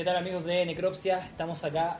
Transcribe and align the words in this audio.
¿Qué 0.00 0.06
tal 0.06 0.16
amigos 0.16 0.46
de 0.46 0.64
Necropsia? 0.64 1.26
Estamos 1.26 1.62
acá 1.62 1.98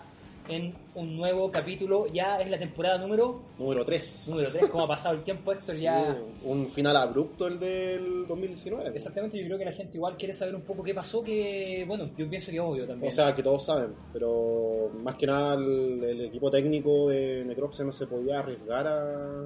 en 0.49 0.75
un 0.95 1.19
nuevo 1.19 1.51
capítulo. 1.51 2.07
Ya 2.07 2.41
es 2.41 2.49
la 2.49 2.59
temporada 2.59 2.97
número 2.97 3.43
Número 3.59 3.85
3. 3.85 4.29
número 4.31 4.51
3. 4.51 4.71
¿Cómo 4.71 4.85
ha 4.85 4.89
pasado 4.89 5.17
el 5.17 5.23
tiempo, 5.23 5.53
Héctor? 5.53 5.77
ya... 5.77 6.17
un 6.47 6.71
final 6.71 6.97
abrupto 6.97 7.47
el 7.47 7.61
del 7.61 8.27
2019. 8.27 8.89
Exactamente, 8.95 9.39
yo 9.39 9.45
creo 9.45 9.59
que 9.59 9.67
la 9.67 9.73
gente 9.73 9.99
igual 9.99 10.17
quiere 10.17 10.33
saber 10.33 10.55
un 10.55 10.63
poco 10.63 10.83
qué 10.83 10.95
pasó, 10.95 11.23
que 11.23 11.85
bueno, 11.87 12.09
yo 12.17 12.27
pienso 12.27 12.51
que 12.51 12.59
obvio 12.59 12.87
también. 12.87 13.13
O 13.13 13.15
sea, 13.15 13.35
que 13.35 13.43
todos 13.43 13.63
saben, 13.63 13.95
pero 14.15 14.91
más 15.03 15.17
que 15.17 15.27
nada 15.27 15.57
el, 15.57 16.03
el 16.03 16.25
equipo 16.25 16.51
técnico 16.51 17.11
de 17.11 17.45
Necropsia 17.45 17.85
no 17.85 17.93
se 17.93 18.07
podía 18.07 18.39
arriesgar 18.39 18.87
a, 18.87 19.43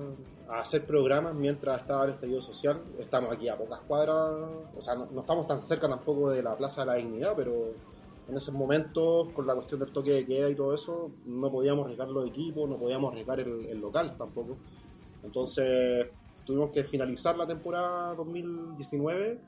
a 0.48 0.60
hacer 0.60 0.86
programas 0.86 1.34
mientras 1.34 1.80
estaba 1.80 2.04
el 2.04 2.12
estallido 2.12 2.40
social. 2.40 2.80
Estamos 3.00 3.32
aquí 3.32 3.48
a 3.48 3.56
pocas 3.56 3.80
cuadras, 3.80 4.16
o 4.76 4.80
sea, 4.80 4.94
no, 4.94 5.06
no 5.06 5.22
estamos 5.22 5.44
tan 5.48 5.60
cerca 5.60 5.88
tampoco 5.88 6.30
de 6.30 6.40
la 6.40 6.56
Plaza 6.56 6.82
de 6.82 6.86
la 6.86 6.94
Dignidad, 6.94 7.32
pero 7.34 7.93
en 8.28 8.36
esos 8.36 8.54
momentos, 8.54 9.28
con 9.32 9.46
la 9.46 9.54
cuestión 9.54 9.80
del 9.80 9.90
toque 9.92 10.10
de 10.12 10.26
queda 10.26 10.48
y 10.50 10.54
todo 10.54 10.74
eso, 10.74 11.10
no 11.26 11.50
podíamos 11.50 11.84
arriesgar 11.84 12.08
los 12.08 12.26
equipos, 12.28 12.68
no 12.68 12.76
podíamos 12.78 13.12
arriesgar 13.12 13.40
el, 13.40 13.66
el 13.66 13.78
local 13.80 14.16
tampoco. 14.16 14.56
Entonces 15.22 16.06
tuvimos 16.44 16.70
que 16.70 16.84
finalizar 16.84 17.36
la 17.36 17.46
temporada 17.46 18.14
2019, 18.14 19.38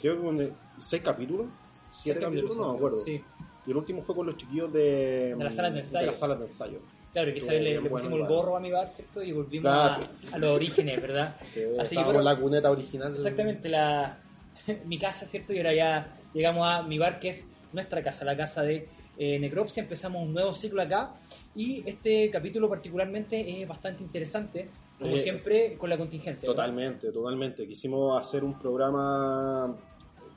creo 0.00 0.16
que 0.16 0.22
con 0.22 0.56
seis 0.78 1.02
capítulos, 1.02 1.46
siete 1.88 2.20
capítulos, 2.20 2.56
no 2.56 2.72
me 2.72 2.76
acuerdo. 2.78 2.96
Sí, 2.98 3.22
Y 3.66 3.70
el 3.70 3.76
último 3.76 4.02
fue 4.02 4.14
con 4.14 4.26
los 4.26 4.36
chiquillos 4.36 4.72
de, 4.72 5.34
De 5.36 5.44
las 5.44 5.54
salas 5.54 5.74
de 5.74 5.80
ensayo. 5.80 6.06
las 6.06 6.18
salas 6.18 6.38
de 6.38 6.44
ensayo. 6.46 6.78
claro, 7.12 7.28
que 7.32 7.40
vez 7.40 7.48
le, 7.48 7.80
le 7.80 7.90
pusimos 7.90 8.20
el 8.20 8.26
gorro 8.26 8.56
a 8.56 8.60
mi 8.60 8.70
bar, 8.70 8.88
¿cierto? 8.90 9.22
Y 9.22 9.32
volvimos 9.32 9.70
Claro. 9.72 10.04
a, 10.32 10.34
a 10.34 10.38
los 10.38 10.50
orígenes, 10.50 11.00
¿verdad? 11.00 11.36
Sí, 11.42 11.62
Así 11.78 11.96
que, 11.96 12.12
la 12.22 12.38
cuneta 12.38 12.70
original. 12.70 13.14
Exactamente, 13.14 13.68
la, 13.68 14.18
mi 14.86 14.98
casa, 14.98 15.26
¿cierto? 15.26 15.52
Y 15.52 15.58
ahora 15.58 15.74
ya 15.74 16.16
llegamos 16.32 16.66
a 16.66 16.82
mi 16.82 16.98
bar, 16.98 17.18
que 17.20 17.28
es 17.30 17.46
nuestra 17.76 18.02
casa, 18.02 18.24
la 18.24 18.36
casa 18.36 18.62
de 18.62 18.88
eh, 19.16 19.38
Necropsia. 19.38 19.82
Empezamos 19.84 20.22
un 20.22 20.32
nuevo 20.32 20.52
ciclo 20.52 20.82
acá 20.82 21.14
y 21.54 21.88
este 21.88 22.28
capítulo 22.30 22.68
particularmente 22.68 23.62
es 23.62 23.68
bastante 23.68 24.02
interesante, 24.02 24.68
como 24.98 25.14
Eh, 25.14 25.18
siempre, 25.18 25.76
con 25.78 25.88
la 25.90 25.96
contingencia. 25.96 26.48
¿verdad? 26.48 26.64
Totalmente, 26.64 27.12
totalmente. 27.12 27.66
Quisimos 27.68 28.20
hacer 28.20 28.42
un 28.42 28.58
programa. 28.58 29.76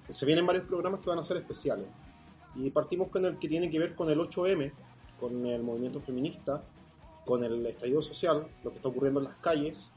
Se 0.09 0.25
vienen 0.25 0.45
varios 0.45 0.65
programas 0.65 0.99
que 0.99 1.09
van 1.09 1.19
a 1.19 1.23
ser 1.23 1.37
especiales. 1.37 1.87
Y 2.55 2.69
partimos 2.69 3.07
con 3.07 3.25
el 3.25 3.39
que 3.39 3.47
tiene 3.47 3.69
que 3.69 3.79
ver 3.79 3.95
con 3.95 4.09
el 4.09 4.19
8M, 4.19 4.71
con 5.19 5.45
el 5.45 5.63
movimiento 5.63 6.01
feminista, 6.01 6.61
con 7.25 7.43
el 7.43 7.65
estallido 7.65 8.01
social, 8.01 8.47
lo 8.63 8.71
que 8.71 8.77
está 8.77 8.89
ocurriendo 8.89 9.21
en 9.21 9.27
las 9.27 9.37
calles. 9.37 9.89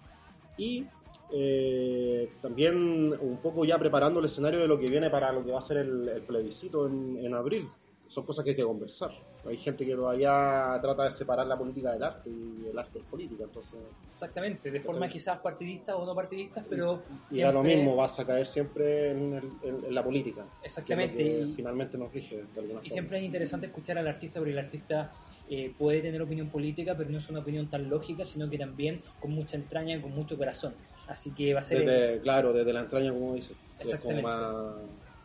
Y 0.57 0.87
eh, 1.33 2.29
también 2.41 2.77
un 3.21 3.39
poco 3.43 3.65
ya 3.65 3.79
preparando 3.79 4.21
el 4.21 4.27
escenario 4.27 4.61
de 4.61 4.69
lo 4.69 4.79
que 4.79 4.87
viene 4.87 5.11
para 5.11 5.33
lo 5.33 5.45
que 5.45 5.51
va 5.51 5.59
a 5.59 5.63
ser 5.63 5.79
el, 5.79 6.09
el 6.09 6.23
plebiscito 6.23 6.87
en, 6.87 7.19
en 7.25 7.35
abril. 7.35 7.67
Son 8.09 8.25
cosas 8.27 8.45
que 8.45 8.51
hay 8.51 8.57
que 8.57 8.63
conversar. 8.65 9.11
Hay 9.47 9.57
gente 9.57 9.87
que 9.87 9.95
todavía 9.95 10.79
trata 10.83 11.05
de 11.05 11.11
separar 11.11 11.47
la 11.47 11.57
política 11.59 11.93
del 11.93 12.03
arte 12.03 12.29
y 12.31 12.67
el 12.71 12.79
arte 12.79 12.99
es 12.99 13.05
política. 13.07 13.45
Entonces, 13.45 13.73
Exactamente, 14.13 14.71
de 14.71 14.81
forma 14.81 15.09
quizás 15.09 15.39
partidista 15.39 15.97
o 15.97 16.05
no 16.05 16.15
partidistas, 16.15 16.65
pero 16.69 17.03
Y 17.31 17.41
da 17.41 17.51
lo 17.51 17.61
siempre- 17.63 17.77
mismo, 17.77 17.97
vas 17.97 18.21
a 18.21 18.27
caer 18.27 18.47
siempre 18.47 19.11
en, 19.13 19.33
el- 19.35 19.51
en- 19.63 19.85
en 19.87 19.95
la 19.95 20.05
política. 20.05 20.45
Exactamente, 20.63 21.23
y- 21.23 21.53
finalmente 21.57 21.97
nos 21.99 22.13
rige 22.13 22.37
de 22.37 22.43
alguna 22.61 22.65
Y 22.65 22.67
forma. 22.75 22.89
siempre 22.89 23.19
es 23.19 23.25
interesante 23.25 23.67
escuchar 23.67 23.97
al 23.99 24.07
artista 24.07 24.39
porque 24.39 24.53
el 24.53 24.59
artista 24.59 25.13
eh, 25.49 25.73
puede 25.77 26.01
tener 26.03 26.23
opinión 26.23 26.49
política, 26.51 26.95
pero 26.97 27.11
no 27.11 27.19
es 27.19 27.29
una 27.29 27.41
opinión 27.41 27.69
tan 27.69 27.89
lógica, 27.91 28.25
sino 28.25 28.49
que 28.49 28.57
también 28.59 29.03
con 29.21 29.33
mucha 29.33 29.57
entraña, 29.57 30.01
con 30.01 30.13
mucho 30.15 30.37
corazón. 30.39 30.73
Así 31.13 31.31
que 31.31 31.53
va 31.55 31.61
a 31.61 31.63
ser 31.63 31.85
Desde- 31.85 32.21
claro, 32.21 32.53
desde 32.53 32.73
la 32.73 32.81
entraña, 32.81 33.13
como 33.13 33.35
dices. 33.35 33.53
Es 33.79 33.97
como 33.99 34.19
Exactamente. 34.19 34.23
más, 34.23 34.75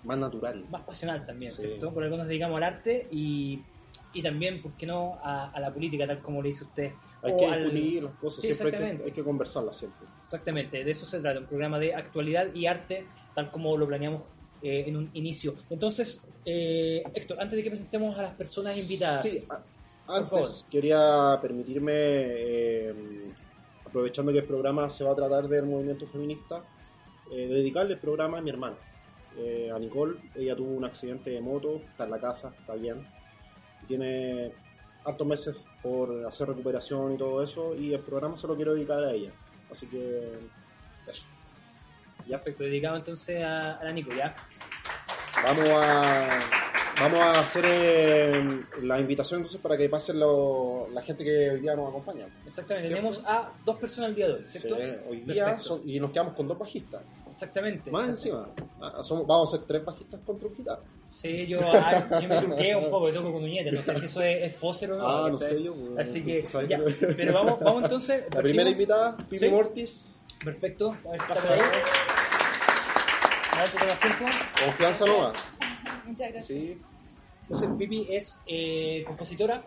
más 0.04 0.18
natural. 0.18 0.66
más 0.70 0.82
pasional 0.84 1.26
también, 1.26 1.52
Sí. 1.52 1.62
¿cierto? 1.62 1.94
Por 1.94 2.04
algo 2.04 2.18
nos 2.18 2.28
dedicamos 2.28 2.58
al 2.58 2.64
arte 2.64 3.08
y, 3.12 3.62
y 4.14 4.22
también, 4.22 4.62
¿por 4.62 4.74
qué 4.74 4.86
no?, 4.86 5.18
a, 5.24 5.50
a 5.52 5.60
la 5.60 5.74
política, 5.74 6.06
tal 6.06 6.20
como 6.22 6.42
le 6.42 6.50
dice 6.50 6.64
usted. 6.66 6.92
Hay 7.24 7.32
O 7.34 7.38
que 7.38 7.46
al- 7.46 7.64
discutir 7.72 8.04
las 8.04 8.14
cosas, 8.16 8.42
Sí, 8.42 8.48
siempre 8.54 8.66
hay 8.68 8.72
que, 8.72 8.78
exactamente. 8.78 9.04
hay 9.06 9.12
que 9.12 9.24
conversarlas 9.24 9.78
siempre. 9.78 10.08
Exactamente, 10.26 10.84
de 10.84 10.92
eso 10.92 11.06
se 11.06 11.20
trata, 11.20 11.40
un 11.40 11.46
programa 11.46 11.80
de 11.80 11.94
actualidad 11.96 12.54
y 12.54 12.66
arte, 12.68 13.06
tal 13.34 13.50
como 13.52 13.78
lo 13.78 13.88
planeamos 13.88 14.24
eh, 14.62 14.86
en 14.88 14.98
un 14.98 15.10
inicio. 15.14 15.56
Entonces, 15.70 16.20
eh, 16.46 17.04
Héctor, 17.14 17.38
antes 17.40 17.56
de 17.58 17.64
que 17.64 17.70
presentemos 17.70 18.18
a 18.18 18.24
las 18.24 18.34
personas 18.34 18.76
invitadas, 18.78 19.22
Sí, 19.22 19.44
antes 20.08 20.66
quería 20.72 21.38
permitirme, 21.42 21.94
eh, 21.96 22.94
aprovechando 23.98 24.32
que 24.32 24.38
el 24.38 24.46
programa 24.46 24.92
se 24.92 25.04
va 25.04 25.14
a 25.14 25.16
tratar 25.16 25.48
del 25.48 25.66
movimiento 25.66 26.06
feminista, 26.06 26.62
eh, 27.32 27.48
dedicarle 27.48 27.96
el 27.96 28.00
programa 28.00 28.38
a 28.38 28.42
mi 28.42 28.52
hermana, 28.52 28.76
eh, 29.36 29.72
a 29.74 29.80
Nicole. 29.80 30.20
Ella 30.36 30.56
tuvo 30.56 30.70
un 30.70 30.86
accidente 30.86 31.32
de 31.32 31.42
moto, 31.42 31.78
está 31.78 32.04
en 32.04 32.12
la 32.12 32.20
casa, 32.20 32.54
está 32.60 32.76
bien. 32.76 33.08
Tiene 33.88 34.52
hartos 35.04 35.26
meses 35.26 35.56
por 35.82 36.28
hacer 36.28 36.50
recuperación 36.50 37.14
y 37.14 37.18
todo 37.18 37.42
eso, 37.42 37.76
y 37.76 37.92
el 37.92 38.02
programa 38.02 38.38
se 38.38 38.46
lo 38.46 38.56
quiero 38.56 38.76
dedicar 38.76 39.04
a 39.04 39.12
ella. 39.12 39.32
Así 39.72 39.88
que, 39.88 40.38
eso. 41.08 41.26
ya 42.28 42.38
perfecto, 42.38 42.66
dedicado 42.66 42.98
entonces 42.98 43.44
a, 43.44 43.80
a 43.80 43.84
la 43.84 43.92
Nico, 43.94 44.12
¿ya? 44.16 44.36
Vamos 45.44 45.66
a, 45.72 46.67
vamos 47.00 47.20
a 47.20 47.40
hacer 47.42 47.64
eh, 47.68 48.62
la 48.82 49.00
invitación 49.00 49.42
entonces 49.42 49.62
para 49.62 49.78
que 49.78 49.90
pasen 49.90 50.20
lo- 50.20 50.88
la 50.94 51.02
gente 51.02 51.24
que 51.24 51.52
hoy 51.52 51.60
día 51.62 51.76
nos 51.76 51.90
acompaña. 51.90 52.26
Exactamente, 52.46 52.88
¿Cierto? 52.88 52.96
tenemos 53.10 53.24
a 53.26 53.52
dos 53.66 53.78
personas 53.78 54.10
al 54.10 54.16
día 54.16 54.28
de 54.28 54.34
hoy, 54.34 54.46
Sí, 54.46 54.60
¿cierto? 54.60 54.80
hoy 55.10 55.20
día 55.22 55.60
son- 55.60 55.82
y 55.88 56.00
nos 56.00 56.12
quedamos 56.12 56.34
con 56.34 56.48
dos 56.48 56.58
bajistas. 56.58 57.02
Exactamente. 57.30 57.92
Más 57.92 58.08
exactamente. 58.08 58.62
encima, 58.62 58.90
ah, 59.00 59.04
somos- 59.04 59.28
vamos 59.28 59.54
a 59.54 59.58
ser 59.58 59.68
tres 59.68 59.84
bajistas 59.86 60.20
con 60.26 60.40
truquita. 60.40 60.80
Sí, 61.04 61.46
yo, 61.48 61.60
ah, 61.62 62.20
yo 62.22 62.28
me 62.28 62.40
truqué 62.42 62.76
un 62.76 62.90
poco, 62.90 63.12
toco 63.12 63.32
con 63.34 63.44
uñetes, 63.44 63.74
no 63.74 63.82
sé 63.82 63.96
si 64.00 64.06
eso 64.06 64.22
es, 64.22 64.44
es 64.44 64.54
poser 64.56 64.92
o 64.94 64.98
no. 64.98 65.08
Ah, 65.08 65.30
no 65.30 65.38
sé 65.38 65.62
yo. 65.62 65.74
bueno, 65.74 66.00
Así 66.00 66.24
que, 66.24 66.44
ya, 66.68 66.84
que- 66.84 67.08
pero 67.16 67.34
vamos, 67.34 67.60
vamos 67.60 67.84
entonces. 67.84 68.24
La 68.34 68.42
primera 68.42 68.70
invitada, 68.70 69.16
Pipi 69.18 69.40
Sí. 69.40 69.50
Mortis, 69.50 70.14
Perfecto, 70.44 70.96
a 71.06 71.10
ver, 71.12 71.20
Pasa 71.28 71.54
ahí. 71.54 71.60
A 71.60 71.64
ver, 73.62 73.70
toma 73.72 73.92
asiento. 73.92 74.26
Confianza 74.66 75.06
Nova. 75.06 75.34
Muchas 76.06 76.30
gracias. 76.32 76.46
Sí, 76.46 76.80
Entonces, 77.50 77.70
Pipi 77.78 78.08
es 78.10 78.40
eh, 78.46 79.04
compositora, 79.08 79.62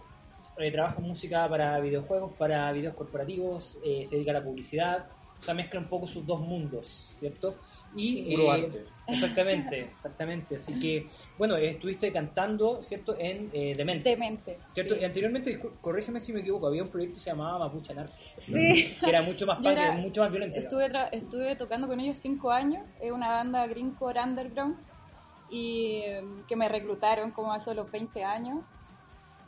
eh, 0.59 0.71
trabaja 0.71 0.97
en 0.99 1.05
música 1.09 1.49
para 1.49 1.81
videojuegos, 1.81 2.33
para 2.35 2.71
videos 2.73 2.95
corporativos, 2.95 3.79
eh, 3.85 4.05
se 4.05 4.17
dedica 4.17 4.33
a 4.33 4.35
la 4.35 4.45
publicidad, 4.45 5.07
o 5.41 5.43
sea, 5.43 5.55
mezcla 5.55 5.81
un 5.81 5.87
poco 5.89 6.07
sus 6.07 6.27
dos 6.27 6.41
mundos, 6.41 7.15
¿cierto? 7.19 7.55
Y, 7.97 8.37
Puro 8.37 8.55
eh, 8.55 8.65
arte. 8.65 8.85
Exactamente, 9.09 9.81
exactamente. 9.81 10.57
Así 10.57 10.79
que, 10.79 11.07
bueno, 11.39 11.57
estuviste 11.57 12.13
cantando, 12.13 12.85
¿cierto? 12.85 13.17
En 13.19 13.51
eh, 13.53 13.75
Demente. 13.75 14.11
Demente. 14.11 14.59
¿Cierto? 14.69 14.95
sí. 14.95 15.01
Y 15.01 15.05
anteriormente, 15.05 15.59
corrígeme 15.81 16.21
si 16.21 16.33
me 16.33 16.41
equivoco, 16.41 16.69
había 16.69 16.83
un 16.85 16.89
proyecto 16.91 17.15
que 17.15 17.21
se 17.23 17.31
llamaba 17.31 17.59
Mapuche 17.59 17.93
Anarca, 17.93 18.15
Sí. 18.39 18.95
que 19.01 19.09
era 19.09 19.23
mucho 19.23 19.45
más 19.47 19.57
punk, 19.57 19.73
era- 19.73 19.93
mucho 19.93 20.21
más 20.21 20.31
violento. 20.31 20.57
Estuve, 20.57 20.89
tra- 20.89 21.09
estuve 21.11 21.57
tocando 21.57 21.89
con 21.89 21.99
ellos 21.99 22.19
cinco 22.19 22.53
años. 22.53 22.85
Es 23.01 23.11
una 23.11 23.29
banda 23.29 23.67
greencore 23.67 24.21
underground 24.21 24.77
y 25.51 26.03
eh, 26.05 26.25
que 26.47 26.57
me 26.57 26.69
reclutaron 26.69 27.31
como 27.33 27.53
hace 27.53 27.75
los 27.75 27.91
20 27.91 28.25
años. 28.25 28.61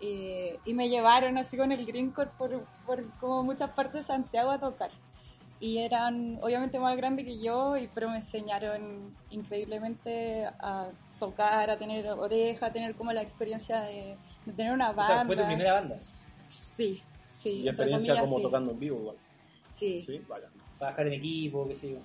Y, 0.00 0.50
y 0.64 0.74
me 0.74 0.88
llevaron 0.88 1.38
así 1.38 1.56
con 1.56 1.70
el 1.70 1.86
greencore 1.86 2.30
por, 2.36 2.64
por 2.84 3.08
como 3.20 3.44
muchas 3.44 3.70
partes 3.70 4.00
de 4.00 4.02
Santiago 4.02 4.50
a 4.50 4.58
tocar. 4.58 4.90
Y 5.60 5.78
eran 5.78 6.38
obviamente 6.42 6.80
más 6.80 6.96
grandes 6.96 7.24
que 7.24 7.38
yo, 7.38 7.76
y, 7.76 7.86
pero 7.86 8.10
me 8.10 8.16
enseñaron 8.16 9.14
increíblemente 9.30 10.44
a 10.58 10.88
tocar, 11.20 11.70
a 11.70 11.78
tener 11.78 12.04
oreja, 12.08 12.66
a 12.66 12.72
tener 12.72 12.96
como 12.96 13.12
la 13.12 13.22
experiencia 13.22 13.80
de, 13.82 14.16
de 14.44 14.52
tener 14.54 14.72
una 14.72 14.90
O 14.90 14.94
banda. 14.94 15.14
sea, 15.14 15.24
fue 15.24 15.36
tu 15.36 15.46
primera 15.46 15.74
banda, 15.74 16.00
Sí, 16.48 17.00
sí. 17.38 17.60
y 17.60 17.68
experiencia 17.68 18.14
comillas, 18.14 18.24
como 18.28 18.38
sí. 18.38 18.42
tocando 18.42 18.72
en 18.72 18.78
vivo 18.80 18.98
igual. 18.98 19.16
Sí. 19.70 20.02
Sí, 20.04 20.20
vaya. 20.28 20.48
trabajar 20.78 21.06
en 21.06 21.12
equipo, 21.12 21.68
qué 21.68 21.76
sé 21.76 21.90
yo. 21.92 21.98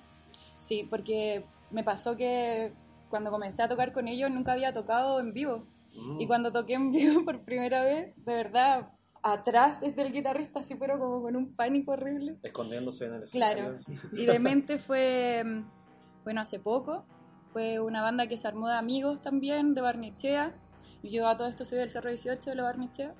Sí, 0.60 0.86
porque 0.88 1.44
me 1.72 1.82
pasó 1.82 2.16
que 2.16 2.72
cuando 3.08 3.30
comencé 3.30 3.62
a 3.62 3.68
tocar 3.68 3.92
con 3.92 4.08
ellos 4.08 4.30
nunca 4.30 4.52
había 4.52 4.72
tocado 4.72 5.20
en 5.20 5.32
vivo. 5.32 5.64
Mm. 5.94 6.20
Y 6.20 6.26
cuando 6.26 6.52
toqué 6.52 6.74
en 6.74 6.90
vivo 6.90 7.24
por 7.24 7.40
primera 7.42 7.82
vez, 7.82 8.14
de 8.24 8.34
verdad, 8.34 8.88
atrás 9.22 9.80
desde 9.80 10.02
el 10.02 10.12
guitarrista, 10.12 10.60
así, 10.60 10.74
pero 10.76 10.98
como 10.98 11.22
con 11.22 11.36
un 11.36 11.54
pánico 11.54 11.92
horrible. 11.92 12.36
Escondiéndose 12.42 13.06
en 13.06 13.14
el 13.14 13.24
Claro. 13.24 13.74
escenario. 13.76 14.08
Y 14.12 14.26
Demente 14.26 14.78
fue, 14.78 15.42
mm, 15.44 15.64
bueno, 16.24 16.40
hace 16.40 16.58
poco. 16.58 17.04
Fue 17.52 17.80
una 17.80 18.02
banda 18.02 18.26
que 18.26 18.36
se 18.38 18.46
armó 18.46 18.68
de 18.68 18.74
amigos 18.74 19.22
también, 19.22 19.74
de 19.74 19.80
Barnechea. 19.80 20.54
Yo 21.02 21.26
a 21.26 21.36
todo 21.36 21.48
esto 21.48 21.64
soy 21.64 21.78
del 21.78 21.90
Cerro 21.90 22.10
18 22.10 22.50
de 22.50 22.56
la 22.56 22.62
Barnechea. 22.64 23.14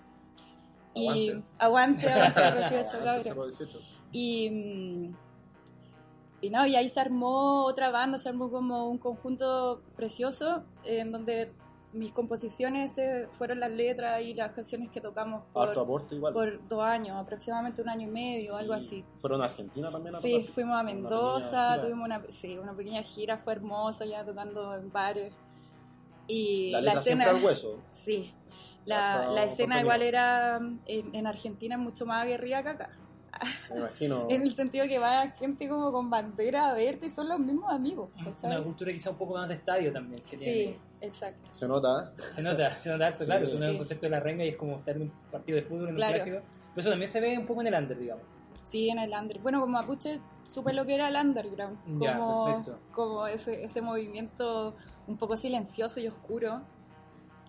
Y 0.95 1.33
aguante, 1.59 2.09
aguante 2.11 2.41
Cerro 2.41 2.59
18, 2.59 2.77
Antes 2.77 2.93
cabrón. 3.05 3.23
Cerro 3.23 3.47
18. 3.47 3.79
Y, 4.13 4.51
mm, 4.51 5.17
y 6.41 6.51
no, 6.51 6.67
y 6.67 6.77
ahí 6.77 6.89
se 6.89 7.01
armó 7.01 7.65
otra 7.65 7.91
banda, 7.91 8.19
se 8.19 8.29
armó 8.29 8.51
como 8.51 8.89
un 8.89 8.99
conjunto 8.99 9.83
precioso 9.97 10.63
en 10.85 11.11
donde 11.11 11.53
mis 11.93 12.13
composiciones 12.13 12.97
eh, 12.99 13.29
fueron 13.33 13.61
las 13.61 13.71
letras 13.71 14.21
y 14.23 14.35
las 14.35 14.53
canciones 14.53 14.91
que 14.91 15.01
tocamos 15.01 15.43
por, 15.53 15.71
aporte 15.71 16.15
igual. 16.15 16.35
por 16.35 16.69
dos 16.69 16.83
años, 16.83 17.17
aproximadamente 17.17 17.83
un 17.83 17.89
año 17.89 18.07
y 18.09 18.11
medio, 18.11 18.57
algo 18.57 18.75
Y 18.75 18.79
así. 18.79 19.05
¿Fueron 19.21 19.43
a 19.43 19.47
Argentina 19.47 19.91
también 19.91 20.15
a 20.15 20.21
Sí, 20.21 20.49
fuimos 20.55 20.77
a 20.79 20.83
Mendoza, 20.83 21.81
tuvimos 21.81 22.05
una, 22.05 22.23
sí, 22.29 22.59
una 22.59 22.75
pequeña 22.75 23.03
gira, 23.03 23.39
fue 23.39 23.55
hermoso 23.55 24.05
ya 24.05 24.25
tocando 24.25 24.75
en 24.75 24.93
bares. 24.93 25.33
Y 26.27 26.71
La 26.73 26.83
la, 26.83 26.93
escena... 26.93 27.31
al 27.31 27.43
hueso. 27.43 27.79
Sí, 27.91 28.35
La, 28.85 29.29
la 29.29 29.45
escena 29.45 29.77
contenido. 29.77 29.81
igual 29.81 30.03
era 30.03 30.59
en, 30.87 31.15
en 31.15 31.27
Argentina 31.27 31.77
es 31.77 31.81
mucho 31.81 32.05
más 32.05 32.23
aguerrida 32.23 32.63
que 32.63 32.69
acá. 32.69 32.91
Me 33.71 33.77
imagino. 33.79 34.27
En 34.31 34.43
el 34.43 34.51
sentido 34.55 34.87
que 34.87 34.99
va 34.99 35.29
gente 35.31 35.69
como 35.69 35.93
con 35.93 36.09
bandera 36.11 36.73
verde 36.75 37.07
y 37.07 37.11
son 37.11 37.29
los 37.29 37.39
mismos 37.39 37.71
amigos. 37.73 38.11
¿cachai? 38.25 38.51
Una 38.57 38.63
cultura 38.65 38.93
quizá 38.93 39.11
un 39.11 39.17
poco 39.17 39.35
más 39.35 39.49
de 39.49 39.55
estadio 39.55 39.93
también. 39.93 40.23
Que 40.23 40.37
Sí, 40.37 40.45
tiene. 40.45 40.79
exacto. 41.01 41.49
Se 41.53 41.69
nota. 41.69 42.13
¿eh? 42.17 42.23
Se 42.35 42.43
nota, 42.43 42.71
se 42.73 42.91
nota 42.91 43.07
harto, 43.07 43.21
Sí, 43.21 43.25
claro. 43.27 43.47
sí. 43.47 43.55
Es 43.57 43.61
un 43.71 43.77
concepto 43.77 44.07
de 44.07 44.11
la 44.11 44.21
renga 44.21 44.45
y 44.45 44.49
es 44.49 44.57
como 44.57 44.77
estar 44.77 44.97
en 44.97 45.03
un 45.03 45.13
partido 45.31 45.57
de 45.57 45.63
fútbol, 45.63 45.89
en 45.91 45.95
Claro. 45.95 46.17
un 46.19 46.23
clásico. 46.25 46.47
Pero 46.75 46.81
eso 46.81 46.91
también 46.91 47.09
se 47.11 47.21
ve 47.21 47.39
un 47.39 47.47
poco 47.47 47.61
en 47.61 47.67
el 47.69 47.75
under, 47.75 47.99
digamos. 47.99 48.25
Sí, 48.65 48.91
en 48.91 48.99
el 48.99 49.13
under. 49.13 49.39
Bueno, 49.39 49.61
como 49.61 49.73
Mapuche 49.73 50.21
supe 50.45 50.73
lo 50.75 50.85
que 50.85 50.95
era 50.95 51.09
el 51.09 51.17
underground. 51.17 51.79
Ya, 52.03 52.19
Como, 52.19 52.45
perfecto. 52.47 52.79
como 52.93 53.27
ese, 53.27 53.65
ese 53.65 53.81
movimiento 53.81 54.75
un 55.07 55.17
poco 55.17 55.37
silencioso 55.37 56.01
y 56.01 56.09
oscuro 56.09 56.61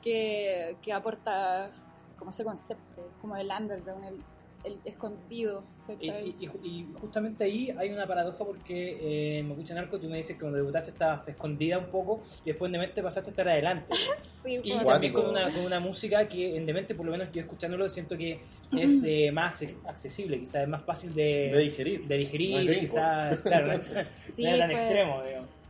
que, 0.01 0.77
que 0.81 0.93
aporta 0.93 1.71
como 2.17 2.31
ese 2.31 2.43
concepto, 2.43 3.09
como 3.21 3.35
el 3.35 3.49
underground, 3.57 4.05
el, 4.05 4.23
el 4.63 4.77
escondido. 4.85 5.63
Y, 5.99 6.09
y- 6.09 6.49
y- 6.63 6.87
justamente 6.99 7.43
ahí 7.45 7.71
hay 7.77 7.91
una 7.91 8.05
paradoja 8.05 8.37
porque 8.45 8.91
eh, 9.01 9.39
en 9.39 9.47
Mapuche 9.49 9.73
Narco 9.73 9.99
tú 9.99 10.07
me 10.07 10.17
dices 10.17 10.35
que 10.35 10.41
cuando 10.41 10.57
debutaste 10.57 10.91
estabas 10.91 11.27
escondida 11.27 11.77
un 11.79 11.85
poco 11.87 12.21
y 12.43 12.49
después 12.49 12.67
en 12.69 12.73
Demente 12.73 13.01
pasaste 13.01 13.29
a 13.29 13.31
estar 13.31 13.49
adelante. 13.49 13.93
Sí, 14.39 14.57
Y 14.63 14.71
también 14.85 15.11
con 15.11 15.25
una, 15.31 15.53
con 15.53 15.65
una 15.65 15.81
música 15.81 16.25
que 16.29 16.55
en 16.55 16.65
Demente, 16.65 16.95
por 16.95 17.05
lo 17.05 17.11
menos 17.11 17.27
yo 17.33 17.41
escuchándolo, 17.41 17.89
siento 17.89 18.15
que 18.17 18.39
es 18.77 19.03
eh, 19.05 19.31
más 19.33 19.61
acce- 19.61 19.75
accesible, 19.85 20.39
quizás 20.39 20.61
es 20.63 20.67
más 20.69 20.81
fácil 20.85 21.13
de, 21.13 21.51
De 21.53 21.59
digerir. 21.59 22.07
de 22.07 22.17
digerir, 22.17 22.79
quizás, 22.79 23.37
claro, 23.41 23.67
no 23.67 23.73
es, 23.73 23.81
Sí, 24.33 24.43
no 24.43 24.49
es 24.51 24.59
tan 24.59 24.71
fue- 24.71 24.79
extremo, 24.81 25.21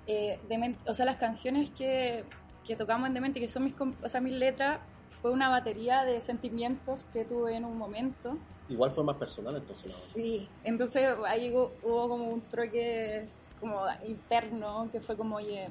eh, 0.06 0.38
o 0.86 0.94
sea, 0.94 1.06
las 1.06 1.16
canciones 1.18 1.72
que, 1.72 2.24
que 2.64 2.76
tocamos 2.76 3.08
en 3.08 3.16
Demente, 3.16 3.40
que 3.40 3.48
son 3.48 3.64
mis, 3.64 3.74
com- 3.74 3.96
o 4.04 4.10
sea, 4.10 4.22
mis 4.22 4.34
letras, 4.34 4.80
fue 5.22 5.32
una 5.32 5.50
batería 5.50 6.04
de 6.06 6.22
sentimientos 6.22 7.06
que 7.12 7.26
tuve 7.26 7.56
en 7.56 7.66
un 7.66 7.76
momento. 7.78 8.38
Igual 8.70 8.92
fue 8.92 9.04
más 9.04 9.18
personal 9.18 9.56
entonces. 9.56 9.92
Sí, 10.14 10.48
entonces 10.64 11.04
ahí 11.26 11.50
hubo, 11.52 11.72
hubo 11.82 12.08
como 12.10 12.34
un 12.34 12.42
troque 12.50 13.28
como 13.60 13.82
interno 14.06 14.90
que 14.92 15.02
fue 15.02 15.18
como, 15.18 15.36
oye, 15.38 15.68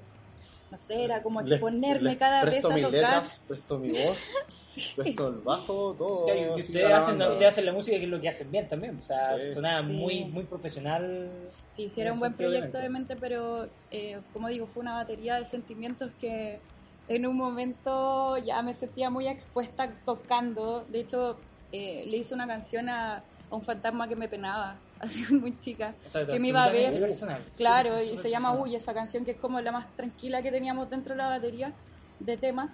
no 0.70 0.76
sé, 0.76 1.04
era 1.04 1.22
como 1.22 1.40
exponerme 1.40 2.10
les 2.10 2.18
cada 2.18 2.44
vez 2.44 2.64
a 2.64 2.68
tocar. 2.68 2.90
letras, 2.90 3.42
presto 3.46 3.78
mi 3.78 3.90
voz, 3.90 4.28
Sí. 4.48 4.82
presto 4.96 5.28
el 5.28 5.36
bajo, 5.36 5.94
todo. 5.96 6.26
Claro, 6.26 6.58
y 6.58 6.60
ustedes 6.60 6.92
hacen, 6.92 7.22
ustedes 7.22 7.52
hacen 7.52 7.66
la 7.66 7.72
música 7.72 7.96
que 7.96 8.04
es 8.04 8.10
lo 8.10 8.20
que 8.20 8.28
hacen 8.28 8.50
bien 8.50 8.68
también, 8.68 8.98
o 8.98 9.02
sea, 9.02 9.38
Sí. 9.38 9.54
sonaba 9.54 9.82
Sí. 9.82 9.92
muy, 9.92 10.24
muy 10.26 10.44
profesional. 10.44 11.30
Sí, 11.70 11.88
sí, 11.88 12.00
era 12.00 12.12
un 12.12 12.18
buen 12.18 12.34
proyecto 12.34 12.78
obviamente. 12.78 12.78
de 12.78 12.88
mente, 12.88 13.16
pero 13.16 13.68
eh, 13.90 14.20
como 14.32 14.48
digo, 14.48 14.66
fue 14.66 14.82
una 14.82 14.94
batería 14.94 15.36
de 15.36 15.46
sentimientos 15.46 16.10
que 16.20 16.60
en 17.06 17.26
un 17.26 17.36
momento 17.36 18.36
ya 18.38 18.62
me 18.62 18.74
sentía 18.74 19.08
muy 19.10 19.28
expuesta 19.28 20.02
tocando. 20.04 20.84
De 20.90 21.00
hecho, 21.00 21.36
eh, 21.73 22.05
le 22.06 22.17
hice 22.19 22.35
una 22.35 22.47
canción 22.47 22.88
a, 22.88 23.17
a 23.19 23.23
un 23.55 23.62
fantasma 23.62 24.09
que 24.09 24.17
me 24.17 24.29
penaba, 24.29 24.76
así 25.00 25.25
muy 25.35 25.59
chica, 25.59 25.94
O 26.06 26.09
sea, 26.09 26.26
que 26.26 26.38
me 26.41 26.49
iba 26.49 26.65
a 26.65 26.70
ver. 26.70 26.99
personal, 27.00 27.44
Claro, 27.56 28.03
y 28.03 28.17
se 28.19 28.31
llama 28.31 28.49
personal. 28.50 28.69
Uy, 28.70 28.76
esa 28.76 28.94
canción 28.94 29.25
que 29.25 29.32
es 29.32 29.37
como 29.38 29.61
la 29.61 29.73
más 29.73 29.87
tranquila 29.97 30.43
que 30.43 30.50
teníamos 30.50 30.88
dentro 30.91 31.15
de 31.15 31.19
la 31.19 31.29
batería 31.29 31.73
de 32.20 32.37
temas. 32.37 32.73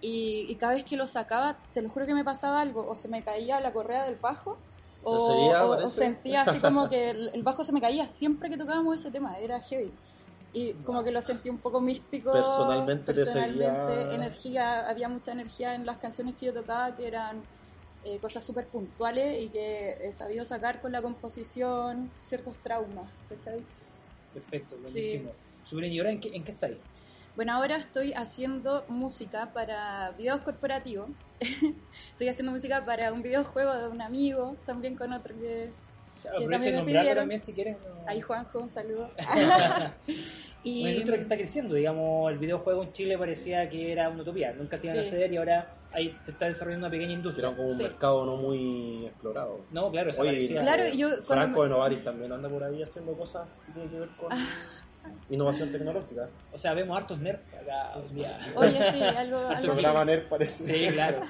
Y, 0.00 0.46
y 0.48 0.56
cada 0.56 0.74
vez 0.74 0.84
que 0.84 0.96
lo 0.96 1.06
sacaba, 1.06 1.56
te 1.72 1.80
lo 1.80 1.88
juro 1.88 2.06
que 2.06 2.14
me 2.14 2.24
pasaba 2.24 2.60
algo, 2.60 2.84
o 2.88 2.96
se 2.96 3.06
me 3.06 3.22
caía 3.22 3.60
la 3.60 3.72
correa 3.72 4.04
del 4.04 4.16
bajo, 4.16 4.58
o, 5.04 5.88
sentía 5.88 6.42
así 6.42 6.58
como 6.60 6.88
que 6.90 7.10
el, 7.10 7.30
el 7.34 7.42
bajo 7.44 7.64
se 7.64 7.72
me 7.72 7.80
caía 7.80 8.06
siempre 8.08 8.50
que 8.50 8.56
tocábamos 8.56 8.98
ese 8.98 9.10
tema, 9.12 9.38
era 9.38 9.60
heavy. 9.60 9.92
Y 10.54 10.72
como 10.84 11.02
que 11.04 11.10
lo 11.12 11.22
sentí 11.22 11.48
un 11.48 11.58
poco 11.58 11.80
místico. 11.80 12.32
Personalmente 12.32 13.14
te 13.14 13.24
personalmente, 13.24 13.94
seguía- 13.94 14.14
energía, 14.14 14.88
había 14.88 15.08
mucha 15.08 15.32
energía 15.32 15.74
en 15.74 15.86
las 15.86 15.96
canciones 15.98 16.34
que 16.34 16.46
yo 16.46 16.52
tocaba 16.52 16.94
que 16.96 17.06
eran 17.06 17.40
eh, 18.04 18.18
cosas 18.20 18.44
súper 18.44 18.66
puntuales 18.66 19.42
y 19.42 19.48
que 19.48 19.96
he 20.00 20.12
sabido 20.12 20.44
sacar 20.44 20.80
con 20.80 20.92
la 20.92 21.02
composición 21.02 22.10
ciertos 22.26 22.56
traumas, 22.58 23.08
¿cachai? 23.28 23.60
Perfecto, 24.34 24.76
buenísimo. 24.82 25.30
Bien, 25.72 25.92
¿y 25.92 25.98
ahora 25.98 26.10
en 26.10 26.20
qué, 26.20 26.34
en 26.34 26.42
qué 26.44 26.50
estáis? 26.52 26.76
Bueno, 27.36 27.52
ahora 27.54 27.76
estoy 27.76 28.12
haciendo 28.12 28.84
música 28.88 29.52
para 29.54 30.10
videos 30.18 30.40
corporativos. 30.42 31.08
estoy 32.12 32.28
haciendo 32.28 32.52
música 32.52 32.84
para 32.84 33.12
un 33.12 33.22
videojuego 33.22 33.74
de 33.74 33.88
un 33.88 34.02
amigo, 34.02 34.56
también 34.66 34.96
con 34.96 35.12
otro 35.12 35.34
que... 35.38 35.70
Claro, 36.20 36.38
Que 36.38 36.48
también 36.48 36.74
me 36.76 36.82
pidieron. 36.84 37.16
también 37.22 37.40
si 37.40 37.52
quieres. 37.52 37.76
no- 37.80 38.06
Ahí 38.08 38.20
Juanjo, 38.20 38.58
un 38.60 38.70
saludo. 38.70 39.10
Una 39.34 39.94
y 40.64 40.88
industria 40.88 41.16
que 41.16 41.22
está 41.22 41.36
creciendo, 41.36 41.74
digamos, 41.74 42.30
el 42.30 42.38
videojuego 42.38 42.82
en 42.84 42.92
Chile 42.92 43.18
parecía 43.18 43.68
que 43.68 43.90
era 43.92 44.08
una 44.08 44.22
utopía, 44.22 44.52
nunca 44.52 44.76
se 44.78 44.86
iban 44.88 44.98
a 44.98 45.02
Sí. 45.02 45.08
hacer 45.08 45.32
y 45.32 45.36
ahora 45.38 45.68
ahí 45.94 46.16
se 46.22 46.30
está 46.32 46.46
desarrollando 46.46 46.86
una 46.86 46.90
pequeña 46.92 47.12
industria. 47.12 47.48
Era 47.48 47.56
como 47.56 47.68
un 47.70 47.76
Sí. 47.76 47.82
mercado 47.82 48.24
no 48.26 48.36
muy 48.36 49.06
explorado. 49.06 49.60
No, 49.70 49.90
claro, 49.90 50.10
esa 50.10 50.22
Oye, 50.22 50.46
Claro, 50.48 50.88
yo 50.94 51.08
Franco 51.22 51.58
me- 51.60 51.64
de 51.64 51.70
Novaris 51.70 52.04
también 52.04 52.32
anda 52.32 52.48
por 52.48 52.62
ahí 52.64 52.82
haciendo 52.82 53.12
cosas 53.14 53.46
que 53.66 53.72
tienen 53.72 53.90
que 53.90 53.98
ver 54.00 54.08
con 54.10 54.32
Ah. 54.32 54.46
innovación 55.30 55.72
tecnológica. 55.72 56.28
O 56.52 56.58
sea, 56.58 56.74
vemos 56.74 56.96
hartos 56.96 57.18
nerds 57.18 57.54
acá. 57.54 57.92
Oye, 58.56 58.92
sí, 58.92 59.02
algo... 59.02 59.38
Algo 59.48 59.62
Programa 59.72 60.02
así. 60.02 60.10
NER 60.10 60.28
parece. 60.28 60.64
Sí, 60.64 60.92
claro. 60.94 61.20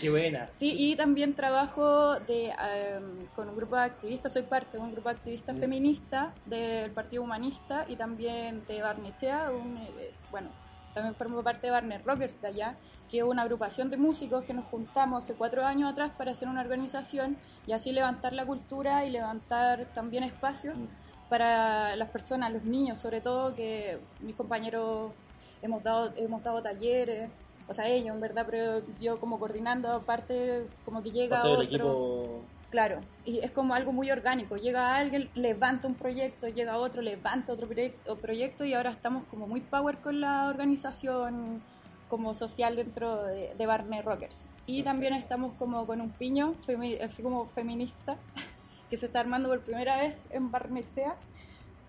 Qué 0.00 0.10
buena. 0.10 0.48
Sí, 0.50 0.74
y 0.76 0.96
también 0.96 1.32
trabajo 1.34 2.18
de, 2.20 2.46
em, 2.48 3.26
con 3.36 3.48
un 3.48 3.56
grupo 3.56 3.76
de 3.76 3.82
activistas, 3.82 4.32
soy 4.32 4.42
parte 4.42 4.76
de 4.76 4.82
un 4.82 4.92
grupo 4.92 5.08
de 5.08 5.14
activistas 5.14 5.54
Mm. 5.56 5.60
feministas 5.60 6.34
del 6.46 6.90
Partido 6.90 7.22
Humanista 7.22 7.84
y 7.88 7.96
también 7.96 8.66
de 8.66 8.82
Barnechea, 8.82 9.50
un, 9.50 9.76
eh, 9.78 10.12
bueno, 10.30 10.48
también 10.94 11.14
formo 11.14 11.42
parte 11.42 11.68
de 11.68 11.70
Barnet 11.70 12.04
Rockers 12.04 12.40
de 12.42 12.48
allá, 12.48 12.76
que 13.10 13.18
es 13.18 13.24
una 13.24 13.42
agrupación 13.42 13.90
de 13.90 13.96
músicos 13.96 14.44
que 14.44 14.52
nos 14.54 14.64
juntamos 14.66 15.24
hace 15.24 15.34
cuatro 15.34 15.64
años 15.64 15.90
atrás 15.92 16.10
para 16.16 16.32
hacer 16.32 16.48
una 16.48 16.60
organización 16.60 17.36
y 17.66 17.72
así 17.72 17.92
levantar 17.92 18.32
la 18.32 18.44
cultura 18.46 19.04
y 19.06 19.10
levantar 19.10 19.86
también 19.94 20.24
espacios 20.24 20.76
Mm. 20.76 20.86
para 21.28 21.94
las 21.96 22.08
personas, 22.10 22.52
los 22.52 22.64
niños 22.64 23.00
sobre 23.00 23.20
todo, 23.20 23.54
que 23.54 23.98
mis 24.20 24.34
compañeros 24.34 25.12
hemos 25.62 25.82
dado, 25.82 26.12
hemos 26.16 26.42
dado 26.42 26.62
talleres, 26.62 27.30
o 27.68 27.74
sea, 27.74 27.86
ellos 27.86 28.14
en 28.14 28.20
verdad, 28.20 28.46
pero 28.48 28.82
yo 28.98 29.20
como 29.20 29.38
coordinando 29.38 29.92
aparte, 29.92 30.66
como 30.84 31.02
que 31.02 31.10
llega 31.10 31.44
otro. 31.44 31.62
equipo. 31.62 32.40
Claro, 32.70 33.00
y 33.24 33.38
es 33.38 33.50
como 33.50 33.74
algo 33.74 33.92
muy 33.92 34.10
orgánico. 34.10 34.56
Llega 34.56 34.94
alguien, 34.96 35.30
levanta 35.34 35.86
un 35.88 35.94
proyecto, 35.94 36.48
llega 36.48 36.76
otro, 36.78 37.00
levanta 37.00 37.52
otro 37.54 37.66
proyecto, 37.66 38.16
proyecto 38.16 38.64
y 38.66 38.74
ahora 38.74 38.90
estamos 38.90 39.24
como 39.30 39.46
muy 39.46 39.60
power 39.60 39.98
con 39.98 40.20
la 40.20 40.48
organización 40.48 41.62
como 42.08 42.34
social 42.34 42.76
dentro 42.76 43.22
de, 43.24 43.54
de 43.54 43.66
Barney 43.66 44.00
Rockers. 44.02 44.42
Y 44.66 44.82
también 44.82 45.14
estamos 45.14 45.54
como 45.58 45.86
con 45.86 46.00
un 46.00 46.10
piño, 46.10 46.54
femi- 46.66 47.00
así 47.02 47.22
como 47.22 47.46
feminista, 47.48 48.16
que 48.90 48.96
se 48.96 49.06
está 49.06 49.20
armando 49.20 49.48
por 49.48 49.60
primera 49.60 49.96
vez 49.98 50.24
en 50.30 50.50
Barnechea. 50.50 51.16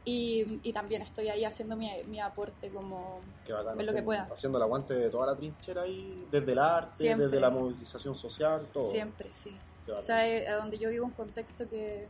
Y, 0.06 0.60
y 0.64 0.74
también 0.74 1.02
estoy 1.02 1.28
ahí 1.28 1.44
haciendo 1.44 1.76
mi, 1.76 1.90
mi 2.08 2.20
aporte 2.20 2.70
como... 2.70 3.20
Que 3.46 3.54
bacán, 3.54 3.80
Es 3.80 3.86
lo 3.88 3.94
que 3.94 4.02
pueda. 4.02 4.28
haciendo 4.34 4.58
el 4.58 4.64
aguante 4.64 4.94
de 4.94 5.10
toda 5.10 5.28
la 5.28 5.36
trinchera 5.36 5.84
ahí, 5.84 6.26
desde 6.32 6.52
el 6.54 6.58
arte, 6.60 6.96
Siempre. 6.98 7.26
desde 7.28 7.40
la 7.40 7.50
movilización 7.50 8.16
social, 8.16 8.66
todo. 8.74 8.86
Siempre, 8.90 9.30
sí. 9.34 9.56
Qué 9.86 9.92
O 9.92 10.02
sea, 10.02 10.28
eh, 10.28 10.48
a 10.48 10.56
donde 10.56 10.80
yo 10.80 10.90
vivo 10.90 11.06
un 11.06 11.12
contexto 11.12 11.68
que 11.70 12.08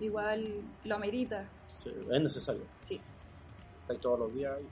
igual 0.00 0.60
lo 0.84 0.94
amerita. 0.94 1.48
Sí, 1.78 1.90
es 2.10 2.20
necesario. 2.22 2.62
Sí, 2.80 3.00
Estáis 3.82 4.00
todos 4.00 4.18
los 4.20 4.34
días 4.34 4.56
ahí. 4.56 4.66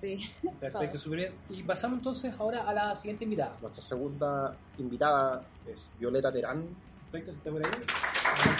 Sí. 0.00 0.30
Perfecto, 0.60 0.98
súper 0.98 1.18
bien. 1.18 1.34
Y 1.50 1.62
pasamos 1.62 1.98
entonces 1.98 2.34
ahora 2.38 2.62
a 2.62 2.74
la 2.74 2.96
siguiente 2.96 3.24
invitada. 3.24 3.56
Nuestra 3.60 3.82
segunda 3.82 4.56
invitada 4.78 5.44
es 5.66 5.90
Violeta 5.98 6.32
Terán, 6.32 6.66
Perfecto, 7.10 7.32
si 7.32 7.38
está 7.38 7.50
por 7.50 7.64
ahí. 7.64 7.72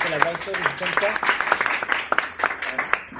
El 0.06 0.14
aplauso, 0.14 0.52
presenta. 0.52 1.14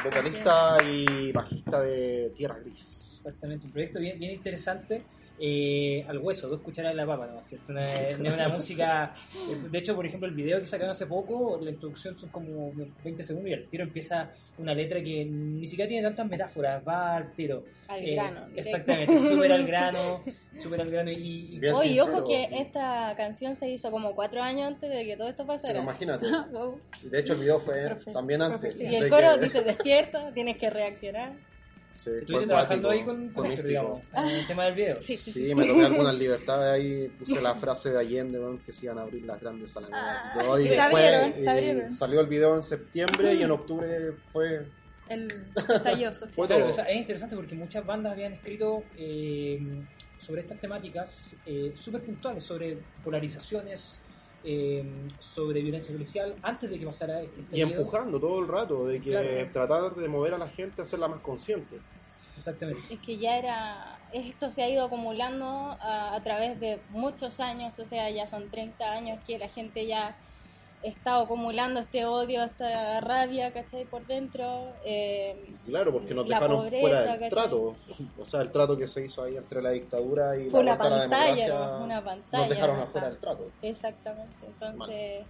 vocalista 0.04 0.76
y 0.84 1.32
bajista 1.32 1.80
de 1.82 2.32
Tierra 2.36 2.58
Gris. 2.60 3.12
Exactamente, 3.16 3.66
un 3.66 3.72
proyecto 3.72 3.98
bien, 3.98 4.18
bien 4.18 4.32
interesante. 4.32 5.02
Eh, 5.38 6.04
al 6.08 6.18
hueso, 6.18 6.48
dos 6.48 6.60
cucharadas 6.60 6.96
de 6.96 7.02
la 7.02 7.06
papa, 7.06 7.26
¿no? 7.32 7.42
¿Cierto? 7.44 7.72
Una, 7.72 7.84
no 8.18 8.28
es 8.28 8.34
una 8.34 8.48
música. 8.48 9.14
eh, 9.34 9.68
De 9.70 9.78
hecho, 9.78 9.94
por 9.94 10.06
ejemplo, 10.06 10.28
el 10.28 10.34
video 10.34 10.58
que 10.60 10.66
sacaron 10.66 10.92
hace 10.92 11.06
poco, 11.06 11.58
la 11.62 11.70
introducción 11.70 12.18
son 12.18 12.28
como 12.30 12.72
20 13.04 13.22
segundos 13.22 13.50
y 13.50 13.52
el 13.54 13.66
tiro 13.66 13.84
empieza 13.84 14.30
una 14.58 14.72
letra 14.74 15.02
que 15.02 15.24
ni 15.26 15.66
siquiera 15.66 15.88
tiene 15.88 16.02
tantas 16.06 16.26
metáforas, 16.26 16.82
va 16.86 17.16
al 17.16 17.32
tiro. 17.34 17.64
Al 17.88 18.02
Eh, 18.02 18.14
grano. 18.14 18.46
Exactamente, 18.56 19.18
súper 19.18 19.52
al 19.52 19.66
grano, 19.66 20.24
súper 20.58 20.80
al 20.80 20.90
grano. 20.90 21.10
Y, 21.10 21.58
y- 21.62 21.68
Oye, 21.68 22.00
ojo 22.00 22.24
que 22.26 22.48
esta 22.52 23.14
canción 23.16 23.54
se 23.54 23.68
hizo 23.68 23.90
como 23.90 24.14
cuatro 24.14 24.42
años 24.42 24.66
antes 24.68 24.88
de 24.90 25.04
que 25.04 25.16
todo 25.16 25.28
esto 25.28 25.42
Sí, 25.42 25.46
pasara. 25.48 25.80
imagínate. 25.82 26.26
Wow. 26.52 26.80
De 27.02 27.20
hecho, 27.20 27.34
el 27.34 27.40
video 27.40 27.60
fue 27.60 27.84
Profe- 27.86 28.12
también 28.12 28.40
antes. 28.42 28.80
y 28.80 28.94
el 28.94 29.08
coro 29.10 29.34
que- 29.34 29.44
dice 29.44 29.60
despierta, 29.62 30.32
tienes 30.32 30.56
que 30.56 30.70
reaccionar. 30.70 31.32
Sí, 31.96 32.10
estuviste 32.10 32.46
trabajando 32.46 32.90
ahí 32.90 33.04
con, 33.04 33.28
con 33.30 33.46
esto, 33.46 33.66
digamos, 33.66 34.02
en 34.14 34.24
el 34.26 34.46
tema 34.46 34.64
del 34.66 34.74
video. 34.74 34.98
Sí, 35.00 35.16
Sí, 35.16 35.32
sí, 35.32 35.46
sí. 35.48 35.54
me 35.54 35.66
tomé 35.66 35.86
algunas 35.86 36.14
libertades 36.18 36.72
ahí, 36.80 37.08
puse 37.18 37.40
la 37.40 37.54
frase 37.54 37.90
de 37.90 37.98
Allende, 37.98 38.38
weón, 38.38 38.58
que 38.58 38.72
se 38.72 38.86
iban 38.86 38.98
a 38.98 39.02
abrir 39.02 39.24
las 39.24 39.40
grandes 39.40 39.76
alamedas 39.76 40.24
y 40.34 40.38
todo, 40.38 40.60
y 40.60 40.62
Ah, 40.64 40.66
se 40.68 40.74
después, 40.74 41.04
abrieron, 41.04 41.34
se 41.34 41.44
eh, 41.44 41.48
abrieron. 41.50 41.90
salió 41.90 42.20
el 42.20 42.26
video 42.26 42.54
en 42.56 42.62
septiembre 42.62 43.34
y 43.34 43.42
en 43.42 43.50
octubre 43.50 44.12
fue 44.32 44.66
El 45.08 45.28
estallido 45.56 46.12
social. 46.12 46.30
Fue 46.34 46.46
Claro, 46.46 46.68
o 46.68 46.72
sea, 46.72 46.84
es 46.84 46.96
interesante 46.96 47.34
porque 47.36 47.54
muchas 47.54 47.84
bandas 47.86 48.12
habían 48.12 48.32
escrito 48.34 48.82
eh, 48.96 49.58
sobre 50.18 50.40
estas 50.40 50.58
temáticas 50.58 51.34
eh, 51.46 51.72
súper 51.74 52.02
puntuales, 52.02 52.42
sobre 52.44 52.78
polarizaciones, 53.04 54.00
eh, 54.48 54.84
sobre 55.18 55.60
violencia 55.60 55.92
policial, 55.92 56.34
antes 56.42 56.70
de 56.70 56.78
que 56.78 56.86
pasara 56.86 57.20
este 57.20 57.44
Y 57.58 57.62
empujando 57.62 58.20
todo 58.20 58.38
el 58.40 58.46
rato, 58.48 58.86
de 58.86 59.00
que 59.00 59.10
Claro. 59.10 59.28
tratar 59.52 59.94
de 59.96 60.08
mover 60.08 60.34
a 60.34 60.38
la 60.38 60.48
gente 60.48 60.80
a 60.80 60.84
hacerla 60.84 61.08
más 61.08 61.20
consciente. 61.20 61.78
Exactamente. 62.38 62.80
Es 62.94 63.00
que 63.00 63.18
ya 63.18 63.36
era, 63.38 63.98
esto 64.12 64.50
se 64.50 64.62
ha 64.62 64.68
ido 64.68 64.84
acumulando 64.84 65.46
a, 65.80 66.14
a 66.14 66.22
través 66.22 66.60
de 66.60 66.78
muchos 66.90 67.40
años, 67.40 67.78
o 67.78 67.84
sea, 67.84 68.08
ya 68.10 68.26
son 68.26 68.48
30 68.50 68.84
años 68.84 69.18
que 69.26 69.38
la 69.38 69.48
gente 69.48 69.86
ya 69.86 70.16
está 70.82 71.18
acumulando 71.20 71.80
este 71.80 72.04
odio, 72.06 72.44
esta 72.44 73.00
rabia, 73.00 73.52
¿cachai? 73.52 73.84
Por 73.86 74.06
dentro. 74.06 74.68
eh, 74.84 75.34
Claro, 75.66 75.92
porque 75.92 76.14
nos 76.14 76.26
dejaron 76.28 76.56
pobreza, 76.58 76.80
fuera 76.80 76.98
del 77.00 77.08
¿cachai? 77.14 77.30
trato. 77.30 77.62
O 78.20 78.24
sea, 78.24 78.40
el 78.42 78.50
trato 78.52 78.76
que 78.76 78.86
se 78.86 79.04
hizo 79.04 79.22
ahí 79.22 79.36
entre 79.36 79.60
la 79.62 79.70
dictadura 79.70 80.36
y 80.36 80.48
Fue 80.50 80.62
la 80.62 80.74
una 80.74 80.76
vuelta 80.82 80.86
a 80.86 80.98
la 80.98 81.10
pantalla. 81.10 81.76
Una 81.78 82.04
pantalla, 82.04 82.38
Nos 82.46 82.48
dejaron 82.48 82.80
afuera 82.80 83.08
del 83.08 83.18
trato. 83.18 83.50
exactamente. 83.62 84.46
Entonces, 84.46 85.24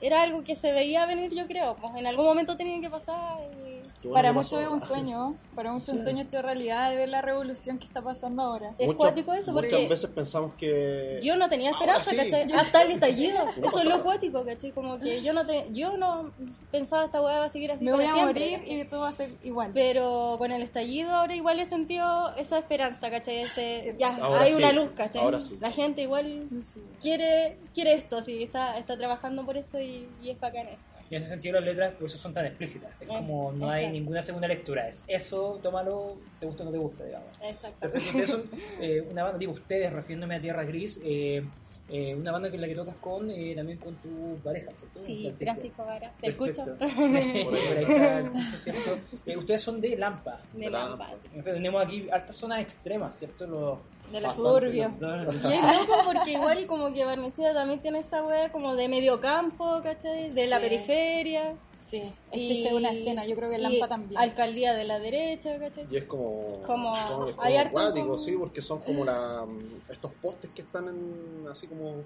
era 0.00 0.22
algo 0.22 0.42
que 0.44 0.54
se 0.56 0.72
veía 0.72 1.06
venir, 1.06 1.32
yo 1.34 1.46
creo. 1.46 1.76
Pues 1.76 1.92
en 1.96 2.06
algún 2.06 2.24
momento 2.26 2.56
tenía 2.56 2.80
que 2.80 2.90
pasar. 2.90 3.38
y- 3.66 3.77
Para 4.12 4.32
muchos 4.32 4.60
es 4.62 4.68
un 4.68 4.80
sueño, 4.80 5.34
para 5.54 5.70
muchos 5.72 5.88
es 5.88 5.94
un 5.94 5.98
sueño 6.00 6.22
hecho 6.22 6.40
realidad 6.40 6.90
de 6.90 6.96
ver 6.96 7.08
la 7.08 7.20
revolución 7.20 7.78
que 7.78 7.86
está 7.86 8.00
pasando 8.00 8.42
ahora. 8.42 8.70
Es 8.78 8.86
Muchas- 8.86 8.96
cuático 8.96 9.32
eso, 9.34 9.52
Muchas 9.52 9.70
porque 9.70 9.88
veces 9.88 10.10
pensamos 10.10 10.54
que... 10.54 11.18
yo 11.22 11.36
no 11.36 11.48
tenía 11.48 11.70
Ahora 11.70 11.98
esperanza, 11.98 12.10
sí. 12.10 12.16
¿cachai? 12.16 12.52
Hasta 12.52 12.82
el 12.82 12.90
estallido. 12.92 13.38
No 13.58 13.66
Eso 13.68 13.78
es 13.80 13.84
lo 13.86 14.02
cuático, 14.04 14.44
¿cachai? 14.44 14.70
Como 14.70 14.98
que 15.00 15.22
yo 15.22 15.32
no, 15.32 15.44
te, 15.46 15.66
yo 15.72 15.96
no 15.96 16.30
pensaba 16.70 17.06
esta 17.06 17.20
weá 17.20 17.40
va 17.40 17.44
a 17.46 17.48
seguir 17.48 17.72
así 17.72 17.84
Me 17.84 17.90
voy 17.92 18.04
para 18.04 18.10
a 18.10 18.14
siempre, 18.14 18.40
morir 18.44 18.58
¿cachai? 18.60 18.80
y 18.80 18.84
todo 18.84 19.00
va 19.00 19.08
a 19.08 19.12
ser 19.12 19.30
igual. 19.42 19.70
Pero 19.74 20.36
con 20.38 20.52
el 20.52 20.62
estallido 20.62 21.10
ahora 21.12 21.34
igual 21.34 21.58
he 21.58 21.66
sentido 21.66 22.34
esa 22.36 22.58
esperanza, 22.58 23.10
¿cachai? 23.10 23.40
Ese, 23.40 23.96
ya, 23.98 24.16
Ahora 24.16 24.44
hay 24.44 24.52
sí, 24.52 24.58
una 24.58 24.72
luz, 24.72 24.90
¿cachai? 24.96 25.22
ahora 25.22 25.40
sí. 25.40 25.58
La 25.60 25.70
gente 25.72 26.02
igual 26.02 26.46
Sí. 26.62 26.80
quiere 27.00 27.56
quiere 27.74 27.94
esto, 27.94 28.22
sí, 28.22 28.42
está, 28.42 28.78
está 28.78 28.96
trabajando 28.96 29.44
por 29.44 29.56
esto 29.56 29.80
y, 29.80 30.08
y 30.22 30.30
es 30.30 30.38
bacán 30.40 30.68
eso. 30.68 30.84
Y 31.10 31.14
en 31.14 31.22
ese 31.22 31.30
sentido 31.30 31.54
las 31.54 31.64
letras 31.64 31.94
por 31.94 32.06
eso 32.06 32.18
son 32.18 32.34
tan 32.34 32.44
explícitas. 32.46 32.90
Es 33.00 33.02
Eh, 33.02 33.06
como 33.08 33.50
no 33.52 33.70
hay 33.70 33.87
exacto. 33.88 33.98
ninguna 33.98 34.22
segunda 34.22 34.48
lectura. 34.48 34.88
Es 34.88 35.04
eso, 35.06 35.58
tómalo, 35.62 36.16
te 36.40 36.46
gusta 36.46 36.62
o 36.62 36.66
no 36.66 36.72
te 36.72 36.78
gusta, 36.78 37.04
digamos. 37.04 37.28
Exacto. 37.42 37.78
Perfecto. 37.80 38.08
Ustedes 38.08 38.30
son 38.30 38.42
eh, 38.80 39.00
una 39.10 39.22
banda, 39.24 39.38
digo 39.38 39.52
ustedes, 39.52 39.92
refiriéndome 39.92 40.36
a 40.36 40.40
Tierra 40.40 40.64
Gris, 40.64 41.00
eh, 41.04 41.42
eh, 41.90 42.14
una 42.14 42.32
banda 42.32 42.50
que 42.50 42.58
la 42.58 42.66
que 42.68 42.74
tocas 42.74 42.96
con 42.96 43.30
eh, 43.30 43.54
también 43.56 43.78
con 43.78 43.94
tu 43.96 44.36
pareja, 44.44 44.70
¿cierto? 44.74 44.98
Sí, 44.98 45.30
Francisco 45.32 45.84
Vara, 45.86 46.12
¿se 46.14 46.26
escucha? 46.28 46.64
Sí, 46.64 46.70
por 47.44 47.54
ahí 47.54 47.82
está 47.82 48.20
escucho, 48.20 48.56
¿cierto? 48.58 48.98
Eh, 49.24 49.36
ustedes 49.38 49.62
son 49.62 49.80
de 49.80 49.96
Lampa. 49.96 50.38
De 50.52 50.68
Lampa, 50.68 51.10
sí. 51.16 51.28
En 51.34 51.42
fin, 51.42 51.54
tenemos 51.54 51.82
aquí 51.84 52.06
altas 52.10 52.36
zonas 52.36 52.60
extremas, 52.60 53.14
¿cierto? 53.18 53.46
Los, 53.46 53.78
De 54.12 54.20
la 54.20 54.28
los- 54.28 54.74
Y 54.74 54.80
es 54.82 55.62
loco 55.62 55.94
porque 56.04 56.32
igual 56.32 56.66
como 56.66 56.92
que 56.92 57.04
Barnechea 57.06 57.54
también 57.54 57.80
tiene 57.80 58.00
esa 58.00 58.22
wea 58.22 58.52
como 58.52 58.74
de 58.74 58.86
medio 58.88 59.18
campo, 59.20 59.80
¿cachai? 59.82 60.30
De 60.30 60.46
la 60.46 60.58
Sí. 60.58 60.64
periferia. 60.64 61.54
Sí, 61.80 62.12
existe 62.32 62.70
Y- 62.70 62.74
una 62.74 62.90
escena, 62.90 63.24
yo 63.26 63.34
creo 63.34 63.50
que 63.50 63.58
Lampa 63.58 63.88
también. 63.88 64.20
Alcaldía 64.20 64.74
de 64.74 64.84
la 64.84 64.98
derecha, 64.98 65.58
¿cachai? 65.58 65.86
Y 65.90 65.96
es 65.96 66.04
como... 66.04 66.60
Como- 66.66 66.94
son- 66.96 67.28
es 67.30 67.34
hay 67.38 67.52
como 67.54 67.58
harto 67.58 67.68
acuático, 67.78 68.06
como- 68.06 68.18
sí, 68.18 68.36
porque 68.38 68.60
son 68.62 68.80
como 68.80 69.04
la, 69.04 69.46
estos 69.88 70.12
postes 70.20 70.50
que 70.54 70.62
están 70.62 70.88
en, 70.88 71.46
así 71.50 71.66
como... 71.66 72.02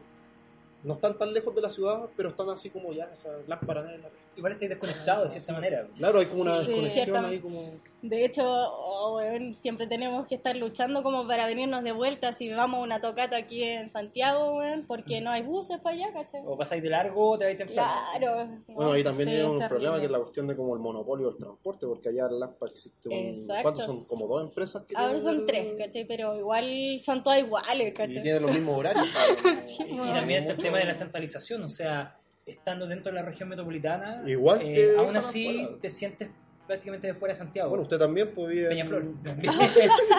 No 0.85 0.95
están 0.95 1.17
tan 1.17 1.33
lejos 1.33 1.55
de 1.55 1.61
la 1.63 1.71
ciudad, 1.71 2.07
pero 2.17 2.31
están 2.31 2.49
así 2.51 2.69
como 2.71 2.93
ya, 2.93 3.05
esas 3.13 3.47
lámparas 3.47 3.85
la... 3.85 4.09
Igual 4.35 4.53
estáis 4.55 4.71
desconectados 4.71 5.25
de 5.25 5.31
cierta 5.41 5.53
manera. 5.53 5.87
Claro, 5.99 6.19
hay 6.19 6.27
como 6.27 6.43
una 6.43 6.57
Sí, 6.63 6.67
desconexión 6.73 7.25
ahí 7.27 7.39
como... 7.39 7.71
De 8.01 8.25
hecho, 8.25 8.43
oh, 8.45 9.17
weón, 9.19 9.55
siempre 9.55 9.87
tenemos 9.87 10.27
que 10.27 10.35
estar 10.35 10.57
luchando 10.57 11.03
como 11.05 11.25
para 11.29 11.47
venirnos 11.47 11.85
de 11.85 11.93
vuelta 11.93 12.33
si 12.33 12.51
vamos 12.51 12.81
a 12.81 12.83
una 12.83 13.01
tocata 13.01 13.37
aquí 13.37 13.63
en 13.63 13.91
Santiago, 13.91 14.57
weón, 14.57 14.87
porque 14.89 15.21
no 15.21 15.31
hay 15.31 15.43
buses 15.43 15.79
para 15.81 15.95
allá, 15.97 16.13
¿cachai? 16.13 16.41
O 16.47 16.57
pasáis 16.57 16.83
de 16.83 16.89
largo 16.91 17.33
o 17.33 17.39
te 17.39 17.45
vais 17.45 17.59
temprano. 17.59 17.93
Claro. 18.19 18.45
¿no? 18.47 18.75
Bueno, 18.75 18.93
ahí 18.93 19.05
también 19.05 19.29
Sí, 19.29 19.35
tiene 19.37 19.51
un 19.51 19.69
problema 19.69 19.99
que 20.01 20.07
es 20.07 20.11
la 20.11 20.19
cuestión 20.19 20.47
de 20.49 20.57
como 20.57 20.75
el 20.75 20.81
monopolio 20.81 21.29
del 21.29 21.37
transporte, 21.37 21.87
porque 21.87 22.09
allá 22.09 22.27
en 22.29 22.41
Lampa 22.41 22.67
existe 22.67 23.09
un... 23.09 23.15
Exacto. 23.15 23.63
¿Cuántos 23.63 23.85
son? 23.87 24.05
Como 24.07 24.27
dos 24.27 24.49
empresas 24.49 24.83
que 24.85 24.97
Ahora 24.97 25.21
son 25.21 25.37
el- 25.41 25.47
tres, 25.47 25.75
¿cachai? 25.79 26.05
Pero 26.07 26.37
igual 26.37 26.99
son 27.01 27.23
todas 27.23 27.39
iguales, 27.41 27.89
Y 27.89 27.93
¿cachai? 27.93 28.23
tienen 28.23 28.43
los 28.43 28.51
mismos 28.53 28.79
horarios. 28.79 29.07
Sí, 29.77 29.85
Y, 29.89 29.93
y 29.93 29.97
bueno. 29.99 30.13
también 30.15 30.43
está 30.43 30.53
el 30.55 30.59
tema 30.73 30.79
de 30.79 30.93
la 30.93 30.95
centralización, 30.95 31.63
o 31.63 31.69
sea, 31.69 32.17
estando 32.47 32.87
dentro 32.87 33.13
de 33.13 33.21
la 33.21 33.25
región 33.25 33.49
metropolitana, 33.49 34.23
Igual 34.27 34.63
eh, 34.63 34.75
que 34.75 34.97
aún 34.97 35.17
así 35.17 35.69
te 35.81 35.91
sientes 35.91 36.31
prácticamente 36.67 37.07
de 37.09 37.15
fuera 37.15 37.33
de 37.33 37.39
Santiago. 37.39 37.69
Bueno, 37.71 37.83
usted 37.83 37.99
también 37.99 38.31
pues, 38.35 38.49
vive 38.49 38.65
en- 38.65 38.69
Peñaflor. 38.71 39.05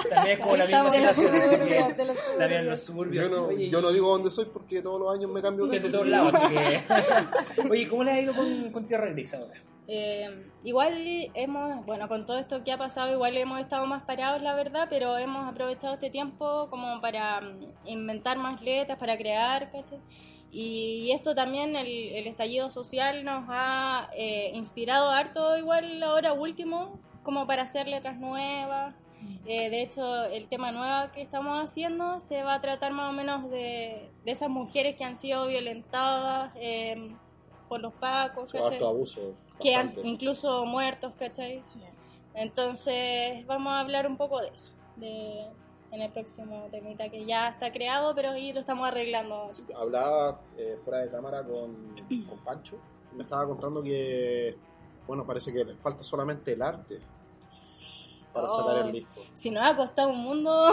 también 0.10 0.38
es 0.38 0.40
como 0.40 0.58
la 0.58 0.66
misma 0.66 0.92
situación. 0.92 1.36
así 1.36 1.42
suburbia, 1.42 1.88
que 1.88 1.94
de 1.94 2.06
los 2.06 2.38
también 2.38 2.62
en 2.62 2.70
los 2.70 2.80
suburbios. 2.80 3.24
Yo 3.26 3.36
no, 3.36 3.48
Oye, 3.48 3.70
yo 3.70 3.82
no 3.82 3.92
digo 3.92 4.10
dónde 4.10 4.30
soy 4.30 4.46
porque 4.46 4.82
todos 4.82 5.00
los 5.00 5.14
años 5.14 5.32
me 5.32 5.42
cambio 5.42 5.66
de 5.68 5.80
todos 5.80 6.08
lados, 6.08 6.36
así 6.36 6.56
que... 6.56 6.82
Oye, 7.70 7.88
¿cómo 7.88 8.04
les 8.04 8.14
ha 8.14 8.22
ido 8.22 8.36
con, 8.36 8.72
con 8.72 8.86
Tierra 8.86 9.08
Gris 9.08 9.34
ahora? 9.34 9.54
Eh, 9.88 10.30
igual 10.64 11.30
hemos, 11.34 11.86
bueno, 11.86 12.08
con 12.08 12.26
todo 12.26 12.40
esto 12.40 12.64
que 12.64 12.72
ha 12.72 12.78
pasado, 12.78 13.12
igual 13.12 13.36
hemos 13.36 13.60
estado 13.60 13.86
más 13.86 14.04
parados, 14.04 14.42
la 14.42 14.56
verdad, 14.56 14.88
pero 14.90 15.18
hemos 15.18 15.46
aprovechado 15.46 15.96
este 15.96 16.10
tiempo 16.10 16.68
como 16.70 17.02
para 17.02 17.42
mm, 17.42 17.66
inventar 17.86 18.38
más 18.38 18.62
letras, 18.62 18.98
para 18.98 19.18
crear, 19.18 19.72
¿cachai? 19.72 20.00
Y 20.54 21.12
esto 21.12 21.34
también, 21.34 21.76
el, 21.76 21.88
el 21.88 22.28
estallido 22.28 22.70
social 22.70 23.26
nos 23.26 23.46
ha 23.50 24.10
eh, 24.16 24.52
inspirado 24.54 25.10
harto, 25.10 25.58
igual 25.58 26.02
ahora 26.04 26.34
último, 26.34 27.00
como 27.24 27.48
para 27.48 27.64
hacer 27.64 27.88
letras 27.88 28.18
nuevas. 28.20 28.94
Eh, 29.48 29.70
de 29.72 29.82
hecho, 29.82 30.26
el 30.26 30.48
tema 30.48 30.72
nuevo 30.72 31.12
que 31.12 31.22
estamos 31.24 31.64
haciendo 31.64 32.20
se 32.20 32.44
va 32.44 32.56
a 32.56 32.62
tratar 32.62 32.92
más 32.92 33.10
o 33.10 33.14
menos 33.14 33.50
de, 33.50 34.12
de 34.24 34.32
esas 34.32 34.50
mujeres 34.50 34.96
que 34.96 35.04
han 35.04 35.18
sido 35.18 35.48
violentadas 35.48 36.52
eh, 36.56 37.16
por 37.68 37.82
los 37.82 37.94
pacos, 37.94 38.52
¿cachai? 38.52 38.84
abuso. 38.84 39.34
que 39.60 39.76
han 39.76 39.90
incluso 40.04 40.66
muertos, 40.66 41.14
¿cachai? 41.18 41.64
Entonces 42.36 43.44
vamos 43.48 43.74
a 43.74 43.80
hablar 43.80 44.06
un 44.06 44.18
poco 44.18 44.40
de 44.40 44.50
eso, 44.50 44.72
de, 44.98 45.48
en 45.94 46.02
el 46.02 46.12
próximo 46.12 46.68
temita 46.72 47.08
que 47.10 47.26
ya 47.26 47.50
está 47.50 47.72
creado, 47.72 48.16
pero 48.16 48.32
ahí 48.32 48.52
lo 48.52 48.62
estamos 48.62 48.88
arreglando. 48.88 49.48
Sí, 49.52 49.64
hablaba 49.76 50.40
eh, 50.58 50.78
fuera 50.84 51.00
de 51.02 51.10
cámara 51.12 51.44
con, 51.44 51.96
con 52.28 52.40
Pancho. 52.44 52.78
y 53.12 53.16
Me 53.18 53.24
estaba 53.24 53.46
contando 53.46 53.84
que, 53.84 54.56
bueno, 55.08 55.24
parece 55.26 55.54
que 55.54 55.64
le 55.64 55.76
falta 55.76 56.04
solamente 56.04 56.54
el 56.54 56.62
arte 56.62 57.00
para 58.34 58.50
sacar 58.50 58.76
Oh, 58.78 58.86
el 58.88 58.92
disco. 58.92 59.22
Si 59.36 59.52
nos 59.52 59.64
ha 59.64 59.76
costado 59.76 60.10
un 60.10 60.20
mundo... 60.24 60.72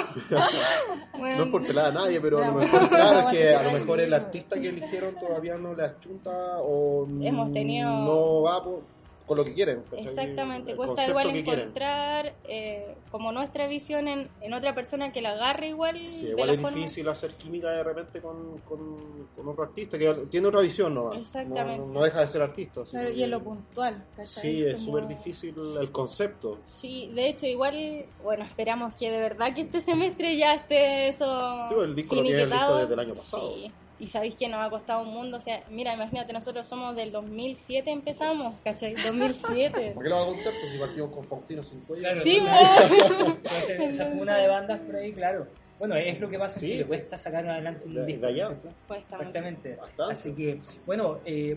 bueno, 1.18 1.36
No 1.36 1.44
es 1.44 1.50
por 1.50 1.66
pelar 1.66 1.86
a 1.86 1.92
nadie, 1.92 2.18
pero 2.20 2.38
a 2.42 2.46
lo 2.46 2.52
mejor, 2.54 2.88
claro, 2.88 3.28
es 3.28 3.36
que 3.36 3.54
a 3.54 3.62
lo 3.62 3.72
mejor 3.72 4.00
el 4.00 4.14
artista 4.14 4.58
que 4.58 4.68
eligieron 4.70 5.14
todavía 5.16 5.56
no 5.58 5.74
le 5.74 5.84
achunta 5.84 6.30
o 6.62 7.06
Hemos 7.20 7.52
tenido- 7.52 7.90
no 7.90 8.42
va 8.42 8.64
por- 8.64 8.82
con 9.30 9.38
lo 9.38 9.44
que 9.44 9.54
quieren. 9.54 9.84
Exactamente, 9.96 10.74
cuesta 10.74 11.06
igual 11.06 11.30
encontrar 11.30 12.34
eh, 12.48 12.96
como 13.12 13.30
nuestra 13.30 13.68
visión 13.68 14.08
en, 14.08 14.28
en 14.40 14.52
otra 14.54 14.74
persona 14.74 15.12
que 15.12 15.20
la 15.22 15.30
agarre 15.30 15.68
igual. 15.68 15.96
Sí, 16.00 16.24
de 16.24 16.30
igual 16.32 16.48
la 16.48 16.54
es 16.54 16.60
forma- 16.60 16.76
difícil 16.76 17.08
hacer 17.08 17.34
química 17.34 17.70
de 17.70 17.84
repente 17.84 18.20
con, 18.20 18.58
con, 18.68 19.28
con 19.36 19.46
otro 19.46 19.62
artista 19.62 19.96
que 19.96 20.12
tiene 20.28 20.48
otra 20.48 20.62
visión, 20.62 20.92
¿no? 20.96 21.12
Exactamente. 21.12 21.78
No, 21.86 21.92
no 21.92 22.02
deja 22.02 22.18
de 22.22 22.26
ser 22.26 22.42
artista. 22.42 22.80
así 22.80 22.90
Claro, 22.90 23.08
que- 23.10 23.14
y 23.14 23.22
en 23.22 23.30
lo 23.30 23.40
puntual, 23.40 24.04
¿cachai? 24.16 24.42
Sí, 24.42 24.64
es 24.64 24.74
Como- 24.84 24.86
súper 24.98 25.06
difícil 25.06 25.54
el 25.80 25.92
concepto. 25.92 26.58
Sí, 26.64 27.08
de 27.14 27.28
hecho, 27.28 27.46
igual, 27.46 28.06
bueno, 28.24 28.44
esperamos 28.44 28.94
que 28.94 29.12
de 29.12 29.20
verdad 29.20 29.54
que 29.54 29.60
este 29.60 29.80
semestre 29.80 30.36
ya 30.36 30.54
esté 30.54 31.06
eso. 31.06 31.38
Sí, 31.68 31.74
el 31.80 31.94
disco 31.94 32.16
lo 32.16 32.22
tiene 32.22 32.46
listo 32.46 32.76
desde 32.78 32.94
el 32.94 32.98
año 32.98 33.10
pasado. 33.10 33.54
Sí, 33.54 33.70
y 34.00 34.06
sabéis 34.08 34.34
que 34.34 34.48
nos 34.48 34.66
ha 34.66 34.70
costado 34.70 35.02
un 35.02 35.08
mundo. 35.14 35.36
O 35.36 35.40
sea, 35.40 35.62
mira, 35.70 35.94
imagínate, 35.94 36.32
nosotros 36.32 36.66
somos 36.66 36.96
del 36.96 37.12
2007 37.12 37.90
empezamos, 37.90 38.54
¿cachai? 38.64 38.94
2007. 38.94 39.92
¿Por 39.92 40.02
qué 40.02 40.08
lo 40.08 40.16
va 40.16 40.22
a 40.22 40.26
contar? 40.26 40.52
Pues 40.58 40.72
si 40.72 40.78
partimos 40.78 41.10
con 41.14 41.24
Faustino 41.24 41.62
sin. 41.62 41.80
Claro, 41.80 42.20
Sí. 42.22 42.38
Entonces, 42.38 43.80
esa 43.80 44.10
cuna 44.18 44.36
de 44.38 44.48
bandas 44.48 44.80
por 44.80 44.96
ahí, 44.96 45.12
claro. 45.12 45.46
Bueno, 45.78 45.94
es 45.94 46.20
lo 46.20 46.28
que 46.28 46.38
pasa, 46.38 46.58
Sí. 46.60 46.66
es 46.66 46.72
que 46.72 46.78
le 46.78 46.84
cuesta 46.86 47.16
sacar 47.18 47.46
adelante 47.48 47.86
un 47.86 48.04
disco. 48.06 48.26
estamos- 48.26 48.58
Exactamente. 48.98 49.76
Bastante. 49.76 50.12
Así 50.12 50.32
que, 50.34 50.58
bueno, 50.84 51.18
eh, 51.24 51.56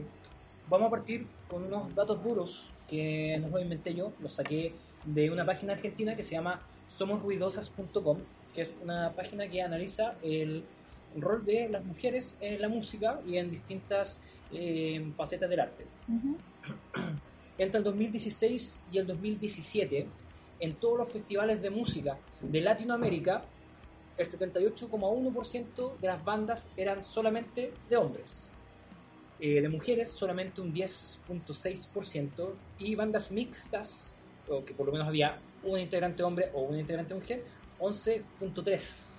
vamos 0.69 0.87
a 0.87 0.91
partir 0.91 1.27
con 1.47 1.63
unos 1.65 1.93
datos 1.95 2.23
duros 2.23 2.69
que 2.87 3.37
no 3.41 3.49
los 3.49 3.61
inventé 3.61 3.93
yo, 3.93 4.13
los 4.21 4.33
saqué 4.33 4.73
de 5.05 5.29
una 5.29 5.45
página 5.45 5.73
argentina 5.73 6.15
que 6.15 6.23
se 6.23 6.31
llama 6.35 6.61
somosruidosas.com, 6.87 8.19
que 8.53 8.61
es 8.61 8.77
una 8.81 9.11
página 9.11 9.47
que 9.49 9.61
analiza 9.61 10.15
el 10.23 10.63
rol 11.21 11.45
de 11.45 11.69
las 11.69 11.83
mujeres 11.85 12.35
en 12.41 12.61
la 12.61 12.69
música 12.69 13.19
y 13.25 13.37
en 13.37 13.49
distintas 13.49 14.19
eh, 14.51 15.11
facetas 15.15 15.49
del 15.49 15.59
arte. 15.59 15.85
Entre 17.57 17.77
el 17.77 17.83
2016 17.83 18.83
y 18.91 18.97
el 18.97 19.07
2017, 19.07 20.07
en 20.59 20.75
todos 20.75 20.99
los 20.99 21.11
festivales 21.11 21.61
de 21.61 21.69
música 21.69 22.17
de 22.41 22.61
Latinoamérica, 22.61 23.43
el 24.17 24.27
78,1% 24.27 25.97
de 25.97 26.07
las 26.07 26.23
bandas 26.23 26.69
eran 26.77 27.03
solamente 27.03 27.73
de 27.89 27.97
hombres. 27.97 28.49
Eh, 29.39 29.61
de 29.61 29.69
mujeres, 29.69 30.09
solamente 30.09 30.61
un 30.61 30.73
10,6%. 30.73 32.53
Y 32.79 32.95
bandas 32.95 33.31
mixtas, 33.31 34.15
o 34.47 34.63
que 34.63 34.73
por 34.73 34.85
lo 34.85 34.93
menos 34.93 35.07
había 35.07 35.39
un 35.63 35.79
integrante 35.79 36.23
hombre 36.23 36.49
o 36.53 36.61
una 36.61 36.79
integrante 36.79 37.13
mujer, 37.13 37.43
11,3%. 37.79 39.09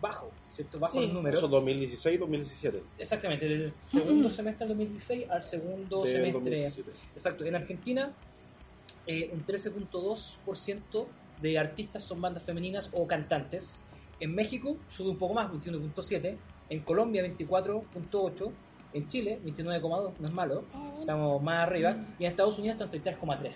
bajo, 0.00 0.30
¿cierto? 0.60 0.78
Bajo 0.78 0.92
Sí. 0.94 1.06
los 1.06 1.12
números. 1.14 1.38
Eso 1.38 1.48
2016-2017. 1.48 2.82
Exactamente, 2.98 3.48
del 3.48 3.72
segundo 3.72 4.28
semestre 4.30 4.66
del 4.66 4.76
2016 4.76 5.30
al 5.30 5.42
segundo 5.42 6.02
Del 6.04 6.12
semestre. 6.12 6.32
2017. 6.32 6.90
Exacto, 7.14 7.44
en 7.44 7.54
Argentina 7.54 8.12
eh, 9.06 9.30
un 9.32 9.44
13.2% 9.44 11.06
de 11.40 11.58
artistas 11.58 12.04
son 12.04 12.20
bandas 12.20 12.42
femeninas 12.42 12.90
o 12.92 13.06
cantantes. 13.06 13.78
En 14.20 14.34
México 14.34 14.76
sube 14.88 15.10
un 15.10 15.16
poco 15.18 15.34
más, 15.34 15.50
21.7%. 15.50 16.36
En 16.68 16.80
Colombia 16.80 17.24
24.8%. 17.24 18.52
En 18.92 19.06
Chile 19.06 19.38
29.2%, 19.44 20.12
no 20.18 20.28
es 20.28 20.34
malo. 20.34 20.64
Estamos 21.00 21.40
más 21.42 21.66
arriba. 21.66 21.96
Y 22.18 22.24
en 22.24 22.30
Estados 22.32 22.58
Unidos 22.58 22.74
están 22.80 22.90
33.3%. 22.90 23.54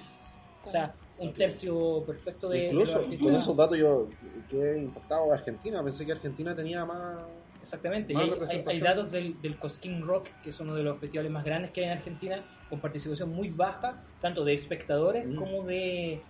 O 0.64 0.70
sea, 0.70 0.94
un 1.18 1.32
tercio 1.32 2.02
perfecto 2.04 2.48
de, 2.48 2.58
de 2.58 2.72
los 2.72 2.88
Incluso 2.88 2.98
artistas. 2.98 3.26
con 3.26 3.34
esos 3.36 3.56
datos 3.56 3.78
yo 3.78 4.08
quedé 4.50 4.78
impactado 4.78 5.26
de 5.28 5.34
Argentina. 5.34 5.82
Pensé 5.82 6.04
que 6.06 6.12
Argentina 6.12 6.54
tenía 6.54 6.84
más. 6.84 7.18
Exactamente, 7.62 8.12
y 8.12 8.16
hay, 8.16 8.24
hay- 8.24 8.30
representación. 8.30 8.82
hay 8.82 8.88
datos 8.94 9.10
del, 9.10 9.40
del 9.40 9.56
Cosquín 9.58 10.02
Rock, 10.02 10.28
que 10.42 10.50
es 10.50 10.60
uno 10.60 10.74
de 10.74 10.82
los 10.82 10.98
festivales 10.98 11.32
más 11.32 11.44
grandes 11.44 11.70
que 11.70 11.80
hay 11.80 11.86
en 11.86 11.96
Argentina, 11.98 12.44
con 12.68 12.78
participación 12.80 13.30
muy 13.30 13.48
baja, 13.48 14.02
tanto 14.20 14.44
de 14.44 14.52
espectadores 14.54 15.26
Mm. 15.26 15.36
como 15.36 15.62
de 15.64 16.20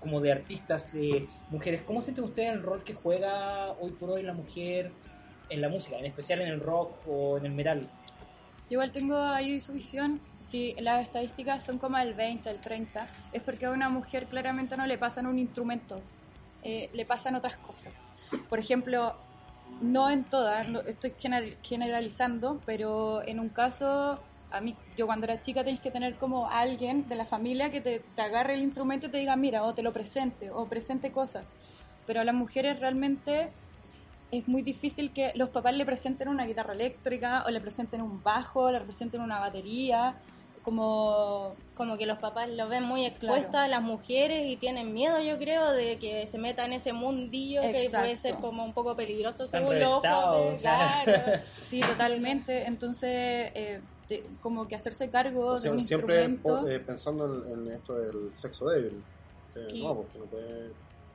como 0.00 0.20
de 0.20 0.32
artistas, 0.32 0.96
eh, 0.96 1.28
mujeres. 1.50 1.82
¿Cómo 1.82 2.00
sienten 2.00 2.24
ustedes 2.24 2.52
el 2.52 2.62
rol 2.64 2.82
que 2.82 2.92
juega 2.92 3.70
hoy 3.80 3.92
por 3.92 4.10
hoy 4.10 4.24
la 4.24 4.32
mujer 4.32 4.90
en 5.48 5.60
la 5.60 5.68
música, 5.68 5.96
en 5.96 6.06
especial 6.06 6.40
en 6.40 6.48
el 6.48 6.58
rock 6.58 6.90
o 7.06 7.38
en 7.38 7.46
el 7.46 7.52
metal? 7.52 7.82
Yo 8.68 8.76
igual 8.76 8.90
tengo 8.90 9.16
ahí 9.16 9.60
su 9.60 9.72
visión. 9.74 10.20
Si 10.42 10.74
las 10.80 11.02
estadísticas 11.02 11.64
son 11.64 11.78
como 11.78 11.96
el 11.98 12.14
20, 12.14 12.50
el 12.50 12.58
30, 12.60 13.06
es 13.32 13.42
porque 13.42 13.66
a 13.66 13.70
una 13.70 13.88
mujer 13.88 14.26
claramente 14.26 14.76
no 14.76 14.86
le 14.86 14.98
pasan 14.98 15.26
un 15.26 15.38
instrumento, 15.38 16.00
eh, 16.62 16.90
le 16.92 17.04
pasan 17.06 17.34
otras 17.36 17.56
cosas. 17.56 17.92
Por 18.48 18.58
ejemplo, 18.58 19.14
no 19.80 20.10
en 20.10 20.24
todas, 20.24 20.68
no- 20.68 20.80
estoy 20.80 21.14
general- 21.18 21.56
generalizando, 21.62 22.60
pero 22.66 23.22
en 23.26 23.40
un 23.40 23.48
caso, 23.48 24.18
a 24.50 24.60
mí, 24.60 24.76
yo 24.96 25.06
cuando 25.06 25.24
era 25.24 25.40
chica 25.42 25.62
tenéis 25.64 25.80
que 25.80 25.90
tener 25.90 26.16
como 26.16 26.50
alguien 26.50 27.08
de 27.08 27.16
la 27.16 27.24
familia 27.24 27.70
que 27.70 27.80
te, 27.80 28.00
te 28.00 28.22
agarre 28.22 28.54
el 28.54 28.62
instrumento 28.62 29.06
y 29.06 29.10
te 29.10 29.18
diga, 29.18 29.36
mira, 29.36 29.62
o 29.64 29.74
te 29.74 29.82
lo 29.82 29.92
presente, 29.92 30.50
o 30.50 30.66
presente 30.68 31.10
cosas. 31.12 31.54
Pero 32.06 32.20
a 32.20 32.24
las 32.24 32.34
mujeres 32.34 32.78
realmente 32.80 33.50
es 34.30 34.48
muy 34.48 34.62
difícil 34.62 35.12
que 35.12 35.32
los 35.34 35.50
papás 35.50 35.74
le 35.74 35.84
presenten 35.84 36.28
una 36.28 36.44
guitarra 36.46 36.72
eléctrica 36.72 37.44
o 37.46 37.50
le 37.50 37.60
presenten 37.60 38.00
un 38.02 38.22
bajo, 38.22 38.70
le 38.70 38.80
presenten 38.80 39.20
una 39.20 39.38
batería, 39.38 40.16
como 40.62 41.54
Como 41.76 41.96
que 41.96 42.06
los 42.06 42.18
papás 42.18 42.48
lo 42.50 42.68
ven 42.68 42.84
muy 42.84 43.04
expuestas 43.06 43.50
Claro. 43.50 43.64
a 43.64 43.68
las 43.68 43.82
mujeres 43.82 44.46
y 44.46 44.56
tienen 44.56 44.92
miedo, 44.92 45.18
yo 45.20 45.36
creo, 45.38 45.72
de 45.72 45.98
que 45.98 46.26
se 46.26 46.38
meta 46.38 46.64
en 46.64 46.74
ese 46.74 46.92
mundillo 46.92 47.60
que 47.62 47.88
puede 47.90 48.16
ser 48.16 48.34
como 48.36 48.64
un 48.64 48.72
poco 48.72 48.94
peligroso 48.94 49.44
Están 49.44 49.62
según 49.62 49.80
los 49.80 49.88
ojos. 49.90 50.02
de- 50.02 50.08
reventados, 50.08 50.60
claro. 50.60 51.04
claro. 51.24 51.42
sí, 51.62 51.80
totalmente. 51.80 52.66
Entonces, 52.66 53.50
eh, 53.54 53.80
de- 54.08 54.24
como 54.40 54.68
que 54.68 54.76
hacerse 54.76 55.08
cargo 55.10 55.46
O 55.46 55.58
sea, 55.58 55.72
de 55.72 55.78
un 55.78 55.84
siempre 55.84 56.24
instrumento. 56.24 56.60
po- 56.62 56.68
eh, 56.68 56.78
pensando 56.78 57.44
en, 57.46 57.52
en 57.66 57.72
esto 57.72 57.94
del 57.94 58.30
sexo 58.36 58.68
débil. 58.68 59.02
Que. 59.54 59.60
No, 59.82 59.94
porque 59.96 60.18
no 60.18 60.24
puede. 60.26 60.70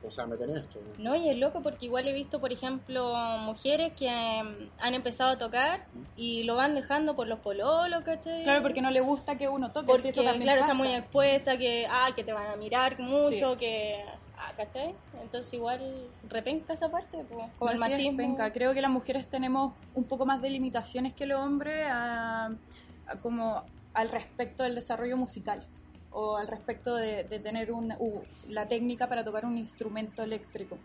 O 0.06 0.10
sea, 0.10 0.24
esto. 0.24 0.78
¿no? 0.98 1.10
No, 1.10 1.16
y 1.16 1.28
es 1.28 1.36
loco 1.36 1.60
porque 1.60 1.86
igual 1.86 2.06
he 2.06 2.12
visto, 2.12 2.40
por 2.40 2.52
ejemplo, 2.52 3.14
mujeres 3.40 3.92
que 3.94 4.08
mm, 4.08 4.70
han 4.80 4.94
empezado 4.94 5.30
a 5.30 5.38
tocar 5.38 5.86
y 6.16 6.44
lo 6.44 6.54
van 6.56 6.74
dejando 6.74 7.16
por 7.16 7.26
los 7.26 7.40
pololos, 7.40 8.04
¿cachai? 8.04 8.44
Claro, 8.44 8.62
porque 8.62 8.80
no 8.80 8.90
le 8.90 9.00
gusta 9.00 9.36
que 9.36 9.48
uno 9.48 9.72
toque, 9.72 9.86
Porque, 9.86 10.10
eso 10.10 10.22
también 10.22 10.44
claro, 10.44 10.60
pasa. 10.60 10.72
está 10.72 10.84
muy 10.84 10.94
expuesta, 10.94 11.58
que, 11.58 11.86
ah, 11.90 12.10
que 12.14 12.22
te 12.24 12.32
van 12.32 12.46
a 12.46 12.56
mirar 12.56 12.98
mucho, 13.00 13.52
Sí. 13.52 13.58
que, 13.58 14.04
ah, 14.36 14.52
¿cachai? 14.56 14.94
Entonces 15.20 15.52
igual 15.54 15.80
repenca 16.28 16.74
esa 16.74 16.88
parte, 16.88 17.24
pues, 17.28 17.46
con 17.58 17.68
el 17.70 17.78
machismo. 17.78 18.16
penca. 18.16 18.52
Creo 18.52 18.72
que 18.72 18.80
las 18.80 18.90
mujeres 18.90 19.28
tenemos 19.28 19.74
un 19.94 20.04
poco 20.04 20.26
más 20.26 20.40
de 20.42 20.50
limitaciones 20.50 21.12
que 21.12 21.26
los 21.26 21.40
hombres 21.40 21.86
a- 21.90 22.46
a 23.08 23.16
como 23.20 23.62
al 23.94 24.08
respecto 24.10 24.62
del 24.62 24.76
desarrollo 24.76 25.16
musical 25.16 25.66
o 26.10 26.36
al 26.36 26.48
respecto 26.48 26.94
de, 26.96 27.24
de 27.24 27.38
tener 27.38 27.72
un, 27.72 27.92
u- 27.98 28.22
la 28.48 28.66
técnica 28.66 29.08
para 29.08 29.24
tocar 29.24 29.44
un 29.44 29.58
instrumento 29.58 30.22
eléctrico. 30.22 30.78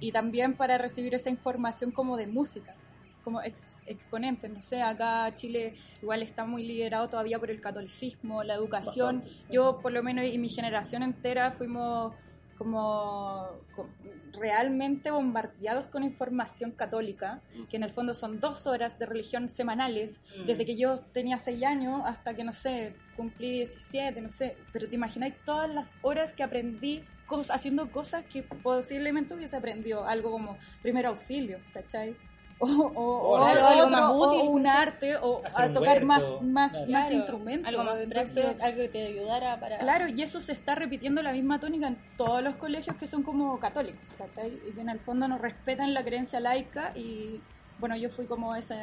Y 0.00 0.10
también 0.12 0.54
para 0.56 0.78
recibir 0.78 1.14
esa 1.14 1.30
información 1.30 1.92
como 1.92 2.16
de 2.16 2.26
música 2.26 2.74
como 3.22 3.40
ex- 3.42 3.70
exponentes, 3.86 4.50
no 4.50 4.60
sé, 4.60 4.82
acá 4.82 5.32
Chile 5.36 5.74
igual 6.02 6.22
está 6.22 6.44
muy 6.44 6.64
liderado 6.64 7.08
todavía 7.08 7.38
por 7.38 7.50
el 7.52 7.60
catolicismo, 7.60 8.42
la 8.42 8.54
educación, 8.54 9.20
Bastante. 9.20 9.52
yo 9.52 9.78
por 9.80 9.92
lo 9.92 10.02
menos 10.02 10.24
y 10.24 10.38
mi 10.38 10.48
generación 10.48 11.04
entera 11.04 11.52
fuimos 11.52 12.14
como, 12.58 13.48
co- 13.76 13.88
realmente 14.32 15.10
bombardeados 15.10 15.86
con 15.86 16.02
información 16.04 16.70
católica, 16.72 17.40
que 17.70 17.76
en 17.76 17.82
el 17.82 17.92
fondo 17.92 18.14
son 18.14 18.40
dos 18.40 18.66
horas 18.66 18.98
de 18.98 19.06
religión 19.06 19.48
semanales, 19.48 20.20
Mm. 20.38 20.46
desde 20.46 20.64
que 20.66 20.76
yo 20.76 21.00
tenía 21.12 21.38
seis 21.38 21.62
años 21.64 22.02
hasta 22.04 22.34
que, 22.34 22.44
no 22.44 22.52
sé, 22.52 22.94
cumplí 23.16 23.50
17, 23.58 24.20
no 24.20 24.30
sé, 24.30 24.56
pero 24.72 24.88
te 24.88 24.94
imagináis 24.94 25.34
todas 25.44 25.68
las 25.70 25.90
horas 26.02 26.32
que 26.32 26.42
aprendí 26.42 27.04
cos- 27.28 27.50
haciendo 27.50 27.90
cosas 27.90 28.24
que 28.26 28.42
posiblemente 28.42 29.34
hubiese 29.34 29.56
aprendido, 29.56 30.04
algo 30.06 30.30
como 30.32 30.56
primer 30.82 31.06
auxilio, 31.06 31.58
¿cachai? 31.72 32.16
O, 32.64 32.66
o, 32.94 33.30
o 33.32 33.36
algo 33.44 33.66
otro- 33.86 33.90
más 33.90 34.10
o 34.10 34.14
útil. 34.38 34.48
un 34.50 34.66
arte, 34.68 35.16
o 35.16 35.42
Hacer 35.44 35.64
a 35.64 35.72
tocar 35.72 36.04
huerto, 36.04 36.06
más, 36.06 36.24
más, 36.42 36.72
claro. 36.72 36.90
más 36.92 37.10
instrumentos. 37.10 37.68
Algo 37.68 37.82
más 37.84 38.00
Entonces, 38.00 38.34
práctico, 38.44 38.64
algo 38.64 38.76
que 38.82 38.88
te 38.88 39.06
ayudara 39.06 39.58
para... 39.58 39.78
Claro, 39.78 40.06
y 40.08 40.22
eso 40.22 40.40
se 40.40 40.52
está 40.52 40.74
repitiendo 40.76 41.22
la 41.22 41.32
misma 41.32 41.58
tónica 41.58 41.88
en 41.88 41.98
todos 42.16 42.40
los 42.42 42.54
colegios 42.56 42.96
que 42.96 43.06
son 43.08 43.22
como 43.24 43.58
católicos, 43.58 44.14
¿cachai? 44.16 44.60
Y 44.68 44.72
que 44.72 44.80
en 44.80 44.90
el 44.90 45.00
fondo 45.00 45.26
no 45.26 45.38
respetan 45.38 45.92
la 45.92 46.04
creencia 46.04 46.38
laica 46.38 46.92
y, 46.96 47.40
bueno, 47.80 47.96
yo 47.96 48.10
fui 48.10 48.26
como 48.26 48.54
esa, 48.54 48.76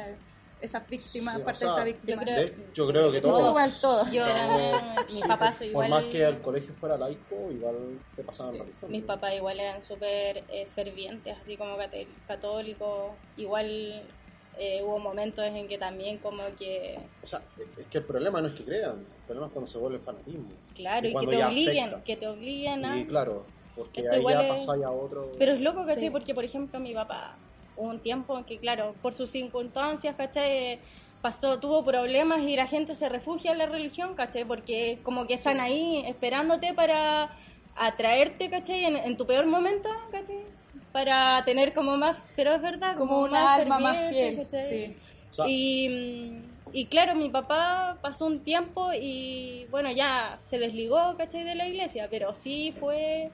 esa 0.60 0.80
víctima, 0.80 1.34
Sí, 1.34 1.40
o 1.40 1.44
parte 1.44 1.58
sea, 1.60 1.68
de 1.68 1.74
esa 1.74 1.84
víctima. 1.84 2.16
yo 2.16 2.20
creo- 2.22 2.36
De- 2.36 2.54
yo 2.74 2.86
creo 2.88 3.12
que 3.12 3.20
Todos 3.20 3.48
igual, 3.50 3.72
todos. 3.80 4.12
Yo, 4.12 4.24
Sí, 4.26 4.32
mis 5.14 5.22
sí, 5.22 5.28
papás 5.28 5.56
por, 5.58 5.66
igual... 5.66 5.90
por 5.90 6.00
más 6.02 6.10
que 6.12 6.22
el 6.24 6.40
colegio 6.40 6.74
fuera 6.74 6.96
laico, 6.98 7.50
igual 7.50 7.76
te 8.16 8.22
pasaban 8.22 8.58
la 8.58 8.64
religión. 8.64 8.90
Mis 8.90 9.04
papás 9.04 9.34
igual 9.34 9.58
eran 9.60 9.82
súper 9.82 10.44
eh, 10.48 10.66
fervientes, 10.68 11.36
así 11.38 11.56
como 11.56 11.76
católicos. 12.26 13.12
Igual 13.36 14.02
eh, 14.58 14.82
hubo 14.84 14.98
momentos 14.98 15.44
en 15.44 15.66
que 15.68 15.78
también 15.78 16.18
como 16.18 16.42
que, 16.58 16.98
O 17.22 17.26
sea, 17.26 17.40
es 17.78 17.86
que 17.86 17.98
el 17.98 18.04
problema 18.04 18.40
no 18.40 18.48
es 18.48 18.54
que 18.54 18.64
crean, 18.64 18.98
el 18.98 19.22
problema 19.26 19.46
es 19.46 19.52
cuando 19.52 19.70
se 19.70 19.78
vuelve 19.78 19.98
fanatismo. 20.00 20.48
claro, 20.74 21.06
Y 21.08 21.12
y, 21.12 21.14
que 21.14 21.26
te 21.26 21.44
obliguen, 21.44 21.84
afecta. 21.88 22.04
que 22.04 22.16
te 22.16 22.28
obliguen 22.28 22.84
a... 22.84 22.98
Y 22.98 23.06
claro, 23.06 23.46
porque 23.74 24.00
Eso 24.00 24.14
ahí 24.14 24.22
ya 24.28 24.42
es- 24.42 24.48
pasáis 24.62 24.84
a 24.84 24.90
otro. 24.90 25.32
Pero 25.38 25.52
es 25.54 25.60
loco, 25.60 25.80
¿cachai? 25.86 26.00
Sí. 26.00 26.10
Porque, 26.10 26.34
por 26.34 26.44
ejemplo, 26.44 26.78
mi 26.80 26.92
papá, 26.92 27.36
un 27.80 28.00
tiempo 28.00 28.38
en 28.38 28.44
que, 28.44 28.58
claro, 28.58 28.94
por 29.02 29.12
sus 29.12 29.30
circunstancias, 29.30 30.14
¿cachai? 30.16 30.78
Pasó, 31.22 31.58
tuvo 31.60 31.84
problemas 31.84 32.40
y 32.40 32.56
la 32.56 32.66
gente 32.66 32.94
se 32.94 33.08
refugia 33.08 33.52
en 33.52 33.58
la 33.58 33.66
religión, 33.66 34.14
¿cachai? 34.14 34.44
Porque 34.44 34.98
como 35.02 35.26
que 35.26 35.34
están 35.34 35.60
ahí 35.60 36.02
esperándote 36.06 36.72
para 36.72 37.30
atraerte, 37.76 38.48
¿cachai? 38.48 38.84
En, 38.84 38.96
en 38.96 39.16
tu 39.16 39.26
peor 39.26 39.46
momento, 39.46 39.88
¿cachai? 40.10 40.44
Para 40.92 41.44
tener 41.44 41.74
como 41.74 41.96
más, 41.96 42.18
pero 42.36 42.54
es 42.54 42.62
verdad, 42.62 42.96
como 42.96 43.20
una 43.20 43.54
alma 43.54 43.78
más 43.78 44.10
fiel. 44.10 44.36
¿cachai? 44.36 44.68
Sí. 44.68 44.96
Y, 45.46 45.88
mm, 45.88 46.50
y 46.72 46.86
claro, 46.86 47.14
mi 47.14 47.28
papá 47.28 47.98
pasó 48.00 48.26
un 48.26 48.40
tiempo 48.40 48.92
y 48.92 49.66
bueno, 49.70 49.90
ya 49.90 50.36
se 50.40 50.58
desligó, 50.58 51.16
¿cachai? 51.16 51.44
De 51.44 51.54
la 51.54 51.68
iglesia, 51.68 52.08
pero 52.10 52.34
sí 52.34 52.72
fue 52.78 53.30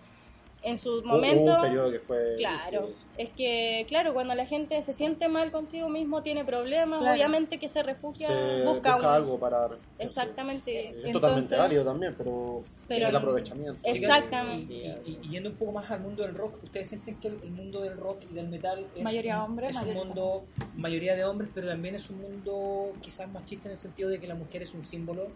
en 0.66 0.76
su 0.76 1.00
momento... 1.04 1.44
Hubo 1.52 1.54
un 1.54 1.62
periodo 1.62 1.92
que 1.92 2.00
fue. 2.00 2.34
Claro, 2.38 2.90
es 3.16 3.30
que, 3.30 3.84
claro, 3.88 4.12
cuando 4.14 4.34
la 4.34 4.46
gente 4.46 4.82
se 4.82 4.92
siente 4.92 5.28
mal 5.28 5.52
consigo 5.52 5.88
mismo, 5.88 6.22
tiene 6.22 6.44
problemas, 6.44 6.98
Claro. 6.98 7.14
obviamente 7.14 7.58
que 7.58 7.68
se 7.68 7.84
refugia, 7.84 8.26
se 8.26 8.62
busca, 8.64 8.94
busca, 8.94 8.96
un- 8.96 9.04
algo 9.14 9.38
para. 9.38 9.68
Exactamente. 9.98 10.88
Es 10.88 10.94
Entonces- 10.96 11.12
totalmente 11.12 11.56
válido 11.56 11.84
también, 11.84 12.14
pero, 12.18 12.64
Pero- 12.88 13.08
el 13.08 13.16
aprovechamiento. 13.16 13.78
Exactamente. 13.84 14.74
Y, 14.74 15.10
y- 15.10 15.18
y 15.22 15.28
yendo 15.30 15.50
un 15.50 15.56
poco 15.56 15.70
más 15.72 15.88
al 15.90 16.00
mundo 16.00 16.22
del 16.24 16.34
rock, 16.34 16.62
¿ustedes 16.64 16.88
sienten 16.88 17.14
que 17.20 17.28
el, 17.28 17.38
el 17.44 17.50
mundo 17.52 17.80
del 17.82 17.96
rock 17.96 18.22
y 18.28 18.34
del 18.34 18.48
metal 18.48 18.84
es, 18.96 19.02
Mayoría 19.04 19.38
un, 19.38 19.44
hombre, 19.50 19.68
es 19.68 19.74
mayoría 19.74 20.00
un 20.02 20.06
mundo, 20.08 20.44
mayoría 20.76 21.14
de 21.14 21.24
hombres, 21.24 21.50
pero 21.54 21.68
también 21.68 21.94
es 21.94 22.10
un 22.10 22.20
mundo 22.20 22.92
quizás 23.00 23.30
machista 23.30 23.68
en 23.68 23.72
el 23.74 23.78
sentido 23.78 24.08
de 24.08 24.18
que 24.18 24.26
la 24.26 24.34
mujer 24.34 24.62
es 24.62 24.74
un 24.74 24.84
símbolo 24.84 25.28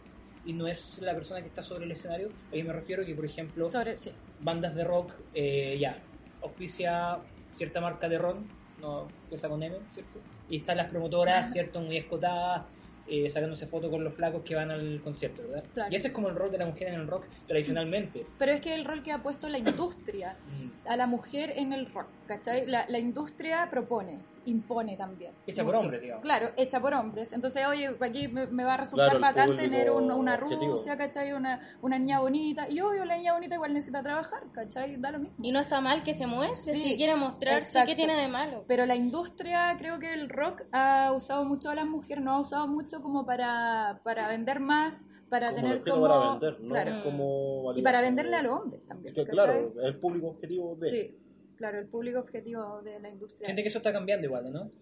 y 0.45 0.53
no 0.53 0.67
es 0.67 0.99
la 1.03 1.15
persona 1.15 1.41
que 1.41 1.49
está 1.49 1.63
sobre 1.63 1.85
el 1.85 1.93
escenario? 1.93 2.29
A 2.51 2.55
mí 2.55 2.63
me 2.63 2.73
refiero 2.73 3.05
que, 3.05 3.15
por 3.15 3.25
ejemplo, 3.25 3.69
Sobre, 3.69 3.97
sí. 3.99 4.11
bandas 4.41 4.75
de 4.75 4.85
rock, 4.85 5.13
eh, 5.35 5.77
ya, 5.81 5.99
auspicia 6.43 7.19
cierta 7.53 7.81
marca 7.81 8.09
de 8.09 8.19
ron, 8.19 8.47
no 8.81 9.09
empieza 9.25 9.49
con 9.49 9.63
M, 9.63 9.77
¿cierto? 9.93 10.19
Y 10.49 10.59
están 10.59 10.77
las 10.79 10.89
promotoras, 10.89 11.53
¿cierto? 11.53 11.81
Muy 11.81 11.97
escotadas, 11.99 12.63
eh, 13.07 13.29
sacándose 13.29 13.67
fotos 13.67 13.91
con 13.91 14.03
los 14.05 14.15
flacos 14.15 14.43
que 14.43 14.55
van 14.55 14.71
al 14.71 15.01
concierto, 15.03 15.43
¿verdad? 15.43 15.65
Claro. 15.75 15.93
Y 15.93 15.97
ese 15.97 16.09
es 16.09 16.15
como 16.15 16.29
el 16.29 16.37
rol 16.37 16.51
de 16.53 16.59
la 16.59 16.67
mujer 16.67 16.89
en 16.89 16.95
el 16.95 17.07
rock 17.09 17.27
tradicionalmente. 17.47 18.25
Pero 18.39 18.53
es 18.53 18.61
que 18.61 18.73
el 18.75 18.85
rol 18.85 19.03
que 19.03 19.13
ha 19.13 19.23
puesto 19.23 19.49
la 19.49 19.59
industria 19.59 20.37
Mm. 20.49 20.89
a 20.89 20.97
la 20.97 21.07
mujer 21.07 21.53
en 21.57 21.73
el 21.73 21.87
rock, 21.93 22.07
¿cachai? 22.27 22.67
La, 22.67 22.87
la 22.89 22.99
industria 22.99 23.69
propone 23.71 24.21
impone 24.47 24.97
también. 24.97 25.33
Hecha 25.47 25.63
por 25.65 25.75
Mucho. 25.75 25.85
hombres, 25.85 26.03
digamos. 26.03 26.23
Claro, 26.23 26.49
hecha 26.57 26.81
por 26.81 26.95
hombres. 26.95 27.33
Entonces, 27.33 27.67
oye, 27.67 27.95
aquí 28.01 28.29
me, 28.29 28.47
me 28.47 28.65
va 28.65 28.75
a 28.75 28.77
resultar 28.79 29.11
Claro, 29.11 29.21
bacán 29.21 29.47
público 29.51 29.63
tener 29.71 29.91
un- 29.91 30.11
una 30.11 30.35
objetivo. 30.35 30.73
Rusia, 30.73 30.97
¿cachai? 30.97 31.33
Una, 31.33 31.61
una 31.83 31.99
niña 31.99 32.21
bonita. 32.21 32.69
Y 32.69 32.81
obvio, 32.81 33.05
la 33.05 33.17
niña 33.17 33.35
bonita 33.35 33.55
igual 33.57 33.73
necesita 33.75 34.03
trabajar, 34.03 34.43
¿cachai? 34.53 34.97
Da 34.97 35.11
lo 35.11 35.19
mismo. 35.21 35.35
Y 35.43 35.53
no 35.53 35.61
está 35.61 35.81
mal 35.81 36.03
que 36.03 36.15
se 36.15 36.27
muestre, 36.27 36.75
Sí, 36.75 36.81
si 36.91 36.97
quiere 36.97 37.17
mostrarse. 37.17 37.85
¿qué 37.87 37.95
tiene 37.95 38.17
de 38.17 38.29
malo? 38.29 38.65
Pero 38.67 38.87
la 38.87 38.97
industria, 38.97 39.75
creo 39.79 39.99
que 39.99 40.13
el 40.13 40.29
rock 40.29 40.63
ha 40.73 41.13
usado 41.13 41.45
mucho 41.45 41.71
a 41.71 41.75
las 41.75 41.87
mujeres, 41.87 42.23
no 42.25 42.33
ha 42.33 42.41
usado 42.41 42.67
mucho 42.67 43.01
como 43.03 43.25
para, 43.27 44.01
para 44.05 44.29
vender 44.29 44.61
más, 44.61 45.05
para 45.29 45.51
como 45.51 45.63
tener 45.63 45.81
como... 45.83 46.09
para 46.09 46.31
vender, 46.31 46.61
¿no? 46.61 46.69
Claro. 46.71 47.05
como 47.05 47.73
Y 47.77 47.83
para 47.83 48.01
venderle 48.01 48.33
de- 48.33 48.37
a 48.37 48.43
los 48.43 48.61
hombres 48.61 48.83
también. 48.87 49.15
Es 49.17 49.25
que, 49.25 49.31
claro, 49.31 49.73
es 49.79 49.85
el 49.85 49.97
público 50.01 50.29
objetivo 50.29 50.75
de. 50.77 50.89
Sí, 50.91 51.17
claro, 51.61 51.79
el 51.79 51.87
público 51.87 52.21
objetivo 52.21 52.81
de 52.81 52.99
la 53.01 53.11
industria. 53.11 53.45
Siente 53.45 53.63
que 53.63 53.69
eso 53.69 53.79
está 53.79 53.93
cambiando 53.93 54.27
igual, 54.27 54.51
¿no? 54.51 54.73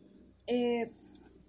Eh, 0.47 0.85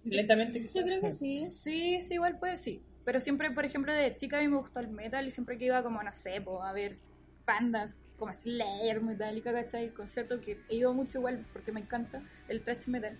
Lentamente. 0.06 0.66
Yo 0.66 0.82
creo 0.82 1.00
que 1.00 1.12
sí. 1.12 1.46
Sí, 1.46 2.02
sí, 2.02 2.14
igual 2.14 2.36
puede 2.40 2.56
sí. 2.56 2.82
Pero 3.04 3.20
siempre, 3.20 3.52
por 3.52 3.64
ejemplo, 3.64 3.92
de 3.92 4.16
chica 4.16 4.38
a 4.38 4.40
mí 4.40 4.48
me 4.48 4.56
gustó 4.56 4.80
el 4.80 4.88
metal 4.88 5.28
y 5.28 5.30
siempre 5.30 5.56
que 5.56 5.66
iba 5.66 5.84
como, 5.84 6.02
no 6.02 6.12
sé, 6.12 6.40
po, 6.40 6.64
a 6.64 6.72
ver 6.72 6.98
bandas 7.46 7.96
como 8.18 8.34
Slayer, 8.34 9.00
Metallica, 9.02 9.52
¿cachai? 9.52 9.90
Conciertos 9.90 10.40
que 10.44 10.58
he 10.68 10.74
ido 10.74 10.92
mucho 10.92 11.18
igual 11.18 11.46
porque 11.52 11.70
me 11.70 11.80
encanta 11.80 12.22
el 12.48 12.62
thrash 12.62 12.88
metal. 12.88 13.16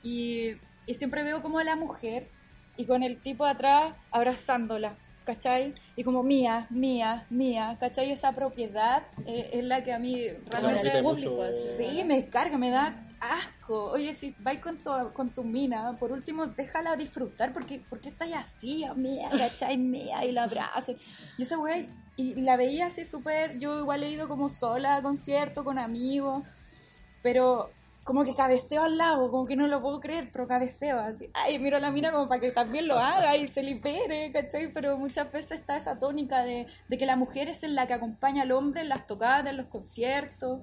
Y, 0.00 0.52
y 0.86 0.94
siempre 0.94 1.24
veo 1.24 1.42
como 1.42 1.58
a 1.58 1.64
la 1.64 1.74
mujer 1.74 2.28
y 2.76 2.84
con 2.84 3.02
el 3.02 3.20
tipo 3.20 3.46
atrás 3.46 3.96
abrazándola, 4.12 4.96
¿cachai? 5.24 5.74
Y 5.96 6.04
como 6.04 6.22
mía, 6.22 6.66
mía, 6.70 7.26
mía, 7.30 7.76
¿cachai? 7.78 8.10
Esa 8.10 8.32
propiedad 8.32 9.02
eh, 9.26 9.50
es 9.52 9.64
la 9.64 9.82
que 9.84 9.92
a 9.92 9.98
mí 9.98 10.28
realmente... 10.50 10.90
quita 10.90 11.02
público, 11.02 11.30
mucho- 11.30 11.42
así. 11.42 11.62
Sí, 11.78 12.04
me 12.04 12.26
carga, 12.28 12.58
me 12.58 12.70
da 12.70 13.06
asco. 13.20 13.84
Oye, 13.92 14.14
si 14.14 14.34
vais 14.40 14.58
con 14.60 14.78
tu, 14.78 14.90
con 15.12 15.30
tu 15.30 15.44
mina, 15.44 15.96
por 15.98 16.10
último, 16.12 16.46
déjala 16.46 16.96
disfrutar, 16.96 17.52
porque 17.52 17.80
¿por 17.88 18.00
qué 18.00 18.08
estás 18.08 18.28
así, 18.32 18.84
mía, 18.96 19.30
cachai, 19.36 19.76
mía, 19.78 20.24
y 20.24 20.32
la 20.32 20.44
abrazo? 20.44 20.94
Y 21.38 21.42
esa 21.44 21.58
weá, 21.58 21.86
y 22.16 22.34
la 22.42 22.56
veía 22.56 22.86
así 22.86 23.04
súper, 23.04 23.58
yo 23.58 23.78
igual 23.78 24.02
he 24.02 24.10
ido 24.10 24.28
como 24.28 24.50
sola 24.50 24.96
a 24.96 25.02
concierto, 25.02 25.62
con 25.64 25.78
amigos, 25.78 26.42
pero 27.22 27.70
como 28.04 28.24
que 28.24 28.34
cabeceo 28.34 28.82
al 28.82 28.96
lado, 28.98 29.30
como 29.30 29.46
que 29.46 29.54
no 29.56 29.66
lo 29.68 29.80
puedo 29.80 30.00
creer, 30.00 30.30
pero 30.32 30.48
cabeceo 30.48 30.98
así. 30.98 31.28
Ay, 31.34 31.58
miro 31.58 31.76
a 31.76 31.80
la 31.80 31.90
mina 31.92 32.10
como 32.10 32.28
para 32.28 32.40
que 32.40 32.50
también 32.50 32.88
lo 32.88 32.98
haga 32.98 33.36
y 33.36 33.46
se 33.48 33.62
libere, 33.62 34.32
¿cachai? 34.32 34.72
Pero 34.72 34.96
muchas 34.98 35.30
veces 35.30 35.60
está 35.60 35.76
esa 35.76 35.98
tónica 35.98 36.42
de, 36.44 36.66
de 36.88 36.98
que 36.98 37.06
la 37.06 37.16
mujer 37.16 37.48
es 37.48 37.62
en 37.62 37.74
la 37.74 37.86
que 37.86 37.94
acompaña 37.94 38.42
al 38.42 38.52
hombre 38.52 38.80
en 38.80 38.88
las 38.88 39.06
tocadas, 39.06 39.46
en 39.46 39.56
los 39.56 39.66
conciertos. 39.66 40.60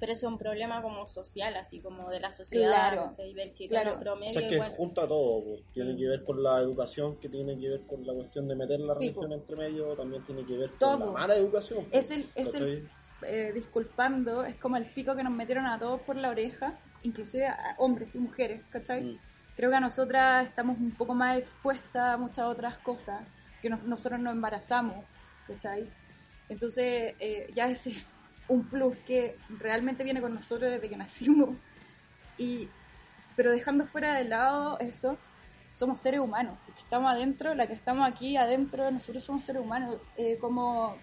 Pero 0.00 0.12
eso 0.12 0.28
es 0.28 0.32
un 0.32 0.38
problema 0.38 0.80
como 0.80 1.08
social, 1.08 1.56
así 1.56 1.80
como 1.80 2.08
de 2.08 2.20
la 2.20 2.30
sociedad, 2.30 2.92
Claro. 2.92 3.06
¿cachai? 3.08 3.34
del 3.34 3.52
chileno 3.52 3.98
Claro. 4.00 4.14
O 4.14 4.30
sea, 4.30 4.42
es 4.42 4.48
que 4.48 4.60
junta 4.76 5.08
todo. 5.08 5.42
pues. 5.42 5.62
Tiene 5.74 5.96
que 5.96 6.06
ver 6.06 6.24
con 6.24 6.40
la 6.40 6.60
educación, 6.60 7.16
que 7.16 7.28
tiene 7.28 7.58
que 7.58 7.68
ver 7.68 7.80
con 7.80 8.06
la 8.06 8.14
cuestión 8.14 8.46
de 8.46 8.54
meter 8.54 8.78
la 8.78 8.94
Sí, 8.94 9.00
religión 9.08 9.32
entre 9.32 9.56
medio, 9.56 9.96
también 9.96 10.24
tiene 10.24 10.46
que 10.46 10.56
ver 10.56 10.70
con 10.78 11.00
la 11.00 11.06
mala 11.06 11.34
educación. 11.36 11.84
Es 11.90 12.12
el, 12.12 12.26
es 12.36 12.54
el. 12.54 12.88
Eh, 13.22 13.52
disculpando, 13.54 14.44
es 14.44 14.56
como 14.56 14.76
el 14.76 14.86
pico 14.86 15.14
que 15.16 15.22
nos 15.22 15.32
metieron 15.32 15.66
a 15.66 15.78
todos 15.78 16.00
por 16.02 16.16
la 16.16 16.30
oreja, 16.30 16.74
inclusive 17.02 17.46
a 17.48 17.74
hombres 17.78 18.14
y 18.14 18.18
mujeres, 18.18 18.62
¿cachai? 18.70 19.02
Mm. 19.04 19.18
Creo 19.56 19.70
que 19.70 19.76
a 19.76 19.80
nosotras 19.80 20.46
estamos 20.46 20.78
un 20.78 20.92
poco 20.92 21.14
más 21.14 21.38
expuestas 21.38 22.14
a 22.14 22.16
muchas 22.16 22.44
otras 22.46 22.76
cosas, 22.78 23.22
que 23.60 23.68
nos- 23.70 23.82
nosotros 23.82 24.20
nos 24.20 24.32
embarazamos, 24.32 25.04
¿cachai? 25.46 25.88
Entonces, 26.48 27.14
eh, 27.18 27.50
ya 27.54 27.68
ese 27.68 27.90
es 27.90 28.16
un 28.48 28.64
plus 28.64 28.96
que 28.98 29.36
realmente 29.58 30.04
viene 30.04 30.20
con 30.20 30.32
nosotros 30.34 30.70
desde 30.70 30.88
que 30.88 30.96
nacimos. 30.96 31.50
Y, 32.38 32.68
pero 33.36 33.50
dejando 33.50 33.84
fuera 33.86 34.14
de 34.14 34.24
lado 34.24 34.78
eso, 34.78 35.18
somos 35.74 36.00
seres 36.00 36.20
humanos. 36.20 36.56
que 36.66 36.80
Estamos 36.80 37.10
adentro, 37.12 37.54
la 37.54 37.66
que 37.66 37.72
estamos 37.74 38.08
aquí 38.08 38.36
adentro, 38.36 38.90
nosotros 38.90 39.22
somos 39.24 39.44
seres 39.44 39.62
humanos. 39.62 39.96
eh, 40.16 40.38
como 40.40 40.96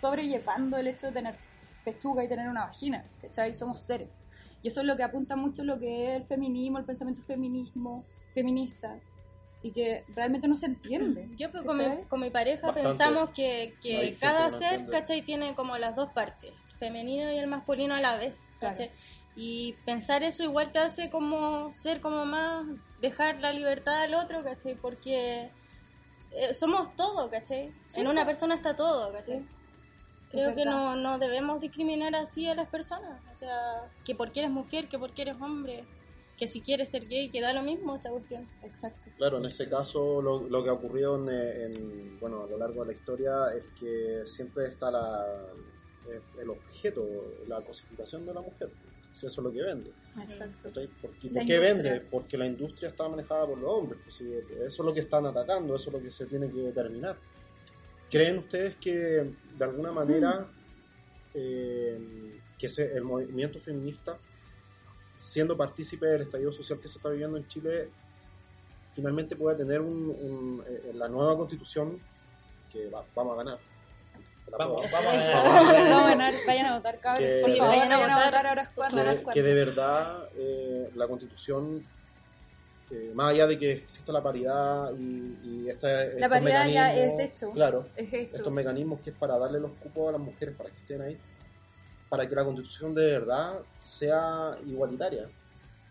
sobrellevando 0.00 0.76
el 0.78 0.86
hecho 0.88 1.06
de 1.08 1.12
tener 1.12 1.36
pechuga 1.84 2.24
y 2.24 2.28
tener 2.28 2.48
una 2.48 2.66
vagina, 2.66 3.04
¿cachai? 3.20 3.54
Somos 3.54 3.80
seres. 3.80 4.24
Y 4.62 4.68
eso 4.68 4.80
es 4.80 4.86
lo 4.86 4.96
que 4.96 5.02
apunta 5.02 5.36
mucho 5.36 5.64
lo 5.64 5.78
que 5.78 6.10
es 6.10 6.20
el 6.20 6.26
feminismo, 6.26 6.78
el 6.78 6.84
pensamiento 6.84 7.22
feminismo, 7.22 8.04
feminista, 8.34 8.98
y 9.62 9.72
que 9.72 10.04
realmente 10.14 10.48
no 10.48 10.56
se 10.56 10.66
entiende. 10.66 11.28
Yo 11.36 11.50
pues, 11.50 11.64
con, 11.64 11.78
mi, 11.78 12.04
con 12.08 12.20
mi 12.20 12.30
pareja 12.30 12.66
Bastante. 12.66 12.88
pensamos 12.88 13.30
que, 13.30 13.74
que 13.82 13.96
gente 13.96 14.16
cada 14.20 14.46
que 14.46 14.52
no 14.52 14.58
ser, 14.58 14.72
entiende. 14.72 14.92
¿cachai? 14.92 15.22
Tiene 15.22 15.54
como 15.54 15.76
las 15.78 15.96
dos 15.96 16.10
partes, 16.12 16.52
el 16.72 16.78
femenino 16.78 17.32
y 17.32 17.38
el 17.38 17.46
masculino 17.46 17.94
a 17.94 18.00
la 18.00 18.16
vez, 18.16 18.48
¿cachai? 18.58 18.90
Y 19.36 19.74
pensar 19.84 20.22
eso 20.22 20.42
igual 20.42 20.72
te 20.72 20.80
hace 20.80 21.08
como 21.08 21.70
ser 21.70 22.00
como 22.00 22.26
más, 22.26 22.66
dejar 23.00 23.40
la 23.40 23.52
libertad 23.52 24.02
al 24.02 24.14
otro, 24.14 24.42
¿cachai? 24.42 24.74
Porque 24.74 25.50
eh, 26.32 26.54
somos 26.54 26.94
todo, 26.96 27.30
¿cachai? 27.30 27.72
Sí, 27.86 28.00
en 28.00 28.08
una 28.08 28.26
persona 28.26 28.54
está 28.54 28.74
todo, 28.76 29.12
¿cachai? 29.12 29.38
Sí. 29.38 29.46
Creo 30.30 30.54
que 30.54 30.64
no, 30.64 30.94
no 30.96 31.18
debemos 31.18 31.60
discriminar 31.60 32.14
así 32.14 32.46
a 32.46 32.54
las 32.54 32.68
personas, 32.68 33.20
o 33.32 33.36
sea, 33.36 33.90
que 34.04 34.14
porque 34.14 34.40
eres 34.40 34.52
mujer, 34.52 34.88
que 34.88 34.98
porque 34.98 35.22
eres 35.22 35.40
hombre, 35.40 35.84
que 36.36 36.46
si 36.46 36.60
quieres 36.60 36.88
ser 36.88 37.06
gay, 37.08 37.28
que 37.30 37.40
da 37.40 37.52
lo 37.52 37.62
mismo 37.62 37.94
esa 37.96 38.10
cuestión. 38.10 38.48
Exacto. 38.62 39.10
Claro, 39.18 39.38
en 39.38 39.46
ese 39.46 39.68
caso 39.68 40.22
lo, 40.22 40.48
lo 40.48 40.62
que 40.62 40.70
ha 40.70 40.74
ocurrido 40.74 41.16
en, 41.16 41.28
en- 41.28 42.18
bueno, 42.20 42.44
a 42.44 42.46
lo 42.46 42.56
largo 42.58 42.80
de 42.84 42.92
la 42.92 42.98
historia 42.98 43.32
es 43.56 43.64
que 43.78 44.22
siempre 44.24 44.66
está 44.68 44.90
la, 44.90 45.26
eh, 46.08 46.20
el 46.40 46.50
objeto, 46.50 47.04
la 47.48 47.60
cosificación 47.60 48.24
de 48.24 48.32
la 48.34 48.40
mujer. 48.40 48.70
Eso 49.14 49.26
es 49.26 49.36
lo 49.38 49.52
que 49.52 49.60
vende. 49.62 49.90
Exacto. 50.22 50.70
¿Por 50.72 51.12
qué, 51.12 51.28
por 51.28 51.44
vende? 51.44 52.00
Porque 52.10 52.38
la 52.38 52.46
industria 52.46 52.88
está 52.88 53.06
manejada 53.06 53.46
por 53.46 53.58
los 53.58 53.70
hombres. 53.70 54.00
pues, 54.02 54.14
sí, 54.16 54.32
eso 54.32 54.64
es 54.64 54.78
lo 54.78 54.94
que 54.94 55.00
están 55.00 55.26
atacando, 55.26 55.74
eso 55.74 55.90
es 55.90 55.92
lo 55.96 56.00
que 56.02 56.10
se 56.10 56.24
tiene 56.24 56.48
que 56.50 56.60
determinar. 56.60 57.16
¿Creen 58.10 58.38
ustedes 58.38 58.76
que 58.76 58.90
de 58.90 59.64
alguna 59.64 59.92
manera 59.92 60.46
eh, 61.34 62.40
que 62.58 62.68
se- 62.68 62.92
el 62.96 63.04
movimiento 63.04 63.58
feminista, 63.60 64.18
siendo 65.16 65.56
partícipe 65.56 66.06
del 66.06 66.22
estallido 66.22 66.50
social 66.52 66.80
que 66.80 66.88
se 66.88 66.98
está 66.98 67.08
viviendo 67.10 67.36
en 67.36 67.46
Chile, 67.46 67.88
finalmente 68.92 69.36
puede 69.36 69.56
tener 69.56 69.80
un, 69.80 70.08
un- 70.10 70.64
eh, 70.66 70.90
la 70.94 71.08
nueva 71.08 71.36
constitución 71.36 72.00
que 72.72 72.88
va- 72.88 73.04
vamos 73.14 73.34
a 73.34 73.44
ganar? 73.44 73.58
Vamos, 74.58 74.82
vamos 74.90 75.22
a 75.22 75.42
Vamos 75.42 75.68
a 75.68 76.08
ganar, 76.10 76.34
vayan 76.46 76.66
a 76.66 76.74
votar, 76.76 76.98
cabros. 77.00 77.20
Que- 77.20 77.38
Sí, 77.38 77.58
vayan 77.60 77.92
a 77.92 77.98
votar. 77.98 78.46
ahora 78.46 78.62
es 78.62 78.68
cuando, 78.70 78.98
ahora 78.98 79.12
es 79.12 79.18
que, 79.18 79.22
cuando. 79.24 79.40
que 79.40 79.48
de 79.48 79.54
verdad 79.54 80.28
eh, 80.36 80.90
la 80.96 81.06
constitución, 81.06 81.86
eh, 82.90 83.12
más 83.14 83.30
allá 83.30 83.46
de 83.46 83.58
que 83.58 83.72
exista 83.72 84.12
la 84.12 84.22
paridad 84.22 84.92
y, 84.98 85.38
y 85.44 85.68
esta, 85.68 86.04
estos 86.04 86.28
paridad 86.28 86.68
ya 86.68 86.94
es 86.94 87.14
mecanismos- 87.14 87.20
hecho. 87.20 87.50
Claro, 87.52 87.86
Es 87.96 88.12
hecho. 88.12 88.36
estos 88.36 88.52
mecanismos 88.52 89.00
que 89.00 89.10
es 89.10 89.16
para 89.16 89.38
darle 89.38 89.60
los 89.60 89.72
cupos 89.72 90.08
a 90.08 90.12
las 90.12 90.20
mujeres 90.20 90.54
para 90.56 90.70
que 90.70 90.76
estén 90.78 91.00
ahí, 91.02 91.16
para 92.08 92.28
que 92.28 92.34
la 92.34 92.44
constitución 92.44 92.94
de 92.94 93.06
verdad 93.06 93.60
sea 93.78 94.56
igualitaria. 94.66 95.28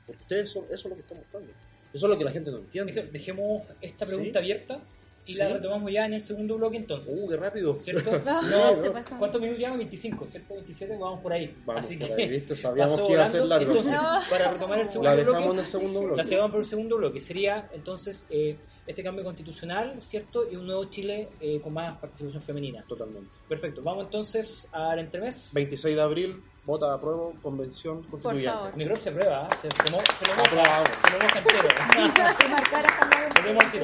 Porque 0.05 0.21
ustedes 0.23 0.51
son, 0.51 0.63
eso 0.65 0.73
es 0.75 0.85
lo 0.85 0.95
que 0.95 1.01
están 1.01 1.17
buscando. 1.19 1.51
Eso 1.93 2.05
es 2.05 2.11
lo 2.11 2.17
que 2.17 2.23
la 2.25 2.31
gente 2.31 2.51
no 2.51 2.57
entiende. 2.57 2.93
Deje- 2.93 3.11
Dejemos 3.11 3.63
esta 3.81 4.05
pregunta 4.05 4.31
Sí. 4.33 4.37
abierta 4.37 4.79
y 5.25 5.33
la 5.35 5.47
Sí. 5.47 5.53
retomamos 5.53 5.91
ya 5.91 6.05
en 6.05 6.13
el 6.13 6.21
segundo 6.23 6.55
bloque 6.57 6.77
entonces. 6.77 7.19
Uh, 7.23 7.29
qué 7.29 7.37
rápido. 7.37 7.77
¿Cierto? 7.77 8.11
Ah, 8.25 8.41
No, 8.43 8.75
se 8.75 8.89
pasó. 8.91 9.15
¿Cuántos 9.17 9.39
minutos 9.41 9.59
llevamos? 9.59 9.77
25, 9.79 10.27
¿cierto? 10.27 10.53
27, 10.55 10.97
vamos 10.97 11.21
por 11.21 11.33
ahí. 11.33 11.55
Vamos 11.65 11.85
Así 11.85 11.97
por 11.97 12.07
que 12.07 12.13
ahí, 12.23 12.29
¿viste? 12.29 12.55
Sabíamos 12.55 12.91
pasó 12.93 13.07
que 13.07 13.13
iba 13.13 13.23
a 13.23 13.27
ser 13.27 13.45
largo. 13.45 13.71
Entonces, 13.71 13.93
así. 13.99 14.29
para 14.29 14.51
retomar 14.51 14.79
el 14.79 14.85
segundo 14.85 15.09
la 15.09 15.15
dejamos 15.15 15.39
bloque, 15.41 15.53
en 15.53 15.59
el 15.59 15.71
segundo 15.71 15.99
bloque. 16.01 16.17
la 16.17 16.23
llevamos 16.23 16.51
por 16.51 16.59
el 16.59 16.65
segundo 16.65 16.97
bloque. 16.97 17.19
Sería 17.19 17.69
entonces 17.73 18.25
eh, 18.29 18.57
este 18.87 19.03
cambio 19.03 19.23
constitucional, 19.23 20.01
¿cierto? 20.01 20.49
Y 20.51 20.55
un 20.55 20.65
nuevo 20.65 20.85
Chile 20.85 21.29
eh, 21.39 21.59
con 21.61 21.73
más 21.73 21.97
participación 21.99 22.41
femenina. 22.41 22.83
Totalmente. 22.87 23.29
Perfecto. 23.47 23.81
Vamos 23.83 24.05
entonces 24.05 24.67
al 24.71 24.99
entremés. 24.99 25.51
26 25.53 25.95
de 25.95 26.01
abril, 26.01 26.43
vota 26.65 26.93
a 26.93 26.99
prueba, 26.99 27.31
convención 27.41 28.03
constituyente. 28.03 28.49
favor. 28.49 28.75
Mi 28.77 28.85
crop 28.85 28.97
se 28.97 29.11
prueba, 29.11 29.47
¿eh? 29.47 29.55
se, 29.61 29.69
se, 29.69 29.91
mo- 29.91 29.99
se 30.17 30.27
lo 30.27 30.35
moja, 30.35 30.83
se 30.83 31.13
lo 31.13 31.19
moja 31.19 31.39
entero. 31.39 31.67
Y 32.45 32.49
marcar 32.49 32.85
a 32.85 32.95
Juan 32.95 33.29
Nos 33.35 33.43
vemos 33.43 33.63
al 33.63 33.71
tiro. 33.71 33.83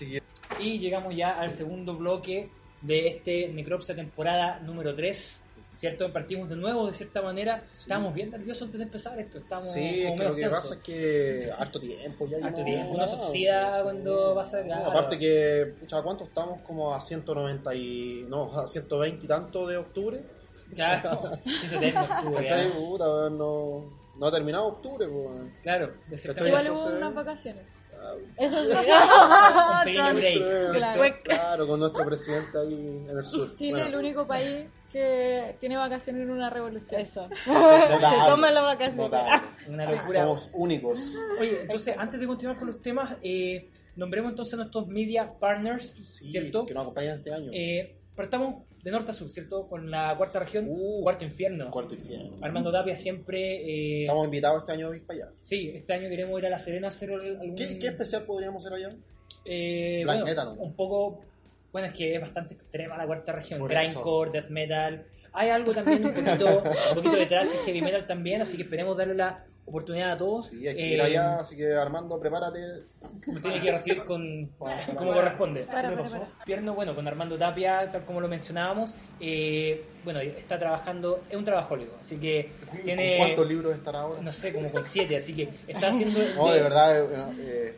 Siguiente. 0.00 0.26
Y 0.58 0.78
llegamos 0.78 1.14
ya 1.14 1.38
al 1.38 1.50
segundo 1.50 1.94
bloque 1.94 2.48
de 2.80 3.08
este 3.08 3.48
Necropsia 3.48 3.94
temporada 3.94 4.58
número 4.60 4.94
3. 4.94 5.42
¿Cierto? 5.72 6.12
Partimos 6.12 6.48
de 6.48 6.56
nuevo, 6.56 6.88
de 6.88 6.94
cierta 6.94 7.22
manera. 7.22 7.64
Sí. 7.72 7.82
Estábamos 7.82 8.12
bien 8.12 8.30
nerviosos 8.30 8.62
antes 8.64 8.78
de 8.78 8.84
empezar 8.84 9.18
esto. 9.18 9.38
Estábamos 9.38 9.72
Sí, 9.72 10.02
es 10.02 10.12
que 10.18 10.24
lo 10.26 10.34
que 10.34 10.42
tensos. 10.42 10.60
pasa 10.60 10.74
es 10.74 10.80
que 10.80 11.48
harto 11.56 11.80
tiempo 11.80 12.26
ya. 12.26 12.46
Harto 12.46 12.64
tiempo, 12.64 12.92
uno 12.92 13.06
se 13.06 13.14
oxida 13.16 13.82
cuando 13.82 14.34
pasa, 14.34 14.62
No. 14.62 14.74
Aparte 14.74 15.18
que, 15.18 15.74
pucha, 15.80 16.02
¿cuánto 16.02 16.24
estamos? 16.24 16.60
Como 16.62 16.94
a 16.94 17.00
190 17.00 17.74
y... 17.74 18.26
No, 18.28 18.52
a 18.58 18.66
120 18.66 19.24
y 19.24 19.28
tanto 19.28 19.66
de 19.66 19.76
octubre. 19.78 20.22
Claro, 20.74 21.38
sí, 21.44 21.68
se 21.68 21.76
eterno 21.76 22.02
octubre, 22.02 22.46
¿Cachai? 22.46 22.70
Puta, 22.72 23.04
no, 23.30 23.84
no 24.18 24.26
ha 24.26 24.30
terminado 24.30 24.66
octubre, 24.66 25.06
pues. 25.08 25.52
Claro, 25.62 25.94
de. 26.08 26.48
Igual 26.48 26.70
hubo 26.70 26.86
unas 26.86 27.14
vacaciones. 27.14 27.64
Eso 28.36 28.64
sí. 28.64 28.70
Claro. 30.72 31.02
Claro, 31.22 31.66
con 31.66 31.80
nuestro 31.80 32.04
presidente 32.04 32.58
ahí 32.58 32.74
en 33.08 33.16
el 33.18 33.24
sur. 33.24 33.54
Chile 33.54 33.70
Bueno, 33.72 33.86
es 33.86 33.92
el 33.92 33.98
único 33.98 34.26
país 34.26 34.66
que 34.92 35.56
tiene 35.60 35.76
vacaciones 35.76 36.22
en 36.22 36.30
una 36.30 36.50
revolución. 36.50 37.00
Eso. 37.00 37.28
notable, 37.46 37.96
Se 37.98 38.28
toman 38.28 38.54
las 38.54 38.62
vacaciones. 38.64 38.96
notable. 39.10 39.48
Una 39.68 39.90
locura. 39.92 40.22
Somos 40.22 40.50
únicos. 40.52 41.14
Oye, 41.40 41.62
entonces, 41.62 41.94
antes 41.96 42.20
de 42.20 42.26
continuar 42.26 42.58
con 42.58 42.66
los 42.68 42.82
temas, 42.82 43.16
eh, 43.22 43.68
nombremos 43.96 44.30
entonces 44.30 44.54
a 44.54 44.56
nuestros 44.58 44.86
media 44.88 45.32
partners, 45.38 45.94
Sí, 46.00 46.28
¿cierto? 46.28 46.66
Que 46.66 46.74
nos 46.74 46.82
acompañan 46.82 47.16
este 47.18 47.32
año. 47.32 47.50
Eh, 47.52 47.96
partamos 48.16 48.64
de 48.82 48.90
norte 48.90 49.10
a 49.10 49.14
sur, 49.14 49.28
¿cierto? 49.30 49.68
Con 49.68 49.90
la 49.90 50.14
cuarta 50.16 50.38
región, 50.40 50.66
Uh, 50.68 51.02
cuarto 51.02 51.24
infierno. 51.24 51.70
Cuarto 51.70 51.94
infierno. 51.94 52.36
Armando 52.40 52.72
Tapia 52.72 52.96
siempre... 52.96 53.56
eh, 53.56 54.02
Estamos 54.02 54.24
invitados 54.24 54.60
este 54.60 54.72
año 54.72 54.90
a 54.90 54.96
ir 54.96 55.02
para 55.06 55.18
allá. 55.18 55.32
Sí, 55.40 55.72
este 55.74 55.92
año 55.92 56.08
queremos 56.08 56.38
ir 56.38 56.46
a 56.46 56.50
La 56.50 56.58
Serena 56.58 56.86
a 56.86 56.88
hacer 56.88 57.12
algún... 57.12 57.54
¿Qué, 57.54 57.78
qué 57.78 57.88
especial 57.88 58.24
podríamos 58.24 58.64
hacer 58.64 58.78
allá? 58.78 58.96
Eh, 59.44 60.00
Black 60.04 60.16
bueno, 60.16 60.26
metal, 60.26 60.56
¿no? 60.56 60.62
Un 60.62 60.74
poco... 60.74 61.20
Bueno, 61.72 61.88
es 61.88 61.94
que 61.94 62.14
es 62.14 62.20
bastante 62.20 62.54
extrema 62.54 62.96
la 62.96 63.06
cuarta 63.06 63.32
región. 63.32 63.66
Grindcore, 63.66 64.30
death 64.30 64.48
metal... 64.48 65.04
Hay 65.32 65.48
algo 65.48 65.72
también, 65.72 66.04
un 66.04 66.12
poquito, 66.12 66.60
un 66.88 66.94
poquito 66.96 67.16
de 67.16 67.26
thrash 67.26 67.52
y 67.54 67.64
heavy 67.64 67.82
metal 67.82 68.04
también, 68.04 68.42
así 68.42 68.56
que 68.56 68.64
esperemos 68.64 68.96
darle 68.96 69.14
la 69.14 69.44
oportunidad 69.66 70.12
a 70.12 70.18
todos. 70.18 70.46
Sí, 70.46 70.66
hay 70.66 70.74
que 70.74 70.82
Eh, 70.82 70.94
ir 70.94 71.00
allá, 71.02 71.40
así 71.40 71.56
que 71.56 71.72
Armando, 71.74 72.18
prepárate. 72.18 72.58
Me 73.26 73.40
tiene 73.40 73.60
que 73.60 73.72
recibir 73.72 74.04
con 74.04 74.46
como 74.96 75.12
corresponde. 75.12 75.64
Para, 75.64 75.94
para, 75.96 76.72
bueno, 76.72 76.94
con 76.94 77.06
Armando 77.06 77.38
Tapia, 77.38 77.88
tal 77.90 78.04
como 78.04 78.20
lo 78.20 78.28
mencionábamos, 78.28 78.94
eh, 79.20 79.84
bueno, 80.04 80.20
está 80.20 80.58
trabajando, 80.58 81.22
es 81.30 81.36
un 81.36 81.44
trabajólico, 81.44 81.96
así 82.00 82.16
que 82.18 82.52
tiene, 82.84 83.18
¿Con 83.18 83.26
¿Cuántos 83.26 83.48
libros 83.48 83.74
estará 83.74 84.00
ahora? 84.00 84.20
no 84.22 84.32
sé, 84.32 84.52
como 84.52 84.70
con 84.72 84.82
siete, 84.84 85.16
así 85.16 85.34
que 85.34 85.48
está 85.68 85.88
haciendo... 85.88 86.18
No, 86.36 86.52
de 86.52 86.62
verdad, 86.62 87.04
eh, 87.38 87.76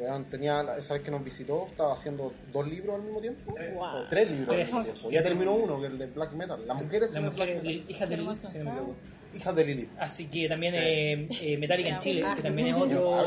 eh, 0.00 0.24
tenía, 0.30 0.62
esa 0.78 0.94
vez 0.94 1.02
que 1.02 1.10
nos 1.10 1.22
visitó, 1.24 1.66
estaba 1.68 1.92
haciendo 1.92 2.32
dos 2.52 2.66
libros 2.66 2.96
al 2.96 3.02
mismo 3.02 3.20
tiempo. 3.20 3.52
O 3.52 4.08
tres 4.08 4.30
libros 4.30 4.48
Tres. 4.48 4.72
al 4.72 4.78
mismo 4.80 4.92
tiempo. 4.92 5.10
Ya 5.10 5.22
terminó 5.22 5.54
uno, 5.54 5.80
que 5.80 5.86
el 5.86 5.98
de 5.98 6.06
Black 6.06 6.32
Metal. 6.32 6.66
Las 6.66 6.82
mujeres 6.82 7.12
La 7.14 7.20
mujer, 7.20 7.36
Black 7.36 7.62
Metal. 7.64 7.84
hijas 7.90 8.08
de 8.08 8.16
Lilith, 8.16 8.28
Hermoso. 8.28 8.46
si 8.46 8.58
no 8.58 8.64
me 8.64 8.70
equivoco. 8.70 8.96
Hijas 9.34 9.54
de 9.56 9.64
Lilith. 9.64 9.90
Así 9.98 10.26
que 10.26 10.48
también 10.48 10.72
Sí. 10.72 10.78
eh, 10.82 11.28
eh, 11.42 11.58
Metallica 11.58 11.88
en 11.90 11.98
Chile, 12.00 12.22
que 12.36 12.42
también 12.42 12.68
es 12.68 12.74
otro, 12.76 13.18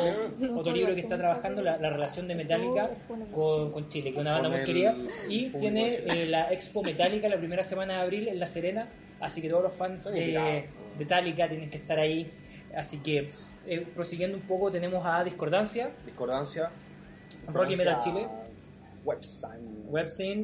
otro 0.58 0.72
libro 0.74 0.94
que 0.96 1.02
está 1.02 1.18
trabajando, 1.18 1.62
la, 1.62 1.78
la 1.78 1.90
relación 1.90 2.28
de 2.28 2.36
Metallica 2.36 2.90
con, 3.34 3.72
con 3.72 3.90
Chile, 3.90 4.12
que 4.12 4.16
es 4.18 4.22
una 4.22 4.34
banda 4.34 4.50
Con 4.50 4.58
muy 4.58 4.66
querida. 4.66 4.96
Y 5.30 5.50
tiene 5.50 5.96
eh, 6.06 6.26
la 6.28 6.52
Expo 6.52 6.82
Metallica 6.84 7.30
la 7.30 7.38
primera 7.38 7.64
semana 7.64 7.96
de 7.98 8.02
abril 8.02 8.28
en 8.28 8.40
La 8.40 8.48
Serena, 8.48 8.90
así 9.20 9.42
que 9.42 9.50
todos 9.50 9.64
los 9.64 9.74
fans 9.74 10.06
de 10.12 10.66
Metallica 10.98 11.48
tienen 11.48 11.70
que 11.70 11.78
estar 11.78 12.00
ahí. 12.00 12.32
Así 12.76 12.98
que, 13.00 13.30
eh, 13.68 13.86
prosiguiendo 13.96 14.38
un 14.38 14.44
poco, 14.44 14.72
tenemos 14.72 15.06
a 15.06 15.24
Discordancia, 15.24 15.92
Discordancia. 16.06 16.72
Rocky 17.48 17.76
Metal 17.76 18.00
Chile, 18.00 18.28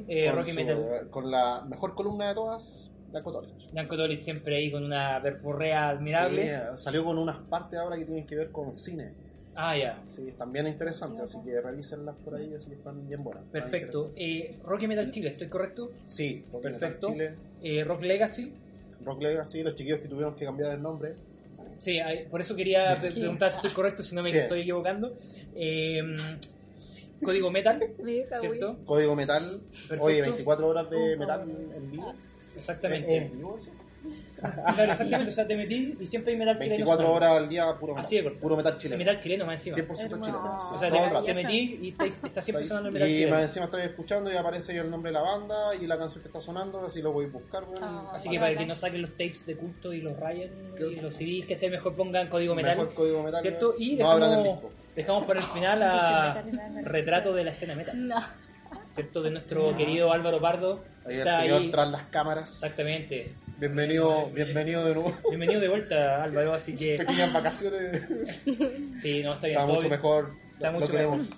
eh, 0.07 0.25
Con 0.29 0.37
Rocky 0.39 0.51
su- 0.51 0.57
Metal. 0.57 1.07
Con 1.09 1.31
la 1.31 1.61
mejor 1.67 1.95
columna 1.95 2.29
de 2.29 2.35
todas, 2.35 2.86
Danko 3.11 3.31
Tolich. 3.31 3.69
Janko 3.73 3.95
Tolich 3.97 4.21
siempre 4.21 4.57
ahí 4.57 4.71
con 4.71 4.83
una 4.83 5.19
verborrea 5.19 5.89
admirable. 5.89 6.43
Sí, 6.43 6.49
eh, 6.49 6.59
salió 6.77 7.03
con 7.05 7.17
unas 7.17 7.37
partes 7.37 7.79
ahora 7.79 7.97
que 7.97 8.05
tienen 8.05 8.25
que 8.25 8.35
ver 8.35 8.51
con 8.51 8.75
cine. 8.75 9.13
Ah, 9.55 9.75
ya. 9.75 10.03
Sí, 10.07 10.27
están 10.27 10.51
bien 10.51 10.67
interesantes, 10.67 11.21
así 11.23 11.39
que 11.43 11.59
revísenlas 11.59 12.15
por 12.23 12.35
ahí, 12.35 12.53
así 12.53 12.67
que 12.69 12.75
están 12.75 13.07
bien 13.07 13.23
buenas. 13.23 13.43
Perfecto. 13.51 14.11
Eh, 14.15 14.55
Rocky 14.63 14.87
Metal 14.87 15.09
Chile, 15.09 15.29
¿estoy 15.29 15.47
correcto? 15.47 15.91
Sí, 16.05 16.43
Rocky 16.51 16.63
Perfecto. 16.63 17.09
Metal 17.11 17.35
Chile, 17.35 17.79
Eh, 17.79 17.83
Rock 17.83 18.01
Legacy. 18.03 18.53
Rock 19.03 19.21
Legacy, 19.21 19.63
los 19.63 19.73
chiquillos 19.73 19.99
que 19.99 20.07
tuvieron 20.07 20.35
que 20.35 20.45
cambiar 20.45 20.73
el 20.73 20.81
nombre. 20.81 21.15
Sí, 21.79 21.97
por 22.29 22.39
eso 22.41 22.55
quería 22.55 22.95
pre- 23.01 23.11
preguntar 23.11 23.49
si 23.49 23.55
estoy 23.57 23.71
correcto, 23.71 24.03
si 24.03 24.13
no 24.13 24.21
me 24.21 24.29
Sí. 24.29 24.37
estoy 24.37 24.61
equivocando. 24.61 25.17
Eh, 25.55 26.01
Código 27.23 27.49
Metal. 27.49 27.79
¿cierto? 28.39 28.77
Código 28.85 29.15
Metal, 29.15 29.59
Perfecto. 29.71 30.03
oye, 30.03 30.21
24 30.21 30.67
horas 30.67 30.89
de 30.89 31.17
metal 31.17 31.49
en 31.75 31.91
vivo. 31.91 32.13
Exactamente. 32.57 33.15
¿En 33.15 33.31
vivo? 33.37 33.57
eso? 33.61 33.71
Claro, 34.39 34.91
exactamente. 34.91 35.31
O 35.31 35.33
sea, 35.33 35.47
te 35.47 35.55
metí 35.57 35.97
y 35.99 36.05
siempre 36.05 36.31
hay 36.31 36.37
metal 36.39 36.55
chileno. 36.59 36.85
24 36.85 37.07
sonando. 37.07 37.15
horas 37.17 37.41
al 37.43 37.49
día, 37.49 37.75
puro 37.79 37.93
metal. 37.93 38.05
Así 38.05 38.17
de 38.17 38.23
corto. 38.23 38.39
Puro 38.39 38.55
metal 38.57 38.77
chileno. 38.77 38.97
Metal 38.99 39.19
chileno 39.19 39.45
más 39.47 39.65
encima. 39.67 39.87
100% 39.87 39.99
Hermoso. 39.99 40.21
chileno. 40.21 40.59
O 40.73 40.77
sea, 40.77 40.89
todo 40.89 41.23
te, 41.23 41.33
te 41.33 41.43
metí 41.43 41.79
y 41.81 41.95
está 41.99 42.41
siempre 42.41 42.65
sonando 42.65 42.89
el 42.89 42.93
metal 42.93 43.09
y 43.09 43.11
más 43.13 43.19
chileno. 43.19 43.39
encima 43.41 43.65
estoy 43.65 43.81
escuchando 43.81 44.31
y 44.31 44.35
aparece 44.37 44.73
ahí 44.73 44.77
el 44.77 44.91
nombre 44.91 45.09
de 45.09 45.13
la 45.13 45.21
banda 45.23 45.75
y 45.75 45.87
la 45.87 45.97
canción 45.97 46.21
que 46.21 46.27
está 46.27 46.39
sonando, 46.39 46.85
así 46.85 47.01
lo 47.01 47.11
voy 47.13 47.25
a 47.25 47.29
buscar. 47.29 47.63
weón. 47.63 47.83
Ah, 47.83 48.11
Así 48.13 48.29
que 48.29 48.39
para 48.39 48.55
que 48.55 48.65
no 48.65 48.75
saquen 48.75 49.01
los 49.01 49.11
tapes 49.11 49.43
de 49.45 49.55
culto 49.57 49.91
y 49.91 50.01
los 50.01 50.15
rayen 50.19 50.51
y 50.79 50.99
los 50.99 51.15
CDs 51.15 51.45
que 51.47 51.53
esté 51.53 51.69
mejor 51.71 51.95
pongan 51.95 52.29
código 52.29 52.53
metal. 52.53 52.77
Mejor 52.77 52.93
código 52.93 53.23
metal. 53.23 53.41
¿Cierto? 53.41 53.73
Y 53.79 53.95
no 53.95 54.19
dejamos, 54.19 54.43
disco. 54.43 54.71
dejamos 54.95 55.25
para 55.25 55.39
el 55.39 55.45
final 55.47 55.81
a 55.81 56.43
retrato 56.83 57.33
de 57.33 57.43
la 57.43 57.51
escena 57.51 57.73
metal. 57.73 58.07
No. 58.07 58.21
¿Cierto? 58.85 59.21
De 59.23 59.31
nuestro 59.31 59.75
querido 59.75 60.11
Álvaro 60.11 60.39
Pardo. 60.41 60.83
Ahí 61.07 61.15
el 61.15 61.23
señor 61.27 61.61
ahí. 61.61 61.69
tras 61.71 61.89
las 61.91 62.03
cámaras. 62.07 62.53
Exactamente. 62.55 63.29
Bienvenido, 63.59 64.29
bienvenido 64.31 64.85
de 64.85 64.93
nuevo. 64.93 65.15
Bienvenido 65.29 65.61
de 65.61 65.69
vuelta, 65.69 66.23
Álvaro. 66.23 66.53
Así 66.53 66.75
que 66.75 66.95
Pequeñas 66.97 67.33
vacaciones. 67.33 68.03
sí, 69.01 69.21
no, 69.23 69.33
está 69.33 69.47
bien. 69.47 69.59
Está 69.59 69.65
mucho 69.73 69.89
mejor. 69.89 70.33
Está 70.53 70.71
lo 70.71 70.79
mucho 70.79 70.91
queremos. 70.91 71.17
mejor. 71.19 71.37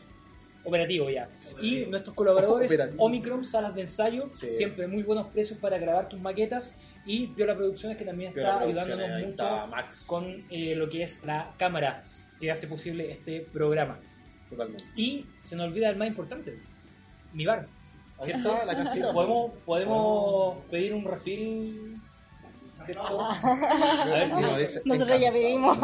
Operativo 0.65 1.09
ya. 1.09 1.29
Y 1.61 1.85
nuestros 1.85 2.15
colaboradores, 2.15 2.69
Operativo. 2.69 3.03
Omicron, 3.03 3.45
salas 3.45 3.73
de 3.75 3.81
ensayo, 3.81 4.29
Sí. 4.33 4.51
siempre 4.51 4.87
muy 4.87 5.03
buenos 5.03 5.27
precios 5.27 5.57
para 5.59 5.77
grabar 5.77 6.09
tus 6.09 6.19
maquetas. 6.19 6.75
Y 7.05 7.27
Viola 7.27 7.55
Producciones, 7.55 7.97
que 7.97 8.05
también 8.05 8.31
está 8.35 8.59
ayudándonos 8.59 9.25
mucho 9.25 9.67
Max. 9.67 10.03
con 10.05 10.45
eh, 10.49 10.75
lo 10.75 10.89
que 10.89 11.03
es 11.03 11.23
la 11.23 11.53
cámara 11.57 12.03
que 12.39 12.51
hace 12.51 12.67
posible 12.67 13.09
este 13.11 13.41
programa. 13.53 13.99
Totalmente. 14.49 14.83
Y 14.95 15.25
se 15.43 15.55
nos 15.55 15.67
olvida 15.71 15.89
el 15.89 15.95
más 15.95 16.07
importante, 16.07 16.59
mi 17.33 17.45
bar. 17.45 17.67
¿Cierto? 18.21 18.53
está 18.53 18.65
la 18.65 18.75
casita. 18.75 19.13
¿Podemos, 19.13 19.51
podemos 19.65 20.57
pedir 20.69 20.93
un 20.93 21.05
refil? 21.05 22.01
¿Cierto? 22.85 23.21
A 23.21 24.05
ver 24.05 24.29
si 24.29 24.41
No, 24.41 24.57
dice, 24.57 24.81
Nosotros 24.85 25.19
ya 25.19 25.31
pedimos. 25.31 25.77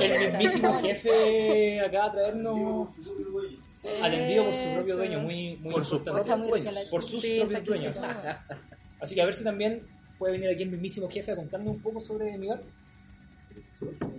El 0.00 0.32
mismísimo 0.38 0.80
jefe 0.80 1.80
acá 1.80 2.04
a 2.06 2.12
traernos 2.12 2.88
atendido 4.02 4.44
por 4.44 4.54
su 4.54 4.74
propio 4.74 4.96
dueño, 4.96 5.18
muy, 5.20 5.56
muy 5.56 5.72
Por 5.72 5.82
por 6.90 7.02
sus 7.02 7.22
Sí, 7.22 7.40
propios 7.40 7.64
dueños. 7.64 7.96
Así 9.00 9.14
que 9.14 9.22
a 9.22 9.24
ver 9.24 9.34
si 9.34 9.42
también 9.44 9.86
puede 10.18 10.32
venir 10.32 10.50
aquí 10.50 10.62
el 10.62 10.70
mismísimo 10.70 11.08
jefe 11.10 11.32
a 11.32 11.36
contarnos 11.36 11.74
un 11.74 11.82
poco 11.82 12.00
sobre 12.00 12.38
mi 12.38 12.48
bar. 12.48 12.62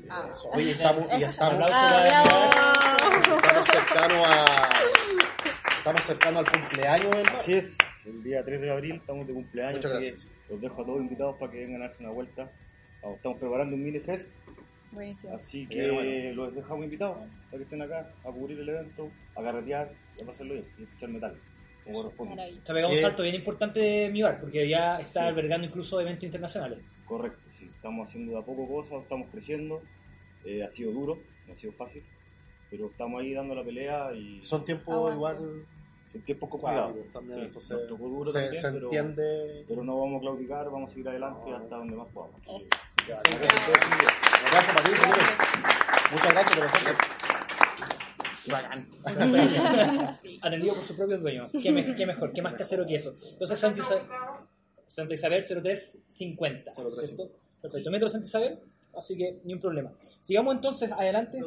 Ah. 0.09 0.29
Oye, 0.53 0.71
estamos, 0.71 1.07
ya 1.07 1.29
estamos, 1.29 1.53
Aplauso 1.53 1.77
Ah, 1.77 2.97
estamos 3.41 3.67
cercanos 3.69 4.27
a. 4.27 5.22
Estamos 5.83 6.03
cercanos 6.03 6.45
al 6.45 6.51
cumpleaños 6.61 7.11
del 7.11 7.23
bar. 7.25 7.35
Así 7.35 7.51
es, 7.53 7.77
el 8.05 8.23
día 8.23 8.43
3 8.43 8.61
de 8.61 8.71
abril 8.71 8.91
estamos 8.95 9.27
de 9.27 9.33
cumpleaños, 9.33 9.75
Muchas 9.75 9.91
así 9.91 10.07
gracias. 10.09 10.29
que 10.47 10.53
los 10.53 10.61
dejo 10.61 10.81
a 10.81 10.85
todos 10.85 11.01
invitados 11.01 11.35
para 11.37 11.51
que 11.51 11.59
vengan 11.59 11.81
a 11.81 11.85
darse 11.85 12.03
una 12.03 12.11
vuelta. 12.13 12.51
Estamos 13.15 13.37
preparando 13.37 13.75
un 13.75 13.83
mini 13.83 13.99
fest, 13.99 14.29
Buenísimo. 14.93 15.35
así 15.35 15.67
que 15.67 15.91
bueno. 15.91 16.35
los 16.35 16.55
dejamos 16.55 16.85
invitados 16.85 17.17
para 17.17 17.57
que 17.57 17.63
estén 17.63 17.81
acá 17.81 18.09
a 18.23 18.31
cubrir 18.31 18.59
el 18.61 18.69
evento, 18.69 19.11
a 19.35 19.43
carretear 19.43 19.91
y 20.17 20.23
a 20.23 20.25
pasarlo 20.25 20.53
bien 20.53 20.65
y 20.77 20.81
a 20.81 20.85
escuchar 20.85 21.09
metal, 21.09 21.35
ha 21.85 22.73
pegado 22.73 22.93
un 22.93 22.99
salto 22.99 23.23
bien 23.23 23.35
importante 23.35 23.79
de 23.81 24.09
mi 24.09 24.21
bar, 24.21 24.39
porque 24.39 24.69
ya 24.69 24.97
está 24.99 25.21
Sí. 25.23 25.27
albergando 25.27 25.67
incluso 25.67 25.99
eventos 25.99 26.23
internacionales. 26.23 26.79
Correcto, 27.05 27.41
sí, 27.51 27.69
estamos 27.75 28.07
haciendo 28.09 28.31
de 28.31 28.37
a 28.39 28.41
poco 28.41 28.65
cosas, 28.69 29.01
estamos 29.03 29.27
creciendo, 29.31 29.83
eh, 30.45 30.63
ha 30.63 30.69
sido 30.69 30.93
duro, 30.93 31.19
no 31.45 31.51
ha 31.53 31.57
sido 31.57 31.73
fácil, 31.73 32.03
pero 32.71 32.87
estamos 32.89 33.21
ahí 33.21 33.33
dando 33.33 33.53
la 33.53 33.65
pelea 33.65 34.13
y 34.13 34.39
Son 34.45 34.63
tiempos 34.63 34.93
Aguante. 35.11 35.15
igual. 35.43 35.65
Son 36.13 36.21
tiempos 36.21 36.49
complicados. 36.49 36.91
cuáticos 36.91 37.13
también, 37.13 37.39
Sí, 37.39 37.45
entonces 37.45 37.69
nos 37.71 37.87
tocó 37.87 38.07
duro 38.07 38.31
se, 38.31 38.39
también, 38.41 38.61
se 38.61 38.71
pero- 38.71 38.85
entiende. 38.85 39.65
Pero 39.67 39.83
no 39.83 39.99
vamos 39.99 40.17
a 40.17 40.21
claudicar, 40.21 40.69
vamos 40.69 40.89
a 40.89 40.93
seguir 40.93 41.09
adelante 41.09 41.51
hasta 41.53 41.75
donde 41.75 41.95
más 41.95 42.07
podamos. 42.13 42.39
Eso. 42.47 42.69
Ya, 43.07 43.21
gracias 43.23 43.67
abrazo 44.47 44.73
para 44.73 44.83
ti, 44.83 44.91
chiquillos. 44.91 45.31
Muchas 46.11 46.33
gracias 46.33 46.55
por. 46.55 46.63
Bacán. 48.51 48.87
Atendido 50.41 50.75
por 50.75 50.83
sus 50.83 50.95
propios 50.97 51.21
dueños. 51.21 51.51
¿Qué, 51.61 51.71
me- 51.71 51.95
qué 51.95 52.05
mejor? 52.05 52.33
¿Qué 52.33 52.41
más 52.41 52.53
casero 52.55 52.85
que 52.85 52.95
eso? 52.95 53.15
Entonces, 53.33 53.57
Santa 53.59 53.79
Isabel, 53.81 54.03
Santa 54.87 55.13
Isabel 55.13 55.43
0350. 55.43 56.71
0350. 56.71 57.05
¿Cierto? 57.05 57.29
Perfecto. 57.61 57.91
Metro 57.91 58.09
Santa 58.09 58.25
Isabel, 58.27 58.59
así 58.97 59.15
que 59.17 59.39
ni 59.43 59.53
un 59.53 59.59
problema. 59.59 59.91
Sigamos 60.21 60.55
entonces 60.55 60.91
adelante. 60.91 61.39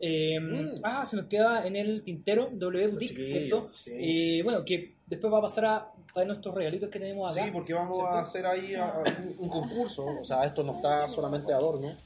Eh, 0.00 0.38
Mm. 0.40 0.80
Ah, 0.82 1.04
se 1.04 1.16
nos 1.16 1.26
queda 1.26 1.66
en 1.66 1.76
el 1.76 2.02
tintero 2.02 2.50
W 2.52 2.88
Boutique, 2.88 3.14
chiquillos, 3.14 3.32
¿cierto? 3.32 3.70
sí. 3.74 3.90
Eh, 4.38 4.42
bueno, 4.42 4.64
que 4.64 4.94
después 5.06 5.32
va 5.32 5.38
a 5.38 5.42
pasar 5.42 5.64
a 5.64 5.92
traer 6.12 6.28
nuestros 6.28 6.54
regalitos 6.54 6.90
que 6.90 6.98
tenemos 6.98 7.30
acá. 7.32 7.44
Sí, 7.44 7.50
porque 7.52 7.72
vamos 7.74 7.96
¿cierto? 7.96 8.12
a 8.14 8.20
hacer 8.20 8.46
ahí 8.46 8.74
a- 8.74 8.88
a 8.94 8.98
un, 9.00 9.34
un 9.38 9.48
concurso. 9.48 10.04
O 10.04 10.24
sea, 10.24 10.44
esto 10.44 10.62
no 10.62 10.76
está 10.76 11.08
solamente 11.08 11.48
de 11.48 11.54
adorno. 11.54 11.96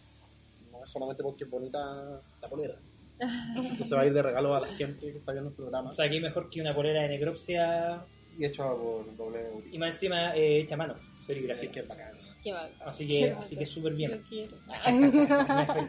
No 0.73 0.85
es 0.85 0.91
solamente 0.91 1.23
porque 1.23 1.45
es 1.45 1.51
bonita 1.51 2.21
la 2.41 2.49
polera. 2.49 2.77
Entonces 3.21 3.97
va 3.97 4.03
a 4.03 4.07
ir 4.07 4.13
de 4.13 4.23
regalo 4.23 4.55
a 4.55 4.61
la 4.61 4.69
gente 4.69 5.11
que 5.13 5.19
está 5.19 5.33
viendo 5.33 5.51
el 5.51 5.57
programa. 5.57 5.91
O 5.91 5.95
sea, 5.95 6.09
que 6.09 6.21
mejor 6.21 6.49
que 6.51 6.61
una 6.61 6.75
polera 6.75 7.03
de 7.03 7.09
necropsia 7.09 8.05
y 8.39 8.45
hecha 8.45 8.71
por 8.75 9.17
doble 9.17 9.41
Y 9.73 9.79
más 9.79 9.95
encima 9.95 10.37
eh, 10.37 10.61
hecha 10.61 10.77
a 10.77 10.79
mano, 10.79 10.95
serigrafía. 11.27 11.71
que 11.73 11.81
es 11.81 11.89
bacán. 11.89 12.13
Qué. 12.53 12.85
Así 12.85 13.07
que, 13.07 13.31
así 13.33 13.57
que 13.57 13.67
súper 13.67 13.95
bien. 13.95 14.13
Lo 14.13 14.19
quiero. 14.29 14.57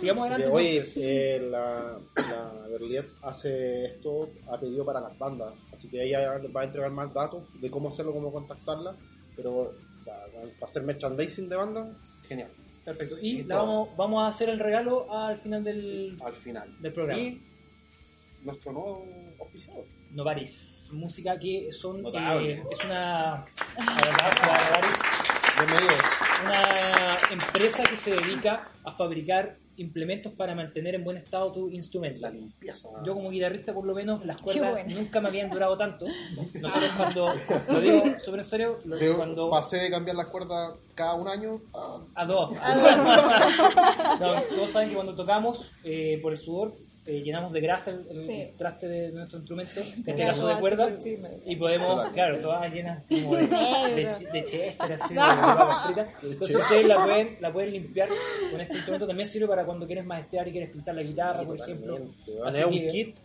Sigamos 0.00 0.24
adelante. 0.24 0.46
que, 0.46 0.52
oye, 0.52 0.82
eh, 0.96 1.48
la, 1.50 1.98
la 2.16 2.66
Berliet 2.68 3.06
hace 3.22 3.86
esto 3.86 4.30
a 4.48 4.58
pedido 4.58 4.84
para 4.84 5.00
las 5.00 5.16
bandas, 5.18 5.54
así 5.72 5.88
que 5.88 6.02
ella 6.04 6.38
les 6.38 6.54
va 6.54 6.62
a 6.62 6.64
entregar 6.64 6.90
más 6.90 7.12
datos 7.12 7.42
de 7.60 7.70
cómo 7.70 7.88
hacerlo, 7.88 8.12
cómo 8.12 8.32
contactarla, 8.32 8.96
pero 9.36 9.72
para, 10.04 10.26
para 10.26 10.48
hacer 10.62 10.82
merchandising 10.82 11.48
de 11.48 11.56
banda, 11.56 11.96
genial, 12.26 12.50
Perfecto. 12.84 13.16
Y 13.20 13.40
y 13.40 13.44
la 13.44 13.56
vamos, 13.58 13.96
vamos 13.96 14.24
a 14.24 14.28
hacer 14.28 14.48
el 14.48 14.58
regalo 14.58 15.12
al 15.12 15.38
final 15.38 15.62
del, 15.62 16.18
al 16.24 16.34
final. 16.34 16.76
del 16.80 16.92
programa. 16.92 17.20
Y 17.20 17.40
nuestro 18.42 18.72
nuevo 18.72 19.06
auspiciador. 19.38 19.84
Novaris, 20.10 20.90
música 20.92 21.38
que 21.38 21.70
son 21.70 22.04
eh, 22.06 22.62
es 22.70 22.84
una 22.84 23.46
una 26.44 27.18
empresa 27.30 27.82
que 27.84 27.96
se 27.96 28.10
dedica 28.10 28.68
a 28.84 28.92
fabricar 28.92 29.56
implementos 29.76 30.32
para 30.34 30.54
mantener 30.54 30.94
en 30.94 31.04
buen 31.04 31.16
estado 31.16 31.50
tu 31.52 31.68
instrumento. 31.70 32.20
La 32.20 32.30
limpieza. 32.30 32.88
Yo 33.04 33.14
como 33.14 33.30
guitarrista 33.30 33.72
por 33.72 33.86
lo 33.86 33.94
menos 33.94 34.24
las 34.24 34.40
cuerdas 34.40 34.70
bueno. 34.70 34.94
nunca 34.94 35.20
me 35.20 35.28
habían 35.28 35.50
durado 35.50 35.76
tanto. 35.78 36.04
Nosotros 36.54 36.90
cuando, 36.96 37.26
lo 37.68 37.80
digo 37.80 38.04
súper 38.18 38.40
en 38.40 38.44
serio, 38.44 38.78
lo- 38.84 38.98
Yo 38.98 39.16
cuando 39.16 39.50
pasé 39.50 39.78
de 39.78 39.90
cambiar 39.90 40.16
las 40.16 40.26
cuerdas 40.26 40.74
cada 40.94 41.14
un 41.14 41.26
año 41.28 41.60
a 41.74 42.00
a 42.14 42.26
dos. 42.26 42.54
No, 44.20 44.40
todos 44.54 44.70
saben 44.70 44.90
que 44.90 44.94
cuando 44.94 45.14
tocamos 45.14 45.72
eh, 45.84 46.18
por 46.22 46.32
el 46.32 46.38
sudor 46.38 46.74
eh, 47.04 47.20
llenamos 47.22 47.52
de 47.52 47.60
grasa 47.60 47.90
el, 47.90 48.06
el 48.10 48.16
Sí. 48.16 48.50
traste 48.56 48.86
de 48.88 49.10
nuestro 49.12 49.38
instrumento, 49.38 49.72
en 49.80 49.86
este 49.98 50.16
caso 50.16 50.46
de 50.46 50.56
cuerda, 50.56 50.88
y 51.44 51.56
podemos, 51.56 52.10
Claro. 52.12 52.40
todas 52.40 52.72
llenas 52.72 53.02
como 53.08 53.36
de, 53.36 53.46
de, 53.48 54.28
de 54.32 54.44
chester, 54.44 54.92
así, 54.92 55.14
de 55.14 55.20
papas 55.20 55.86
fritas. 55.86 56.14
Entonces 56.22 56.56
ustedes 56.56 56.86
la 56.88 57.04
pueden, 57.04 57.36
la 57.40 57.52
pueden 57.52 57.72
limpiar 57.72 58.08
con 58.50 58.60
este 58.60 58.74
instrumento. 58.74 59.06
También 59.06 59.28
sirve 59.28 59.48
para 59.48 59.64
cuando 59.64 59.86
quieres 59.86 60.04
maestrear 60.04 60.46
y 60.48 60.52
quieres 60.52 60.70
pintar 60.70 60.94
la 60.94 61.02
guitarra, 61.02 61.42
por 61.44 61.56
ejemplo. 61.60 61.98
Así 62.44 62.60
Es 62.60 62.66
un 62.66 62.72
que- 62.72 62.86
kit 62.88 63.16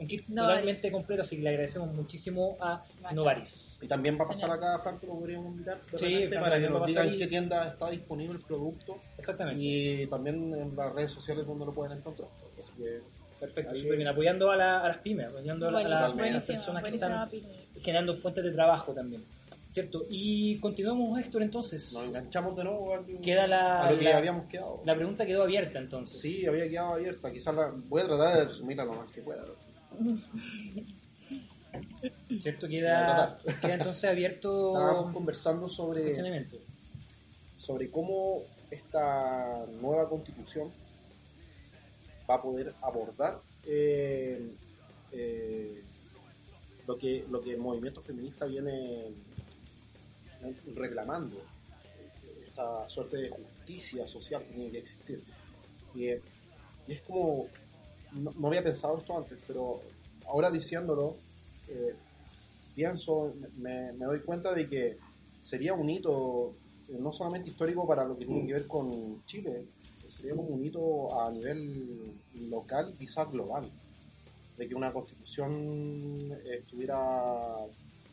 Un 0.00 0.06
kit 0.06 0.28
Novaris. 0.28 0.60
totalmente 0.60 0.92
completo, 0.92 1.22
así 1.22 1.36
que 1.36 1.42
le 1.42 1.48
agradecemos 1.50 1.92
muchísimo 1.92 2.56
a. 2.60 2.84
Novaris. 3.12 3.80
Y 3.82 3.88
también 3.88 4.16
va 4.18 4.24
a 4.24 4.28
pasar 4.28 4.48
acá, 4.50 4.78
Franco, 4.78 5.06
lo 5.06 5.14
podríamos 5.18 5.46
invitar 5.48 5.80
Sí, 5.96 6.28
para 6.32 6.60
que 6.60 6.68
nos 6.70 6.86
digan 6.86 7.14
y- 7.14 7.16
qué 7.16 7.26
tienda 7.26 7.66
está 7.68 7.90
disponible 7.90 8.34
el 8.34 8.40
producto 8.40 9.00
Exactamente. 9.18 9.60
y 9.60 10.06
también 10.06 10.54
en 10.54 10.76
las 10.76 10.92
redes 10.94 11.10
sociales 11.10 11.44
donde 11.46 11.66
lo 11.66 11.74
pueden 11.74 11.98
encontrar. 11.98 12.28
Así 12.56 12.72
que 12.78 13.00
Perfecto, 13.40 13.74
súper 13.76 13.96
bien. 13.96 14.08
Apoyando 14.08 14.50
a, 14.50 14.56
la- 14.56 14.80
a 14.80 14.88
las 14.88 14.98
pymes, 14.98 15.28
apoyando 15.28 15.68
a, 15.68 15.70
la- 15.70 15.78
a 15.78 15.88
las- 15.88 16.44
personas 16.44 16.82
que 16.82 16.94
están 16.94 17.30
generando 17.80 18.14
fuentes 18.16 18.42
de 18.44 18.50
trabajo 18.50 18.92
también. 18.92 19.24
¿Cierto? 19.70 20.06
Y 20.08 20.58
continuamos, 20.60 21.20
Héctor, 21.20 21.42
entonces. 21.42 21.92
nos 21.92 22.08
enganchamos 22.08 22.56
de 22.56 22.64
nuevo 22.64 23.04
Queda 23.22 23.46
la- 23.46 23.82
a 23.82 23.92
lo 23.92 23.98
que 23.98 24.04
la- 24.04 24.16
habíamos 24.16 24.46
quedado. 24.46 24.80
La 24.86 24.94
pregunta 24.96 25.26
quedó 25.26 25.42
abierta 25.42 25.78
entonces. 25.78 26.20
Sí, 26.20 26.46
había 26.46 26.66
quedado 26.68 26.94
abierta. 26.94 27.30
Quizás 27.30 27.54
la 27.54 27.70
voy 27.88 28.00
a 28.02 28.06
tratar 28.06 28.36
de 28.38 28.44
resumirla 28.46 28.84
lo 28.86 28.94
más 28.94 29.10
que 29.10 29.20
pueda. 29.20 29.44
¿Cierto? 32.40 32.68
Queda, 32.68 33.38
queda 33.60 33.74
entonces 33.74 34.10
abierto 34.10 34.68
Estábamos 34.78 35.12
conversando 35.14 35.68
sobre, 35.68 36.14
sobre 37.56 37.90
cómo 37.90 38.42
esta 38.70 39.64
nueva 39.80 40.08
constitución 40.08 40.70
va 42.28 42.36
a 42.36 42.42
poder 42.42 42.74
abordar 42.82 43.40
eh, 43.64 44.50
eh, 45.12 45.82
lo 46.86 46.98
que 46.98 47.24
lo 47.30 47.40
que 47.40 47.52
el 47.52 47.58
movimiento 47.58 48.02
feminista 48.02 48.46
viene 48.46 49.12
reclamando. 50.74 51.36
Esta 52.46 52.88
suerte 52.88 53.16
de 53.18 53.30
justicia 53.30 54.06
social 54.06 54.42
que 54.44 54.54
tiene 54.54 54.70
que 54.70 54.78
existir. 54.78 55.22
Y, 55.94 56.06
eh, 56.06 56.22
es 56.86 57.02
como 57.02 57.46
no, 58.12 58.48
había 58.48 58.62
pensado 58.62 58.98
esto 58.98 59.16
antes 59.16 59.38
pero 59.46 59.82
ahora 60.26 60.50
diciéndolo 60.50 61.16
eh, 61.68 61.94
pienso 62.74 63.34
me, 63.58 63.92
me 63.92 64.06
doy 64.06 64.20
cuenta 64.20 64.54
de 64.54 64.66
que 64.68 64.96
sería 65.40 65.74
un 65.74 65.90
hito 65.90 66.54
eh, 66.88 66.96
no 66.98 67.12
solamente 67.12 67.50
histórico 67.50 67.86
para 67.86 68.04
lo 68.04 68.16
que 68.16 68.24
tiene 68.24 68.46
que 68.46 68.52
ver 68.54 68.66
con 68.66 69.24
Chile, 69.26 69.66
sería 70.08 70.34
como 70.34 70.48
un 70.48 70.64
hito 70.64 71.20
a 71.20 71.30
nivel 71.30 72.12
local, 72.34 72.94
quizás 72.98 73.30
global, 73.30 73.70
de 74.56 74.68
que 74.68 74.74
una 74.74 74.92
constitución 74.92 76.36
estuviera 76.44 76.98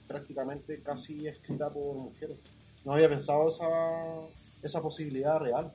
prácticamente 0.07 0.81
casi 0.81 1.27
escrita 1.27 1.69
por 1.69 1.95
mujeres. 1.95 2.37
No 2.83 2.93
había 2.93 3.09
pensado 3.09 3.47
esa, 3.47 4.27
esa 4.61 4.81
posibilidad 4.81 5.39
real 5.39 5.71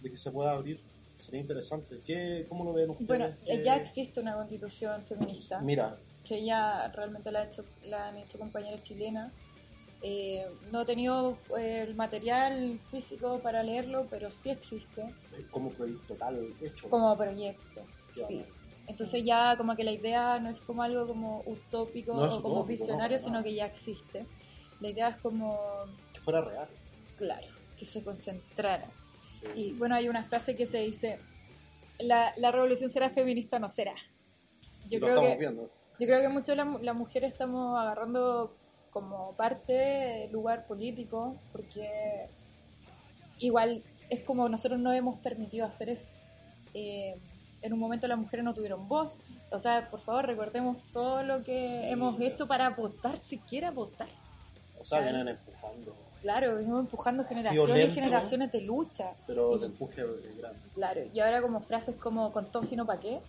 de 0.00 0.10
que 0.10 0.16
se 0.16 0.30
pueda 0.30 0.52
abrir. 0.52 0.80
Sería 1.16 1.40
interesante. 1.40 2.00
¿Qué, 2.04 2.46
¿Cómo 2.48 2.64
lo 2.64 2.72
ven 2.72 2.90
ustedes? 2.90 3.08
Bueno, 3.08 3.26
¿Qué- 3.44 3.62
ya 3.64 3.76
existe 3.76 4.20
una 4.20 4.34
constitución 4.34 5.02
feminista 5.04 5.60
Mira, 5.60 5.96
que 6.24 6.44
ya 6.44 6.88
realmente 6.88 7.30
la, 7.32 7.40
ha 7.40 7.44
hecho, 7.46 7.64
la 7.84 8.08
han 8.08 8.18
hecho 8.18 8.38
compañeras 8.38 8.82
chilenas. 8.82 9.32
Eh, 10.06 10.46
no 10.70 10.82
he 10.82 10.84
tenido 10.84 11.38
eh, 11.58 11.80
el 11.88 11.94
material 11.94 12.78
físico 12.90 13.38
para 13.42 13.62
leerlo, 13.62 14.06
pero 14.10 14.28
sí 14.42 14.50
existe 14.50 15.02
como 15.50 15.70
proyecto 15.70 16.12
tal 16.14 16.46
hecho. 16.60 16.90
como 16.90 17.16
proyecto. 17.16 17.80
Ya. 18.14 18.26
Sí. 18.26 18.44
Entonces 18.86 19.24
ya 19.24 19.56
como 19.56 19.74
que 19.76 19.82
la 19.82 19.92
idea 19.92 20.38
no 20.40 20.50
es 20.50 20.60
como 20.60 20.82
algo 20.82 21.06
como 21.06 21.42
utópico 21.46 22.12
No 22.12 22.24
o 22.24 22.42
como 22.42 22.56
utópico, 22.56 22.82
visionario, 22.82 23.16
no, 23.16 23.24
sino 23.24 23.38
no. 23.38 23.44
que 23.44 23.54
ya 23.54 23.64
existe. 23.64 24.26
La 24.80 24.88
idea 24.90 25.08
es 25.08 25.16
como, 25.22 25.58
Que 26.12 26.20
fuera 26.20 26.42
real. 26.42 26.68
claro, 27.16 27.46
que 27.78 27.86
se 27.86 28.04
concentrara. 28.04 28.90
Sí. 29.40 29.46
Y 29.54 29.72
bueno, 29.72 29.94
hay 29.94 30.10
una 30.10 30.24
frase 30.24 30.54
que 30.54 30.66
se 30.66 30.80
dice, 30.80 31.18
la, 31.98 32.34
la 32.36 32.52
revolución 32.52 32.90
será 32.90 33.08
feminista 33.08 33.56
o 33.56 33.60
no 33.60 33.70
será. 33.70 33.94
Yo 34.90 34.98
lo 34.98 35.06
creo 35.06 35.20
que 35.22 35.36
viendo. 35.38 35.62
yo 35.98 36.06
creo 36.06 36.20
que 36.20 36.28
muchas 36.28 36.58
las 36.58 36.82
las 36.82 36.94
mujeres 36.94 37.32
estamos 37.32 37.78
agarrando 37.78 38.54
como 38.94 39.32
parte 39.32 40.28
lugar 40.32 40.66
político 40.66 41.34
porque 41.52 42.26
igual 43.40 43.82
es 44.08 44.20
como 44.20 44.48
nosotros 44.48 44.78
no 44.80 44.92
hemos 44.92 45.18
permitido 45.18 45.66
hacer 45.66 45.90
eso. 45.90 46.08
Eh, 46.72 47.16
en 47.60 47.72
un 47.72 47.78
momento 47.80 48.06
las 48.06 48.16
mujeres 48.18 48.44
no 48.44 48.54
tuvieron 48.54 48.88
voz. 48.88 49.18
O 49.50 49.58
sea, 49.58 49.90
por 49.90 50.00
favor, 50.00 50.26
recordemos 50.26 50.76
todo 50.92 51.22
lo 51.24 51.38
que 51.38 51.68
Sí. 51.68 51.88
hemos 51.90 52.20
hecho 52.20 52.46
para 52.46 52.70
votar, 52.70 53.16
siquiera 53.16 53.70
votar. 53.72 54.08
O 54.80 54.84
sea, 54.86 55.00
vienen 55.00 55.28
empujando. 55.28 55.94
Claro, 56.22 56.54
venimos 56.56 56.80
empujando 56.80 57.24
generaciones 57.24 57.88
y 57.88 57.92
generaciones 57.92 58.52
de 58.52 58.60
lucha. 58.60 59.12
Pero 59.26 59.52
Y- 59.52 59.58
el 59.58 59.64
empuje 59.64 60.02
es 60.02 60.38
grande. 60.38 60.58
Claro, 60.74 61.00
y 61.12 61.20
ahora 61.20 61.42
como 61.42 61.60
frases 61.60 61.96
como 61.96 62.32
con 62.32 62.46
todo 62.46 62.62
sino 62.62 62.86
pa' 62.86 63.00
qué, 63.00 63.20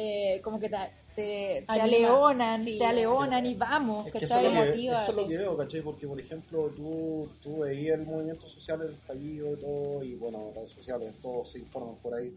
eh, 0.00 0.40
como 0.42 0.60
que 0.60 0.68
te, 0.68 0.76
te, 1.16 1.64
te 1.66 1.80
aleonan, 1.80 2.62
Sí. 2.62 2.78
te 2.78 2.84
aleonan 2.86 3.44
y 3.44 3.54
vamos, 3.54 4.06
Es 4.06 4.12
que 4.12 4.18
eso 4.18 4.34
¿cachai? 4.34 4.46
es, 4.46 4.54
lo 4.54 4.72
que, 4.72 4.86
eso 4.86 5.10
es 5.10 5.14
lo 5.16 5.26
que 5.28 5.36
veo, 5.36 5.56
¿cachai? 5.56 5.80
Porque, 5.82 6.06
por 6.06 6.20
ejemplo, 6.20 6.68
tú, 6.76 7.28
tú 7.42 7.58
veías 7.60 7.98
el 7.98 8.06
movimiento 8.06 8.46
social, 8.48 8.80
el 8.82 8.94
estallido 8.94 9.52
y 9.54 9.56
todo, 9.56 10.04
y 10.04 10.14
bueno, 10.14 10.52
redes 10.54 10.70
sociales, 10.70 11.12
todos 11.20 11.50
se 11.50 11.58
informan 11.58 11.96
por 11.96 12.14
ahí. 12.14 12.32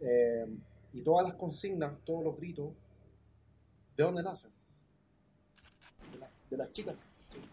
Eh, 0.00 0.46
y 0.92 1.00
todas 1.00 1.26
las 1.26 1.36
consignas, 1.36 1.92
todos 2.04 2.22
los 2.24 2.36
gritos, 2.36 2.68
¿de 3.96 4.04
dónde 4.04 4.22
nacen? 4.22 4.50
De, 6.12 6.18
la- 6.20 6.30
de 6.50 6.56
las 6.56 6.72
chicas. 6.72 6.94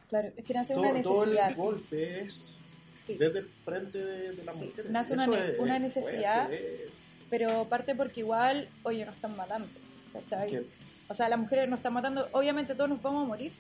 Claro, 0.10 0.30
es 0.38 0.46
que 0.46 0.54
nace 0.54 0.74
Todo, 0.76 0.84
una 0.90 1.02
todo 1.02 1.26
necesidad. 1.26 1.50
el 1.50 1.56
golpe 1.56 2.22
es 2.22 2.46
sí. 3.08 3.16
desde 3.18 3.40
el 3.40 3.46
frente 3.48 3.98
de, 3.98 4.32
de 4.34 4.44
las 4.44 4.56
Sí, 4.56 4.66
mujeres. 4.66 4.92
nace 4.92 5.14
una 5.14 5.24
Eso 5.26 5.34
es- 5.34 5.60
una 5.60 5.76
es 5.78 5.82
necesidad. 5.82 6.46
fuerte, 6.48 6.84
es- 6.86 6.92
Pero 7.34 7.65
parte 7.67 7.96
porque 7.96 8.19
igual, 8.19 8.69
oye, 8.84 9.04
nos 9.08 9.15
están 9.15 9.36
matando, 9.36 9.67
¿cachai? 10.13 10.52
que- 10.52 10.67
O 11.10 11.15
sea, 11.15 11.28
las 11.30 11.39
mujeres 11.39 11.67
nos 11.67 11.80
están 11.80 11.91
matando, 11.93 12.30
obviamente 12.32 12.76
todos 12.76 12.88
nos 12.91 13.02
vamos 13.02 13.24
a 13.24 13.28
morir. 13.28 13.52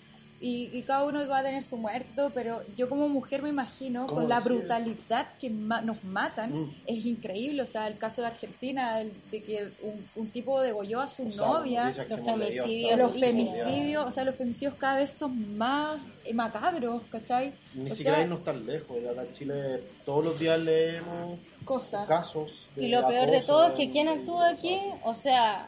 Y, 0.45 0.69
y 0.77 0.81
cada 0.81 1.05
uno 1.05 1.25
va 1.25 1.37
a 1.39 1.43
tener 1.43 1.63
su 1.63 1.77
muerto, 1.77 2.29
pero 2.33 2.63
yo 2.75 2.89
como 2.89 3.07
mujer 3.07 3.41
me 3.41 3.47
imagino, 3.47 4.07
¿Cómo 4.07 4.19
con 4.19 4.29
la 4.29 4.41
brutalidad 4.41 5.27
que 5.39 5.49
ma- 5.49 5.79
nos 5.81 6.03
matan, 6.03 6.51
Mm. 6.53 6.75
es 6.85 7.05
increíble. 7.05 7.61
O 7.61 7.65
sea, 7.65 7.87
el 7.87 7.97
caso 7.97 8.19
de 8.19 8.27
Argentina, 8.27 8.99
el- 8.99 9.13
de 9.31 9.41
que 9.41 9.69
un, 9.81 10.05
un 10.17 10.29
tipo 10.31 10.59
degolló 10.61 10.99
a 10.99 11.07
su 11.07 11.29
o 11.29 11.31
sea, 11.31 11.47
novia, 11.47 11.85
los 12.09 12.19
femicidios, 12.19 12.97
los 12.99 13.17
femicidios, 13.17 14.05
o 14.05 14.11
sea, 14.11 14.25
los 14.25 14.35
femicidios 14.35 14.73
cada 14.75 14.97
vez 14.97 15.11
son 15.11 15.57
más 15.57 16.01
eh, 16.25 16.33
macabros, 16.33 17.03
¿cachai? 17.09 17.53
Ni 17.73 17.89
O 17.89 17.95
siquiera 17.95 18.17
sea, 18.17 18.25
irnos 18.25 18.43
tan 18.43 18.65
lejos. 18.65 18.97
Acá 19.09 19.21
en 19.23 19.33
Chile 19.33 19.81
todos 20.05 20.25
los 20.25 20.37
días 20.39 20.59
leemos 20.59 21.39
Cosas. 21.63 22.05
casos. 22.05 22.67
de 22.75 22.83
Y 22.85 22.89
lo 22.89 23.07
peor 23.07 23.31
de 23.31 23.39
todo 23.41 23.67
es 23.67 23.73
que 23.75 23.83
en- 23.83 23.91
quien 23.93 24.07
en 24.09 24.19
actúa 24.19 24.49
aquí, 24.49 24.77
o 25.05 25.15
sea, 25.15 25.67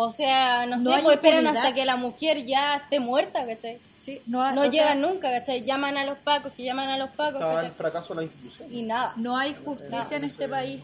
o 0.00 0.10
sea, 0.10 0.66
no, 0.66 0.76
No 0.78 0.96
sé, 0.96 1.02
pues 1.02 1.16
esperan 1.16 1.46
hasta 1.46 1.74
que 1.74 1.84
la 1.84 1.96
mujer 1.96 2.44
ya 2.46 2.76
esté 2.76 3.00
muerta, 3.00 3.44
¿cachai? 3.46 3.78
Sí, 3.98 4.20
no, 4.26 4.42
ha- 4.42 4.52
No 4.52 4.62
sea, 4.62 4.70
llegan 4.70 5.00
nunca, 5.00 5.30
¿cachai? 5.30 5.64
Llaman 5.64 5.96
a 5.96 6.04
los 6.04 6.18
pacos, 6.18 6.52
que 6.52 6.62
llaman 6.64 6.88
a 6.88 6.96
los 6.96 7.10
pacos, 7.10 7.42
Está 7.42 7.66
el 7.66 7.72
fracaso 7.72 8.14
de 8.14 8.20
la 8.20 8.22
institución. 8.24 8.72
Y 8.72 8.82
nada. 8.82 9.12
no 9.16 9.36
hay 9.36 9.54
justicia 9.64 10.06
No, 10.10 10.16
en 10.16 10.24
este 10.24 10.48
país, 10.48 10.82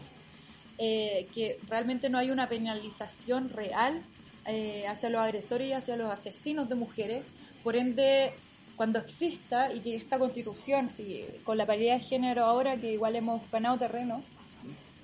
eh, 0.77 1.27
que 1.33 1.57
realmente 1.69 2.09
no 2.09 2.17
hay 2.17 2.31
una 2.31 2.47
penalización 2.49 3.49
real 3.49 4.01
eh, 4.45 4.85
hacia 4.87 5.09
los 5.09 5.21
agresores 5.21 5.67
y 5.69 5.73
hacia 5.73 5.95
los 5.95 6.11
asesinos 6.11 6.67
de 6.69 6.75
mujeres. 6.75 7.23
Por 7.63 7.75
ende, 7.75 8.33
cuando 8.75 8.99
exista 8.99 9.71
y 9.73 9.79
que 9.79 9.95
esta 9.95 10.19
constitución, 10.19 10.89
si, 10.89 11.25
con 11.43 11.57
la 11.57 11.65
paridad 11.65 11.95
de 11.97 12.01
género 12.03 12.43
ahora, 12.45 12.75
que 12.77 12.91
igual 12.91 13.15
hemos 13.15 13.41
ganado 13.49 13.77
terreno, 13.77 14.21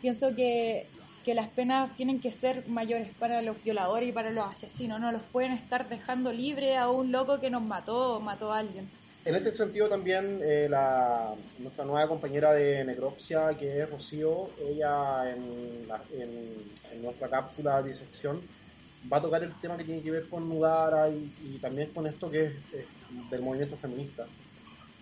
pienso 0.02 0.36
que, 0.36 0.88
que 1.24 1.34
las 1.34 1.50
penas 1.50 1.96
tienen 1.96 2.20
que 2.20 2.32
ser 2.32 2.68
mayores 2.68 3.10
para 3.20 3.42
los 3.42 3.62
violadores 3.64 4.10
y 4.10 4.12
para 4.12 4.32
los 4.32 4.46
asesinos. 4.46 5.00
No 5.00 5.12
los 5.12 5.22
pueden 5.32 5.52
estar 5.54 5.88
dejando 5.90 6.32
libre 6.34 6.78
a 6.78 6.90
un 6.90 7.12
loco 7.12 7.40
que 7.40 7.50
nos 7.50 7.62
mató 7.62 8.16
o 8.16 8.20
mató 8.20 8.52
a 8.52 8.60
alguien. 8.60 8.90
En 9.24 9.36
este 9.36 9.54
sentido 9.54 9.88
también 9.88 10.40
eh, 10.44 10.68
la, 10.68 11.36
nuestra 11.60 11.86
nueva 11.86 12.08
compañera 12.08 12.54
de 12.54 12.84
necropsia, 12.84 13.56
que 13.56 13.80
es 13.82 13.90
Rocío, 13.90 14.50
ella 14.68 15.32
en, 15.32 15.88
la- 15.88 16.02
en- 16.14 16.56
en 16.92 17.02
nuestra 17.04 17.30
cápsula 17.30 17.82
de 17.84 17.90
disección 17.90 18.42
va 19.12 19.18
a 19.18 19.22
tocar 19.22 19.44
el 19.44 19.54
tema 19.62 19.78
que 19.78 19.84
tiene 19.84 20.02
que 20.02 20.10
ver 20.12 20.28
con 20.28 20.50
Nudara 20.50 21.08
y, 21.10 21.32
y 21.44 21.58
también 21.60 21.92
con 21.92 22.08
esto 22.08 22.32
que 22.32 22.46
es, 22.46 22.52
eh, 22.74 22.86
del 23.30 23.42
movimiento 23.44 23.78
feminista. 23.78 24.26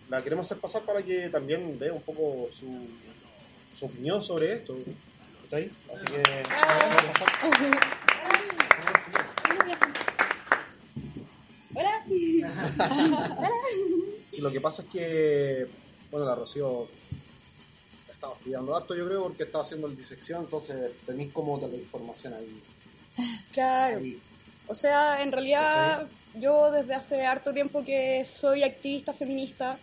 La 0.09 0.21
queremos 0.21 0.47
hacer 0.47 0.57
pasar 0.57 0.81
para 0.83 1.01
que 1.01 1.29
también 1.29 1.77
dé 1.79 1.89
un 1.91 2.01
poco 2.01 2.49
su, 2.51 2.67
su 3.77 3.85
opinión 3.85 4.21
sobre 4.21 4.51
esto. 4.53 4.75
¿Está 5.49 5.57
ahí? 5.57 5.71
Así 5.91 6.05
que... 6.05 6.21
Hola. 11.73 12.05
Sí, 14.29 14.41
lo 14.41 14.51
que 14.51 14.61
pasa 14.61 14.83
es 14.83 14.89
que, 14.89 15.67
bueno, 16.11 16.27
la 16.27 16.35
Rocío 16.35 16.87
estaba 18.11 18.35
estudiando 18.35 18.75
harto, 18.75 18.93
yo 18.95 19.07
creo, 19.07 19.23
porque 19.23 19.41
estaba 19.43 19.63
haciendo 19.63 19.87
el 19.87 19.97
disección, 19.97 20.43
entonces 20.43 20.91
tenéis 21.07 21.33
como 21.33 21.57
la 21.59 21.67
información 21.75 22.35
ahí. 22.35 22.61
Claro. 23.51 23.97
ahí. 23.97 24.21
O 24.67 24.75
sea, 24.75 25.23
en 25.23 25.31
realidad 25.31 26.07
yo 26.35 26.69
desde 26.69 26.93
hace 26.93 27.25
harto 27.25 27.51
tiempo 27.51 27.83
que 27.83 28.23
soy 28.23 28.61
activista 28.61 29.13
feminista, 29.13 29.79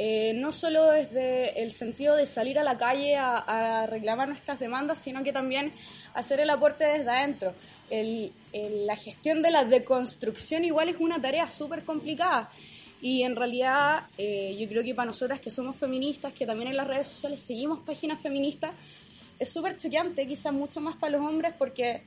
eh, 0.00 0.32
no 0.32 0.52
solo 0.52 0.92
desde 0.92 1.60
el 1.60 1.72
sentido 1.72 2.14
de 2.14 2.26
salir 2.26 2.56
a 2.56 2.62
la 2.62 2.78
calle 2.78 3.16
a, 3.16 3.84
reclamar 3.88 4.28
nuestras 4.28 4.60
demandas, 4.60 5.00
sino 5.00 5.24
que 5.24 5.32
también 5.32 5.72
hacer 6.14 6.38
el 6.38 6.50
aporte 6.50 6.84
desde 6.84 7.10
adentro. 7.10 7.52
La 7.90 8.94
gestión 8.94 9.42
de 9.42 9.50
la 9.50 9.64
deconstrucción 9.64 10.64
igual 10.64 10.88
es 10.88 10.96
una 11.00 11.20
tarea 11.20 11.50
súper 11.50 11.82
complicada. 11.82 12.48
Y 13.02 13.24
en 13.24 13.34
realidad 13.34 14.06
eh, 14.16 14.56
yo 14.56 14.68
creo 14.68 14.84
que 14.84 14.94
para 14.94 15.06
nosotras 15.06 15.40
que 15.40 15.50
somos 15.50 15.76
feministas, 15.76 16.32
que 16.32 16.46
también 16.46 16.70
en 16.70 16.76
las 16.76 16.86
redes 16.86 17.08
sociales 17.08 17.40
seguimos 17.40 17.80
páginas 17.80 18.20
feministas, 18.20 18.70
es 19.36 19.48
súper 19.48 19.76
choqueante, 19.76 20.28
quizás 20.28 20.52
mucho 20.52 20.80
más 20.80 20.94
para 20.94 21.18
los 21.18 21.26
hombres, 21.26 21.54
porque 21.58 22.02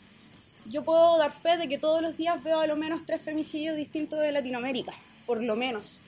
yo 0.65 0.81
puedo 0.83 1.17
dar 1.17 1.33
fe 1.33 1.57
de 1.57 1.67
que 1.67 1.77
todos 1.77 2.01
los 2.01 2.15
días 2.15 2.41
veo 2.41 2.61
a 2.61 2.67
lo 2.67 2.77
menos 2.77 3.05
tres 3.05 3.21
femicidios 3.21 3.75
distintos 3.75 4.19
de 4.21 4.31
Latinoamérica, 4.31 4.93
por 5.25 5.43
lo 5.43 5.57
menos. 5.57 5.99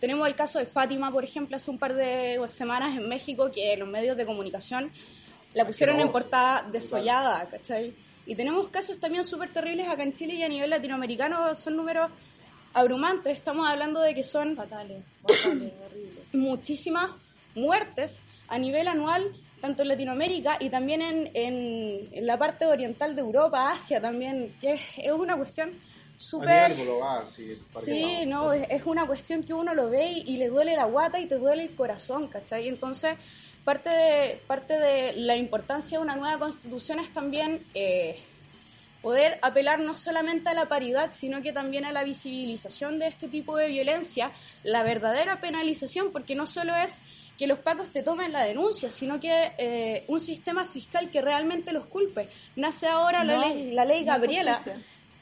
Tenemos 0.00 0.26
el 0.26 0.34
caso 0.34 0.58
de 0.58 0.66
Fátima, 0.66 1.10
por 1.12 1.22
ejemplo, 1.24 1.56
hace 1.56 1.70
un 1.70 1.78
par 1.78 1.94
de 1.94 2.40
semanas 2.48 2.96
en 2.96 3.08
México, 3.08 3.50
que 3.52 3.76
los 3.76 3.88
medios 3.88 4.16
de 4.16 4.24
comunicación 4.26 4.90
la 5.54 5.66
pusieron 5.66 5.96
en 5.96 6.02
Asqueroso. 6.06 6.12
portada 6.24 6.62
desollada, 6.70 7.44
¿cachai? 7.50 7.92
Y 8.26 8.34
tenemos 8.34 8.68
casos 8.68 8.98
también 8.98 9.24
súper 9.24 9.50
terribles 9.50 9.88
acá 9.88 10.02
en 10.02 10.12
Chile 10.14 10.34
y 10.34 10.42
a 10.42 10.48
nivel 10.48 10.70
latinoamericano 10.70 11.54
son 11.56 11.76
números 11.76 12.10
abrumantes. 12.72 13.36
Estamos 13.36 13.68
hablando 13.68 14.00
de 14.00 14.14
que 14.14 14.22
son 14.22 14.54
Fatales, 14.56 15.02
fatales, 15.22 15.72
horribles. 15.84 16.24
muchísimas 16.34 17.10
muertes 17.54 18.20
a 18.48 18.58
nivel 18.58 18.88
anual, 18.88 19.32
tanto 19.60 19.82
en 19.82 19.88
Latinoamérica 19.88 20.56
y 20.60 20.70
también 20.70 21.02
en, 21.02 21.30
en- 21.34 22.08
en 22.12 22.26
la 22.26 22.38
parte 22.38 22.66
oriental 22.66 23.14
de 23.14 23.20
Europa, 23.22 23.72
Asia 23.72 24.00
también, 24.00 24.54
que 24.60 24.74
es, 24.74 24.80
es 24.98 25.12
una 25.12 25.36
cuestión 25.36 25.72
súper... 26.20 26.74
global, 26.74 27.26
sí. 27.26 28.24
no- 28.26 28.44
no, 28.44 28.52
es, 28.52 28.66
es 28.70 28.82
una 28.84 29.06
cuestión 29.06 29.42
que 29.42 29.54
uno 29.54 29.74
lo 29.74 29.88
ve 29.88 30.12
y, 30.12 30.34
y 30.34 30.36
le 30.36 30.48
duele 30.48 30.76
la 30.76 30.84
guata 30.84 31.18
y 31.18 31.26
te 31.26 31.36
duele 31.36 31.62
el 31.62 31.74
corazón, 31.74 32.28
¿cachai? 32.28 32.68
Entonces, 32.68 33.16
parte 33.64 33.88
de, 33.88 34.40
parte 34.46 34.78
de 34.78 35.14
la 35.14 35.36
importancia 35.36 35.98
de 35.98 36.04
una 36.04 36.16
nueva 36.16 36.38
constitución 36.38 36.98
es 37.00 37.10
también 37.12 37.64
eh, 37.74 38.18
poder 39.02 39.38
apelar 39.40 39.80
no 39.80 39.94
solamente 39.94 40.50
a 40.50 40.54
la 40.54 40.66
paridad, 40.66 41.10
sino 41.12 41.40
que 41.40 41.52
también 41.52 41.86
a 41.86 41.92
la 41.92 42.04
visibilización 42.04 42.98
de 42.98 43.06
este 43.06 43.28
tipo 43.28 43.56
de 43.56 43.68
violencia, 43.68 44.30
la 44.62 44.82
verdadera 44.82 45.40
penalización, 45.40 46.12
porque 46.12 46.34
no 46.34 46.46
solo 46.46 46.74
es 46.76 47.00
que 47.38 47.46
los 47.46 47.58
pacos 47.60 47.90
te 47.90 48.02
tomen 48.02 48.32
la 48.32 48.44
denuncia, 48.44 48.90
sino 48.90 49.18
que 49.18 49.52
eh, 49.56 50.04
un 50.08 50.20
sistema 50.20 50.66
fiscal 50.66 51.08
que 51.10 51.22
realmente 51.22 51.72
los 51.72 51.86
culpe. 51.86 52.28
Nace 52.56 52.86
ahora 52.86 53.24
la 53.24 53.38
ley, 53.38 53.72
la 53.72 53.86
ley 53.86 54.04
Gabriela. 54.04 54.60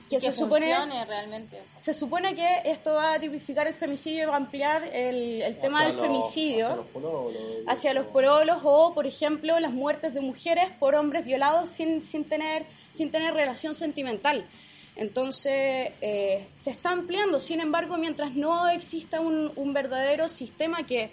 Que, 0.09 0.17
que 0.17 0.21
se 0.21 0.33
supone 0.33 1.05
realmente. 1.05 1.59
se 1.81 1.93
supone 1.95 2.35
que 2.35 2.47
esto 2.65 2.95
va 2.95 3.15
a 3.15 3.21
tipificar 3.21 3.67
el 3.67 3.75
femicidio 3.75 4.23
y 4.23 4.27
va 4.27 4.35
a 4.35 4.37
ampliar 4.39 4.85
el, 4.85 5.43
el 5.43 5.61
tema 5.61 5.85
del 5.87 5.97
los- 5.97 6.07
femicidio 6.07 6.67
Hacia 6.67 6.77
los 6.77 6.87
pololos. 6.87 7.43
hacia 7.67 7.95
los 7.95 8.07
porolos 8.07 8.59
o, 8.65 8.95
por 8.95 9.07
ejemplo, 9.07 9.59
las 9.61 9.73
muertes 9.73 10.15
de 10.15 10.21
mujeres 10.21 10.67
por 10.81 10.95
hombres 10.95 11.25
violados 11.25 11.71
sin, 11.71 12.03
sin, 12.03 12.25
tener, 12.25 12.65
sin 12.93 13.11
tener 13.11 13.35
relación 13.35 13.75
sentimental. 13.75 14.45
Entonces, 14.97 15.93
eh, 16.01 16.47
se 16.55 16.71
está 16.71 16.91
ampliando, 16.91 17.39
sin 17.39 17.61
embargo, 17.61 17.97
mientras 17.99 18.35
no 18.35 18.69
exista 18.69 19.21
un, 19.21 19.53
un 19.55 19.73
verdadero 19.73 20.29
sistema 20.29 20.85
que, 20.87 21.11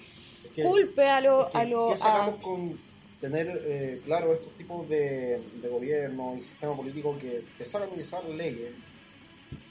que- 0.56 0.64
culpe 0.64 1.04
a 1.08 1.22
lo... 1.22 1.46
es 1.48 1.52
que, 1.52 1.58
a 1.60 1.64
lo 1.66 1.88
¿Qué 1.88 1.93
a- 1.93 1.98
sacamos 1.98 2.36
con 2.41 2.80
tener, 3.22 3.62
eh, 3.66 4.02
claro, 4.06 4.34
estos 4.34 4.54
tipos 4.56 4.88
de, 4.89 5.39
de 5.62 5.68
gobierno 5.70 6.36
y 6.38 6.43
sistema 6.43 6.76
político 6.76 7.16
que 7.20 7.43
te 7.58 7.66
sacan 7.66 7.89
y 7.93 7.98
te 7.98 8.04
sacan 8.06 8.36
leyes? 8.38 8.72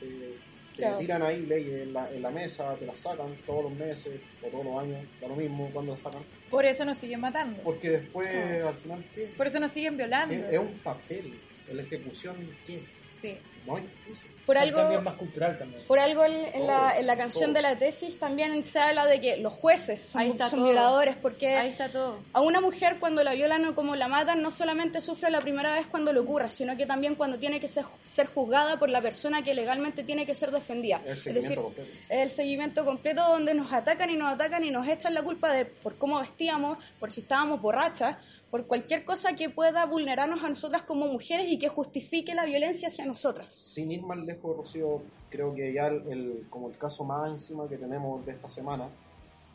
Eh, 0.03 0.35
que 0.75 0.83
Claro. 0.83 0.99
tiran 0.99 1.23
ahí 1.23 1.47
leyes 1.47 1.83
en 1.83 1.93
la, 1.93 2.11
en 2.11 2.21
la 2.23 2.31
mesa, 2.31 2.75
te 2.75 2.85
las 2.87 2.99
sacan 2.99 3.29
todos 3.47 3.65
los 3.65 3.73
meses 3.75 4.21
o 4.43 4.47
todos 4.49 4.65
los 4.65 4.79
años, 4.83 4.99
da 5.21 5.29
lo 5.29 5.37
mismo 5.37 5.71
cuando 5.73 5.93
las 5.93 6.01
sacan. 6.01 6.23
Por 6.51 6.65
eso 6.65 6.85
nos 6.85 6.99
siguen 6.99 7.21
matando. 7.21 7.63
Porque 7.63 7.91
después, 7.91 8.29
al 8.63 8.75
final, 8.75 9.05
¿qué? 9.15 9.33
Por 9.37 9.47
eso 9.47 9.61
nos 9.61 9.71
siguen 9.71 9.97
violando. 9.97 10.35
Sí, 10.35 10.43
es 10.51 10.59
un 10.59 10.73
papel. 10.83 11.35
En 11.71 11.77
la 11.77 11.83
ejecución, 11.83 12.37
¿qué? 12.67 12.81
Sí. 13.23 13.37
No 13.67 13.77
hay 13.77 13.85
justicia. 14.07 14.31
Por 14.47 14.59
algo... 14.59 14.79
cambio 14.79 14.99
es 14.99 15.05
más 15.05 15.15
cultural 15.15 15.59
también. 15.59 15.83
Por 15.87 15.99
algo 15.99 16.25
en, 16.25 16.33
en 16.55 16.67
la, 16.67 16.99
en 16.99 17.07
la 17.07 17.17
canción 17.17 17.53
de 17.53 17.63
la 17.63 17.77
tesis 17.77 18.19
también 18.19 18.63
se 18.65 18.79
habla 18.79 19.07
de 19.07 19.21
que 19.21 19.37
los 19.39 19.53
jueces 19.53 20.03
son, 20.09 20.21
Ahí 20.21 20.31
está 20.31 20.49
son 20.49 20.61
todo. 20.61 20.69
violadores 20.69 21.17
porque 21.17 21.55
Ahí 21.57 21.71
está 21.71 21.89
todo. 21.89 22.19
a 22.33 22.41
una 22.41 22.61
mujer 22.61 22.97
cuando 23.01 23.23
la 23.23 23.35
violan 23.35 23.65
o 23.67 23.75
como 23.75 23.97
la 23.97 24.09
matan 24.09 24.43
no 24.43 24.51
solamente 24.51 25.01
sufre 25.01 25.31
la 25.31 25.41
primera 25.41 25.75
vez 25.75 25.87
cuando 25.87 26.13
lo 26.13 26.23
ocurra, 26.23 26.49
sino 26.49 26.77
que 26.77 26.87
también 26.87 27.15
cuando 27.15 27.39
tiene 27.39 27.61
que 27.61 27.69
ser, 27.69 27.85
ser 28.07 28.27
juzgada 28.27 28.79
por 28.79 28.89
la 28.89 29.01
persona 29.01 29.43
que 29.43 29.55
legalmente 29.55 30.05
tiene 30.05 30.27
que 30.27 30.35
ser 30.35 30.51
defendida. 30.51 31.01
Es 31.07 31.25
decir, 31.25 31.57
completo. 31.57 31.91
es 32.09 32.19
el 32.19 32.31
seguimiento 32.31 32.85
completo 32.85 33.23
donde 33.23 33.55
nos 33.55 33.73
atacan 33.73 34.11
y 34.11 34.17
nos 34.17 34.33
atacan 34.33 34.65
y 34.65 34.71
nos 34.71 34.87
echan 34.89 35.15
la 35.15 35.23
culpa 35.23 35.53
de 35.53 35.65
por 35.65 35.97
cómo 35.97 36.21
vestíamos, 36.21 36.79
por 37.01 37.11
si 37.11 37.21
estábamos 37.23 37.61
borrachas, 37.61 38.17
por 38.55 38.69
cualquier 38.69 39.05
cosa 39.05 39.35
que 39.35 39.51
pueda 39.51 39.85
vulnerarnos 39.85 40.45
a 40.45 40.49
nosotras 40.49 40.85
como 40.85 41.09
mujeres 41.09 41.49
y 41.49 41.59
que 41.59 41.67
justifique 41.69 42.37
la 42.37 42.45
violencia 42.45 42.87
hacia 42.87 43.05
nosotras. 43.05 43.51
Sin 43.51 43.91
ir 43.91 44.01
más 44.03 44.17
lejos, 44.17 44.57
Rocío, 44.57 45.03
creo 45.29 45.53
que 45.53 45.73
ya 45.73 45.89
el, 45.89 46.07
el- 46.07 46.47
como 46.51 46.69
el 46.69 46.79
caso 46.79 47.03
más 47.03 47.29
encima 47.33 47.67
que 47.69 47.77
tenemos 47.77 48.25
de 48.25 48.31
esta 48.31 48.49
semana, 48.49 48.89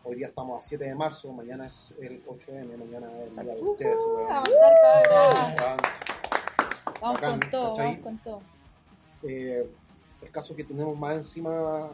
hoy 0.03 0.17
día 0.17 0.27
estamos 0.27 0.61
a 0.61 0.67
7 0.67 0.83
de 0.83 0.95
marzo, 0.95 1.31
mañana 1.31 1.67
es 1.67 1.93
el 2.01 2.21
8M, 2.25 2.75
mañana 2.77 3.07
es 3.23 3.37
el 3.37 3.45
día 3.45 3.55
de 3.55 3.61
ustedes. 3.61 3.95
Avanzar. 4.29 5.77
Vamos 6.99 7.21
Bacán, 7.21 7.39
con 7.39 7.51
todo, 7.51 7.75
vamos 7.77 7.97
con 7.99 8.17
todo. 8.17 8.41
Eh, 9.23 9.65
el 10.21 10.29
caso 10.29 10.53
que 10.57 10.65
tenemos 10.65 10.97
más 10.99 11.15
encima, 11.15 11.89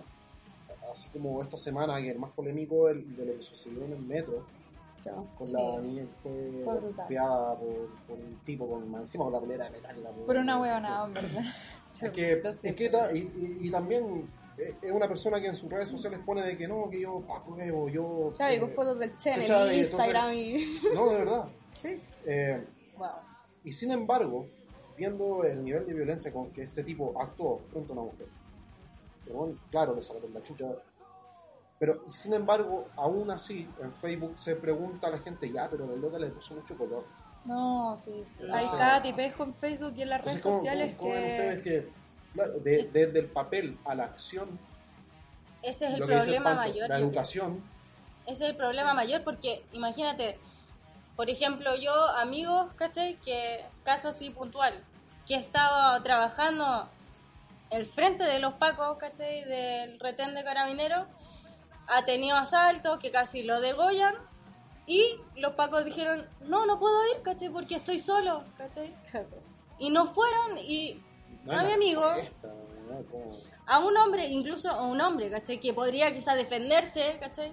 así 0.91 1.07
como 1.09 1.39
esta 1.43 1.55
semana, 1.55 2.01
que 2.01 2.09
el 2.09 2.17
más 2.17 2.31
polémico, 2.31 2.89
el 2.89 3.15
de 3.15 3.25
lo 3.27 3.37
que 3.37 3.43
sucedió 3.43 3.85
en 3.85 3.91
el 3.93 3.99
metro, 3.99 4.43
con 5.37 5.53
la 5.53 5.81
niña 5.81 6.03
que 6.23 6.61
fue, 6.63 6.63
golpeada 6.81 7.55
por, 7.57 7.67
por 8.07 8.17
un 8.17 8.39
tipo 8.43 8.67
con 8.69 8.93
encima 8.95 9.23
con 9.25 9.33
la 9.33 9.39
polera 9.39 9.69
metálica. 9.69 10.09
Por 10.09 10.37
una 10.37 10.59
huevona, 10.59 11.05
verdad. 11.07 11.43
Es 12.01 12.11
que, 12.11 12.41
es 12.43 12.75
que 12.75 12.91
y, 13.13 13.17
y- 13.17 13.57
y 13.67 13.71
también 13.71 14.27
eh, 14.57 14.75
es 14.81 14.91
una 14.91 15.07
persona 15.07 15.39
que 15.39 15.47
en 15.47 15.55
sus 15.55 15.71
redes 15.71 15.87
sociales 15.87 16.19
pone 16.25 16.41
de 16.41 16.57
que 16.57 16.67
no, 16.67 16.89
que 16.89 16.99
yo 16.99 17.23
apruebo, 17.33 17.87
yo... 17.87 18.33
Claro, 18.35 18.53
y 18.53 18.59
con 18.59 18.69
eh, 18.69 18.73
fotos 18.73 18.99
del 18.99 19.15
Chen 19.17 19.41
en 19.41 19.79
Instagram 19.79 20.33
y... 20.33 20.77
No, 20.93 21.09
de 21.09 21.17
verdad. 21.19 21.45
Sí. 21.81 22.01
Eh, 22.25 22.61
Wow. 22.97 23.07
y 23.63 23.71
sin 23.71 23.91
embargo, 23.91 24.45
viendo 24.97 25.43
el 25.45 25.63
nivel 25.63 25.85
de 25.87 25.93
violencia 25.93 26.33
con 26.33 26.49
que 26.51 26.63
este 26.63 26.83
tipo 26.83 27.13
actuó 27.17 27.59
frente 27.71 27.91
a 27.91 27.93
una 27.93 28.01
mujer, 28.03 28.27
pero 29.23 29.37
bueno, 29.37 29.55
claro, 29.71 29.95
le 29.95 30.01
sacaron 30.01 30.33
la 30.33 30.43
chucha. 30.43 30.65
Pero 31.77 32.01
sin 32.11 32.33
embargo, 32.33 32.87
aún 32.95 33.29
así, 33.31 33.67
en 33.81 33.93
Facebook 33.93 34.33
se 34.39 34.55
pregunta 34.55 35.07
a 35.07 35.11
la 35.11 35.19
gente, 35.19 35.51
ya, 35.51 35.69
pero 35.69 35.85
la 35.85 35.95
loca 35.95 36.17
le 36.17 36.27
puso 36.27 36.53
mucho 36.55 36.77
color. 36.77 37.05
No, 37.43 37.95
sí. 37.97 38.23
Hay 38.51 38.65
cada 38.69 39.01
tipejo 39.01 39.43
en 39.43 39.53
Facebook 39.53 39.93
y 39.97 40.01
en 40.03 40.09
las 40.09 40.19
Entonces, 40.19 40.43
redes 40.43 40.43
¿cómo, 40.43 40.57
sociales 40.57 40.95
cómo- 40.97 41.11
cómo 41.11 41.21
ven 41.21 41.31
ustedes 41.35 41.61
que... 41.63 41.89
claro, 42.33 42.53
de- 42.59 42.89
desde 42.91 43.19
el 43.19 43.27
papel 43.27 43.77
a 43.85 43.93
la 43.93 44.05
acción, 44.05 44.57
Ese 45.61 45.87
es 45.87 45.93
el 45.95 46.01
problema 46.01 46.55
Pancho, 46.55 46.69
mayor. 46.69 46.89
la 46.89 46.97
educación, 46.97 47.61
Ese 48.25 48.45
es 48.45 48.49
el 48.51 48.55
problema 48.55 48.93
mayor 48.93 49.23
porque, 49.23 49.63
imagínate, 49.73 50.39
por 51.15 51.29
ejemplo, 51.29 51.75
yo, 51.75 51.93
amigos, 52.17 52.71
¿cachai? 52.77 53.17
Que, 53.17 53.63
caso 53.83 54.09
así 54.09 54.29
puntual, 54.31 54.73
que 55.27 55.35
estaba 55.35 56.01
trabajando 56.03 56.87
el 57.69 57.85
frente 57.85 58.23
de 58.23 58.39
los 58.39 58.53
pacos, 58.55 58.97
¿cachai? 58.97 59.43
Del 59.43 59.99
retén 59.99 60.33
de 60.33 60.43
carabineros, 60.43 61.07
ha 61.87 62.05
tenido 62.05 62.37
asaltos 62.37 62.99
que 62.99 63.11
casi 63.11 63.43
lo 63.43 63.61
degollan. 63.61 64.15
Y 64.87 65.03
los 65.35 65.53
pacos 65.55 65.83
dijeron, 65.83 66.27
no, 66.41 66.65
no 66.67 66.77
puedo 66.79 66.95
ir, 67.15 67.23
¿cachai? 67.23 67.49
Porque 67.49 67.75
estoy 67.75 67.97
solo, 67.97 68.43
¿cachai? 68.57 68.93
Y 69.79 69.89
no 69.89 70.05
fueron 70.13 70.59
y 70.59 71.01
a 71.49 71.63
mi 71.63 71.71
amigo, 71.73 72.07
Esta, 72.13 72.47
¿no? 72.47 73.03
Como- 73.09 73.37
a 73.67 73.79
un 73.79 73.97
hombre, 73.97 74.27
incluso 74.27 74.69
a 74.69 74.83
un 74.83 75.01
hombre, 75.01 75.31
¿cachai? 75.31 75.59
Que 75.59 75.73
podría 75.73 76.13
quizás 76.13 76.35
defenderse, 76.35 77.17
¿cachai? 77.19 77.51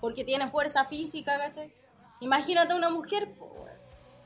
Porque 0.00 0.24
tiene 0.24 0.50
fuerza 0.50 0.86
física, 0.86 1.36
¿cachai? 1.36 1.74
Imagínate 2.20 2.72
a 2.72 2.76
una 2.76 2.88
mujer, 2.88 3.34
po. 3.34 3.66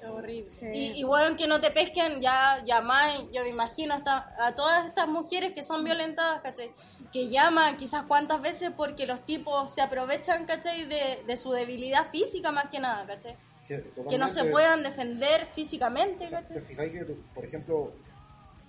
Es 0.00 0.08
horrible. 0.08 0.76
Y, 0.76 1.00
y 1.00 1.02
bueno, 1.02 1.36
que 1.36 1.48
no 1.48 1.60
te 1.60 1.72
pesquen, 1.72 2.20
ya 2.20 2.62
llamáis, 2.64 3.22
yo 3.32 3.42
me 3.42 3.48
imagino 3.48 3.94
hasta 3.94 4.32
a 4.38 4.54
todas 4.54 4.86
estas 4.86 5.08
mujeres 5.08 5.52
que 5.52 5.64
son 5.64 5.82
violentadas, 5.82 6.42
¿cachai? 6.42 6.70
Que 7.12 7.28
llaman 7.28 7.76
quizás 7.76 8.04
cuántas 8.06 8.40
veces 8.42 8.70
porque 8.76 9.06
los 9.06 9.24
tipos 9.24 9.72
se 9.72 9.80
aprovechan, 9.82 10.46
¿cachai? 10.46 10.84
De, 10.86 11.22
de 11.26 11.36
su 11.36 11.52
debilidad 11.52 12.10
física 12.10 12.50
más 12.52 12.68
que 12.70 12.78
nada, 12.80 13.06
¿cachai? 13.06 13.36
que, 13.66 13.82
Que 14.08 14.16
no 14.18 14.28
se 14.28 14.44
puedan 14.44 14.82
defender 14.84 15.46
físicamente, 15.46 16.24
O 16.24 16.28
sea, 16.28 16.40
¿Te 16.42 16.54
¿cachai? 16.54 16.62
fijáis 16.66 16.92
que, 16.92 17.04
por 17.34 17.44
ejemplo, 17.44 17.92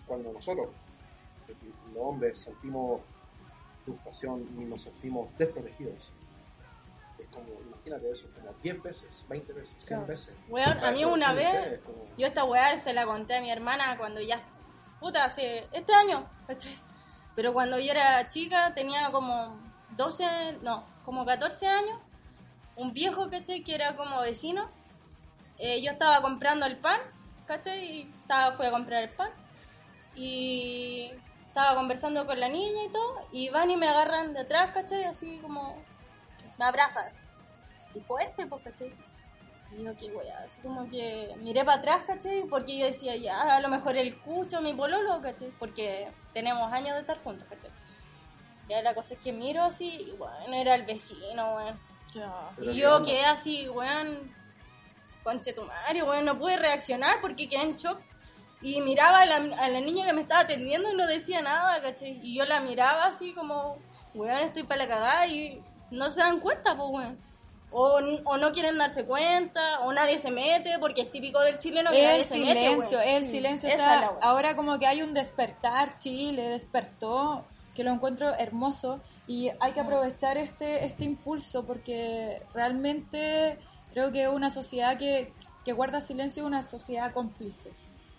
cuando 0.07 0.31
nosotros, 0.33 0.69
los 1.93 1.97
hombres, 1.97 2.39
sentimos 2.39 3.01
frustración 3.85 4.47
y 4.59 4.65
nos 4.65 4.81
sentimos 4.81 5.29
desprotegidos, 5.37 6.11
es 7.19 7.27
como, 7.27 7.47
imagínate 7.61 8.11
eso, 8.11 8.25
como 8.35 8.53
10 8.61 8.83
veces, 8.83 9.25
20 9.29 9.53
veces, 9.53 9.75
100 9.77 10.07
veces. 10.07 10.35
Weón, 10.49 10.83
a 10.83 10.91
mí 10.91 11.05
una 11.05 11.31
vez, 11.33 11.79
como- 11.85 12.05
yo 12.17 12.27
esta 12.27 12.43
weá 12.43 12.77
se 12.77 12.93
la 12.93 13.05
conté 13.05 13.37
a 13.37 13.41
mi 13.41 13.51
hermana 13.51 13.97
cuando 13.97 14.19
ya, 14.21 14.41
puta, 14.99 15.25
hace, 15.25 15.67
este 15.71 15.93
año, 15.93 16.27
¿cachai? 16.47 16.77
Pero 17.37 17.53
cuando 17.53 17.77
yo 17.77 17.91
era 17.91 18.27
chica, 18.29 18.73
tenía 18.73 19.11
como 19.11 19.59
12, 19.95 20.57
no, 20.63 20.83
como 21.05 21.23
14 21.23 21.67
años, 21.67 21.99
un 22.75 22.93
viejo, 22.93 23.29
¿cachai? 23.29 23.63
Que 23.63 23.75
era 23.75 23.95
como 23.95 24.21
vecino, 24.21 24.71
eh, 25.59 25.79
yo 25.83 25.91
estaba 25.91 26.19
comprando 26.23 26.65
el 26.65 26.77
pan, 26.77 26.99
¿cachai? 27.45 27.85
Y 27.85 28.11
estaba, 28.21 28.53
fui 28.53 28.65
a 28.65 28.71
comprar 28.71 29.03
el 29.03 29.11
pan, 29.11 29.29
y 30.15 31.11
estaba 31.45 31.75
conversando 31.75 32.25
con 32.25 32.39
la 32.39 32.49
niña 32.49 32.85
y 32.85 32.91
todo, 32.91 33.27
y 33.31 33.49
van 33.49 33.69
y 33.69 33.77
me 33.77 33.87
agarran 33.87 34.33
de 34.33 34.39
atrás, 34.39 34.71
¿cachai? 34.73 35.03
Así 35.03 35.37
como, 35.37 35.75
me 36.57 36.65
abrazas. 36.65 37.21
Y 37.93 37.99
fuerte, 37.99 38.47
pues, 38.47 38.63
¿cachai? 38.63 38.95
Y 39.71 39.83
yo, 39.83 39.95
qué 39.97 40.07
wea, 40.07 40.39
así 40.43 40.61
como 40.61 40.89
que 40.89 41.35
miré 41.41 41.65
para 41.65 41.79
atrás, 41.79 42.03
¿cachai? 42.05 42.43
Porque 42.49 42.77
yo 42.77 42.85
decía, 42.85 43.15
ya, 43.15 43.55
a 43.55 43.59
lo 43.59 43.67
mejor 43.67 43.97
el 43.97 44.17
cucho, 44.19 44.61
mi 44.61 44.73
pololo, 44.73 45.21
¿cachai? 45.21 45.51
Porque 45.59 46.07
tenemos 46.33 46.71
años 46.71 46.95
de 46.95 47.01
estar 47.01 47.21
juntos, 47.23 47.47
¿cachai? 47.49 47.71
Ya 48.69 48.81
la 48.81 48.93
cosa 48.93 49.13
es 49.13 49.19
que 49.19 49.33
miro 49.33 49.63
así, 49.63 50.07
y 50.09 50.11
bueno, 50.17 50.53
era 50.53 50.75
el 50.75 50.83
vecino, 50.83 51.55
weón. 51.55 51.79
Y 52.61 52.75
yo 52.75 53.03
quedé 53.03 53.25
así, 53.25 53.67
weón, 53.69 54.33
conchetumario, 55.23 56.05
weón, 56.05 56.25
no 56.25 56.39
pude 56.39 56.57
reaccionar 56.57 57.19
porque 57.21 57.49
quedé 57.49 57.63
en 57.63 57.75
shock. 57.75 57.99
Y 58.61 58.81
miraba 58.81 59.21
a 59.21 59.25
la, 59.25 59.35
a 59.35 59.69
la 59.69 59.79
niña 59.81 60.05
que 60.05 60.13
me 60.13 60.21
estaba 60.21 60.41
atendiendo 60.41 60.91
y 60.91 60.95
no 60.95 61.05
decía 61.05 61.41
nada, 61.41 61.79
¿cachai? 61.81 62.19
Y 62.23 62.35
yo 62.35 62.45
la 62.45 62.59
miraba 62.59 63.05
así 63.05 63.33
como, 63.33 63.77
weón, 64.13 64.39
estoy 64.39 64.63
para 64.63 64.83
la 64.83 64.87
cagada 64.87 65.27
y 65.27 65.61
no 65.91 66.09
se 66.09 66.21
dan 66.21 66.39
cuenta, 66.39 66.75
pues, 66.75 66.89
weón. 66.89 67.26
O, 67.69 67.99
o 68.23 68.37
no 68.37 68.51
quieren 68.53 68.77
darse 68.77 69.03
cuenta, 69.05 69.81
o 69.81 69.91
nadie 69.91 70.17
se 70.17 70.31
mete, 70.31 70.79
porque 70.79 71.01
es 71.01 71.11
típico 71.11 71.39
del 71.41 71.57
chileno 71.57 71.91
que 71.91 72.01
nadie 72.01 72.19
El 72.19 72.23
se 72.25 72.39
mete, 72.39 72.53
silencio, 72.63 72.97
weón. 72.99 73.09
el 73.09 73.25
silencio. 73.25 73.69
o 73.69 73.71
Esa 73.73 73.83
sea, 73.83 73.95
es 73.95 74.01
la 74.01 74.11
weá. 74.11 74.19
ahora 74.21 74.55
como 74.55 74.79
que 74.79 74.87
hay 74.87 75.01
un 75.01 75.13
despertar, 75.13 75.97
Chile 75.99 76.47
despertó, 76.49 77.43
que 77.75 77.83
lo 77.83 77.91
encuentro 77.91 78.33
hermoso 78.35 79.01
y 79.27 79.49
hay 79.59 79.73
que 79.73 79.81
aprovechar 79.81 80.37
este, 80.37 80.85
este 80.85 81.03
impulso 81.03 81.63
porque 81.65 82.41
realmente 82.53 83.59
creo 83.91 84.11
que 84.11 84.27
una 84.29 84.49
sociedad 84.49 84.97
que, 84.97 85.33
que 85.65 85.73
guarda 85.73 85.99
silencio 86.01 86.43
es 86.43 86.47
una 86.47 86.63
sociedad 86.63 87.11
cómplice. 87.13 87.71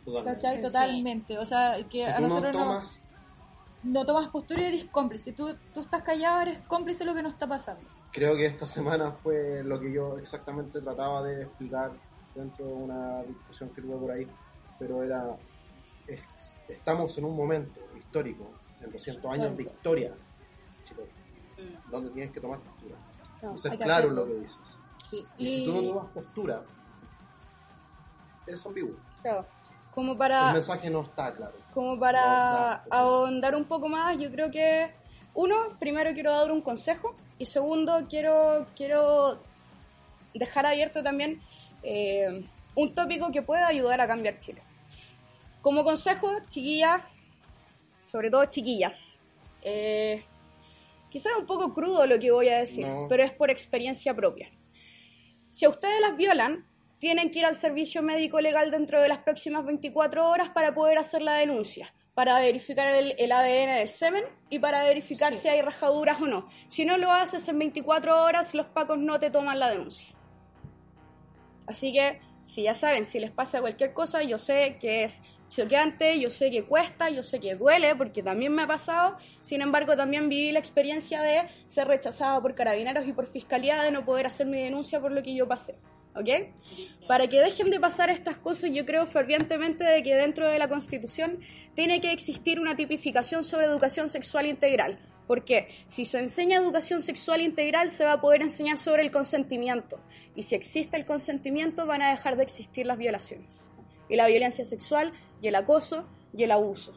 Totalmente. 0.05 0.35
¿Cachai? 0.43 0.57
Sí. 0.57 0.63
Totalmente. 0.63 1.39
O 1.39 1.47
sea, 1.47 1.75
que 1.91 2.05
Si 2.05 2.11
a 2.11 2.21
no 2.21 2.29
nosotros 2.29 2.53
no- 2.55 2.63
tomas, 2.65 3.01
no, 3.83 4.05
tomas 4.05 4.29
postura 4.29 4.61
y 4.63 4.65
eres 4.67 4.85
cómplice. 4.85 5.33
Tú, 5.33 5.57
tú 5.73 5.81
estás 5.81 6.03
callado, 6.03 6.43
eres 6.43 6.61
cómplice 6.69 7.01
de 7.01 7.05
lo 7.07 7.15
que 7.15 7.23
nos 7.23 7.33
está 7.33 7.47
pasando. 7.47 7.81
Creo 8.13 8.37
que 8.37 8.47
esta 8.47 8.67
semana 8.67 9.13
fue 9.13 9.63
lo 9.65 9.79
que 9.81 9.93
yo 9.93 10.19
exactamente 10.19 10.81
trataba 10.81 11.23
de 11.23 11.43
explicar 11.43 11.93
dentro 12.35 12.67
de 12.67 12.73
una 12.73 13.23
discusión 13.23 13.71
que 13.71 13.83
tuve 13.83 13.97
por 13.97 14.11
ahí, 14.11 14.27
pero 14.79 15.03
era, 15.03 15.37
es- 16.07 16.59
estamos 16.69 17.17
en 17.19 17.25
un 17.25 17.37
momento 17.37 17.81
histórico, 17.97 18.51
en 18.81 18.91
200 18.93 19.33
años 19.33 19.57
de 19.57 19.63
historia, 19.65 20.15
chicos, 20.87 21.05
donde 21.91 22.11
tienes 22.11 22.33
que 22.33 22.41
tomar 22.41 22.61
postura. 22.61 22.97
No, 23.43 23.55
y 23.55 23.59
ser 23.59 23.79
claro 23.79 24.09
en 24.09 24.15
lo 24.17 24.27
que 24.27 24.35
dices. 24.35 24.59
Sí. 25.09 25.27
Y, 25.39 25.47
si 25.47 25.65
tú 25.65 25.73
no 25.73 25.83
tomas 25.89 26.07
postura, 26.13 26.63
es 28.47 28.65
ambiguo. 28.67 28.97
Claro. 29.23 29.47
Como 29.95 30.13
El 30.13 30.19
para, 30.19 30.53
mensaje 30.53 30.91
no 30.91 31.01
está 31.01 31.35
claro. 31.35 31.55
como 31.75 31.99
para 31.99 32.83
No, 32.89 32.91
no, 32.91 32.97
ahondar 32.97 33.57
un 33.57 33.65
poco 33.65 33.89
más, 33.89 34.17
yo 34.19 34.31
creo 34.31 34.51
que, 34.51 34.93
uno, 35.35 35.77
primero 35.79 36.13
quiero 36.13 36.33
dar 36.33 36.51
un 36.51 36.61
consejo 36.63 37.15
y 37.39 37.47
segundo, 37.47 38.07
quiero, 38.09 38.67
quiero 38.77 39.41
dejar 40.35 40.67
abierto 40.67 41.03
también 41.03 41.41
eh, 41.83 42.45
un 42.75 42.95
tópico 42.95 43.31
que 43.31 43.43
pueda 43.43 43.67
ayudar 43.69 44.01
a 44.01 44.07
cambiar 44.07 44.39
Chile. 44.39 44.63
Como 45.63 45.85
consejo, 45.85 46.31
chiquillas, 46.49 47.03
sobre 48.07 48.31
todo 48.31 48.45
chiquillas, 48.47 49.21
eh, 49.63 50.25
quizás 51.11 51.33
un 51.39 51.47
poco 51.47 51.75
crudo 51.75 52.07
lo 52.07 52.19
que 52.19 52.31
voy 52.31 52.49
a 52.49 52.59
decir, 52.59 52.87
No. 52.87 53.07
pero 53.09 53.23
es 53.23 53.33
por 53.33 53.51
experiencia 53.51 54.15
propia. 54.15 54.51
Si 55.51 55.65
a 55.65 55.69
ustedes 55.69 56.01
las 56.01 56.17
violan, 56.17 56.65
tienen 56.99 57.31
que 57.31 57.41
ir 57.41 57.45
al 57.47 57.55
servicio 57.55 58.03
médico 58.03 58.41
legal 58.41 58.71
dentro 58.71 59.01
de 59.01 59.09
las 59.09 59.19
próximas 59.19 59.65
24 59.65 60.29
horas 60.29 60.51
para 60.51 60.75
poder 60.75 60.99
hacer 60.99 61.23
la 61.23 61.35
denuncia, 61.35 61.93
para 62.19 62.41
verificar 62.41 62.93
el, 62.95 63.15
el 63.17 63.31
ADN 63.31 63.77
del 63.77 63.89
semen 63.89 64.25
y 64.51 64.59
para 64.59 64.83
verificar 64.83 65.35
si 65.35 65.47
hay 65.47 65.63
rajaduras 65.63 66.21
o 66.21 66.27
no. 66.27 66.49
Si 66.67 66.85
no 66.85 66.99
lo 66.99 67.13
haces 67.13 67.47
en 67.47 67.61
24 67.61 68.25
horas, 68.25 68.55
los 68.55 68.67
pacos 68.67 68.99
no 68.99 69.21
te 69.21 69.31
toman 69.31 69.61
la 69.61 69.71
denuncia. 69.71 70.09
Así 71.69 71.93
que, 71.93 72.21
si 72.43 72.65
ya 72.65 72.75
saben, 72.75 73.07
si 73.07 73.21
les 73.21 73.31
pasa 73.31 73.61
cualquier 73.61 73.93
cosa, 73.93 74.25
yo 74.25 74.37
sé 74.37 74.79
que 74.81 75.05
es 75.05 75.23
choqueante, 75.49 76.19
yo 76.19 76.29
sé 76.29 76.51
que 76.51 76.65
cuesta, 76.65 77.09
yo 77.09 77.23
sé 77.23 77.39
que 77.39 77.55
duele, 77.55 77.95
porque 77.95 78.25
también 78.25 78.53
me 78.53 78.65
ha 78.65 78.67
pasado. 78.67 79.17
Sin 79.41 79.63
embargo, 79.63 79.97
también 79.97 80.29
viví 80.29 80.51
la 80.51 80.59
experiencia 80.59 81.23
de 81.23 81.49
ser 81.69 81.87
rechazada 81.87 82.43
por 82.43 82.57
carabineros 82.57 83.07
y 83.07 83.13
por 83.13 83.29
fiscalía 83.29 83.81
de 83.81 83.93
no 83.93 84.05
poder 84.05 84.27
hacer 84.27 84.49
mi 84.49 84.61
denuncia 84.61 85.01
por 85.01 85.13
lo 85.13 85.23
que 85.23 85.37
yo 85.37 85.47
pasé. 85.47 85.77
¿Ok? 86.19 86.29
Para 87.07 87.29
que 87.29 87.41
dejen 87.41 87.71
de 87.71 87.79
pasar 87.79 88.11
estas 88.11 88.39
cosas, 88.39 88.71
yo 88.73 88.85
creo 88.85 89.07
fervientemente 89.07 89.85
de 89.85 90.03
que 90.03 90.17
dentro 90.17 90.49
de 90.49 90.59
la 90.59 90.69
Constitución 90.69 91.39
tiene 91.75 92.01
que 92.01 92.13
existir 92.13 92.59
una 92.59 92.75
tipificación 92.75 93.45
sobre 93.45 93.67
educación 93.67 94.09
sexual 94.09 94.47
integral. 94.47 94.99
Porque 95.29 95.69
si 95.87 96.05
se 96.05 96.19
enseña 96.19 96.59
educación 96.59 97.03
sexual 97.03 97.41
integral, 97.41 97.91
se 97.91 98.05
va 98.05 98.15
a 98.15 98.21
poder 98.21 98.43
enseñar 98.43 98.79
sobre 98.79 99.03
el 99.03 99.13
consentimiento. 99.13 100.01
Y 100.35 100.43
si 100.43 100.55
existe 100.55 100.97
el 100.97 101.07
consentimiento, 101.07 101.87
van 101.87 102.03
a 102.03 102.11
dejar 102.11 102.37
de 102.37 102.43
existir 102.43 102.85
las 102.87 102.99
violaciones. 102.99 103.71
Y 104.09 104.17
la 104.17 104.27
violencia 104.27 104.67
sexual, 104.67 105.13
y 105.41 105.49
el 105.49 105.55
acoso, 105.55 106.09
y 106.35 106.43
el 106.45 106.51
abuso. 106.51 106.95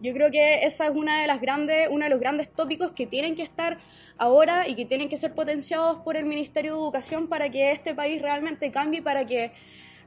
Yo 0.00 0.12
creo 0.12 0.30
que 0.30 0.66
esa 0.66 0.86
es 0.86 0.92
una 0.94 1.20
de 1.20 1.26
las 1.26 1.40
grandes, 1.40 1.88
uno 1.90 2.04
de 2.04 2.10
los 2.10 2.20
grandes 2.20 2.52
tópicos 2.52 2.92
que 2.92 3.06
tienen 3.06 3.34
que 3.34 3.42
estar 3.42 3.78
ahora 4.18 4.68
y 4.68 4.74
que 4.74 4.84
tienen 4.84 5.08
que 5.08 5.16
ser 5.16 5.34
potenciados 5.34 5.98
por 6.02 6.16
el 6.16 6.24
Ministerio 6.24 6.72
de 6.72 6.78
Educación 6.78 7.28
para 7.28 7.48
que 7.50 7.72
este 7.72 7.94
país 7.94 8.20
realmente 8.20 8.70
cambie, 8.70 9.02
para 9.02 9.24
que 9.24 9.52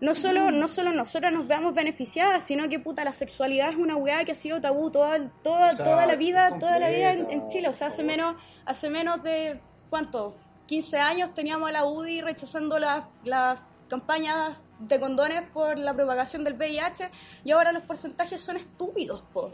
no 0.02 0.16
solo, 0.16 0.52
no 0.52 0.68
solo 0.68 0.92
nosotras 0.92 1.32
nos 1.32 1.48
veamos 1.48 1.74
beneficiadas, 1.74 2.44
sino 2.44 2.68
que 2.68 2.80
puta 2.80 3.04
la 3.04 3.14
sexualidad 3.14 3.70
es 3.70 3.76
una 3.76 3.96
weá 3.96 4.26
que 4.26 4.32
ha 4.32 4.36
sido 4.36 4.60
tabú 4.60 4.92
toda, 4.92 5.30
toda, 5.44 5.72
O 5.72 5.76
sea, 5.76 5.86
toda 5.86 6.06
la 6.06 6.16
vida, 6.16 6.60
toda 6.60 6.80
la 6.80 6.90
vida 6.90 7.12
en, 7.12 7.48
Chile. 7.48 7.70
O 7.70 7.74
sea, 7.74 7.88
hace 7.88 8.04
menos, 8.04 8.36
hace 8.66 8.90
menos 8.90 9.24
de 9.24 9.60
¿cuánto? 9.90 10.36
15 10.66 10.98
años 10.98 11.34
teníamos 11.34 11.70
a 11.70 11.72
la 11.72 11.86
UDI 11.86 12.22
rechazando 12.22 12.80
las 12.80 13.04
las 13.24 13.60
campañas 13.92 14.58
de 14.80 15.00
condones 15.00 15.44
por 15.54 15.78
la 15.78 15.94
propagación 15.94 16.44
del 16.44 16.54
VIH 16.54 17.12
y 17.44 17.52
ahora 17.52 17.74
los 17.74 17.84
porcentajes 17.84 18.42
son 18.42 18.56
estúpidos, 18.56 19.22
po. 19.34 19.52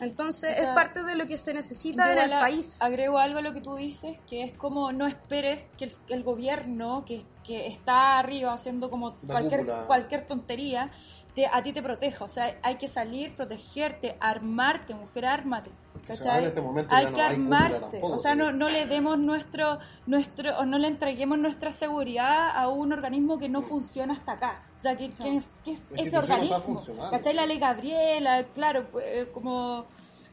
Entonces 0.00 0.50
O 0.52 0.54
sea, 0.54 0.68
es 0.70 0.74
parte 0.74 1.02
de 1.04 1.14
lo 1.14 1.26
que 1.26 1.38
se 1.38 1.54
necesita 1.54 2.12
en 2.12 2.18
el 2.18 2.32
a- 2.32 2.40
país. 2.40 2.76
Agrego 2.80 3.18
algo 3.18 3.38
a 3.38 3.42
lo 3.42 3.54
que 3.54 3.60
tú 3.60 3.76
dices, 3.76 4.16
que 4.28 4.42
es 4.42 4.56
como 4.58 4.92
no 4.92 5.06
esperes 5.06 5.70
que 5.78 5.84
el, 5.86 5.92
que 6.06 6.14
el 6.14 6.22
gobierno, 6.24 7.04
que, 7.06 7.24
que 7.44 7.66
está 7.68 8.18
arriba 8.18 8.52
haciendo 8.52 8.90
como 8.90 9.10
La 9.22 9.34
cualquier, 9.34 9.60
cúpula. 9.60 9.86
cualquier 9.86 10.26
tontería, 10.26 10.90
te, 11.34 11.46
a 11.46 11.62
ti 11.62 11.72
te 11.72 11.82
proteja. 11.82 12.24
O 12.24 12.28
sea, 12.28 12.58
hay 12.62 12.76
que 12.76 12.88
salir, 12.88 13.34
protegerte, 13.36 14.16
armarte, 14.20 14.94
mujer, 14.94 15.26
ármate. 15.26 15.70
En 16.12 16.18
¿cachai? 16.18 16.44
este 16.44 16.60
momento 16.60 16.94
hay 16.94 17.04
ya 17.04 17.10
no 17.10 17.16
que 17.16 17.22
hay 17.22 17.34
armarse, 17.34 17.80
tampoco, 17.80 18.16
o 18.16 18.18
sea, 18.18 18.34
no, 18.34 18.52
no 18.52 18.68
le 18.68 18.86
demos 18.86 19.18
nuestro, 19.18 19.78
nuestro, 20.06 20.58
o 20.58 20.66
no 20.66 20.78
le 20.78 20.88
entreguemos 20.88 21.38
nuestra 21.38 21.72
seguridad 21.72 22.50
a 22.54 22.68
un 22.68 22.92
organismo 22.92 23.38
que 23.38 23.48
no 23.48 23.62
funciona 23.62 24.14
hasta 24.14 24.32
acá. 24.32 24.62
O 24.76 24.80
sea, 24.80 24.96
que, 24.96 25.10
que 25.10 25.36
es, 25.36 25.56
que 25.64 25.72
es 25.72 25.92
La 25.92 26.02
ese 26.02 26.18
organismo? 26.18 26.82
¿Cachai? 27.10 27.32
La 27.32 27.46
ley 27.46 27.58
Gabriela, 27.58 28.44
claro, 28.54 28.86
eh, 29.02 29.30
como, 29.32 29.86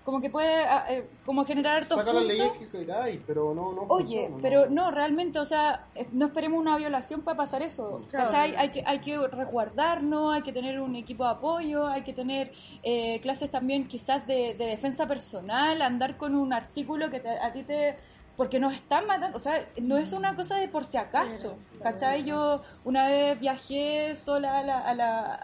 como 0.04 0.20
que 0.20 0.30
puede 0.32 0.64
ah, 0.66 0.86
eh, 0.90 1.08
como 1.26 1.46
generar 1.46 1.76
hartos 1.76 1.90
Saca 1.98 2.12
las 2.12 2.24
puntos. 2.24 2.28
leyes 2.38 2.52
que 2.58 2.68
queráis, 2.70 3.20
pero 3.28 3.54
no, 3.54 3.72
no 3.74 3.82
Oye, 3.84 4.22
funciona, 4.30 4.38
pero 4.42 4.70
no, 4.70 4.90
realmente, 4.92 5.38
o 5.40 5.46
sea, 5.46 5.86
eh, 5.94 6.08
no 6.14 6.26
esperemos 6.28 6.60
una 6.60 6.76
violación 6.78 7.22
para 7.22 7.38
pasar 7.38 7.62
eso, 7.62 8.02
Claro. 8.10 8.26
¿cachai? 8.26 8.56
Hay 8.56 8.70
que, 8.70 8.84
hay 8.86 9.00
que 9.00 9.18
resguardarnos, 9.28 10.34
hay 10.34 10.42
que 10.42 10.54
tener 10.54 10.80
un 10.80 10.96
equipo 10.96 11.24
de 11.24 11.30
apoyo, 11.32 11.88
hay 11.88 12.02
que 12.04 12.14
tener 12.14 12.52
eh, 12.84 13.20
clases 13.22 13.52
también 13.52 13.88
quizás 13.88 14.26
de, 14.26 14.56
de 14.56 14.66
defensa 14.66 15.08
personal, 15.08 15.82
andar 15.82 16.18
con 16.18 16.36
un 16.36 16.52
artículo 16.54 17.10
que 17.10 17.20
te- 17.20 17.40
a 17.40 17.54
ti 17.54 17.64
te... 17.64 17.98
Porque 18.38 18.60
nos 18.60 18.74
están 18.74 19.06
matando, 19.06 19.38
o 19.38 19.40
sea, 19.42 19.68
no 19.82 19.98
es 19.98 20.14
una 20.14 20.36
cosa 20.36 20.56
de 20.56 20.68
por 20.68 20.86
si 20.86 20.98
acaso, 20.98 21.56
¿cachai? 21.84 22.24
Yo 22.24 22.64
una 22.86 23.06
vez 23.08 23.40
viajé 23.40 24.16
sola 24.16 24.60
a, 24.60 24.64
la, 24.64 24.80
a, 24.80 24.96
la- 24.96 25.36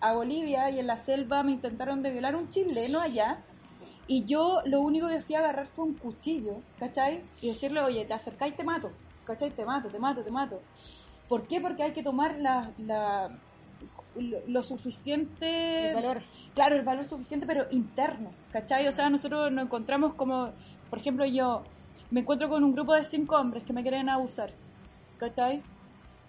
a- 0.00 0.08
a 0.08 0.12
Bolivia 0.14 0.70
y 0.70 0.78
en 0.78 0.86
la 0.86 0.96
selva 0.96 1.42
me 1.42 1.50
intentaron 1.52 2.00
de 2.00 2.10
violar 2.12 2.36
un 2.36 2.48
chileno 2.48 3.00
allá. 3.00 3.42
Y 4.08 4.24
yo 4.24 4.62
lo 4.64 4.80
único 4.80 5.06
que 5.06 5.20
fui 5.20 5.34
a 5.34 5.40
agarrar 5.40 5.66
fue 5.66 5.84
un 5.84 5.94
cuchillo, 5.94 6.56
¿cachai? 6.78 7.22
Y 7.42 7.48
decirle, 7.48 7.80
oye, 7.82 8.04
te 8.06 8.14
acercáis 8.14 8.54
y 8.54 8.56
te 8.56 8.64
mato, 8.64 8.90
¿cachai? 9.26 9.50
Te 9.50 9.64
mato, 9.64 9.88
te 9.88 9.98
mato, 9.98 10.22
te 10.22 10.30
mato. 10.30 10.60
¿Por 11.28 11.46
qué? 11.46 11.60
Porque 11.60 11.82
hay 11.82 11.92
que 11.92 12.02
tomar 12.02 12.36
la, 12.38 12.72
la, 12.78 13.30
lo, 14.16 14.38
lo 14.46 14.62
suficiente... 14.62 15.90
El 15.90 15.94
valor. 15.94 16.22
Claro, 16.54 16.76
el 16.76 16.82
valor 16.82 17.04
suficiente, 17.04 17.46
pero 17.46 17.66
interno, 17.70 18.30
¿cachai? 18.50 18.88
O 18.88 18.92
sea, 18.92 19.10
nosotros 19.10 19.52
nos 19.52 19.66
encontramos 19.66 20.14
como, 20.14 20.52
por 20.88 20.98
ejemplo, 20.98 21.26
yo 21.26 21.62
me 22.10 22.20
encuentro 22.20 22.48
con 22.48 22.64
un 22.64 22.72
grupo 22.72 22.94
de 22.94 23.04
cinco 23.04 23.36
hombres 23.36 23.62
que 23.62 23.74
me 23.74 23.82
quieren 23.82 24.08
abusar, 24.08 24.52
¿cachai? 25.18 25.62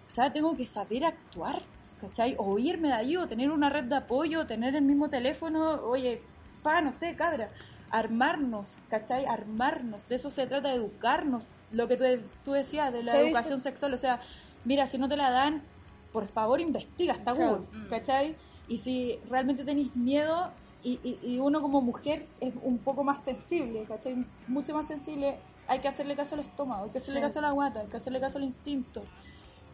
O 0.06 0.10
sea, 0.10 0.34
tengo 0.34 0.58
que 0.58 0.66
saber 0.66 1.06
actuar, 1.06 1.62
¿cachai? 2.02 2.36
O 2.38 2.60
irme 2.60 2.90
de 2.90 2.94
ahí, 2.96 3.16
o 3.16 3.28
tener 3.28 3.50
una 3.50 3.70
red 3.70 3.86
de 3.86 3.96
apoyo, 3.96 4.42
o 4.42 4.46
tener 4.46 4.76
el 4.76 4.82
mismo 4.82 5.10
teléfono, 5.10 5.82
oye, 5.84 6.22
pa, 6.62 6.82
no 6.82 6.92
sé, 6.92 7.16
cabra, 7.16 7.50
armarnos, 7.92 8.78
¿cachai? 8.90 9.26
Armarnos, 9.26 10.08
de 10.08 10.16
eso 10.16 10.30
se 10.30 10.48
trata, 10.48 10.70
de 10.70 10.76
educarnos, 10.76 11.48
lo 11.72 11.88
que 11.88 11.98
tú, 11.98 12.04
tú 12.44 12.52
decías 12.54 12.92
de 12.92 13.04
la 13.04 13.20
educación 13.20 13.60
sexual, 13.60 13.94
o 13.94 13.98
sea, 13.98 14.20
mira, 14.66 14.86
si 14.86 14.98
no 14.98 15.08
te 15.08 15.18
la 15.18 15.30
dan, 15.32 15.64
por 16.12 16.28
favor 16.28 16.60
investiga, 16.62 17.14
está 17.14 17.34
Claro. 17.36 17.66
Google, 17.72 17.90
¿cachai? 17.90 18.36
Y 18.68 18.78
si 18.78 19.20
realmente 19.30 19.64
tenéis 19.66 19.96
miedo, 19.96 20.52
y, 20.82 21.00
y, 21.04 21.34
y 21.34 21.40
uno 21.40 21.62
como 21.62 21.82
mujer 21.82 22.28
es 22.40 22.54
un 22.62 22.78
poco 22.80 23.04
más 23.04 23.24
sensible, 23.24 23.84
¿cachai? 23.88 24.26
Mucho 24.48 24.74
más 24.74 24.88
sensible, 24.88 25.38
hay 25.68 25.80
que 25.80 25.88
hacerle 25.88 26.16
caso 26.16 26.36
al 26.36 26.42
estómago, 26.42 26.86
hay 26.86 26.90
que 26.92 26.98
hacerle 27.00 27.20
Sí. 27.20 27.26
caso 27.28 27.40
a 27.40 27.42
la 27.44 27.52
guata, 27.52 27.82
hay 27.82 27.88
que 27.88 27.98
hacerle 27.98 28.20
caso 28.20 28.38
al 28.38 28.46
instinto. 28.46 29.04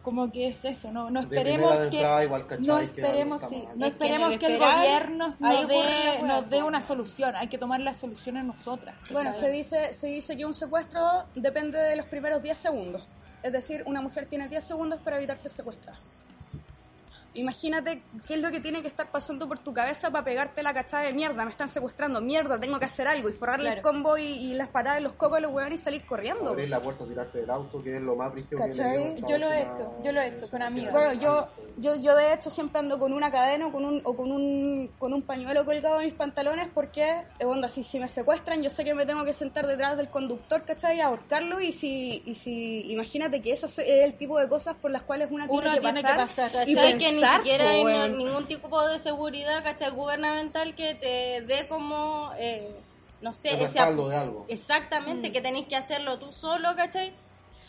Como 0.06 0.30
que 0.30 0.46
es 0.46 0.64
eso, 0.64 0.92
no, 0.92 1.10
no 1.10 1.18
esperemos 1.18 1.80
de 1.80 1.90
que 1.90 2.00
no 2.00 2.78
que 2.78 2.84
esperemos, 2.84 3.42
sí, 3.48 3.64
mal. 3.66 3.76
no 3.76 3.86
Es 3.86 3.94
que 3.94 4.04
esperemos 4.04 4.38
que 4.38 4.46
el 4.46 4.58
gobierno 4.60 5.26
nos 5.26 5.66
dé, 5.66 6.22
nos 6.22 6.48
dé 6.48 6.62
una 6.62 6.80
solución, 6.80 7.34
hay 7.34 7.48
que 7.48 7.58
tomar 7.58 7.80
las 7.80 7.96
soluciones 7.96 8.44
nosotras. 8.44 8.94
Bueno, 9.10 9.34
se 9.34 9.50
dice, 9.50 9.94
se 9.94 10.06
dice 10.06 10.36
que 10.36 10.46
un 10.46 10.54
secuestro 10.54 11.24
depende 11.34 11.76
de 11.76 11.96
los 11.96 12.06
primeros 12.06 12.40
10 12.40 12.56
segundos. 12.56 13.04
Es 13.42 13.50
decir, 13.50 13.82
una 13.84 14.00
mujer 14.00 14.28
tiene 14.28 14.46
10 14.46 14.62
segundos 14.62 15.00
para 15.00 15.16
evitar 15.16 15.38
ser 15.38 15.50
secuestrada. 15.50 15.98
Imagínate 17.36 18.02
qué 18.26 18.34
es 18.34 18.40
lo 18.40 18.50
que 18.50 18.60
tiene 18.60 18.82
que 18.82 18.88
estar 18.88 19.10
pasando 19.10 19.46
por 19.48 19.58
tu 19.58 19.72
cabeza 19.72 20.10
para 20.10 20.24
pegarte 20.24 20.62
la 20.62 20.72
cachada 20.74 21.04
de 21.04 21.12
mierda. 21.12 21.44
Me 21.44 21.50
están 21.50 21.68
secuestrando, 21.68 22.20
mierda, 22.20 22.58
tengo 22.58 22.78
que 22.78 22.86
hacer 22.86 23.06
algo. 23.08 23.28
Y 23.28 23.32
forrarle 23.32 23.68
el 23.68 23.74
Claro. 23.80 23.88
combo 23.88 24.16
y, 24.18 24.24
y 24.24 24.54
las 24.54 24.68
patadas 24.68 24.98
en 24.98 25.04
los 25.04 25.12
cocos 25.14 25.38
a 25.38 25.40
los 25.40 25.52
hueones 25.52 25.80
y 25.80 25.84
salir 25.84 26.04
corriendo. 26.06 26.50
Abrir 26.50 26.68
la 26.68 26.80
puerta, 26.82 27.04
tirarte 27.06 27.38
del 27.40 27.50
auto, 27.50 27.82
que 27.82 27.94
es 27.96 28.00
lo 28.02 28.16
más 28.16 28.32
brígido 28.32 28.58
que 28.64 28.70
hasta 28.70 29.26
Yo 29.28 29.38
lo 29.38 29.50
he 29.50 29.62
hecho, 29.62 29.92
yo 30.02 30.12
lo 30.12 30.20
he 30.20 30.28
hecho 30.28 30.48
con 30.50 30.62
amigas. 30.62 30.92
Bueno, 30.92 31.12
yo, 31.14 31.48
yo, 31.78 31.96
yo 31.96 32.14
de 32.16 32.32
hecho 32.32 32.50
siempre 32.50 32.78
ando 32.80 32.98
con 32.98 33.12
una 33.12 33.30
cadena 33.30 33.66
o 33.66 33.72
con 33.72 33.84
un, 33.84 34.00
o 34.04 34.16
con 34.16 34.32
un, 34.32 34.90
con 34.98 35.12
un 35.12 35.22
pañuelo 35.22 35.64
colgado 35.64 36.00
en 36.00 36.06
mis 36.06 36.14
pantalones 36.14 36.68
porque, 36.72 37.22
eh, 37.38 37.44
onda, 37.44 37.68
si, 37.68 37.84
si 37.84 37.98
me 37.98 38.08
secuestran 38.08 38.62
yo 38.62 38.70
sé 38.70 38.84
que 38.84 38.94
me 38.94 39.04
tengo 39.06 39.24
que 39.24 39.32
sentar 39.32 39.66
detrás 39.66 39.96
del 39.96 40.08
conductor, 40.08 40.62
¿cachai? 40.64 40.98
Y 40.98 41.00
ahorcarlo 41.00 41.60
y 41.60 41.72
si, 41.72 42.22
y 42.24 42.34
si, 42.34 42.90
imagínate 42.92 43.40
que 43.42 43.52
eso 43.52 43.66
es 43.66 43.78
el 43.78 44.14
tipo 44.14 44.38
de 44.38 44.48
cosas 44.48 44.76
por 44.76 44.90
las 44.90 45.02
cuales 45.02 45.30
una 45.30 45.46
tiene, 45.48 45.62
Uno 45.66 45.74
que, 45.74 45.80
tiene 45.80 46.00
que 46.02 46.08
pasar, 46.14 46.50
pasar. 46.52 46.68
y 46.68 46.74
¿Cachai? 46.74 46.92
Ni 47.32 47.36
siquiera 47.38 47.70
hay 47.70 48.08
ningún 48.10 48.46
tipo 48.46 48.86
de 48.86 48.98
seguridad 48.98 49.62
¿cachai? 49.62 49.90
gubernamental 49.90 50.74
que 50.74 50.94
te 50.94 51.42
dé 51.46 51.66
como, 51.68 52.30
eh, 52.38 52.74
no 53.20 53.32
sé, 53.32 53.50
El 53.50 53.54
ese 53.56 53.64
respaldo 53.64 54.04
ap- 54.04 54.10
de 54.10 54.16
algo. 54.16 54.46
Exactamente, 54.48 55.32
que 55.32 55.40
tenéis 55.40 55.66
que 55.66 55.76
hacerlo 55.76 56.18
tú 56.18 56.32
solo, 56.32 56.74
¿cachai? 56.76 57.12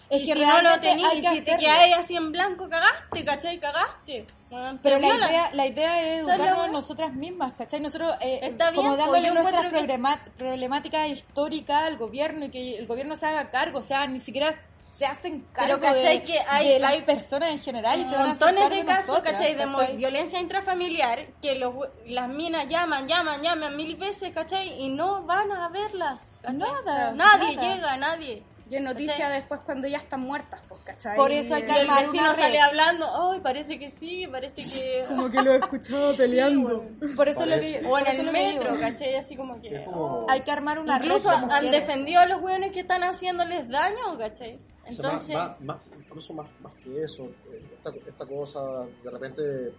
Es 0.09 0.21
y 0.21 0.25
que 0.25 0.33
si 0.35 0.39
no 0.39 0.61
lo 0.61 0.69
hay 0.69 1.17
y 1.17 1.21
que 1.21 1.29
si 1.35 1.45
te 1.45 1.57
quedáis 1.57 1.97
así 1.97 2.15
en 2.15 2.31
blanco, 2.31 2.69
cagaste, 2.69 3.25
¿cachai? 3.25 3.59
Cagaste. 3.59 4.25
Bueno, 4.49 4.79
Pero 4.81 4.99
la 4.99 5.07
idea, 5.17 5.49
la 5.53 5.67
idea 5.67 6.01
es 6.01 6.21
educarnos 6.21 6.71
nosotras 6.71 7.13
mismas, 7.13 7.51
¿cachai? 7.57 7.81
Nosotros, 7.81 8.15
eh, 8.21 8.39
Está 8.41 8.71
como 8.73 8.95
dándole 8.95 9.19
pues, 9.19 9.33
yo 9.33 9.33
nuestra 9.41 9.69
que- 9.69 9.99
problemática 10.37 11.07
histórica 11.07 11.85
al 11.85 11.97
gobierno 11.97 12.45
y 12.45 12.49
que 12.49 12.77
el 12.77 12.87
gobierno 12.87 13.17
se 13.17 13.25
haga 13.25 13.51
cargo, 13.51 13.79
o 13.79 13.83
sea, 13.83 14.07
ni 14.07 14.19
siquiera 14.21 14.55
se 14.97 15.05
hacen 15.05 15.45
Pero, 15.53 15.79
cargo 15.79 15.81
¿cachai? 15.81 16.19
de, 16.19 16.23
que 16.25 16.39
hay- 16.39 16.69
de 16.69 16.79
las 16.79 16.91
hay 16.91 17.01
personas 17.03 17.49
en 17.51 17.59
general 17.59 17.99
y 17.99 18.05
se 18.05 18.15
van 18.15 18.29
montones 18.29 18.69
de 18.71 18.83
casos, 18.85 19.07
nosotras, 19.09 19.33
¿cachai? 19.33 19.53
De 19.55 19.95
violencia 19.95 20.39
intrafamiliar 20.39 21.27
que 21.41 21.55
los, 21.55 21.73
las 22.07 22.27
minas 22.29 22.67
llaman, 22.67 23.07
llaman, 23.07 23.41
llaman 23.43 23.75
mil 23.75 23.95
veces, 23.95 24.33
¿cachai? 24.33 24.81
Y 24.81 24.89
no 24.89 25.23
van 25.23 25.51
a 25.51 25.69
verlas. 25.69 26.35
¿cachai? 26.41 26.57
Nada, 26.57 27.11
Nadie 27.13 27.55
nada. 27.55 27.75
llega, 27.75 27.97
nadie. 27.97 28.43
Y 28.69 28.75
es 28.75 28.81
noticia 28.81 29.13
¿Cachai? 29.13 29.31
después 29.39 29.61
cuando 29.65 29.87
ya 29.87 29.97
están 29.99 30.19
muertas, 30.21 30.61
pues, 30.67 30.81
¿cachai? 30.83 31.15
Por 31.15 31.31
eso 31.31 31.55
hay 31.55 31.63
que 31.63 31.71
Y 31.71 31.75
el 31.77 31.87
vecino 31.87 32.35
sale 32.35 32.59
hablando, 32.59 33.31
ay, 33.31 33.39
parece 33.39 33.79
que 33.79 33.89
sí, 33.89 34.27
parece 34.29 34.61
que... 34.63 35.05
Como 35.07 35.29
que 35.31 35.41
lo 35.41 35.53
he 35.53 35.57
escuchado 35.57 36.13
peleando. 36.17 36.83
Por 37.15 37.29
eso 37.29 37.41
es 37.43 37.47
lo 37.47 37.53
Parece. 37.55 37.79
que, 37.79 37.85
O 37.87 37.97
en 37.97 38.07
el 38.07 38.25
lo 38.25 38.31
que 38.33 38.39
digo. 38.39 38.63
metro, 38.63 38.79
¿cachai? 38.79 39.15
Así 39.15 39.37
como 39.37 39.61
que... 39.61 39.85
Como- 39.85 40.25
Hay 40.27 40.41
que 40.41 40.51
armar 40.51 40.79
una 40.79 40.97
Incluso 40.97 41.29
red 41.29 41.49
han 41.49 41.71
defendido 41.71 42.19
a 42.19 42.25
los 42.25 42.41
hueones 42.41 42.73
que 42.73 42.81
están 42.81 43.03
haciéndoles 43.03 43.69
daño, 43.69 44.17
¿cachai? 44.17 44.59
O 44.89 44.93
sea, 44.93 45.05
Entonces... 45.05 45.35
más, 45.35 45.61
más- 45.61 45.87
más- 45.87 45.99
incluso 46.05 46.33
más, 46.33 46.47
más 46.61 46.73
que 46.83 47.01
eso, 47.03 47.25
eh, 47.51 47.63
esta, 47.77 47.89
esta 48.07 48.25
cosa, 48.25 48.85
de 49.03 49.09
repente, 49.09 49.73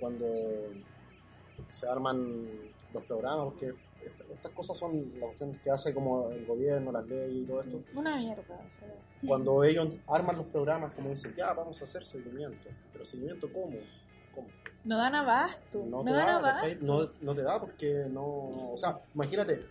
cuando 0.00 0.26
se 1.68 1.86
arman 1.88 2.46
los 2.92 3.04
programas, 3.04 3.44
porque 3.52 3.74
esta- 4.04 4.24
estas 4.32 4.52
cosas 4.52 4.76
son 4.76 5.10
las 5.14 5.20
cuestiones 5.28 5.60
que 5.62 5.70
hace 5.70 5.94
como 5.94 6.30
el 6.30 6.44
gobierno, 6.46 6.92
las 6.92 7.06
leyes 7.06 7.42
y 7.42 7.46
todo 7.46 7.62
esto. 7.62 7.82
Una 7.94 8.16
mierda. 8.16 8.42
o. 8.50 9.26
Cuando 9.26 9.64
ellos 9.64 9.88
arman 10.06 10.36
los 10.36 10.46
programas, 10.46 10.92
como 10.94 11.10
dicen, 11.10 11.34
ya 11.34 11.52
vamos 11.54 11.80
a 11.80 11.84
hacer 11.84 12.04
seguimiento. 12.04 12.68
Pero 12.92 13.06
seguimiento, 13.06 13.50
¿cómo? 13.52 13.76
¿Cómo? 14.34 14.48
No 14.84 14.98
dan 14.98 15.14
abasto, 15.14 15.78
No 15.86 15.98
no, 15.98 16.04
te 16.04 16.10
dan 16.10 16.26
da, 16.26 16.36
abasto. 16.36 16.76
no, 16.82 17.08
no 17.22 17.34
te 17.34 17.42
da 17.42 17.58
porque 17.60 18.06
no... 18.10 18.22
O 18.72 18.76
sea, 18.76 19.00
imagínate, 19.14 19.64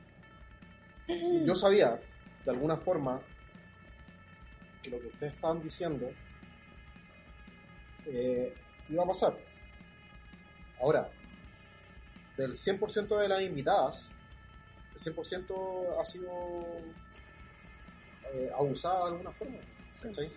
yo 1.46 1.54
sabía, 1.54 2.00
de 2.46 2.52
alguna 2.52 2.78
forma, 2.78 3.22
que 4.84 4.90
lo 4.90 5.00
que 5.00 5.08
ustedes 5.08 5.34
estaban 5.34 5.64
diciendo 5.64 6.12
eh, 8.06 8.54
iba 8.90 9.04
a 9.04 9.08
pasar. 9.08 9.38
Ahora, 10.80 11.10
del 12.38 12.52
100% 12.52 13.18
de 13.18 13.28
las 13.30 13.42
invitadas, 13.42 14.10
el 14.94 15.16
100% 15.16 16.00
ha 16.00 16.06
sido 16.06 16.30
eh, 18.34 18.52
abusada 18.54 19.06
de 19.06 19.12
alguna 19.12 19.32
forma. 19.32 19.58
¿cachai? 20.02 20.32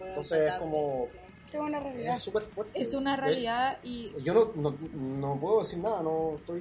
Entonces 0.00 0.52
es 0.52 0.58
como... 0.58 1.08
Qué 1.50 1.58
buena 1.58 1.80
realidad. 1.80 2.14
Es 2.14 2.22
súper 2.22 2.44
fuerte. 2.44 2.80
Es 2.80 2.94
una 2.94 3.14
realidad 3.14 3.78
y 3.82 4.10
yo 4.22 4.32
no, 4.32 4.52
no, 4.54 4.74
no 4.94 5.38
puedo 5.38 5.58
decir 5.60 5.80
nada, 5.80 6.02
no 6.02 6.36
estoy... 6.36 6.60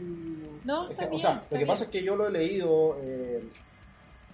No, 0.66 0.90
es 0.90 0.98
que, 0.98 1.06
bien, 1.06 1.16
o 1.16 1.20
sea, 1.20 1.32
está 1.32 1.44
lo 1.44 1.50
que 1.50 1.56
bien. 1.58 1.68
pasa 1.68 1.84
es 1.86 1.90
que 1.90 2.04
yo 2.04 2.16
lo 2.18 2.28
he 2.28 2.32
leído, 2.32 2.98
eh, 3.02 3.48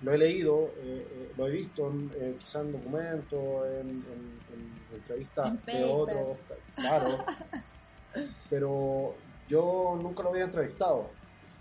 lo 0.01 0.13
he 0.13 0.17
leído, 0.17 0.71
eh, 0.77 1.07
eh, 1.11 1.31
lo 1.37 1.47
he 1.47 1.51
visto 1.51 1.89
en, 1.89 2.11
eh, 2.19 2.35
quizá 2.39 2.61
en 2.61 2.71
documentos, 2.73 3.39
en, 3.67 3.89
en- 3.89 4.39
en 4.53 4.95
entrevistas 4.95 5.53
En 5.67 5.77
de 5.77 5.83
otros, 5.83 6.37
claro, 6.75 7.25
pero 8.49 9.15
yo 9.47 9.97
nunca 10.01 10.23
lo 10.23 10.29
había 10.29 10.43
entrevistado. 10.45 11.09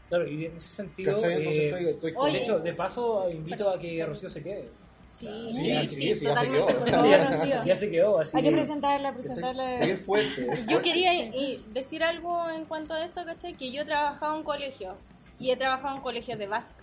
Claro, 0.09 0.27
y 0.29 0.47
en 0.47 0.57
ese 0.57 0.69
sentido, 0.75 1.15
¿Cachai? 1.15 1.33
Entonces 1.35 1.63
eh, 1.63 1.69
estoy, 1.71 1.87
estoy 1.89 2.15
oye, 2.17 2.33
de 2.39 2.43
hecho, 2.45 2.59
de 2.61 2.73
paso, 2.75 3.31
invito 3.31 3.69
a 3.69 3.79
que 3.79 4.05
Rocío 4.07 4.31
se 4.31 4.43
quede. 4.43 4.69
Sí, 5.09 5.29
Sí, 5.49 5.87
sí, 5.87 6.15
sí, 6.17 6.25
ya 6.27 6.37
se 6.37 6.49
quedó. 6.49 6.67
Rocío. 6.69 7.63
Ya 7.65 7.77
se 7.77 7.91
quedó, 7.91 8.19
así 8.21 8.37
hay 8.37 8.43
que 8.43 8.49
que- 8.51 8.55
presentarla, 8.57 9.13
presentarla. 9.13 9.81
Es 9.81 10.01
fuerte. 10.01 10.47
es 10.53 10.67
Yo 10.67 10.81
quería 10.83 11.15
y 11.15 11.65
decir 11.73 12.03
algo 12.05 12.49
en 12.51 12.65
cuanto 12.67 12.95
a 12.95 13.05
eso, 13.05 13.25
¿cachai? 13.25 13.55
Que 13.55 13.71
yo 13.73 13.83
he 13.83 13.85
trabajado 13.85 14.37
en 14.37 14.43
colegio 14.45 14.95
y 15.39 15.51
he 15.51 15.57
trabajado 15.57 15.97
en 15.97 16.03
colegios 16.03 16.39
de 16.39 16.47
básica. 16.47 16.81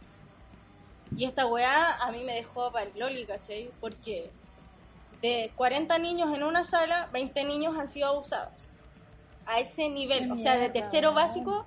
Y 1.16 1.26
esta 1.26 1.46
weá 1.46 1.96
a 1.96 2.12
mí 2.12 2.24
me 2.24 2.34
dejó 2.36 2.72
para 2.72 2.86
el 2.86 2.98
loli, 2.98 3.26
¿cachai? 3.26 3.70
Porque 3.80 4.32
de 5.22 5.52
40 5.56 5.98
niños 6.00 6.36
en 6.36 6.44
una 6.44 6.64
sala, 6.64 7.08
20 7.14 7.44
niños 7.46 7.78
han 7.78 7.88
sido 7.88 8.08
abusados. 8.10 8.78
A 9.46 9.60
ese 9.60 9.90
nivel, 9.90 10.32
o 10.32 10.38
sea, 10.38 10.58
de 10.58 10.70
tercero 10.70 11.14
básico 11.14 11.66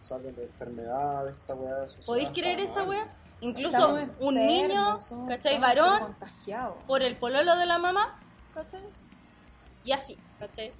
salven 0.00 0.34
de 0.34 0.44
enfermedades, 0.44 1.34
esta 1.34 1.54
weá 1.54 1.84
¿Podéis 2.06 2.30
creer 2.30 2.58
esa 2.60 2.84
weá? 2.84 3.06
Incluso 3.42 3.76
Estamos 3.98 4.16
un 4.20 4.38
enfermos, 4.38 5.10
niño, 5.12 5.28
¿cachai? 5.28 5.58
Varón, 5.58 6.16
por 6.86 7.02
el 7.02 7.16
pololo 7.16 7.56
de 7.56 7.66
la 7.66 7.78
mamá, 7.78 8.18
¿cachai? 8.54 8.80
Y 9.84 9.92
así, 9.92 10.16
¿cachai? 10.38 10.72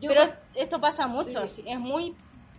Yo 0.00 0.08
Pero 0.10 0.32
esto 0.54 0.80
pasa 0.80 1.06
mucho, 1.08 1.48
Sí. 1.48 1.64
es 1.66 1.78
muy... 1.78 2.14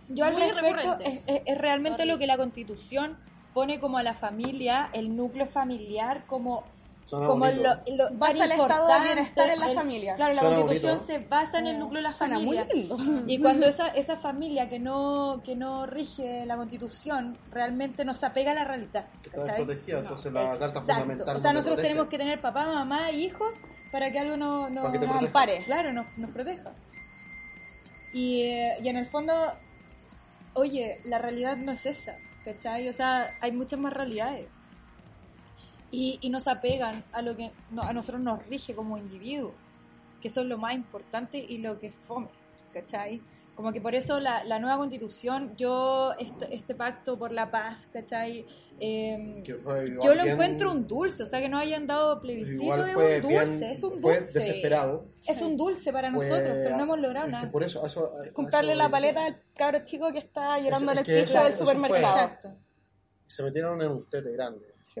Yo 0.08 0.24
al 0.26 0.32
muy 0.34 0.42
respecto 0.42 0.76
recurrente. 0.76 1.08
es, 1.10 1.24
es- 1.26 1.42
es 1.46 1.58
realmente 1.58 2.02
Horrible. 2.02 2.12
lo 2.14 2.18
que 2.18 2.26
la 2.26 2.36
constitución 2.36 3.18
pone 3.54 3.80
como 3.80 3.98
a 3.98 4.02
la 4.02 4.14
familia, 4.14 4.88
el 4.92 5.14
núcleo 5.16 5.46
familiar, 5.46 6.24
como, 6.26 6.64
Suena 7.04 7.26
como 7.26 7.44
bonito. 7.44 7.62
lo, 7.62 7.96
lo 7.96 8.10
Basa 8.16 8.44
el 8.44 8.52
estado 8.52 8.66
de 8.68 8.72
importante, 8.74 9.06
bienestar 9.14 9.50
en 9.50 9.60
la 9.60 9.68
el- 9.68 9.74
familia. 9.74 10.14
Claro, 10.14 10.34
la 10.34 10.40
Suena 10.40 10.56
constitución 10.56 10.94
bonito, 10.98 11.06
se 11.12 11.18
basa 11.28 11.58
en 11.58 11.66
el 11.66 11.78
núcleo 11.78 11.98
de 11.98 12.02
la 12.08 12.12
Suena 12.14 12.38
muy 12.38 12.56
familia. 12.56 12.74
lindo. 12.74 13.24
Y 13.26 13.38
cuando 13.40 13.66
esa, 13.66 13.88
esa 13.88 14.16
familia 14.16 14.68
que 14.68 14.78
no, 14.78 15.42
que 15.44 15.54
no 15.56 15.84
rige 15.86 16.46
la 16.46 16.56
constitución 16.56 17.36
realmente 17.50 18.04
no 18.04 18.14
se 18.14 18.24
apega 18.26 18.52
a 18.52 18.54
la 18.54 18.64
realidad. 18.64 19.06
Está 19.24 19.56
entonces 19.58 20.32
la 20.32 20.42
carta 20.50 20.66
Exacto. 20.66 20.80
fundamental 20.80 21.36
O 21.36 21.40
sea, 21.40 21.50
no 21.52 21.58
nosotros 21.58 21.76
protege. 21.76 21.88
tenemos 21.88 22.08
que 22.08 22.18
tener 22.18 22.40
papá, 22.40 22.66
mamá, 22.66 23.10
hijos 23.10 23.54
para 23.90 24.10
que 24.10 24.18
algo 24.18 24.36
no, 24.38 24.70
no- 24.70 24.90
que 24.90 24.98
nos 24.98 25.16
ampare. 25.16 25.64
Claro, 25.64 25.92
nos, 25.92 26.06
nos 26.16 26.30
proteja. 26.30 26.70
Y, 28.14 28.42
eh, 28.42 28.76
y 28.82 28.88
en 28.88 28.96
el 28.96 29.06
fondo, 29.06 29.34
oye, 30.54 31.00
la 31.04 31.18
realidad 31.18 31.56
no 31.56 31.72
es 31.72 31.84
esa, 31.86 32.16
¿cachai? 32.44 32.88
O 32.88 32.92
sea, 32.92 33.30
hay 33.40 33.52
muchas 33.52 33.78
más 33.78 33.92
realidades. 33.92 34.48
Y, 35.90 36.18
y 36.22 36.30
nos 36.30 36.48
apegan 36.48 37.04
a 37.12 37.20
lo 37.22 37.36
que 37.36 37.50
no- 37.70 37.82
a 37.82 37.92
nosotros 37.92 38.22
nos 38.22 38.44
rige 38.46 38.74
como 38.74 38.96
individuos, 38.96 39.52
que 40.20 40.28
es 40.28 40.36
lo 40.36 40.56
más 40.58 40.74
importante 40.74 41.38
y 41.38 41.58
lo 41.58 41.78
que 41.78 41.90
fome, 41.92 42.28
¿cachai? 42.72 43.20
Como 43.62 43.72
que 43.72 43.80
por 43.80 43.94
eso 43.94 44.18
la, 44.18 44.42
la 44.42 44.58
nueva 44.58 44.76
constitución, 44.76 45.54
yo, 45.56 46.14
este, 46.18 46.52
este 46.52 46.74
pacto 46.74 47.16
por 47.16 47.30
la 47.30 47.48
paz, 47.48 47.86
¿cachai? 47.92 48.44
Eh, 48.80 49.40
Que 49.44 49.54
fue 49.54 49.86
igual 49.86 50.00
yo 50.02 50.14
lo 50.16 50.22
bien- 50.24 50.34
encuentro 50.34 50.72
un 50.72 50.88
dulce, 50.88 51.22
o 51.22 51.26
sea, 51.28 51.38
que 51.38 51.48
no 51.48 51.58
hayan 51.58 51.86
dado 51.86 52.20
plebiscito 52.20 52.60
Igual 52.60 52.88
es 52.88 52.94
fue 52.94 53.20
un 53.20 53.28
bien- 53.28 53.46
dulce, 53.50 53.72
es 53.72 53.82
un 53.84 54.00
fue 54.00 54.16
dulce. 54.18 54.38
desesperado. 54.40 55.04
Es 55.28 55.40
un 55.40 55.56
dulce 55.56 55.92
para 55.92 56.10
Fue- 56.10 56.28
nosotros, 56.28 56.56
pero 56.60 56.76
no 56.76 56.82
hemos 56.82 56.98
logrado 56.98 57.26
es 57.28 57.30
que 57.30 57.36
nada. 57.38 57.52
por 57.52 57.62
eso, 57.62 57.84
a 57.84 57.86
eso- 57.86 58.12
a- 58.18 58.26
a 58.28 58.32
Comprarle 58.32 58.72
eso 58.72 58.78
la 58.82 58.90
paleta 58.90 59.26
al 59.26 59.40
cabro 59.56 59.78
chico 59.84 60.10
que 60.12 60.18
está 60.18 60.58
llorando 60.58 60.90
Es- 60.90 60.98
en 60.98 61.04
el 61.04 61.10
es 61.18 61.28
piso 61.28 61.38
eso- 61.38 61.44
del 61.44 61.52
fue. 61.52 61.66
supermercado. 61.76 62.16
Exacto. 62.16 62.54
Se 63.28 63.42
metieron 63.44 63.80
en 63.80 63.90
un 63.92 64.04
tete 64.06 64.32
grande. 64.32 64.74
Sí. 64.82 65.00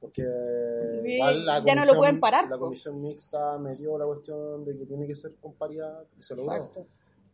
Porque 0.00 0.22
la 0.22 1.62
ya 1.66 1.74
no 1.74 1.84
lo 1.84 1.96
pueden 1.96 2.18
parar, 2.18 2.48
La 2.48 2.56
comisión 2.56 2.98
mixta 3.02 3.58
me 3.58 3.74
dio 3.74 3.98
la 3.98 4.06
cuestión 4.06 4.64
de 4.64 4.74
que 4.78 4.86
tiene 4.86 5.06
que 5.06 5.14
ser 5.14 5.34
con 5.34 5.52
paridad 5.52 6.02
y 6.18 6.22
se 6.22 6.34
logró. 6.34 6.54
Exacto. 6.54 6.86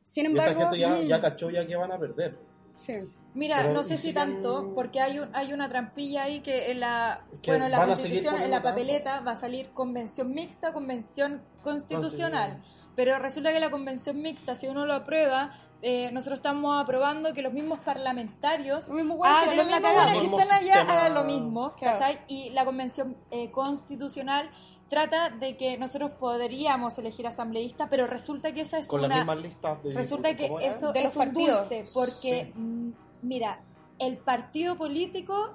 Sin 0.04 0.24
Y 0.26 0.28
esta 0.28 0.42
embargo, 0.50 0.60
gente 0.60 0.78
ya, 0.78 0.90
mm, 0.90 1.06
ya 1.08 1.20
cachó 1.20 1.50
ya 1.50 1.66
que 1.66 1.74
van 1.76 1.90
a 1.92 1.98
perder. 1.98 2.38
sí. 2.78 2.94
Mira, 3.36 3.56
Pero 3.62 3.72
no 3.74 3.82
sé 3.82 3.98
si 3.98 4.12
tanto, 4.12 4.70
porque 4.76 5.00
hay 5.00 5.18
un, 5.18 5.28
hay 5.34 5.52
una 5.52 5.68
trampilla 5.68 6.22
ahí 6.22 6.38
que 6.38 6.70
en 6.70 6.78
la, 6.78 7.24
Es 7.32 7.40
que 7.40 7.50
bueno, 7.50 7.64
en 7.64 7.72
la 7.72 7.84
constitución, 7.84 8.40
en 8.40 8.48
la 8.52 8.62
papeleta 8.62 9.18
va 9.22 9.32
a 9.32 9.36
salir 9.36 9.70
convención 9.70 10.30
mixta, 10.32 10.72
convención 10.72 11.42
constitucional. 11.64 12.62
Pero 12.94 13.18
resulta 13.18 13.52
que 13.52 13.58
la 13.58 13.72
convención 13.72 14.22
mixta, 14.22 14.54
si 14.54 14.68
uno 14.68 14.86
lo 14.86 14.94
aprueba, 14.94 15.52
eh, 15.82 16.12
nosotros 16.12 16.38
estamos 16.38 16.80
aprobando 16.80 17.34
que 17.34 17.42
los 17.42 17.52
mismos 17.52 17.80
parlamentarios 17.80 18.86
Los 18.86 18.96
mismos 18.96 19.18
hueones 19.18 19.48
que 19.48 19.60
hagan- 19.60 19.70
la 19.70 19.80
cagada. 19.80 19.94
hueones 19.96 20.14
que 20.14 20.22
Mismo 20.22 20.40
están 20.40 20.58
allá 20.62 20.80
hagan 20.82 21.14
lo 21.14 21.24
mismo, 21.24 21.72
Claro. 21.74 21.98
¿cachai? 21.98 22.20
Y 22.28 22.50
la 22.50 22.64
convención 22.64 23.16
eh, 23.32 23.50
constitucional 23.50 24.48
trata 24.88 25.30
de 25.30 25.56
que 25.56 25.76
nosotros 25.78 26.12
podríamos 26.12 26.98
elegir 26.98 27.26
asambleístas, 27.26 27.88
pero 27.90 28.06
resulta 28.06 28.52
que 28.52 28.60
esa 28.62 28.78
es 28.78 28.88
Con 28.88 29.00
una... 29.00 29.08
las 29.08 29.18
mismas 29.18 29.38
listas 29.38 29.82
de. 29.82 29.92
Resulta 29.94 30.36
que 30.36 30.50
eso 30.62 30.92
De 30.92 31.04
es 31.04 31.16
un 31.16 31.32
dulce, 31.32 31.84
porque, 31.94 32.52
Sí. 32.54 32.58
mm, 32.58 32.90
mira, 33.22 33.60
el 33.98 34.18
partido 34.18 34.76
político 34.76 35.54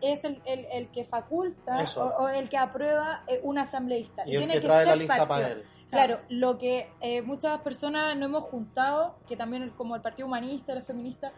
es 0.00 0.24
el, 0.24 0.40
el, 0.44 0.66
el 0.72 0.88
que 0.88 1.04
faculta 1.04 1.84
o, 1.96 2.00
o 2.24 2.28
el 2.28 2.48
que 2.48 2.58
aprueba 2.58 3.22
eh, 3.26 3.40
un 3.42 3.58
asambleísta. 3.58 4.22
Y 4.26 4.32
el 4.32 4.38
tiene 4.38 4.54
que 4.54 4.60
que 4.60 4.66
trae 4.66 4.78
ser 4.80 4.88
la 4.88 4.96
lista 4.96 5.16
partido. 5.16 5.28
para 5.28 5.48
él. 5.52 5.64
Claro, 5.90 6.18
lo 6.28 6.58
que 6.58 6.90
eh, 7.00 7.22
muchas 7.22 7.60
personas 7.60 8.16
no 8.16 8.24
hemos 8.26 8.44
juntado, 8.44 9.14
que 9.28 9.36
también 9.36 9.70
como 9.76 9.94
el 9.94 10.02
Partido 10.02 10.26
Humanista, 10.26 10.74
los 10.74 10.84
feministas, 10.84 11.32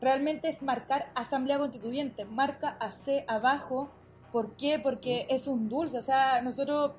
realmente 0.00 0.48
es 0.50 0.60
marcar 0.62 1.10
Asamblea 1.14 1.56
Constituyente, 1.58 2.26
marca 2.26 2.76
AC 2.80 3.24
abajo. 3.26 3.88
¿Por 4.34 4.56
qué? 4.56 4.80
Porque 4.80 5.28
es 5.30 5.46
un 5.46 5.68
dulce, 5.68 5.96
o 5.96 6.02
sea, 6.02 6.42
nosotros 6.42 6.90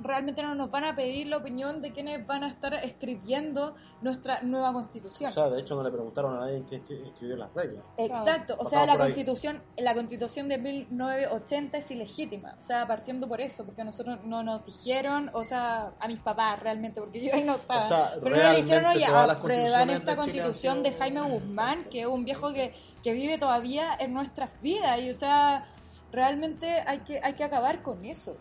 realmente 0.00 0.42
no 0.42 0.54
nos 0.54 0.70
van 0.70 0.84
a 0.84 0.96
pedir 0.96 1.26
la 1.26 1.36
opinión 1.36 1.82
de 1.82 1.92
quienes 1.92 2.26
van 2.26 2.44
a 2.44 2.48
estar 2.48 2.72
escribiendo 2.72 3.74
nuestra 4.00 4.40
nueva 4.40 4.72
constitución. 4.72 5.30
O 5.30 5.34
sea, 5.34 5.50
de 5.50 5.60
hecho 5.60 5.76
no 5.76 5.82
le 5.82 5.90
preguntaron 5.90 6.36
a 6.36 6.46
nadie 6.46 6.64
que 6.64 6.76
escribió 6.76 7.36
las 7.36 7.52
reglas. 7.52 7.84
Exacto, 7.98 8.56
o 8.58 8.64
sea, 8.64 8.86
la 8.86 8.92
ahí. 8.92 8.98
constitución, 9.00 9.62
la 9.76 9.92
constitución 9.92 10.48
de 10.48 10.56
1980 10.56 11.76
es 11.76 11.90
ilegítima, 11.90 12.56
o 12.58 12.64
sea, 12.64 12.86
partiendo 12.86 13.28
por 13.28 13.42
eso, 13.42 13.66
porque 13.66 13.82
a 13.82 13.84
nosotros 13.84 14.20
no 14.24 14.42
nos 14.42 14.64
dijeron, 14.64 15.30
o 15.34 15.44
sea, 15.44 15.92
a 16.00 16.08
mis 16.08 16.20
papás 16.20 16.58
realmente, 16.58 17.02
porque 17.02 17.22
yo 17.22 17.34
ahí 17.34 17.44
no 17.44 17.56
estaba, 17.56 17.84
O 17.84 17.88
sea, 17.88 18.12
pero 18.22 18.34
no 18.34 18.50
le 18.50 18.62
dijeron, 18.62 18.92
oye, 18.92 19.04
aprueban 19.04 19.90
esta 19.90 19.92
de 19.92 19.98
Chile 19.98 20.10
han 20.10 20.16
constitución 20.16 20.82
de 20.82 20.92
Jaime 20.92 21.20
Guzmán, 21.20 21.84
que 21.90 22.00
es 22.00 22.06
un 22.06 22.24
viejo 22.24 22.50
que, 22.54 22.72
que 23.02 23.12
vive 23.12 23.36
todavía 23.36 23.94
en 24.00 24.14
nuestras 24.14 24.48
vidas, 24.62 24.98
y 25.02 25.10
o 25.10 25.14
sea, 25.14 25.66
realmente 26.12 26.80
hay 26.86 27.00
que, 27.00 27.20
hay 27.22 27.34
que 27.34 27.44
acabar 27.44 27.82
con 27.82 28.04
eso. 28.04 28.36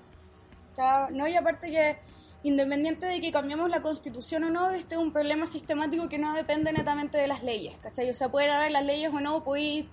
No, 1.12 1.28
y 1.28 1.36
aparte 1.36 1.72
que 1.72 1.98
independiente 2.44 3.08
de 3.08 3.20
que 3.20 3.32
cambiemos 3.32 3.70
la 3.70 3.82
constitución 3.82 4.44
o 4.44 4.50
no, 4.50 4.70
este 4.70 4.96
es 4.96 5.02
un 5.02 5.12
problema 5.12 5.48
sistemático 5.48 6.08
que 6.08 6.20
no 6.20 6.34
depende 6.34 6.72
netamente 6.72 7.18
de 7.18 7.28
las 7.28 7.44
leyes, 7.44 7.76
¿cachai? 7.82 8.10
O 8.10 8.14
sea, 8.14 8.30
pueden 8.30 8.52
haber 8.52 8.72
las 8.72 8.86
leyes 8.86 9.12
o 9.12 9.20
no, 9.20 9.44
podéis 9.44 9.86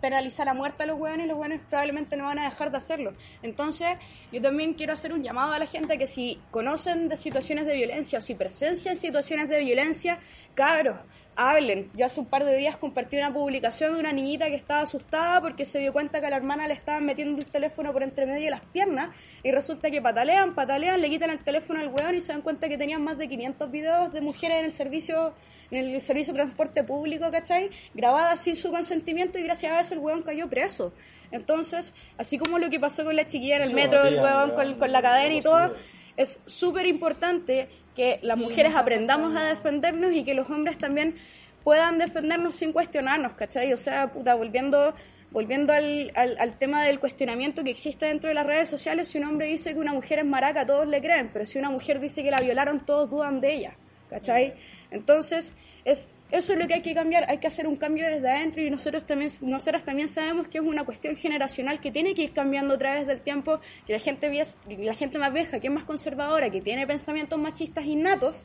penalizar 0.00 0.48
a 0.48 0.54
muerte 0.54 0.82
a 0.82 0.86
los 0.86 0.98
hueones 0.98 1.26
y 1.26 1.28
los 1.28 1.38
hueones 1.38 1.60
probablemente 1.68 2.16
no 2.16 2.24
van 2.24 2.38
a 2.40 2.44
dejar 2.44 2.72
de 2.72 2.78
hacerlo. 2.78 3.12
Entonces, 3.42 3.98
yo 4.32 4.42
también 4.42 4.74
quiero 4.74 4.94
hacer 4.94 5.12
un 5.12 5.22
llamado 5.22 5.52
a 5.52 5.58
la 5.58 5.66
gente 5.66 5.96
que 5.96 6.08
si 6.08 6.40
conocen 6.50 7.08
de 7.08 7.16
situaciones 7.16 7.66
de 7.66 7.76
violencia 7.76 8.18
o 8.18 8.22
si 8.22 8.34
presencian 8.34 8.96
situaciones 8.96 9.48
de 9.48 9.60
violencia, 9.60 10.18
cabros, 10.54 10.98
hablen. 11.36 11.90
Yo 11.94 12.06
hace 12.06 12.20
un 12.20 12.26
par 12.26 12.44
de 12.44 12.56
días 12.56 12.76
compartí 12.76 13.16
una 13.16 13.32
publicación 13.32 13.94
de 13.94 14.00
una 14.00 14.12
niñita 14.12 14.46
que 14.46 14.54
estaba 14.54 14.82
asustada 14.82 15.40
porque 15.40 15.64
se 15.64 15.78
dio 15.78 15.92
cuenta 15.92 16.20
que 16.20 16.26
a 16.26 16.30
la 16.30 16.36
hermana 16.36 16.66
le 16.66 16.74
estaban 16.74 17.04
metiendo 17.04 17.38
el 17.38 17.46
teléfono 17.46 17.92
por 17.92 18.02
entre 18.02 18.26
medio 18.26 18.44
de 18.44 18.50
las 18.50 18.60
piernas 18.60 19.10
y 19.42 19.50
resulta 19.50 19.90
que 19.90 20.02
patalean, 20.02 20.54
patalean, 20.54 21.00
le 21.00 21.10
quitan 21.10 21.30
el 21.30 21.38
teléfono 21.40 21.80
al 21.80 21.88
weón 21.88 22.14
y 22.14 22.20
se 22.20 22.32
dan 22.32 22.42
cuenta 22.42 22.68
que 22.68 22.78
tenían 22.78 23.02
más 23.02 23.18
de 23.18 23.28
500 23.28 23.70
videos 23.70 24.12
de 24.12 24.20
mujeres 24.20 24.58
en 24.58 24.64
el 24.66 24.72
servicio 24.72 25.34
en 25.70 25.94
el 25.94 26.00
servicio 26.02 26.34
de 26.34 26.40
transporte 26.40 26.84
público, 26.84 27.30
¿cachai? 27.30 27.70
Grabadas 27.94 28.40
sin 28.40 28.56
su 28.56 28.70
consentimiento 28.70 29.38
y 29.38 29.42
gracias 29.42 29.72
a 29.72 29.80
eso 29.80 29.94
el 29.94 30.00
weón 30.00 30.22
cayó 30.22 30.48
preso. 30.48 30.92
Entonces, 31.30 31.94
así 32.18 32.36
como 32.36 32.58
lo 32.58 32.68
que 32.68 32.78
pasó 32.78 33.04
con 33.04 33.16
la 33.16 33.26
chiquilla 33.26 33.56
en 33.56 33.62
el 33.62 33.74
metro, 33.74 34.04
el 34.04 34.16
weón 34.16 34.50
con, 34.50 34.74
con 34.74 34.92
la 34.92 35.00
cadena 35.00 35.34
y 35.34 35.40
todo, 35.40 35.74
es 36.16 36.40
súper 36.44 36.86
importante 36.86 37.70
que 37.94 38.18
las 38.22 38.38
Sí, 38.38 38.44
mujeres 38.44 38.74
aprendamos 38.74 39.36
a 39.36 39.44
defendernos 39.44 40.12
y 40.14 40.24
que 40.24 40.34
los 40.34 40.48
hombres 40.50 40.78
también 40.78 41.16
puedan 41.64 41.98
defendernos 41.98 42.54
sin 42.54 42.72
cuestionarnos, 42.72 43.34
¿cachai? 43.34 43.72
O 43.72 43.78
sea, 43.78 44.12
puta, 44.12 44.34
volviendo, 44.34 44.94
volviendo 45.30 45.72
al, 45.72 46.10
al, 46.14 46.36
al 46.38 46.58
tema 46.58 46.84
del 46.84 46.98
cuestionamiento 46.98 47.62
que 47.62 47.70
existe 47.70 48.06
dentro 48.06 48.28
de 48.28 48.34
las 48.34 48.46
redes 48.46 48.68
sociales, 48.68 49.08
si 49.08 49.18
un 49.18 49.24
hombre 49.24 49.46
dice 49.46 49.72
que 49.72 49.78
una 49.78 49.92
mujer 49.92 50.18
es 50.20 50.24
maraca, 50.24 50.66
todos 50.66 50.86
le 50.88 51.00
creen, 51.00 51.30
pero 51.32 51.46
si 51.46 51.58
una 51.58 51.70
mujer 51.70 52.00
dice 52.00 52.22
que 52.22 52.30
la 52.30 52.38
violaron, 52.38 52.84
todos 52.84 53.10
dudan 53.10 53.40
de 53.40 53.54
ella, 53.54 53.72
¿cachai? 54.10 54.54
Entonces, 54.90 55.54
es, 55.84 56.14
eso 56.32 56.54
es 56.54 56.58
lo 56.58 56.66
que 56.66 56.74
hay 56.74 56.80
que 56.80 56.94
cambiar, 56.94 57.26
hay 57.28 57.38
que 57.38 57.46
hacer 57.46 57.66
un 57.66 57.76
cambio 57.76 58.06
desde 58.08 58.28
adentro 58.28 58.62
y 58.62 58.70
nosotros 58.70 59.04
también, 59.04 59.30
nosotras 59.42 59.84
también 59.84 60.08
sabemos 60.08 60.48
que 60.48 60.58
es 60.58 60.64
una 60.64 60.82
cuestión 60.84 61.14
generacional 61.14 61.78
que 61.78 61.90
tiene 61.90 62.14
que 62.14 62.22
ir 62.22 62.32
cambiando 62.32 62.74
a 62.74 62.78
través 62.78 63.06
del 63.06 63.20
tiempo, 63.20 63.60
que 63.86 63.92
la 63.92 63.98
gente, 63.98 64.32
la 64.66 64.94
gente 64.94 65.18
más 65.18 65.32
vieja, 65.32 65.60
que 65.60 65.66
es 65.66 65.72
más 65.72 65.84
conservadora, 65.84 66.48
que 66.50 66.62
tiene 66.62 66.86
pensamientos 66.86 67.38
machistas 67.38 67.84
innatos, 67.84 68.44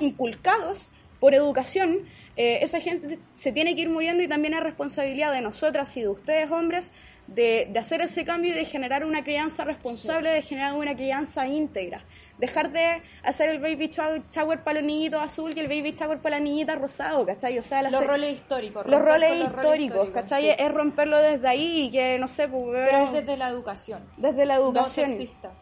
inculcados 0.00 0.92
por 1.20 1.34
educación, 1.34 2.00
eh, 2.36 2.58
esa 2.62 2.80
gente 2.80 3.18
se 3.32 3.50
tiene 3.50 3.74
que 3.74 3.82
ir 3.82 3.88
muriendo 3.88 4.22
y 4.22 4.28
también 4.28 4.52
es 4.52 4.60
responsabilidad 4.60 5.32
de 5.32 5.40
nosotras 5.40 5.96
y 5.96 6.02
de 6.02 6.08
ustedes 6.08 6.50
hombres 6.50 6.92
de, 7.28 7.66
de 7.70 7.78
hacer 7.78 8.02
ese 8.02 8.26
cambio 8.26 8.52
y 8.52 8.54
de 8.54 8.66
generar 8.66 9.06
una 9.06 9.24
crianza 9.24 9.64
responsable, 9.64 10.30
de 10.30 10.42
generar 10.42 10.74
una 10.74 10.94
crianza 10.94 11.46
íntegra. 11.46 12.04
Dejar 12.42 12.72
de 12.72 13.00
hacer 13.22 13.50
el 13.50 13.60
baby 13.60 13.86
shower 13.88 14.64
para 14.64 14.80
los 14.80 14.84
niñitos 14.86 15.22
azul 15.22 15.52
y 15.56 15.60
el 15.60 15.68
baby 15.68 15.92
shower 15.92 16.18
para 16.18 16.38
la 16.38 16.42
niñita 16.44 16.74
rosado, 16.74 17.24
¿cachai? 17.24 17.56
O 17.56 17.62
sea, 17.62 17.82
la 17.82 17.90
Los 17.90 18.00
se- 18.00 18.06
roles 18.08 18.34
históricos. 18.34 18.84
los 18.86 19.00
roles 19.00 19.28
con 19.30 19.38
los 19.38 19.48
históricos, 19.48 20.08
¿cachai? 20.12 20.42
sí. 20.42 20.56
Es 20.58 20.72
romperlo 20.72 21.18
desde 21.18 21.46
ahí 21.46 21.82
y 21.82 21.90
que, 21.92 22.18
no 22.18 22.26
sé, 22.26 22.48
pues, 22.48 22.84
Pero 22.90 22.98
es 22.98 23.12
desde 23.12 23.36
la 23.36 23.48
educación, 23.48 24.02
desde 24.16 24.44
la 24.44 24.56
no 24.56 24.62
educación. 24.62 25.10
sexista. 25.10 25.52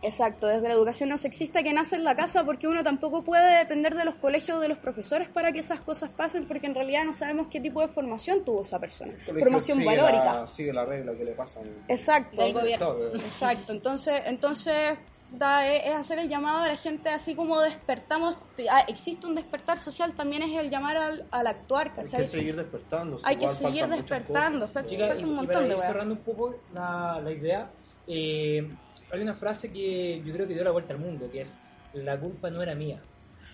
Exacto, 0.00 0.46
desde 0.46 0.68
la 0.68 0.74
educación 0.74 1.08
no 1.08 1.18
sexista 1.18 1.64
que 1.64 1.72
nace 1.72 1.96
en 1.96 2.04
la 2.04 2.14
casa 2.14 2.44
porque 2.44 2.68
uno 2.68 2.84
tampoco 2.84 3.24
puede 3.24 3.58
depender 3.58 3.96
de 3.96 4.04
los 4.04 4.14
colegios 4.14 4.58
o 4.58 4.60
de 4.60 4.68
los 4.68 4.78
profesores 4.78 5.28
para 5.28 5.50
que 5.50 5.58
esas 5.58 5.80
cosas 5.80 6.08
pasen 6.08 6.46
porque 6.46 6.68
en 6.68 6.76
realidad 6.76 7.02
no 7.02 7.12
sabemos 7.12 7.48
qué 7.48 7.60
tipo 7.60 7.80
de 7.80 7.88
formación 7.88 8.44
tuvo 8.44 8.62
esa 8.62 8.78
persona. 8.78 9.12
Formación 9.26 9.78
sigue 9.78 9.96
valórica. 9.96 10.34
La, 10.42 10.46
sigue 10.46 10.72
la 10.72 10.84
regla 10.84 11.16
que 11.16 11.24
le 11.24 11.32
pasan. 11.32 11.64
Exacto. 11.88 12.40
Del 12.40 12.52
gobierno. 12.52 12.94
Exacto, 13.16 13.72
entonces, 13.72 14.20
entonces 14.26 14.96
da 15.30 15.66
es, 15.66 15.86
es 15.86 15.94
hacer 15.94 16.18
el 16.18 16.28
llamado 16.28 16.60
a 16.60 16.68
la 16.68 16.76
gente 16.76 17.08
así 17.10 17.34
como 17.34 17.60
despertamos, 17.60 18.38
ah, 18.70 18.84
existe 18.88 19.26
un 19.26 19.34
despertar 19.34 19.78
social, 19.78 20.14
también 20.14 20.42
es 20.42 20.56
el 20.58 20.70
llamar 20.70 20.96
al, 20.96 21.26
al 21.30 21.46
actuar, 21.46 21.92
Hay 21.96 22.04
¿cachai? 22.04 22.20
que 22.20 22.26
seguir 22.26 22.56
despertando. 22.56 23.18
Hay 23.24 23.36
que 23.36 23.48
seguir 23.48 23.86
despertando, 23.88 24.66
falta, 24.68 24.88
Chicas, 24.88 25.08
falta 25.08 25.20
y, 25.22 25.24
un 25.24 25.30
y 25.30 25.34
montón 25.34 25.54
para 25.54 25.60
de 25.66 25.68
ir 25.70 25.76
weas. 25.76 25.86
cerrando 25.86 26.14
un 26.14 26.20
poco 26.20 26.54
la, 26.72 27.20
la 27.22 27.30
idea, 27.30 27.70
eh, 28.06 28.68
hay 29.12 29.20
una 29.20 29.34
frase 29.34 29.70
que 29.72 30.22
yo 30.24 30.32
creo 30.32 30.46
que 30.46 30.54
dio 30.54 30.64
la 30.64 30.70
vuelta 30.70 30.92
al 30.94 31.00
mundo, 31.00 31.30
que 31.30 31.42
es, 31.42 31.58
la 31.94 32.18
culpa 32.18 32.50
no 32.50 32.62
era 32.62 32.74
mía. 32.74 33.00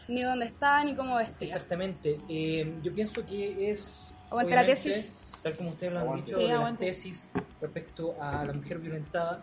Ni 0.09 0.23
dónde 0.23 0.47
está, 0.47 0.85
ni 0.85 0.95
cómo 0.95 1.17
vestía. 1.17 1.47
Exactamente. 1.49 2.21
Eh, 2.29 2.75
yo 2.83 2.95
pienso 2.95 3.25
que 3.25 3.71
es... 3.71 4.13
Aguante 4.29 4.55
la 4.55 4.67
tesis. 4.67 5.15
Tal 5.43 5.57
como 5.57 5.71
ustedes 5.71 5.93
lo 5.93 5.99
han 6.01 6.05
Aguante. 6.07 6.27
dicho, 6.31 6.39
Sí, 6.41 6.51
aguante. 6.51 6.87
tesis 6.87 7.29
respecto 7.61 8.15
a 8.21 8.45
la 8.45 8.53
mujer 8.53 8.79
violentada, 8.79 9.43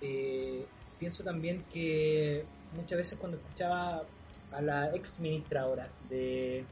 eh, 0.00 0.66
pienso 0.98 1.22
también 1.24 1.64
que 1.72 2.44
muchas 2.74 2.98
veces 2.98 3.18
cuando 3.18 3.38
escuchaba 3.38 4.02
a 4.52 4.60
la 4.62 4.94
ex 4.94 5.20
ministra 5.20 5.62
ahora 5.62 5.88
de, 6.08 6.64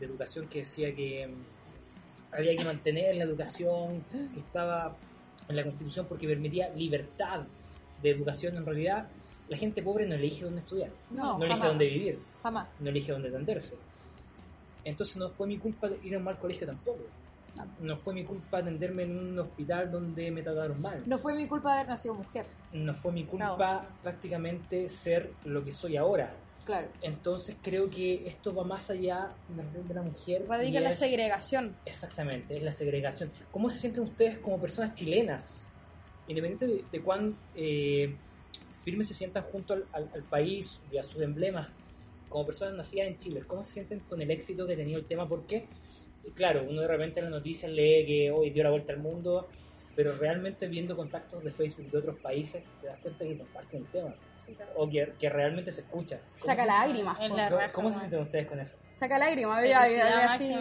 de 0.00 0.06
Educación 0.06 0.46
que 0.48 0.58
decía 0.58 0.94
que 0.94 1.26
mm, 1.26 2.34
había 2.34 2.56
que 2.56 2.64
mantener 2.64 3.14
la 3.16 3.24
educación 3.24 4.04
que 4.34 4.40
estaba 4.40 4.96
en 5.48 5.56
la 5.56 5.62
Constitución 5.62 6.06
porque 6.08 6.26
permitía 6.26 6.68
libertad 6.70 7.42
de 8.02 8.10
educación, 8.10 8.56
en 8.56 8.66
realidad 8.66 9.06
la 9.48 9.56
gente 9.56 9.82
pobre 9.82 10.06
no 10.06 10.14
elige 10.14 10.44
dónde 10.44 10.60
estudiar, 10.60 10.90
No, 11.10 11.38
no 11.38 11.44
elige 11.44 11.50
jamás. 11.54 11.68
dónde 11.68 11.86
vivir 11.86 12.18
Jamás. 12.42 12.68
no 12.80 12.88
elige 12.90 13.12
dónde 13.12 13.28
atenderse. 13.28 13.76
Entonces 14.84 15.16
no 15.16 15.28
fue 15.30 15.46
mi 15.46 15.58
culpa 15.58 15.88
ir 16.02 16.14
a 16.14 16.18
un 16.18 16.24
mal 16.24 16.38
colegio 16.38 16.66
tampoco. 16.66 17.00
No 17.80 17.96
fue 17.96 18.12
mi 18.14 18.24
culpa 18.24 18.58
atenderme 18.58 19.04
en 19.04 19.16
un 19.16 19.38
hospital 19.38 19.90
donde 19.90 20.30
me 20.30 20.42
trataron 20.42 20.80
mal. 20.82 21.02
No 21.06 21.18
fue 21.18 21.34
mi 21.34 21.46
culpa 21.46 21.74
haber 21.74 21.88
nacido 21.88 22.14
mujer. 22.14 22.44
No 22.74 22.92
fue 22.94 23.12
mi 23.12 23.24
culpa 23.24 23.88
prácticamente 24.02 24.88
ser 24.88 25.30
lo 25.44 25.64
que 25.64 25.72
soy 25.72 25.96
ahora. 25.96 26.34
Claro. 26.66 26.88
Entonces 27.02 27.56
creo 27.62 27.88
que 27.90 28.26
esto 28.26 28.54
va 28.54 28.64
más 28.64 28.88
allá 28.90 29.32
de 29.88 29.94
la 29.94 30.02
mujer. 30.02 30.44
Radica 30.48 30.80
la 30.80 30.90
es- 30.90 30.98
segregación. 30.98 31.76
Exactamente, 31.84 32.56
es 32.56 32.62
la 32.62 32.72
segregación. 32.72 33.30
¿Cómo 33.50 33.68
se 33.70 33.78
sienten 33.78 34.02
ustedes 34.04 34.38
como 34.38 34.58
personas 34.60 34.94
chilenas? 34.94 35.66
Independiente 36.26 36.66
de, 36.66 36.84
de 36.90 37.02
cuán 37.02 37.36
eh, 37.54 38.16
firmes 38.78 39.08
se 39.08 39.14
sientan 39.14 39.44
junto 39.44 39.74
al, 39.74 39.84
al- 39.92 40.10
al 40.14 40.22
país 40.22 40.80
y 40.90 40.96
a 40.96 41.02
sus 41.02 41.20
emblemas, 41.22 41.68
como 42.30 42.46
personas 42.46 42.74
nacidas 42.74 43.08
en 43.08 43.18
Chile, 43.18 43.42
¿cómo 43.46 43.62
se 43.62 43.72
sienten 43.74 44.00
con 44.00 44.20
el 44.22 44.30
éxito 44.30 44.66
que 44.66 44.72
ha 44.72 44.76
tenido 44.76 44.98
el 44.98 45.04
tema? 45.04 45.28
Porque, 45.28 45.66
claro, 46.34 46.64
uno 46.68 46.80
de 46.80 46.88
repente 46.88 47.20
en 47.20 47.26
las 47.26 47.34
noticias 47.40 47.70
lee 47.70 48.04
que 48.06 48.30
hoy 48.32 48.50
dio 48.50 48.64
la 48.64 48.70
vuelta 48.70 48.92
al 48.94 48.98
mundo, 49.00 49.48
pero 49.96 50.16
realmente 50.16 50.66
viendo 50.68 50.96
contactos 50.96 51.42
de 51.44 51.50
Facebook 51.52 51.90
de 51.90 51.98
otros 51.98 52.18
países, 52.18 52.62
te 52.80 52.86
das 52.88 52.98
cuenta 53.00 53.24
que 53.24 53.38
comparten 53.38 53.80
el 53.80 53.86
tema. 53.88 54.14
O 54.76 54.86
que, 54.90 55.14
que 55.18 55.30
realmente 55.30 55.72
se 55.72 55.80
escucha. 55.80 56.18
¿Cómo 56.38 56.44
Saca 56.44 56.62
se- 56.62 56.68
lágrimas. 56.68 57.18
La 57.18 57.28
¿Cómo, 57.28 57.36
raja, 57.60 57.72
cómo 57.72 57.90
se 57.92 57.98
sienten 58.00 58.20
ustedes 58.20 58.46
con 58.46 58.60
eso? 58.60 58.76
Saca 58.92 59.18
lágrimas. 59.18 59.64
Así, 60.28 60.54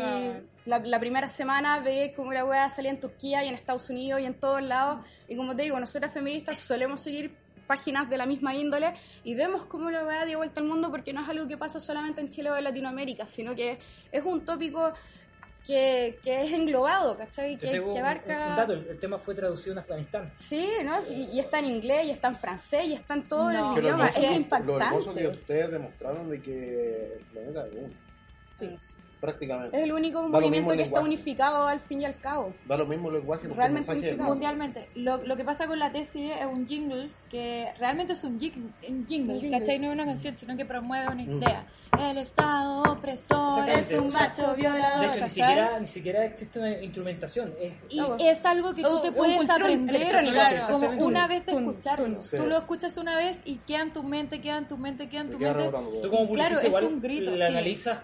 la 0.66 1.00
primera 1.00 1.28
semana 1.28 1.80
veía 1.80 2.14
como 2.14 2.32
la 2.32 2.46
weá 2.46 2.70
salía 2.70 2.92
en 2.92 3.00
Turquía 3.02 3.44
y 3.44 3.50
en 3.50 3.56
Estados 3.56 3.90
Unidos 3.90 4.22
y 4.22 4.26
en 4.26 4.36
todos 4.36 4.62
lados. 4.62 5.06
Y 5.28 5.36
como 5.36 5.54
te 5.56 5.64
digo, 5.64 5.80
nosotras 5.80 6.14
feministas 6.14 6.60
solemos 6.60 7.02
seguir 7.02 7.36
páginas 7.68 8.10
de 8.10 8.18
la 8.18 8.26
misma 8.26 8.54
índole 8.56 8.94
y 9.24 9.36
vemos 9.36 9.66
cómo 9.66 9.90
la 9.90 10.06
weá 10.06 10.26
dio 10.26 10.38
vuelta 10.38 10.60
al 10.60 10.68
mundo 10.68 10.90
porque 10.92 11.14
no 11.14 11.22
es 11.24 11.30
algo 11.30 11.48
que 11.48 11.58
pasa 11.58 11.80
solamente 11.80 12.22
en 12.22 12.30
Chile 12.30 12.52
o 12.52 12.56
en 12.58 12.64
Latinoamérica, 12.64 13.26
sino 13.28 13.56
que 13.56 13.80
es 14.12 14.24
un 14.24 14.44
tópico 14.46 14.94
que, 15.66 16.20
que 16.24 16.44
es 16.44 16.52
englobado, 16.52 17.18
¿cachai? 17.18 17.58
Que, 17.58 17.70
que 17.72 17.80
un- 17.80 17.98
abarca... 17.98 18.48
un 18.50 18.56
dato, 18.58 18.74
el, 18.74 18.88
el 18.88 19.00
tema 19.00 19.18
fue 19.18 19.34
traducido 19.34 19.74
en 19.74 19.80
Afganistán. 19.80 20.32
Sí, 20.36 20.70
¿no? 20.84 21.00
Y, 21.10 21.24
y 21.32 21.40
está 21.40 21.60
en 21.60 21.66
inglés, 21.66 22.06
y 22.06 22.12
está 22.12 22.28
en 22.28 22.36
francés, 22.38 22.86
y 22.86 22.94
está 22.94 23.14
en 23.14 23.28
todos 23.28 23.54
No. 23.54 23.60
los 23.68 23.76
lo 23.76 23.82
idiomas. 23.82 24.12
hermoso- 24.16 24.24
Es 24.26 24.32
Lo 24.32 24.38
impactante. 24.38 24.84
hermoso 24.86 25.16
que 25.16 25.28
ustedes 25.28 25.72
demostraron 25.72 26.30
de 26.30 26.42
que 26.42 27.14
el 27.18 27.24
planeta 27.32 27.68
es 27.68 27.74
uno. 27.76 27.94
Sí. 28.60 28.78
Prácticamente. 29.24 29.78
Es 29.78 29.84
el 29.84 29.94
único 29.94 30.22
movimiento 30.28 30.74
que 30.74 30.84
está 30.84 31.00
unificado 31.00 31.66
al 31.66 31.80
fin 31.80 32.02
y 32.02 32.06
al 32.06 32.20
cabo. 32.20 32.54
Da 32.68 32.76
lo 32.76 32.86
mismo 32.86 33.08
el 33.08 33.16
lenguaje 33.16 33.48
Realmente 33.48 33.90
unificado. 33.90 34.24
Mundialmente. 34.30 34.90
Lo, 34.96 35.18
lo 35.24 35.38
que 35.38 35.46
pasa 35.46 35.66
con 35.66 35.80
la 35.80 35.94
tesis 35.94 36.30
es 36.38 36.46
un 36.46 36.68
jingle 36.68 37.10
que 37.30 37.70
realmente 37.80 38.14
es 38.14 38.24
un, 38.26 38.38
jing- 38.38 38.72
un 38.90 39.08
jingle, 39.08 39.36
Un 39.36 39.40
jingle. 39.42 39.60
¿cachai? 39.60 39.80
No 39.80 39.88
es 39.88 39.94
una 39.94 40.06
canción, 40.06 40.38
sino 40.38 40.58
que 40.58 40.66
promueve 40.66 41.08
una 41.08 41.24
Mm. 41.24 41.38
idea. 41.38 41.66
El 41.98 42.18
Estado 42.18 42.82
opresor 42.92 43.70
es 43.70 43.94
un 43.94 44.10
macho 44.10 44.56
violador, 44.56 45.00
De 45.12 45.16
hecho, 45.16 45.24
ni 45.26 45.30
siquiera, 45.30 45.80
ni 45.80 45.88
siquiera 45.88 46.26
existe 46.26 46.60
una 46.60 46.72
instrumentación. 46.82 47.54
Es, 47.62 47.74
Y 47.90 47.98
No, 48.00 48.18
es 48.20 48.44
algo 48.46 48.74
que 48.74 48.82
tú 48.82 49.00
te 49.00 49.12
puedes 49.12 49.48
aprender 49.50 50.02
claro, 50.32 50.66
como 50.70 50.90
una 51.06 51.28
vez 51.28 51.46
de 51.46 51.52
escucharlo. 51.54 52.06
tun. 52.08 52.40
Tú 52.40 52.48
lo 52.48 52.58
escuchas 52.58 52.98
una 52.98 53.16
vez 53.16 53.40
y 53.46 53.58
queda 53.58 53.82
en 53.84 53.94
tu 53.94 54.02
mente, 54.04 54.42
queda 54.42 54.58
en 54.58 54.68
tu 54.68 54.78
mente, 54.78 55.08
queda 55.08 55.22
en 55.22 55.30
tu 55.30 55.40
mente. 55.40 55.70
tú 56.02 56.10
como 56.10 56.34
Claro, 56.34 56.60
es 56.60 56.66
igual 56.68 56.86
un 56.86 57.00
grito, 57.02 57.38
sí. 57.38 57.42
analizas 57.44 58.00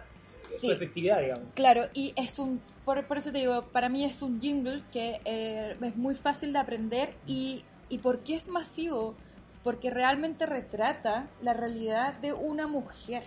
Sí. 0.59 0.67
su 0.67 0.71
efectividad, 0.73 1.21
digamos. 1.21 1.47
Claro, 1.55 1.87
y 1.93 2.13
es 2.15 2.39
un, 2.39 2.61
por, 2.85 3.05
por 3.07 3.17
eso 3.17 3.31
te 3.31 3.37
digo, 3.39 3.63
para 3.71 3.89
mí 3.89 4.03
es 4.05 4.21
un 4.21 4.39
jingle 4.41 4.83
que 4.91 5.19
eh, 5.25 5.75
es 5.81 5.95
muy 5.95 6.15
fácil 6.15 6.53
de 6.53 6.59
aprender 6.59 7.13
y, 7.27 7.63
y 7.89 7.97
¿por 7.99 8.19
qué 8.19 8.35
es 8.35 8.47
masivo? 8.47 9.15
Porque 9.63 9.89
realmente 9.89 10.45
retrata 10.45 11.27
la 11.41 11.53
realidad 11.53 12.13
de 12.15 12.33
una 12.33 12.65
mujer, 12.67 13.23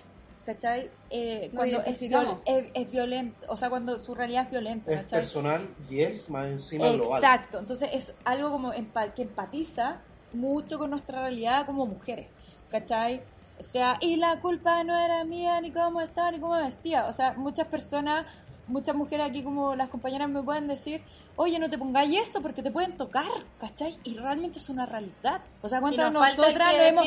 ¿cachai? 0.46 0.90
Eh, 1.10 1.50
cuando 1.54 1.80
es, 1.82 2.00
viol- 2.02 2.40
es, 2.46 2.70
es 2.74 2.90
violento, 2.90 3.46
o 3.48 3.56
sea, 3.56 3.68
cuando 3.70 3.98
su 4.02 4.14
realidad 4.14 4.44
es 4.46 4.50
violenta, 4.50 4.90
Es 4.92 5.00
¿cachai? 5.02 5.20
personal 5.20 5.68
y 5.90 6.00
es 6.00 6.30
más 6.30 6.46
encima 6.48 6.88
global. 6.90 7.22
Exacto, 7.22 7.58
entonces 7.58 7.90
es 7.92 8.14
algo 8.24 8.50
como 8.50 8.72
empa- 8.72 9.12
que 9.14 9.22
empatiza 9.22 10.00
mucho 10.32 10.78
con 10.78 10.90
nuestra 10.90 11.20
realidad 11.20 11.66
como 11.66 11.84
mujeres, 11.86 12.28
¿cachai? 12.70 13.20
O 13.62 13.64
sea, 13.64 13.96
y 14.00 14.16
la 14.16 14.40
culpa 14.40 14.82
no 14.82 14.98
era 14.98 15.24
mía, 15.24 15.60
ni 15.60 15.70
cómo 15.70 16.00
estaba, 16.00 16.32
ni 16.32 16.40
cómo 16.40 16.54
vestía. 16.54 17.06
O 17.06 17.12
sea, 17.12 17.34
muchas 17.34 17.68
personas, 17.68 18.26
muchas 18.66 18.96
mujeres 18.96 19.28
aquí 19.28 19.44
como 19.44 19.76
las 19.76 19.88
compañeras 19.88 20.28
me 20.28 20.42
pueden 20.42 20.66
decir, 20.66 21.00
oye, 21.36 21.58
no 21.58 21.68
te 21.68 21.78
pongáis 21.78 22.28
eso 22.28 22.40
porque 22.40 22.62
te 22.62 22.70
pueden 22.70 22.96
tocar, 22.96 23.26
¿cachai? 23.60 23.98
Y 24.04 24.16
realmente 24.16 24.58
es 24.58 24.68
una 24.68 24.86
realidad. 24.86 25.40
O 25.62 25.68
sea, 25.68 25.80
¿cuántas 25.80 26.06
de 26.06 26.10
nosotras 26.12 26.74
nos, 26.76 26.86
hemos, 26.86 27.06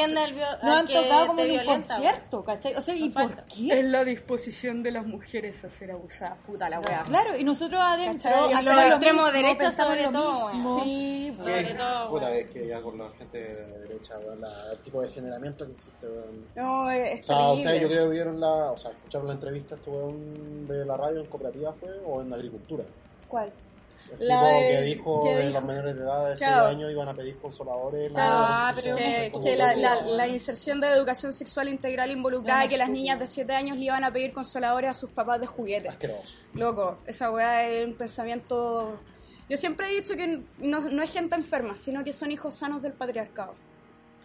nos 0.64 0.72
han 0.72 0.88
tocado 0.88 1.28
como 1.28 1.40
en 1.42 1.46
un 1.46 1.54
violenta, 1.56 1.94
concierto, 1.96 2.44
¿cachai? 2.44 2.76
O 2.76 2.82
sea, 2.82 2.96
¿y 2.96 3.10
por 3.10 3.44
qué? 3.46 3.84
la 3.84 4.04
disposición 4.04 4.82
de 4.84 4.92
las 4.92 5.06
mujeres 5.06 5.64
a 5.64 5.70
ser 5.70 5.92
abusadas. 5.92 6.38
Puta 6.46 6.70
la 6.70 6.80
weá. 6.80 7.04
Claro, 7.04 7.38
y 7.38 7.44
nosotros 7.44 7.80
adentro. 7.82 8.50
Y 8.50 8.54
los 8.54 8.78
extremos 8.78 9.34
derechos 9.34 9.74
sobre 9.76 10.08
todo, 10.08 10.54
mismo. 10.54 10.84
Sí, 10.84 11.16
Sí, 11.36 11.42
Sobre 11.42 11.74
todo, 11.74 12.10
puta, 12.10 12.34
es 12.36 12.50
que 12.50 12.68
ya 12.68 12.82
con 12.82 12.98
la 12.98 13.10
gente 13.18 13.38
de 13.38 13.80
derecha, 13.80 14.16
la- 14.40 14.72
el 14.72 14.78
tipo 14.80 15.02
de 15.02 15.10
generamiento 15.10 15.66
que 15.66 15.72
existe, 15.74 16.08
no, 16.56 16.90
es 16.90 17.22
O 17.22 17.24
sea, 17.26 17.52
ustedes 17.52 17.82
yo 17.82 17.88
creo 17.88 18.06
que 18.06 18.12
vieron 18.12 18.40
la, 18.40 18.72
o 18.72 18.78
sea, 18.78 18.92
escucharon 18.92 19.28
la 19.28 19.34
entrevista 19.34 19.76
weón 19.86 20.68
de 20.68 20.86
la 20.86 20.98
radio 20.98 21.22
en 21.22 21.28
cooperativa 21.28 21.74
fue 21.74 21.90
o 22.06 22.22
en 22.22 22.34
agricultura. 22.34 22.84
¿Cuál? 23.28 23.52
La 24.20 24.36
tipo 24.40 24.46
de- 24.46 24.60
que 24.70 24.82
dijo 24.84 25.24
que 25.24 25.38
dijo- 25.40 25.54
los 25.54 25.64
menores 25.64 25.96
de 25.96 26.04
edad 26.04 26.30
de 26.30 26.38
6 26.38 26.48
Claro. 26.50 26.66
años 26.68 26.92
iban 26.92 27.10
a 27.10 27.14
pedir 27.14 27.38
consoladores. 27.38 28.12
Ah, 28.16 28.72
la 28.76 28.82
pero 28.82 28.96
que, 28.96 29.56
la, 29.58 30.28
inserción 30.28 30.80
de 30.80 30.88
educación 30.88 31.34
sexual 31.34 31.70
integral 31.70 32.12
involucrada 32.12 32.60
No, 32.62 32.66
y 32.66 32.70
que 32.70 32.78
las 32.78 32.90
niñas 32.90 33.20
de 33.20 33.28
7 33.28 33.54
años 33.54 33.78
le 33.78 33.86
iban 33.86 34.04
a 34.04 34.12
pedir 34.12 34.32
consoladores 34.34 34.90
a 34.92 34.94
sus 34.94 35.10
papás 35.12 35.42
de 35.42 35.48
juguete. 35.48 35.90
Asqueroso. 35.90 36.36
Loco, 36.54 37.00
esa 37.06 37.32
weá 37.32 37.68
es 37.70 37.86
un 37.86 37.96
pensamiento... 37.96 39.00
Yo 39.50 39.58
siempre 39.58 39.88
he 39.90 39.96
dicho 39.96 40.16
que 40.16 40.42
no, 40.60 40.80
no 40.82 41.04
es 41.04 41.12
gente 41.12 41.36
enferma, 41.36 41.76
sino 41.76 42.04
que 42.04 42.14
son 42.14 42.32
hijos 42.32 42.54
sanos 42.56 42.82
del 42.82 42.94
patriarcado. 42.94 43.54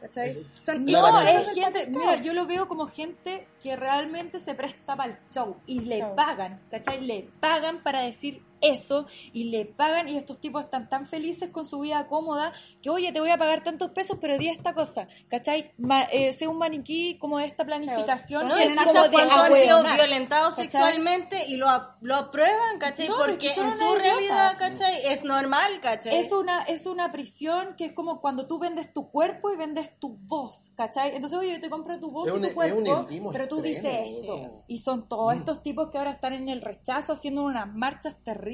¿Cachai? 0.00 0.46
Son 0.58 0.82
No, 0.84 0.90
hijos 0.92 1.10
sanos 1.14 1.48
es 1.48 1.54
gente, 1.54 1.86
mira, 1.88 2.16
yo 2.22 2.32
lo 2.32 2.46
veo 2.46 2.66
como 2.68 2.86
gente 2.86 3.46
que 3.62 3.76
realmente 3.76 4.40
se 4.40 4.54
presta 4.54 4.96
para 4.96 5.12
el 5.12 5.18
show 5.30 5.56
y 5.66 5.80
le 5.80 5.98
Show. 6.00 6.14
pagan, 6.16 6.58
¿cachai? 6.70 7.02
Le 7.02 7.28
pagan 7.38 7.82
para 7.82 8.00
decir 8.00 8.42
eso 8.60 9.06
y 9.32 9.44
le 9.44 9.64
pagan 9.66 10.08
y 10.08 10.16
estos 10.16 10.40
tipos 10.40 10.64
están 10.64 10.88
tan 10.88 11.06
felices 11.08 11.50
con 11.50 11.66
su 11.66 11.80
vida 11.80 12.06
cómoda 12.06 12.52
que, 12.82 12.90
oye, 12.90 13.12
te 13.12 13.20
voy 13.20 13.30
a 13.30 13.38
pagar 13.38 13.62
tantos 13.64 13.90
pesos, 13.92 14.18
pero 14.20 14.38
di 14.38 14.48
esta 14.48 14.74
cosa, 14.74 15.06
¿cachai? 15.28 15.72
Ma, 15.78 16.02
eh, 16.12 16.32
sé 16.32 16.46
un 16.46 16.58
maniquí 16.58 17.18
como 17.18 17.38
de 17.38 17.46
esta 17.46 17.64
planificación 17.64 18.48
No, 18.48 18.56
es 18.56 18.74
como 18.76 19.02
de 19.02 19.10
cuando 19.10 19.34
han 19.34 19.54
sido 19.54 19.82
violentados 19.82 20.54
¿Cachai? 20.56 20.70
sexualmente 20.70 21.46
y 21.48 21.56
lo, 21.56 21.66
lo 22.00 22.16
aprueban, 22.16 22.78
¿cachai? 22.78 23.08
No, 23.08 23.16
Porque 23.18 23.48
es 23.48 23.52
que 23.54 23.60
en 23.60 23.70
su 23.72 23.94
realidad, 23.94 24.56
¿cachai? 24.58 25.06
Es 25.06 25.24
normal, 25.24 25.80
¿cachai? 25.80 26.16
Es 26.18 26.32
una, 26.32 26.62
es 26.62 26.86
una 26.86 27.12
prisión 27.12 27.74
que 27.76 27.86
es 27.86 27.92
como 27.92 28.20
cuando 28.20 28.46
tú 28.46 28.58
vendes 28.58 28.92
tu 28.92 29.10
cuerpo 29.10 29.52
y 29.52 29.56
vendes 29.56 29.98
tu 29.98 30.16
voz, 30.18 30.72
¿cachai? 30.76 31.14
Entonces, 31.14 31.38
oye, 31.38 31.52
yo 31.52 31.60
te 31.60 31.70
compro 31.70 31.98
tu 31.98 32.10
voz 32.10 32.26
Es 32.28 32.32
y 32.34 32.36
un- 32.36 32.42
tu 32.42 32.48
es 32.48 32.54
cuerpo, 32.54 33.06
pero 33.32 33.48
tú 33.48 33.60
dices 33.62 34.10
esto. 34.10 34.34
weón. 34.36 34.52
Y 34.66 34.78
son 34.78 35.08
todos 35.08 35.34
Mm. 35.34 35.38
estos 35.38 35.62
tipos 35.62 35.90
que 35.90 35.98
ahora 35.98 36.12
están 36.12 36.32
en 36.32 36.48
el 36.48 36.60
rechazo 36.60 37.12
haciendo 37.14 37.42
unas 37.44 37.66
marchas 37.72 38.16
terribles, 38.24 38.49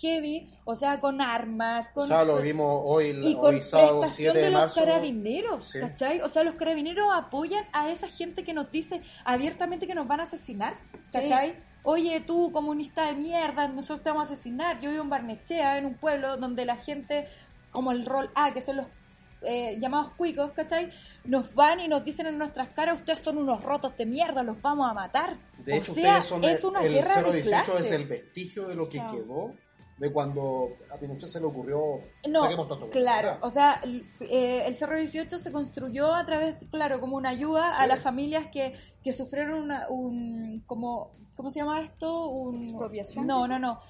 heavy, 0.00 0.48
o 0.64 0.76
sea, 0.76 1.00
con 1.00 1.20
armas, 1.20 1.88
con... 1.88 2.04
O 2.04 2.06
sea, 2.06 2.24
lo 2.24 2.40
vimos 2.40 2.80
hoy, 2.84 3.08
y 3.22 3.34
con 3.34 3.56
hoy 3.56 3.62
sábado 3.62 4.00
prestación 4.00 4.32
7 4.34 4.38
de, 4.38 4.44
de 4.44 4.50
los 4.52 4.60
marzo. 4.60 4.80
carabineros, 4.80 5.64
Sí. 5.64 5.80
¿cachai? 5.80 6.20
O 6.20 6.28
sea, 6.28 6.44
los 6.44 6.54
carabineros 6.54 7.08
apoyan 7.12 7.64
a 7.72 7.90
esa 7.90 8.08
gente 8.08 8.44
que 8.44 8.54
nos 8.54 8.70
dice 8.70 9.02
abiertamente 9.24 9.86
que 9.86 9.94
nos 9.94 10.06
van 10.06 10.20
a 10.20 10.24
asesinar, 10.24 10.74
¿cachai? 11.12 11.56
Oye, 11.82 12.20
tú, 12.20 12.52
comunista 12.52 13.06
de 13.06 13.14
mierda, 13.14 13.66
nosotros 13.66 14.02
te 14.02 14.10
vamos 14.10 14.28
a 14.30 14.34
asesinar. 14.34 14.80
Yo 14.80 14.90
vivo 14.90 15.02
en 15.02 15.10
Barnechea, 15.10 15.78
en 15.78 15.86
un 15.86 15.94
pueblo 15.94 16.36
donde 16.36 16.66
la 16.66 16.76
gente, 16.76 17.26
como 17.72 17.90
el 17.90 18.04
rol 18.04 18.30
A, 18.34 18.52
que 18.52 18.60
son 18.62 18.76
los 18.76 18.86
eh, 19.42 19.78
llamados 19.80 20.12
cuicos, 20.16 20.52
¿cachai? 20.52 20.90
Nos 21.24 21.54
van 21.54 21.80
y 21.80 21.88
nos 21.88 22.04
dicen 22.04 22.26
en 22.26 22.38
nuestras 22.38 22.68
caras, 22.70 22.98
ustedes 22.98 23.20
son 23.20 23.38
unos 23.38 23.62
rotos 23.62 23.96
de 23.96 24.06
mierda, 24.06 24.42
los 24.42 24.60
vamos 24.60 24.90
a 24.90 24.94
matar. 24.94 25.36
De 25.58 25.76
hecho, 25.76 25.92
o 25.92 25.94
sea, 25.94 26.18
ustedes 26.18 26.24
son 26.26 26.44
es 26.44 26.58
el- 26.60 26.66
una 26.66 26.82
el 26.82 26.92
guerra 26.92 27.22
de 27.22 27.32
018 27.32 27.72
clase. 27.72 27.80
es 27.80 27.90
el 27.92 28.06
vestigio 28.06 28.68
de 28.68 28.74
lo 28.74 28.88
que 28.88 28.98
quedó 28.98 29.54
de 29.98 30.10
cuando 30.10 30.68
a 30.90 30.96
Pinochet 30.96 31.28
se 31.28 31.40
le 31.40 31.44
ocurrió 31.46 31.78
No, 32.28 32.48
tanto 32.66 32.88
claro, 32.88 33.36
o 33.42 33.50
sea, 33.50 33.80
el, 33.84 34.06
eh, 34.20 34.62
el 34.66 34.74
Cerro 34.74 34.96
18 34.96 35.38
se 35.38 35.52
construyó 35.52 36.14
a 36.14 36.24
través, 36.24 36.56
claro, 36.70 37.00
como 37.00 37.16
una 37.18 37.28
ayuda 37.28 37.78
a 37.78 37.86
las 37.86 38.00
familias 38.00 38.46
que, 38.50 38.74
que 39.02 39.12
sufrieron 39.12 39.60
una, 39.62 39.88
un, 39.90 40.62
como, 40.66 41.10
¿cómo 41.36 41.50
se 41.50 41.58
llama 41.58 41.82
esto? 41.82 42.28
Un, 42.30 42.62
¿Expropiación? 42.62 43.26
No, 43.26 43.46
no, 43.46 43.58
no. 43.58 43.80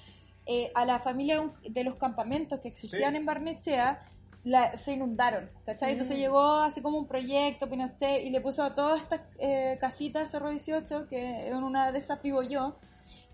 Eh, 0.45 0.69
a 0.75 0.83
la 0.85 0.99
familia 0.99 1.49
de 1.63 1.83
los 1.85 1.95
campamentos 1.95 2.59
que 2.59 2.67
existían 2.69 3.11
Sí. 3.11 3.17
en 3.17 3.25
Barnechea, 3.25 4.03
la- 4.43 4.77
se 4.77 4.93
inundaron, 4.93 5.49
¿cachai? 5.65 5.91
Entonces 5.93 6.17
llegó 6.17 6.41
así 6.61 6.81
como 6.81 6.97
un 6.97 7.07
proyecto, 7.07 7.69
Pinochet, 7.69 8.23
y 8.25 8.29
le 8.29 8.41
puso 8.41 8.63
a 8.63 8.73
todas 8.75 9.01
estas 9.01 9.21
eh, 9.39 9.77
casitas 9.79 10.31
Cerro 10.31 10.49
18, 10.49 11.07
que 11.09 11.47
en 11.47 11.55
una 11.63 11.91
de 11.91 11.99
esas 11.99 12.21
vivo 12.21 12.41
yo, 12.43 12.75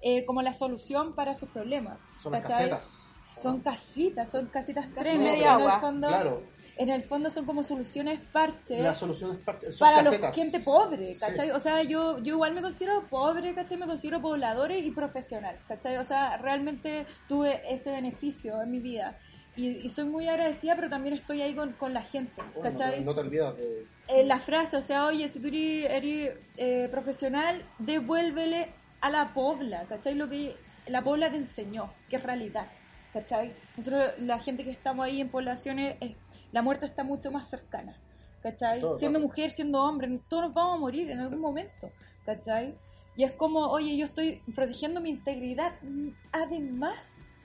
eh, 0.01 0.25
como 0.25 0.41
la 0.41 0.53
solución 0.53 1.15
para 1.15 1.33
sus 1.35 1.49
problemas. 1.49 1.97
son 2.21 2.31
las 2.33 2.41
¿cachai? 2.41 2.69
casetas 2.69 3.07
Son 3.41 3.59
casitas, 3.61 4.29
son 4.29 4.47
casitas 4.47 4.85
Casi 4.87 4.99
trenes. 4.99 5.41
en 5.41 5.47
agua. 5.47 5.75
el 5.75 5.81
fondo, 5.81 6.07
claro 6.07 6.57
en 6.79 6.89
el 6.91 7.01
fondo 7.01 7.31
son 7.31 7.43
como 7.47 7.63
soluciones 7.63 8.19
parches 8.31 8.79
la 8.83 8.93
solución 8.93 9.31
es 9.31 9.37
parte 9.39 9.71
son 9.71 9.79
para 9.79 10.03
casetas 10.03 10.21
la 10.21 10.31
gente 10.31 10.59
pobre, 10.59 11.15
Sí. 11.15 11.19
¿cachai? 11.21 11.49
O 11.49 11.59
sea, 11.59 11.81
yo, 11.81 12.19
yo 12.19 12.35
igual 12.35 12.53
me 12.53 12.61
considero 12.61 13.03
pobre, 13.09 13.55
¿cachai? 13.55 13.77
Me 13.77 13.87
considero 13.87 14.21
pobladores 14.21 14.85
y 14.85 14.91
profesional, 14.91 15.57
¿cachai? 15.67 15.97
O 15.97 16.05
sea, 16.05 16.37
realmente 16.37 17.07
tuve 17.27 17.61
ese 17.67 17.89
beneficio 17.89 18.61
en 18.61 18.69
mi 18.69 18.79
vida. 18.79 19.17
Y, 19.57 19.69
y 19.85 19.89
soy 19.89 20.05
muy 20.05 20.27
agradecida, 20.29 20.75
pero 20.75 20.89
también 20.89 21.15
estoy 21.15 21.41
ahí 21.41 21.55
con, 21.55 21.73
con 21.73 21.93
la 21.93 22.03
gente, 22.03 22.41
no, 22.55 22.61
¿cachai? 22.61 22.99
te, 22.99 23.01
no 23.01 23.13
te 23.15 23.21
olvidas 23.21 23.57
de 23.57 23.87
Eh, 24.07 24.23
la 24.23 24.39
frase, 24.39 24.77
o 24.77 24.83
sea, 24.83 25.07
oye, 25.07 25.27
si 25.27 25.39
tú 25.39 25.47
eres, 25.47 25.91
eres, 25.91 26.37
eh, 26.57 26.87
profesional, 26.91 27.65
devuélvele 27.79 28.69
a 29.01 29.09
la 29.09 29.33
pobla, 29.33 29.85
¿cachai? 29.89 30.13
Lo 30.13 30.29
que 30.29 30.55
la 30.87 31.03
pobla 31.03 31.29
te 31.31 31.37
enseñó, 31.37 31.91
que 32.09 32.17
es 32.17 32.23
realidad, 32.23 32.67
¿cachai? 33.13 33.53
Nosotros, 33.75 34.13
la 34.19 34.39
gente 34.39 34.63
que 34.63 34.71
estamos 34.71 35.05
ahí 35.05 35.21
en 35.21 35.29
poblaciones, 35.29 35.97
eh, 36.01 36.15
la 36.51 36.61
muerte 36.61 36.85
está 36.85 37.03
mucho 37.03 37.31
más 37.31 37.49
cercana, 37.49 37.97
¿cachai? 38.43 38.79
Todo 38.79 38.97
siendo 38.97 39.17
rato. 39.19 39.27
mujer, 39.27 39.49
siendo 39.49 39.83
hombre, 39.83 40.07
todos 40.29 40.43
nos 40.43 40.53
vamos 40.53 40.75
a 40.75 40.79
morir 40.79 41.09
en 41.09 41.19
algún 41.19 41.39
momento, 41.39 41.91
¿cachai? 42.25 42.75
Y 43.15 43.23
es 43.23 43.31
como, 43.31 43.67
oye, 43.71 43.97
yo 43.97 44.05
estoy 44.05 44.43
protegiendo 44.55 45.01
mi 45.01 45.09
integridad, 45.09 45.73
mm, 45.81 46.09
además 46.31 46.95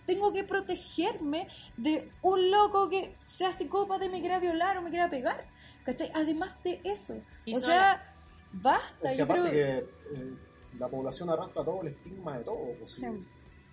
tengo 0.06 0.32
que 0.32 0.44
protegerme 0.44 1.48
de 1.76 2.10
un 2.22 2.50
loco 2.50 2.88
que 2.88 3.14
sea 3.26 3.52
psicópata 3.52 4.04
y 4.04 4.08
me 4.08 4.20
quiera 4.20 4.38
violar 4.38 4.78
o 4.78 4.82
me 4.82 4.90
quiera 4.90 5.10
pegar. 5.10 5.46
¿Cachai? 5.84 6.10
Además 6.14 6.56
de 6.62 6.80
eso. 6.84 7.14
Y 7.44 7.56
o 7.56 7.60
sola. 7.60 7.72
sea, 7.72 8.14
basta. 8.52 9.08
es 9.08 9.12
que 9.12 9.18
yo 9.18 9.24
aparte 9.24 9.50
creo 9.50 9.52
que 9.52 9.78
eh, 10.14 10.34
la 10.78 10.88
población 10.88 11.30
arrastra 11.30 11.64
todo 11.64 11.82
el 11.82 11.88
estigma 11.88 12.38
de 12.38 12.44
todo 12.44 12.74
pues, 12.78 12.92
sí. 12.92 13.06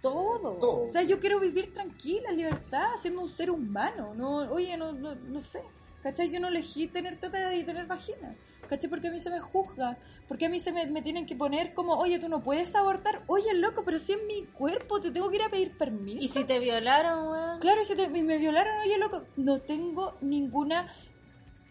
todo. 0.02 0.54
todo. 0.54 0.84
O 0.84 0.88
sea, 0.88 1.04
yo 1.04 1.20
quiero 1.20 1.40
vivir 1.40 1.74
tranquila, 1.74 2.30
en 2.30 2.38
libertad, 2.38 2.96
siendo 2.98 3.22
un 3.22 3.30
ser 3.30 3.52
humano. 3.52 4.14
No, 4.16 4.38
oye, 4.52 4.76
no, 4.78 4.92
no, 4.92 5.16
no 5.16 5.42
sé. 5.44 5.62
¿Cachai? 6.02 6.32
Yo 6.32 6.40
no 6.40 6.48
elegí 6.48 6.88
tener 6.88 7.20
teta 7.20 7.54
y 7.54 7.64
tener 7.64 7.86
vagina. 7.86 8.36
¿Cachai? 8.68 8.89
Porque 8.89 9.07
a 9.07 9.12
mí 9.12 9.20
se 9.20 9.30
me 9.30 9.39
juzga. 9.39 9.97
Porque 10.28 10.45
a 10.45 10.49
mí 10.49 10.60
se 10.60 10.72
me, 10.72 10.86
me 10.86 11.01
tienen 11.01 11.26
que 11.26 11.36
poner 11.36 11.74
como, 11.74 11.93
oye, 11.93 12.20
tú 12.20 12.30
no 12.30 12.43
puedes 12.43 12.76
abortar. 12.76 13.24
Oye, 13.28 13.53
loco, 13.55 13.84
pero 13.84 13.97
si 13.97 14.14
es 14.14 14.20
mi 14.28 14.43
cuerpo, 14.45 15.01
te 15.01 15.10
tengo 15.12 15.30
que 15.30 15.38
ir 15.38 15.41
a 15.43 15.49
pedir 15.49 15.76
permiso. 15.78 16.24
Y 16.24 16.28
si 16.28 16.43
te 16.43 16.60
violaron, 16.60 17.30
weón. 17.32 17.60
Claro, 17.60 17.84
si 17.84 17.95
te- 17.95 18.07
me 18.10 18.38
violaron, 18.38 18.78
oye, 18.86 18.97
loco, 18.99 19.24
no 19.38 19.60
tengo 19.62 20.18
ninguna 20.22 20.93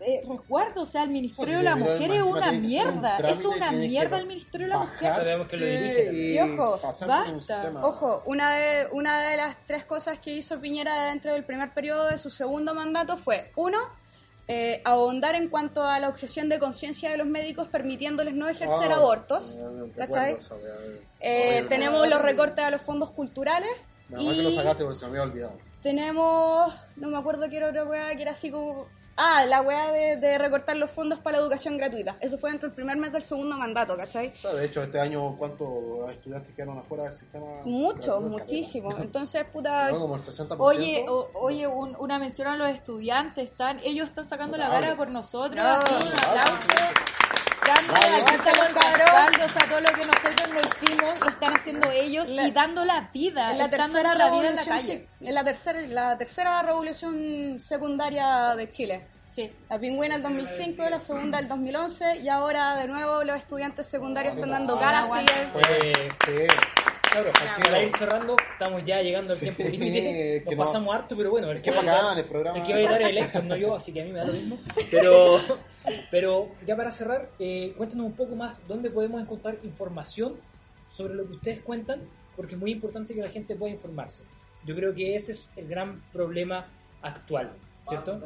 eh, 0.01 0.23
resguardo. 0.29 0.83
O 0.83 0.87
sea, 0.87 1.05
el 1.05 1.11
Ministerio 1.11 1.55
Pues, 1.55 1.59
de 1.59 1.63
la 1.71 1.77
Mujer 1.77 2.11
es 2.13 2.23
una 2.25 2.51
un 2.51 2.63
mierda. 2.63 3.19
Es 3.19 3.45
una 3.45 3.71
mierda 3.73 4.19
el 4.19 4.27
Ministerio 4.27 4.67
de 4.67 4.73
la 4.73 4.79
Mujer. 4.79 5.03
bajar 5.03 5.15
Sabemos 5.15 5.49
que 5.49 5.57
lo 5.57 5.67
dirige. 5.67 6.13
y, 6.13 6.35
Y 6.35 6.41
ojo, 6.41 6.75
un 6.75 7.07
basta. 7.09 7.73
Ojo, 7.83 8.23
una 8.27 8.55
de, 8.55 8.89
una 8.93 9.23
de 9.23 9.37
las 9.37 9.57
tres 9.67 9.85
cosas 9.85 10.19
que 10.19 10.35
hizo 10.35 10.61
Piñera 10.61 11.05
dentro 11.07 11.33
del 11.33 11.45
primer 11.45 11.73
periodo 11.75 12.09
de 12.09 12.19
su 12.19 12.29
segundo 12.31 12.75
mandato 12.75 13.17
fue, 13.17 13.53
uno, 13.57 13.79
eh, 14.51 14.81
ahondar 14.85 15.35
en 15.35 15.51
cuanto 15.51 15.85
a 15.85 15.99
la 15.99 16.09
objeción 16.09 16.49
de 16.49 16.59
conciencia 16.59 17.11
de 17.11 17.19
los 17.19 17.27
médicos 17.27 17.69
permitiéndoles 17.69 18.35
no 18.35 18.49
ejercer 18.49 18.91
abortos. 18.91 19.59
eh, 21.21 21.67
tenemos 21.69 22.09
los 22.09 22.23
recortes 22.23 22.65
a 22.65 22.71
los 22.71 22.81
fondos 22.81 23.11
culturales. 23.11 23.69
Nada 24.09 24.25
más 24.25 24.37
que 24.37 24.43
lo 24.43 24.49
y 24.49 24.55
sacaste 24.55 24.85
porque 24.85 24.99
se 24.99 25.05
me 25.05 25.11
había 25.11 25.23
olvidado. 25.25 25.53
tenemos, 25.83 26.73
no 26.97 27.09
me 27.09 27.19
acuerdo 27.19 27.47
qué 27.51 27.59
era 27.59 27.69
otra 27.69 27.85
weá, 27.85 28.17
que 28.17 28.23
era 28.23 28.31
así 28.31 28.51
como... 28.51 28.87
Ah, 29.21 29.45
la 29.47 29.61
weá 29.63 29.91
de, 29.91 30.17
de 30.17 30.39
recortar 30.39 30.77
los 30.77 30.91
fondos 30.91 31.19
para 31.19 31.37
la 31.39 31.43
educación 31.43 31.77
gratuita. 31.77 32.17
Eso 32.21 32.39
fue 32.39 32.51
dentro 32.51 32.69
del 32.69 32.75
primer 32.77 32.97
mes 32.97 33.13
del 33.13 33.23
segundo 33.23 33.57
mandato, 33.57 33.97
¿cachai? 33.97 34.29
O 34.29 34.41
sea, 34.41 34.55
de 34.55 34.67
hecho, 34.67 34.83
este 34.83 35.01
año, 35.01 35.37
¿cuántos 35.37 35.69
estudiantes 36.11 36.55
quedaron 36.55 36.79
afuera 36.79 37.05
del 37.05 37.13
sistema? 37.15 37.47
Muchos, 37.65 38.07
gratuito? 38.07 38.29
muchísimos. 38.31 38.95
Entonces, 39.01 39.45
puta... 39.53 39.91
No, 39.91 40.01
como 40.01 40.15
el 40.17 40.23
60%. 40.23 40.57
Oye, 40.61 41.05
o- 41.09 41.31
oye 41.35 41.67
un- 41.67 41.97
una 41.99 42.19
mención 42.19 42.47
a 42.49 42.57
los 42.57 42.69
estudiantes. 42.71 43.45
Están, 43.51 43.81
ellos 43.85 44.09
están 44.09 44.25
sacando 44.25 44.57
la 44.57 44.71
cara 44.71 44.97
por 44.97 45.11
nosotros. 45.11 45.51
Bravo. 45.63 45.83
así, 45.85 45.95
un 45.95 46.13
aplauso. 46.13 46.69
Grande, 47.69 47.93
Bravo. 47.93 48.17
aquí 48.27 48.35
estamos 48.35 48.69
o 49.45 49.49
sea, 49.49 49.69
todo 49.69 49.81
lo 49.81 49.87
que 49.93 50.07
nosotros 50.07 50.49
no 50.53 50.61
hicimos, 50.61 51.21
lo 51.21 51.27
están 51.29 51.55
haciendo 51.57 51.91
ellos 51.91 52.29
La- 52.29 52.47
y 52.47 52.51
dando 52.51 52.85
la 52.85 53.11
vida. 53.13 53.53
la 53.53 53.69
tercera 53.71 54.03
dando 54.03 54.03
la 54.03 54.31
vida 54.31 54.49
en 54.49 54.57
la 54.57 54.63
revolución 54.65 54.77
calle. 54.79 55.09
sí, 55.21 55.27
en 55.27 55.35
la 55.35 55.45
tercera 55.45 55.81
la 55.83 56.19
tercera 56.19 56.63
revolución 56.63 57.59
secundaria 57.61 58.55
de 58.57 58.71
Chile 58.71 59.07
Sí. 59.29 59.53
la 59.69 59.79
pingüina 59.79 60.17
el 60.17 60.23
2005 60.23 60.83
la 60.89 60.99
segunda 60.99 61.39
el 61.39 61.47
2011 61.49 62.17
y 62.17 62.29
ahora 62.29 62.75
de 62.77 62.89
nuevo 62.89 63.23
los 63.25 63.37
estudiantes 63.37 63.87
secundarios 63.87 64.35
están 64.35 64.51
dando 64.51 64.77
Ah, 64.77 64.81
cara 64.81 64.99
aguanta. 65.01 65.33
siguen 65.35 66.49
Tranquilo. 67.11 67.31
para 67.65 67.83
ir 67.83 67.97
cerrando, 67.97 68.37
estamos 68.53 68.85
ya 68.85 69.03
llegando 69.03 69.33
al 69.33 69.39
Sí, 69.39 69.51
tiempo 69.51 69.63
límite. 69.65 70.43
Nos 70.45 70.55
no. 70.57 70.65
pasamos 70.65 70.95
harto, 70.95 71.17
pero 71.17 71.31
bueno, 71.31 71.51
el 71.51 71.63
que 71.63 71.71
va 71.71 71.81
a 71.81 71.85
bacán 71.85 72.19
el 72.19 72.25
programa. 72.25 72.59
el 72.59 72.65
que 72.65 72.73
va 72.73 72.79
a 72.79 72.81
editar 72.83 73.03
es 73.03 73.09
Elector, 73.09 73.45
no 73.45 73.57
yo, 73.57 73.75
así 73.75 73.93
que 73.93 74.03
a 74.03 74.05
mí 74.05 74.13
me 74.13 74.19
da 74.19 74.25
lo 74.27 74.33
mismo. 74.33 74.59
Pero, 74.91 75.41
pero 76.11 76.51
ya 76.67 76.77
para 76.77 76.91
cerrar, 76.93 77.31
eh, 77.39 77.73
cuéntanos 77.77 78.07
un 78.07 78.13
poco 78.13 78.35
más 78.35 78.59
dónde 78.67 78.91
podemos 78.91 79.21
encontrar 79.21 79.59
información 79.63 80.37
sobre 80.91 81.15
lo 81.15 81.27
que 81.27 81.33
ustedes 81.35 81.61
cuentan, 81.61 82.01
porque 82.37 82.55
es 82.55 82.61
muy 82.61 82.73
importante 82.73 83.15
que 83.15 83.21
la 83.23 83.29
gente 83.29 83.55
pueda 83.57 83.73
informarse. 83.73 84.23
Yo 84.65 84.75
creo 84.75 84.95
que 84.95 85.15
ese 85.15 85.33
es 85.33 85.53
el 85.57 85.69
gran 85.69 86.03
problema 86.13 86.67
actual, 87.03 87.53
¿cierto? 87.89 88.21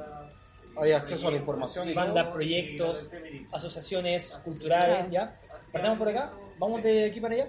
Hay 0.81 0.93
acceso 0.93 1.29
a 1.29 1.31
la 1.31 1.37
información 1.37 1.89
y 1.89 1.95
Bandas, 1.95 2.29
proyectos, 2.29 3.09
asociaciones 3.53 4.41
culturales, 4.45 5.11
¿ya? 5.11 5.39
Partamos 5.71 5.99
por 5.99 6.09
acá, 6.09 6.33
vamos 6.59 6.83
de 6.83 7.07
aquí 7.07 7.21
para 7.21 7.35
allá. 7.35 7.49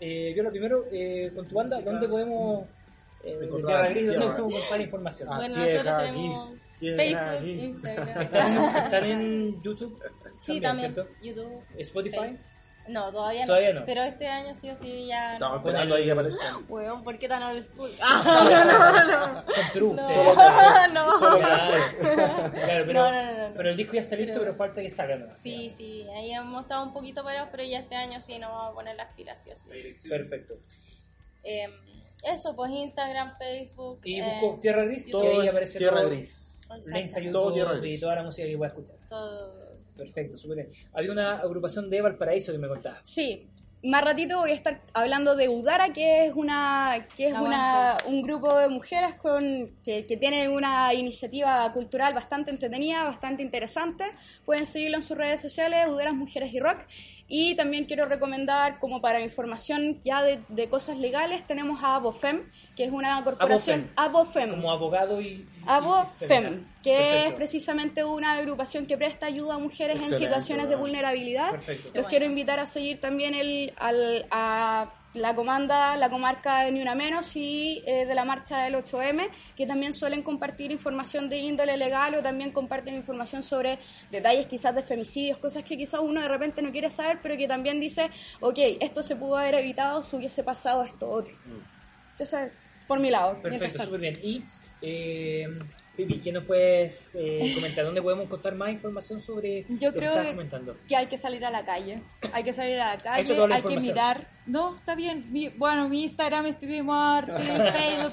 Eh, 0.00 0.32
Viola, 0.34 0.50
primero, 0.50 0.86
eh, 0.92 1.32
con 1.34 1.46
tu 1.48 1.54
banda, 1.54 1.80
¿dónde 1.80 2.08
podemos 2.08 2.66
eh, 3.24 3.38
Encontrar 3.42 3.94
¿dónde 3.94 4.18
podemos 4.18 4.52
encontrar 4.54 4.80
información? 4.80 5.28
Ah, 5.32 5.36
Bueno, 5.38 5.56
nosotros 5.56 6.02
tenemos 6.02 6.54
Facebook. 6.78 7.46
Instagram. 7.46 8.22
¿Están, 8.22 8.64
están 8.84 9.04
en 9.04 9.62
YouTube? 9.62 9.98
Sí, 10.38 10.60
también. 10.60 10.92
¿cierto? 10.94 11.10
YouTube. 11.22 11.62
¿Spotify? 11.78 12.16
Facebook. 12.18 12.55
No, 12.88 13.10
todavía 13.10 13.40
no. 13.42 13.46
Todavía 13.48 13.72
no. 13.72 13.84
Pero 13.86 14.02
este 14.02 14.26
año 14.28 14.54
sí 14.54 14.70
o 14.70 14.76
sí 14.76 15.06
ya. 15.06 15.34
Estamos 15.34 15.58
esperando 15.58 15.94
ahí 15.94 16.04
que 16.04 16.10
aparezcan. 16.12 16.64
Weón, 16.68 17.02
¿por 17.02 17.18
qué 17.18 17.28
tan 17.28 17.42
old 17.42 17.62
school? 17.64 17.90
Ah, 18.00 19.44
Son 19.54 19.64
true. 19.72 19.94
no. 19.94 20.06
Solo 20.08 20.34
crecer. 20.34 20.92
no. 20.92 21.18
Solo 21.18 21.38
Claro, 21.38 22.52
pero, 22.86 22.92
No, 22.92 23.12
no, 23.12 23.22
no, 23.32 23.48
no. 23.48 23.54
pero 23.56 23.70
el 23.70 23.76
disco 23.76 23.92
ya 23.94 24.00
está 24.02 24.16
listo, 24.16 24.32
Pero- 24.34 24.44
pero 24.44 24.54
falta 24.56 24.82
que 24.82 24.90
salga. 24.90 25.16
¿no? 25.16 25.26
Sí, 25.34 25.70
sí, 25.70 26.06
ahí 26.16 26.32
hemos 26.32 26.62
estado 26.62 26.82
un 26.84 26.92
poquito 26.92 27.22
parados, 27.24 27.48
pero 27.50 27.62
ya 27.64 27.78
este 27.80 27.94
año 27.96 28.20
sí 28.20 28.38
nos 28.38 28.50
vamos 28.50 28.70
a 28.70 28.74
poner 28.74 28.96
las 28.96 29.12
pilas, 29.14 29.40
sí 29.42 29.50
o 29.50 29.56
sí. 29.56 30.08
Perfecto. 30.08 30.54
Eh, 31.42 31.68
eso, 32.24 32.54
pues 32.56 32.70
Instagram, 32.70 33.36
Facebook. 33.38 34.00
Y 34.04 34.20
eh, 34.20 34.38
busco 34.40 34.60
Tierra 34.60 34.84
Gris 34.84 35.08
y 35.08 35.10
Todo 35.10 35.22
ahí 35.40 35.46
es 35.46 35.52
aparece 35.52 35.78
tierra 35.78 35.96
todo, 35.98 36.08
gris. 36.10 36.60
links 36.68 36.92
a 36.92 36.98
exacto, 36.98 37.32
Todo 37.32 37.52
Tierra 37.52 37.72
YouTube 37.74 37.86
y 37.86 38.00
toda 38.00 38.14
la 38.16 38.22
música 38.24 38.48
que 38.48 38.56
pueda 38.56 38.68
escuchar. 38.68 38.96
todo. 39.08 39.65
Perfecto, 39.96 40.36
súper 40.36 40.56
bien. 40.56 40.68
Había 40.92 41.12
una 41.12 41.38
agrupación 41.38 41.88
de 41.88 42.02
Valparaíso 42.02 42.52
que 42.52 42.58
me 42.58 42.68
contaba. 42.68 43.00
Sí, 43.02 43.48
más 43.82 44.02
ratito 44.02 44.38
voy 44.38 44.50
a 44.50 44.54
estar 44.54 44.80
hablando 44.94 45.36
de 45.36 45.48
Udara, 45.48 45.92
que 45.92 46.26
es 46.26 46.32
una 46.34 47.06
que 47.16 47.28
es 47.28 47.34
una, 47.34 47.96
un 48.06 48.22
grupo 48.22 48.56
de 48.58 48.68
mujeres 48.68 49.14
con 49.14 49.70
que, 49.84 50.06
que 50.06 50.16
tienen 50.16 50.50
una 50.50 50.92
iniciativa 50.92 51.70
cultural 51.72 52.14
bastante 52.14 52.50
entretenida, 52.50 53.04
bastante 53.04 53.42
interesante. 53.42 54.04
Pueden 54.44 54.66
seguirlo 54.66 54.96
en 54.96 55.02
sus 55.02 55.16
redes 55.16 55.40
sociales, 55.40 55.88
Udaras 55.88 56.14
Mujeres 56.14 56.52
y 56.52 56.58
Rock. 56.58 56.78
Y 57.28 57.56
también 57.56 57.86
quiero 57.86 58.06
recomendar, 58.06 58.78
como 58.78 59.00
para 59.00 59.20
información 59.20 60.00
ya 60.04 60.22
de, 60.22 60.40
de 60.48 60.68
cosas 60.68 60.96
legales, 60.96 61.46
tenemos 61.46 61.82
a 61.82 61.96
Abofem, 61.96 62.50
que 62.76 62.84
es 62.84 62.92
una 62.92 63.24
corporación 63.24 63.90
Abofem. 63.96 64.50
Como 64.50 64.70
abogado 64.70 65.20
y. 65.20 65.48
Abofem, 65.66 66.66
que 66.84 67.26
es 67.26 67.32
precisamente 67.32 68.04
una 68.04 68.34
agrupación 68.34 68.86
que 68.86 68.98
presta 68.98 69.26
ayuda 69.26 69.54
a 69.54 69.58
mujeres 69.58 69.96
en 69.96 70.02
Excelente, 70.02 70.26
situaciones 70.26 70.68
de 70.68 70.76
vulnerabilidad. 70.76 71.52
Perfecto. 71.52 71.90
Los 71.94 72.06
quiero 72.06 72.26
invitar 72.26 72.60
a 72.60 72.66
seguir 72.66 73.00
también 73.00 73.34
el, 73.34 73.72
al, 73.78 74.26
a 74.30 74.92
la 75.14 75.34
comanda, 75.34 75.96
la 75.96 76.10
comarca 76.10 76.64
de 76.64 76.72
Ni 76.72 76.82
Una 76.82 76.94
Menos 76.94 77.34
y 77.34 77.82
eh, 77.86 78.04
de 78.04 78.14
la 78.14 78.26
marcha 78.26 78.58
del 78.58 78.74
8M, 78.74 79.30
que 79.56 79.66
también 79.66 79.94
suelen 79.94 80.22
compartir 80.22 80.70
información 80.70 81.30
de 81.30 81.38
índole 81.38 81.78
legal 81.78 82.14
o 82.14 82.22
también 82.22 82.52
comparten 82.52 82.94
información 82.94 83.42
sobre 83.42 83.78
detalles 84.10 84.46
quizás 84.46 84.74
de 84.74 84.82
femicidios, 84.82 85.38
cosas 85.38 85.64
que 85.64 85.78
quizás 85.78 86.00
uno 86.00 86.20
de 86.20 86.28
repente 86.28 86.60
no 86.60 86.70
quiere 86.70 86.90
saber, 86.90 87.20
pero 87.22 87.36
que 87.38 87.48
también 87.48 87.80
dice, 87.80 88.10
ok, 88.40 88.58
esto 88.80 89.02
se 89.02 89.16
pudo 89.16 89.38
haber 89.38 89.54
evitado 89.54 90.02
si 90.02 90.16
hubiese 90.16 90.44
pasado 90.44 90.82
esto 90.82 91.08
otro. 91.08 91.34
Entonces, 92.12 92.52
por 92.86 92.98
mi 93.00 93.10
lado. 93.10 93.40
Perfecto, 93.42 93.82
súper 93.84 94.00
bien. 94.00 94.18
Y, 94.22 94.42
eh, 94.82 95.48
Pipi, 95.96 96.20
¿qué 96.20 96.30
nos 96.30 96.44
puedes 96.44 97.14
eh, 97.14 97.52
comentar? 97.54 97.82
¿Dónde 97.86 98.02
podemos 98.02 98.26
encontrar 98.26 98.54
más 98.54 98.70
información 98.70 99.18
sobre 99.18 99.64
Yo 99.70 99.90
lo 99.90 99.98
que 99.98 100.04
estás 100.04 100.26
comentando? 100.26 100.76
que 100.86 100.94
hay 100.94 101.06
que 101.06 101.16
salir 101.16 101.42
a 101.46 101.50
la 101.50 101.64
calle. 101.64 102.02
Hay 102.34 102.44
que 102.44 102.52
salir 102.52 102.78
a 102.78 102.94
la 102.94 102.98
calle, 102.98 103.34
hay 103.50 103.62
que 103.62 103.76
mirar. 103.80 104.28
No, 104.44 104.76
está 104.76 104.94
bien. 104.94 105.24
Mi- 105.32 105.48
bueno, 105.48 105.88
mi 105.88 106.02
Instagram 106.02 106.46
es 106.46 106.56
Pipi 106.56 106.82
Martí, 106.82 107.32
Facebook 107.42 108.05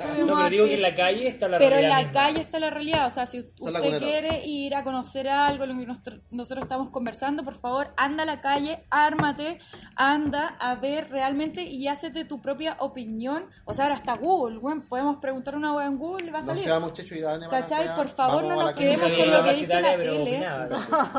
pero 0.44 0.50
digo 0.52 0.66
que 0.66 0.74
en 0.76 0.82
la 0.82 0.96
calle 0.96 1.28
está 1.28 1.48
la 1.48 1.58
Pero 1.58 1.76
en 1.76 1.82
realidad 1.82 1.98
la 1.98 2.04
misma. 2.08 2.14
calle 2.22 2.42
está 2.42 2.60
la 2.60 2.70
realidad. 2.70 3.08
O 3.08 3.12
sea, 3.12 3.26
si 3.26 3.40
usted 3.40 4.00
quiere 4.00 4.46
ir 4.46 4.76
a 4.76 4.84
conocer 4.84 5.28
algo, 5.30 5.66
lo 5.66 5.74
que 5.78 5.86
nosotros 6.32 6.64
estamos 6.64 6.90
conversando, 6.90 7.44
por 7.44 7.56
favor, 7.56 7.94
anda 7.98 8.24
a 8.24 8.26
la 8.26 8.42
calle, 8.42 8.84
ármate, 8.90 9.60
anda 9.96 10.56
a 10.60 10.76
ver 10.76 11.10
realmente 11.10 11.64
y 11.64 11.88
hazte 11.88 12.26
tu 12.26 12.42
propia 12.42 12.78
opinión. 12.80 13.46
O 13.66 13.74
sea, 13.74 13.86
ahora 13.86 13.98
está 13.98 14.16
Google, 14.18 14.60
bueno, 14.60 14.84
podemos 14.88 15.18
preguntar 15.18 15.56
una 15.56 15.74
web 15.76 15.88
en 15.88 15.98
Google 15.98 16.28
y 16.28 16.30
va 16.30 16.40
a 16.40 16.42
No 16.42 16.48
salir. 16.48 16.64
seamos 16.64 16.90
muchachos 16.92 17.18
y 17.18 17.22
dale, 17.22 17.48
¿Cachai? 17.50 17.96
Por 17.96 18.10
favor, 18.10 18.44
no 18.44 18.56
nos 18.56 18.74
quedemos 18.74 19.12
con 19.12 19.32
lo 19.32 19.44
que 19.44 19.54
dice 19.54 19.82
la 19.82 19.96
tele. 19.98 20.46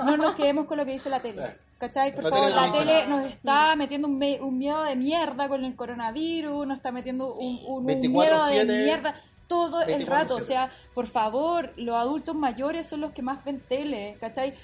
No 0.04 0.16
nos 0.16 0.34
quedemos 0.34 0.66
con 0.66 0.78
lo 0.78 0.84
que 0.84 0.92
dice 0.92 1.10
la 1.10 1.20
tele. 1.20 1.56
¿Cachai? 1.78 2.14
Por 2.14 2.24
La 2.24 2.30
favor, 2.30 2.46
tele 2.46 2.54
no 2.56 2.66
la 2.66 2.72
tele 2.72 2.92
nada. 2.92 3.06
nos 3.06 3.30
está 3.32 3.76
metiendo 3.76 4.08
un, 4.08 4.16
me- 4.18 4.40
un 4.40 4.58
miedo 4.58 4.82
de 4.84 4.96
mierda 4.96 5.48
con 5.48 5.64
el 5.64 5.74
coronavirus, 5.76 6.66
nos 6.66 6.76
está 6.78 6.92
metiendo 6.92 7.34
un, 7.34 7.58
un- 7.66 7.78
un 7.80 7.86
24/7, 7.86 8.08
miedo 8.10 8.46
de 8.72 8.84
mierda 8.84 9.20
todo 9.48 9.82
el 9.82 9.88
24/7. 10.04 10.06
rato. 10.06 10.36
O 10.36 10.40
sea, 10.40 10.70
por 10.94 11.06
favor, 11.06 11.72
los 11.76 11.96
adultos 11.96 12.34
mayores 12.34 12.86
son 12.86 13.00
los 13.00 13.12
que 13.12 13.22
más 13.22 13.44
ven 13.44 13.60
tele, 13.60 14.16
¿cachai? 14.20 14.54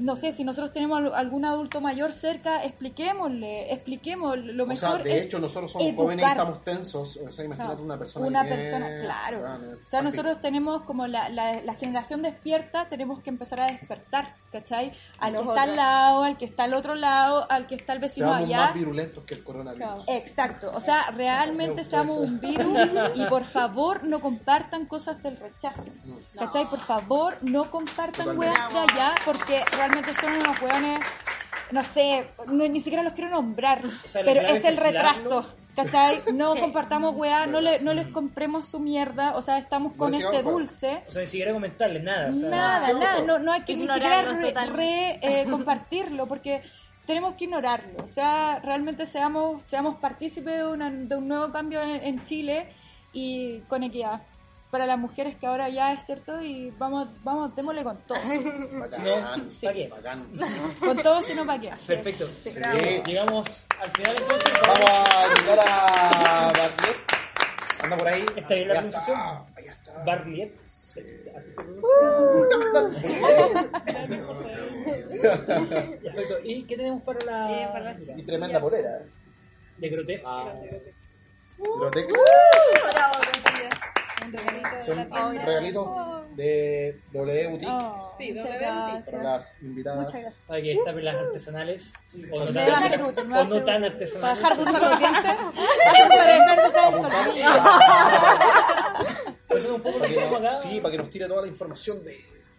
No 0.00 0.16
sé, 0.16 0.32
si 0.32 0.44
nosotros 0.44 0.72
tenemos 0.72 0.98
al- 0.98 1.14
algún 1.14 1.44
adulto 1.44 1.80
mayor 1.80 2.12
cerca, 2.12 2.62
expliquémosle, 2.64 3.72
expliquemos. 3.72 4.36
Lo 4.38 4.64
O 4.64 4.74
sea, 4.74 4.88
mejor 4.90 5.02
de 5.04 5.18
es 5.18 5.24
hecho, 5.26 5.38
nosotros 5.38 5.72
somos 5.72 5.86
educar. 5.88 6.04
jóvenes 6.04 6.24
y 6.26 6.28
estamos 6.30 6.64
tensos. 6.64 7.16
O 7.18 7.32
sea, 7.32 7.44
imagínate 7.44 7.72
Claro. 7.74 7.84
una 7.84 7.98
persona. 7.98 8.26
Una 8.26 8.42
que 8.44 8.48
persona, 8.48 8.88
claro. 9.00 9.58
No, 9.58 9.72
O 9.76 9.88
sea, 9.88 10.02
nosotros 10.02 10.40
tenemos 10.40 10.82
como 10.82 11.06
la, 11.06 11.28
la, 11.28 11.60
la 11.62 11.74
generación 11.74 12.22
despierta, 12.22 12.88
tenemos 12.88 13.20
que 13.22 13.30
empezar 13.30 13.60
a 13.62 13.66
despertar, 13.66 14.34
¿cachai? 14.52 14.92
Al 15.18 15.32
que 15.34 15.40
está 15.40 15.62
al 15.62 15.76
lado, 15.76 16.22
al 16.24 16.36
que 16.38 16.44
está 16.44 16.64
al 16.64 16.74
otro 16.74 16.94
lado, 16.94 17.46
al 17.50 17.66
que 17.66 17.74
está 17.74 17.92
el 17.92 17.98
vecino 18.00 18.28
Seamos 18.28 18.44
allá. 18.44 18.66
más 18.66 18.74
virulentos 18.74 19.24
que 19.24 19.34
el 19.34 19.44
coronavirus. 19.44 20.04
Exacto, 20.08 20.70
o 20.74 20.80
sea, 20.80 21.10
realmente 21.10 21.84
seamos 21.84 22.18
un 22.18 22.40
virus 22.40 22.76
y 23.14 23.24
por 23.26 23.44
favor 23.44 24.04
no 24.04 24.20
compartan 24.20 24.86
cosas 24.86 25.22
del 25.22 25.36
rechazo. 25.36 25.84
¿Cachai? 26.38 26.68
Por 26.68 26.80
favor 26.80 27.38
no 27.42 27.70
compartan 27.70 28.38
weas 28.38 28.54
de 28.72 28.78
allá 28.78 29.14
porque 29.24 29.62
realmente 29.76 30.12
son 30.20 30.32
unos 30.34 30.60
weones, 30.60 31.00
no 31.70 31.82
sé, 31.84 32.28
no- 32.46 32.68
ni 32.68 32.80
siquiera 32.80 33.02
los 33.02 33.12
quiero 33.12 33.30
nombrar, 33.30 33.82
sea, 34.08 34.22
pero 34.24 34.40
es 34.42 34.64
el 34.64 34.76
retraso. 34.76 35.54
¿Cachai? 35.76 36.22
No 36.32 36.56
compartamos 36.56 37.14
weá, 37.16 37.44
no, 37.44 37.60
le, 37.60 37.80
no 37.80 37.92
les 37.92 38.06
compremos 38.08 38.66
su 38.66 38.80
mierda, 38.80 39.36
o 39.36 39.42
sea, 39.42 39.58
estamos 39.58 39.92
con 39.94 40.10
No 40.10 40.16
este 40.16 40.42
dulce. 40.42 41.02
O 41.06 41.12
sea, 41.12 41.20
ni 41.20 41.28
siquiera 41.28 41.52
comentarles 41.52 42.02
nada. 42.02 42.30
O 42.30 42.32
sea, 42.32 42.48
Nada, 42.48 42.92
nada, 42.94 43.20
no, 43.22 43.38
no 43.38 43.52
hay 43.52 43.60
que 43.60 43.76
ni 43.76 43.86
siquiera 43.86 44.22
re, 44.22 45.18
eh, 45.20 45.46
compartirlo 45.50 46.26
porque 46.26 46.62
tenemos 47.04 47.34
que 47.34 47.44
ignorarlo. 47.44 48.02
O 48.02 48.06
sea, 48.06 48.58
realmente 48.64 49.04
seamos 49.04 49.60
seamos 49.66 49.96
partícipes 49.98 50.54
de, 50.56 50.66
una- 50.66 50.90
de 50.90 51.14
un 51.14 51.28
nuevo 51.28 51.52
cambio 51.52 51.82
en, 51.82 52.02
en 52.02 52.24
Chile 52.24 52.72
y 53.12 53.58
con 53.68 53.82
equidad 53.82 54.22
para 54.76 54.84
las 54.84 54.98
mujeres 54.98 55.36
que 55.36 55.46
ahora 55.46 55.70
ya 55.70 55.94
es 55.94 56.04
cierto 56.04 56.38
y 56.42 56.70
vamos, 56.72 57.08
vamos, 57.24 57.56
démosle 57.56 57.82
con 57.82 57.96
todo. 58.02 58.18
Bacán, 58.78 59.48
bacán. 59.90 60.28
Con 60.78 61.02
todo 61.02 61.22
si 61.22 61.32
no 61.34 61.46
para 61.46 61.58
qué. 61.58 61.72
Perfecto. 61.86 62.26
Sí. 62.42 62.50
Llegamos 63.06 63.66
al 63.80 63.90
final 63.92 64.14
entonces. 64.20 64.52
Vamos 64.66 64.90
a 64.90 65.28
invitar 65.28 65.58
a 65.66 66.50
Bartlett. 66.58 66.96
Anda 67.84 67.96
por 67.96 68.06
ahí. 68.08 68.26
¿Está 68.36 68.54
bien 68.54 68.68
la 68.68 68.74
Ya 68.74 68.80
pronunciación? 68.82 69.18
está, 69.18 69.46
ahí 69.56 69.64
está. 69.66 69.92
Barliet. 70.04 70.54
Así 70.56 71.02
se 71.18 71.30
pronuncia. 71.54 73.00
Perfecto. 76.02 76.34
¿Y 76.44 76.64
qué 76.64 76.76
tenemos 76.76 77.02
para 77.02 77.18
la, 77.24 77.50
Eh, 77.62 77.68
para 77.72 77.94
la- 77.94 77.98
Y 78.14 78.22
tremenda 78.24 78.60
polera. 78.60 78.98
eh. 78.98 79.06
de 79.78 79.88
Grotes? 79.88 80.22
Ah, 80.26 80.52
Grotex. 81.58 82.12
Un 84.26 84.32
regalito 84.32 84.76
de 84.76 84.82
Son 84.84 84.96
la 85.10 85.44
regalitos 85.44 86.36
de 86.36 87.00
W 87.12 87.48
Boutique 87.48 87.70
Oh, 87.72 88.10
Sí, 88.18 88.32
doble 88.32 88.58
gracias. 88.58 89.06
para 89.10 89.22
las 89.22 89.62
invitadas. 89.62 90.40
Para 90.46 90.62
que 90.62 90.72
estapen 90.72 91.04
las 91.04 91.14
artesanales. 91.16 91.92
O 92.32 92.40
no 92.40 92.46
tan, 92.46 92.56
va 92.56 92.76
a 92.78 92.84
hacer 92.86 93.02
útil, 93.04 93.26
me 93.26 93.34
va 93.34 93.40
a 93.40 93.42
o 93.42 93.44
no 93.46 93.64
tan 93.64 93.84
útil. 93.84 94.08
Para 94.20 94.32
artesanales. 94.32 94.38
dejar 94.42 94.56
de 94.56 94.62
usar 94.62 94.82
los 94.82 94.98
dientes. 94.98 95.22
Para 96.08 96.26
dejar 96.26 96.62
de 96.62 96.68
usar 96.68 96.88
el 96.88 96.94
Apuntando. 96.94 97.32
Cuéntanos 99.48 99.76
un 99.76 99.82
poco 99.82 99.98
lo 99.98 99.98
Para 99.98 100.08
que 100.08 100.14
que 100.14 100.20
tenemos 100.20 100.40
acá. 100.40 100.50
nos- 100.52 100.62
Sí, 100.62 100.80
para 100.80 100.92
que 100.92 100.98
nos 100.98 101.10
tire 101.10 101.26
toda 101.28 101.42
la 101.42 101.48
información 101.48 102.04
de 102.04 102.16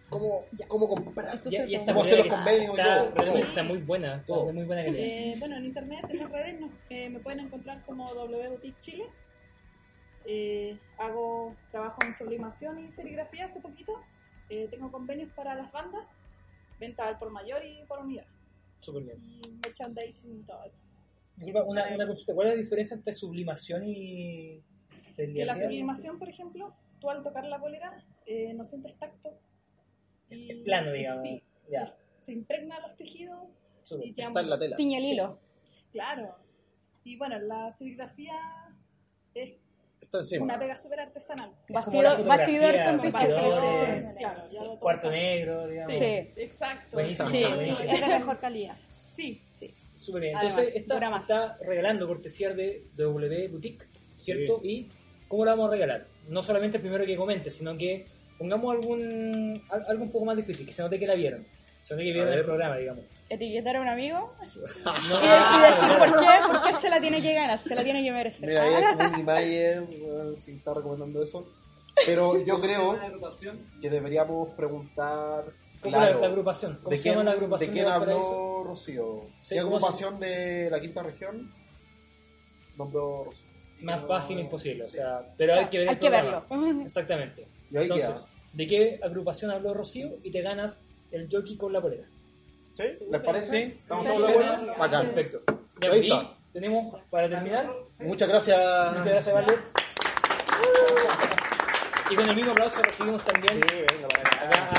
cómo, 0.08 0.44
cómo 0.68 0.88
comprar. 0.88 1.40
Y, 1.44 1.56
y 1.56 1.74
esta 1.74 1.92
Cómo 1.92 2.02
hacer 2.02 2.18
los 2.18 2.26
convenios 2.28 2.76
y 2.76 2.80
está, 2.80 2.94
todo. 2.98 3.10
realmente 3.14 3.40
todo. 3.40 3.48
está 3.48 3.62
muy 3.62 3.78
buena, 3.78 4.14
está 4.16 4.26
Todo. 4.26 4.52
muy 4.52 4.64
buena 4.64 4.84
calidad. 4.84 5.04
Eh, 5.04 5.36
bueno, 5.38 5.56
en 5.56 5.64
internet, 5.66 6.04
en 6.08 6.18
las 6.18 6.30
redes, 6.30 6.60
nos- 6.60 6.70
eh, 6.90 7.08
me 7.10 7.18
pueden 7.20 7.40
encontrar 7.40 7.82
como 7.84 8.12
W 8.14 8.48
Boutique 8.48 8.76
Chile. 8.80 9.04
Eh, 10.30 10.78
hago 10.98 11.56
trabajo 11.70 12.00
en 12.04 12.12
sublimación 12.12 12.78
y 12.78 12.90
serigrafía 12.90 13.46
hace 13.46 13.60
poquito. 13.60 13.98
Eh, 14.50 14.68
tengo 14.70 14.92
convenios 14.92 15.32
para 15.32 15.54
las 15.54 15.72
bandas, 15.72 16.18
venta 16.78 17.08
al 17.08 17.18
por 17.18 17.30
mayor 17.30 17.64
y 17.64 17.82
por 17.86 18.00
unidad. 18.00 18.26
Súper 18.80 19.04
bien. 19.04 19.18
Y 19.24 19.40
merchandising 19.64 20.40
y 20.40 20.42
todo 20.42 20.62
eso. 20.64 20.82
Disculpa, 21.36 21.62
una, 21.64 21.94
una 21.94 22.06
consulta. 22.06 22.34
¿Cuál 22.34 22.48
es 22.48 22.54
la 22.56 22.60
diferencia 22.60 22.94
entre 22.94 23.12
sublimación 23.14 23.84
y 23.84 24.56
En 24.56 24.62
la 25.06 25.10
serigrafía? 25.12 25.62
sublimación, 25.64 26.18
por 26.18 26.28
ejemplo, 26.28 26.74
tú 27.00 27.08
al 27.08 27.22
tocar 27.22 27.44
la 27.46 27.58
polera 27.58 28.04
eh, 28.26 28.52
no 28.52 28.64
sientes 28.66 28.98
tacto. 28.98 29.38
Y, 30.28 30.50
Es 30.52 30.58
plano, 30.62 30.92
digamos. 30.92 31.22
Sí, 31.22 31.42
Ya, 31.70 31.96
se 32.20 32.32
impregna 32.32 32.80
los 32.80 32.96
tejidos 32.96 33.48
súper. 33.84 34.08
y 34.08 34.12
te 34.12 34.22
Está 34.22 34.40
en 34.40 34.50
la 34.50 34.58
tela. 34.58 34.76
Tiñe 34.76 34.98
el 34.98 35.04
hilo. 35.04 35.38
Claro. 35.90 36.34
Y 37.04 37.16
bueno, 37.16 37.38
la 37.38 37.72
serigrafía 37.72 38.34
es 39.32 39.54
Está 40.08 40.20
encima. 40.20 40.44
una 40.44 40.58
pega 40.58 40.74
súper 40.78 41.00
artesanal. 41.00 41.50
Bastidor, 41.68 42.24
bastidor 42.24 42.74
con. 42.84 43.10
Claro, 44.16 44.78
Cuarto 44.80 45.10
negro, 45.10 45.66
digamos. 45.68 45.92
Sí. 45.98 46.04
Exacto. 46.36 46.88
Buenísimo. 46.92 47.28
Sí, 47.28 47.44
buenísimo. 47.44 47.92
es 47.92 48.00
de 48.00 48.06
mejor 48.08 48.38
calidad. 48.40 48.76
Sí, 49.10 49.42
Sí. 49.50 49.74
Súper 49.98 50.22
bien. 50.22 50.36
Además, 50.36 50.58
Entonces, 50.58 50.80
esta 50.80 50.94
dura 50.94 51.06
se 51.08 51.12
más. 51.12 51.22
está 51.22 51.58
regalando 51.60 52.06
cortesía 52.06 52.54
de 52.54 52.84
W 52.96 53.48
Boutique, 53.48 53.84
¿cierto? 54.14 54.60
¿Y 54.62 54.88
cómo 55.26 55.44
la 55.44 55.50
vamos 55.52 55.68
a 55.68 55.72
regalar? 55.72 56.06
No 56.28 56.40
solamente 56.40 56.76
el 56.76 56.82
primero 56.82 57.04
que 57.04 57.16
comente, 57.16 57.50
sino 57.50 57.76
que 57.76 58.06
pongamos 58.38 58.76
algún 58.76 59.60
al- 59.68 59.84
algo 59.88 60.04
un 60.04 60.10
poco 60.12 60.24
más 60.24 60.36
difícil, 60.36 60.64
que 60.64 60.72
se 60.72 60.82
note 60.82 60.98
que 61.00 61.06
la 61.06 61.14
vieron. 61.14 61.44
Se 61.84 61.94
note 61.94 62.04
que 62.04 62.12
vieron 62.12 62.32
el 62.32 62.44
programa, 62.44 62.76
digamos. 62.78 63.04
Etiquetar 63.30 63.76
a 63.76 63.80
un 63.82 63.88
amigo 63.88 64.32
No, 64.84 64.92
y, 65.20 65.58
y 65.58 65.60
decir 65.60 65.98
por 65.98 66.18
qué, 66.18 66.26
por 66.46 66.62
qué 66.62 66.72
se 66.72 66.88
la 66.88 67.00
tiene 67.00 67.20
que 67.20 67.34
ganar, 67.34 67.58
se 67.60 67.74
la 67.74 67.84
tiene 67.84 68.02
que 68.02 68.10
merecer. 68.10 68.48
Mira, 68.48 68.62
ahí 68.62 69.18
un 69.18 69.24
Mayer, 69.24 69.86
si 70.34 70.52
está 70.52 70.72
recomendando 70.74 71.22
eso. 71.22 71.46
Pero 72.06 72.42
yo 72.44 72.60
creo 72.60 72.98
que 73.80 73.90
deberíamos 73.90 74.50
preguntar. 74.50 75.44
¿Cómo 75.82 75.96
Claro, 75.96 76.14
la, 76.14 76.20
la 76.20 76.26
agrupación? 76.28 76.74
¿Cómo 76.76 76.90
¿De 76.90 76.96
se 76.96 77.02
quién, 77.02 77.14
llama 77.14 77.24
la 77.24 77.32
agrupación? 77.32 77.70
¿De 77.70 77.74
quién 77.74 77.88
habló 77.88 78.64
Rocío? 78.64 79.22
Sí, 79.42 79.54
¿Qué 79.54 79.62
¿cómo 79.62 79.76
agrupación 79.76 80.18
de 80.20 80.70
la 80.70 80.80
quinta 80.80 81.02
región 81.02 81.52
nombró 82.76 83.24
Rocío? 83.24 83.46
Más 83.80 84.04
fácil 84.06 84.40
imposible, 84.40 84.84
o 84.84 84.88
sea, 84.88 85.22
pero 85.36 85.54
hay 85.54 85.66
que 85.66 85.78
ver 85.78 85.86
el 85.86 85.94
Hay 85.94 85.98
que 86.00 86.10
verlo. 86.10 86.44
Exactamente. 86.84 87.46
Entonces, 87.72 88.08
queda. 88.10 88.24
¿de 88.54 88.66
qué 88.66 89.00
agrupación 89.02 89.50
habló 89.52 89.72
Rocío? 89.72 90.16
Y 90.24 90.30
te 90.30 90.42
ganas 90.42 90.82
el 91.12 91.28
jockey 91.30 91.56
con 91.56 91.72
la 91.72 91.80
polera. 91.80 92.08
¿Sí? 92.78 93.06
¿Les 93.10 93.20
parece? 93.22 93.50
Sí. 93.50 93.76
¿Estamos 93.80 94.06
todos 94.06 94.26
de 94.28 94.32
acuerdo? 94.34 94.74
Bacán. 94.78 95.06
Perfecto. 95.06 95.42
Ya, 95.80 95.90
Ahí 95.90 96.08
está. 96.12 96.34
tenemos, 96.52 97.02
para 97.10 97.28
terminar, 97.28 97.72
Muchas 97.98 98.28
gracias. 98.28 98.56
muchas 98.90 99.04
gracias, 99.04 99.34
Violet. 99.34 99.60
Y 102.10 102.14
con 102.14 102.28
el 102.28 102.36
mismo 102.36 102.52
aplauso 102.52 102.80
recibimos 102.80 103.24
también 103.24 103.54
Sí, 103.54 103.60
venga, 103.90 104.08
para 104.08 104.64
acá. 104.70 104.77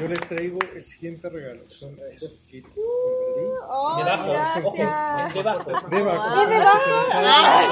Yo 0.00 0.08
les 0.08 0.20
traigo 0.20 0.58
el 0.74 0.82
siguiente 0.82 1.28
regalo. 1.28 1.62
Son 1.68 1.96
estos 2.10 2.34
kits 2.48 2.68
Oh, 3.74 3.96
Debajo, 3.96 4.32
gracias. 4.32 4.64
debajo. 5.90 6.20
Ah. 7.14 7.68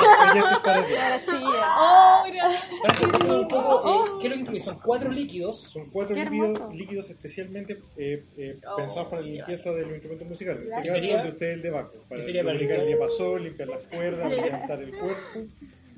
Oh, 3.83 4.07
eh, 4.07 4.19
¿qué 4.21 4.27
es 4.27 4.31
lo 4.31 4.37
que 4.37 4.41
incluye? 4.41 4.61
Son 4.61 4.79
cuatro 4.79 5.11
líquidos. 5.11 5.61
Son 5.61 5.91
cuatro 5.91 6.15
Qué 6.15 6.25
líquidos, 6.73 7.11
especialmente 7.11 7.83
eh, 7.97 8.25
eh, 8.37 8.57
Oh, 8.67 8.77
pensados 8.77 9.09
para 9.09 9.23
la 9.23 9.29
limpieza 9.29 9.71
de 9.73 9.83
los 9.83 9.93
instrumentos 9.93 10.29
musicales. 10.29 10.63
El 10.85 11.23
de 11.23 11.29
ustedes 11.29 11.55
el 11.55 11.63
de 11.63 11.71
Baco. 11.71 11.99
Para 12.09 12.21
¿Qué 12.21 12.27
sería 12.27 12.43
lubricar 12.43 12.79
el 12.81 12.87
diapasón, 12.87 13.43
limpiar 13.45 13.69
las 13.69 13.87
cuerdas, 13.87 14.31
levantar 14.37 14.83
el 14.83 14.97
cuerpo 14.97 15.41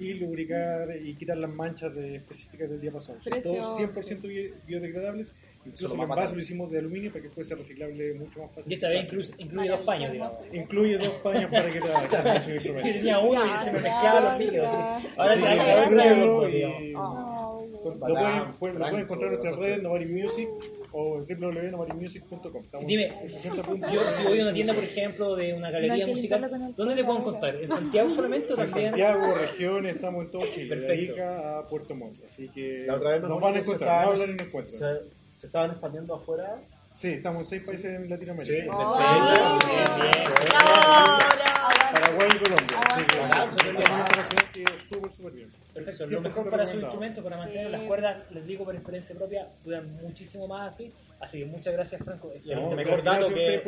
y 0.03 0.15
lubricar 0.15 0.89
y 1.03 1.15
quitar 1.15 1.37
las 1.37 1.51
manchas 1.51 1.95
de- 1.95 2.17
específicas 2.17 2.69
del. 2.71 2.91
Son 3.01 3.17
Precioso. 3.25 3.61
todos 3.61 3.79
100% 3.79 4.29
bi- 4.29 4.53
biodegradables. 4.67 5.31
Incluso 5.65 5.93
el 5.93 5.99
más 5.99 6.09
envase 6.11 6.35
lo 6.35 6.41
hicimos 6.43 6.71
de 6.73 6.79
aluminio 6.81 7.13
para 7.13 7.23
que 7.23 7.31
fuese 7.31 7.55
reciclable 7.55 8.15
mucho 8.15 8.41
más 8.41 8.51
fácil. 8.51 8.73
Y 8.73 8.75
esta 8.75 8.89
vez 8.89 9.05
incluye, 9.05 9.31
incluye 9.39 9.69
dos 9.69 9.81
paños, 9.83 10.13
digamos. 10.13 10.35
Incluye 10.53 10.99
dos 10.99 11.09
paños 11.23 11.51
para 11.53 11.73
que 11.73 11.81
su 11.81 12.51
Yo 12.51 12.75
tenía 12.83 13.19
uno 13.21 13.47
y 13.47 13.59
se 13.65 13.73
me 13.73 13.81
mezclaban 13.81 14.25
los 14.25 14.39
líquidos. 14.41 14.69
Ahora 15.17 15.35
Sí, 15.35 15.41
te 15.41 15.47
hay 15.47 15.59
que. 15.89 16.95
Lo 16.95 18.59
pueden, 18.59 19.01
encontrar 19.01 19.33
en 19.33 19.39
nuestras 19.39 19.57
redes, 19.57 19.77
te- 19.77 19.83
Nobody 19.83 20.07
Music 20.07 20.49
o 20.93 21.19
en 21.29 21.41
www.nobodymusic.com. 21.41 22.65
Estamos 22.65 22.87
Dime, 22.87 23.07
en 23.07 23.29
60 23.29 23.63
puntos. 23.63 23.89
Si 23.89 23.95
yo, 23.95 24.01
si 24.17 24.23
voy 24.25 24.41
a 24.41 24.43
una 24.43 24.53
tienda, 24.53 24.75
por 24.75 24.85
ejemplo, 24.85 25.37
de 25.37 25.55
una 25.55 25.71
galería 25.71 26.07
musical, 26.07 26.75
¿dónde 26.77 26.95
te 26.97 27.05
puedo 27.05 27.19
encontrar? 27.19 27.57
¿En 27.57 27.69
Santiago 27.69 28.11
solamente 28.11 28.53
o 28.53 28.59
En 28.59 28.65
también? 28.67 28.87
Santiago, 28.91 29.35
regiones, 29.35 29.95
estamos 29.97 30.25
en 30.25 30.31
todo 30.31 30.43
Chile, 30.55 30.69
Perfecto. 30.77 31.15
de 31.15 31.23
Arica 31.23 31.59
a 31.59 31.67
Puerto 31.69 31.95
Montt. 31.95 32.25
Así 32.25 32.49
que 32.51 32.85
La 32.87 32.97
otra 32.97 33.11
vez 33.13 33.23
nos 33.23 33.41
van 33.41 33.55
a 33.55 33.59
encontrar, 33.59 33.89
estaban- 33.91 34.05
no 34.07 34.13
hablan 34.13 34.31
y 34.31 34.33
nos 34.35 34.47
encuentran. 34.49 34.79
Se, 34.79 34.87
se 35.31 35.47
estaban 35.47 35.71
expandiendo 35.71 36.15
afuera. 36.15 36.61
Sí, 36.95 37.09
estamos 37.09 37.41
en 37.41 37.45
seis 37.47 37.63
países 37.65 37.87
en 37.93 38.03
Sí, 38.05 38.09
Latinoamérica. 38.09 38.77
perfecto. 38.77 39.59
Bien, 39.67 39.85
bien. 39.97 41.52
Paraguay 41.93 42.29
y 42.35 42.39
Colombia. 42.39 42.77
Ah, 42.77 43.49
súper 43.51 43.75
instalación 43.75 44.51
que 44.53 44.63
es 44.63 44.83
súper, 44.91 45.13
súper 45.13 45.33
bien. 45.33 45.53
Perfecto, 45.75 46.05
100% 46.05 46.11
lo 46.11 46.21
mejor 46.21 46.51
para 46.51 46.67
su 46.67 46.79
instrumento, 46.79 47.23
para 47.23 47.37
mantener 47.37 47.71
las 47.71 47.83
cuerdas, 47.83 48.17
les 48.31 48.47
digo 48.47 48.65
por 48.65 48.75
experiencia 48.75 49.15
propia, 49.15 49.49
duran 49.65 49.91
muchísimo 50.03 50.47
más 50.47 50.75
así. 50.75 50.93
Así 51.21 51.39
que 51.39 51.47
muchas 51.47 51.73
gracias, 51.73 52.03
Franco. 52.05 52.31
El 52.33 52.39
Excelente. 52.39 52.75
mejor 52.75 53.03
dato 53.03 53.29
que 53.33 53.63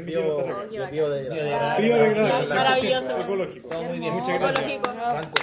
bio, 0.00 0.38
biodegradable. 0.38 0.90
Biodegradable. 0.90 1.86
Biodegradable, 1.86 2.54
Maravilloso. 2.54 3.18
100% 3.18 3.22
ecológico. 3.22 3.68
Todo 3.68 3.82
muy 3.82 3.98
bien. 3.98 4.14
Muchas 4.14 4.40
gracias. 4.40 4.80
Franco. 4.82 5.42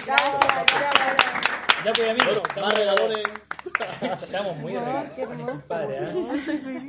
Ya 1.85 1.91
pues 1.91 2.09
amigos, 2.09 2.41
más 2.55 2.73
estamos, 4.23 4.57
muy 4.57 4.73
regalones. 4.73 5.17
¿eh? 5.17 5.27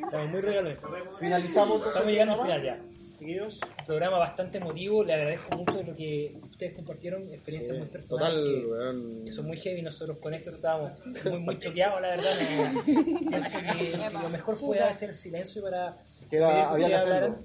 Estamos 0.05 0.31
muy 0.31 0.41
regalones. 0.41 0.79
Finalizamos 1.19 1.77
Estamos 1.79 1.99
el 1.99 2.07
llegando 2.07 2.35
al 2.35 2.41
final 2.43 2.63
ya. 2.63 2.79
Chiquillos. 3.25 3.61
Un 3.81 3.87
programa 3.87 4.19
bastante 4.19 4.59
emotivo, 4.59 5.03
le 5.03 5.15
agradezco 5.15 5.57
mucho 5.57 5.83
lo 5.83 5.97
que 5.97 6.37
ustedes 6.51 6.75
compartieron, 6.75 7.23
experiencias 7.33 7.75
Sí, 7.75 7.81
muy 7.81 7.89
personales. 7.91 8.45
Total, 8.45 8.45
que- 8.61 8.67
weón. 8.67 9.25
que 9.25 9.33
son 9.33 9.47
muy 9.47 9.57
heavy, 9.57 9.81
nosotros 9.83 10.19
con 10.19 10.35
esto 10.35 10.51
estábamos 10.51 10.93
muy, 11.25 11.39
muy 11.39 11.59
choqueados, 11.59 12.03
la 12.03 12.09
verdad. 12.11 12.33
que, 12.85 13.93
que 13.93 14.11
lo 14.13 14.29
mejor 14.29 14.57
fue 14.59 14.79
hacer 14.81 15.11
el 15.11 15.17
silencio 15.17 15.63
para 15.63 15.97
Que 16.29 16.37
era- 16.37 16.71
había 16.71 16.89
que 16.89 16.95
hacerlo. 16.95 17.39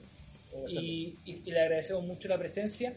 Y, 0.67 1.15
y- 1.25 1.41
y 1.45 1.51
le 1.51 1.61
agradecemos 1.61 2.03
mucho 2.03 2.27
la 2.27 2.37
presencia. 2.37 2.93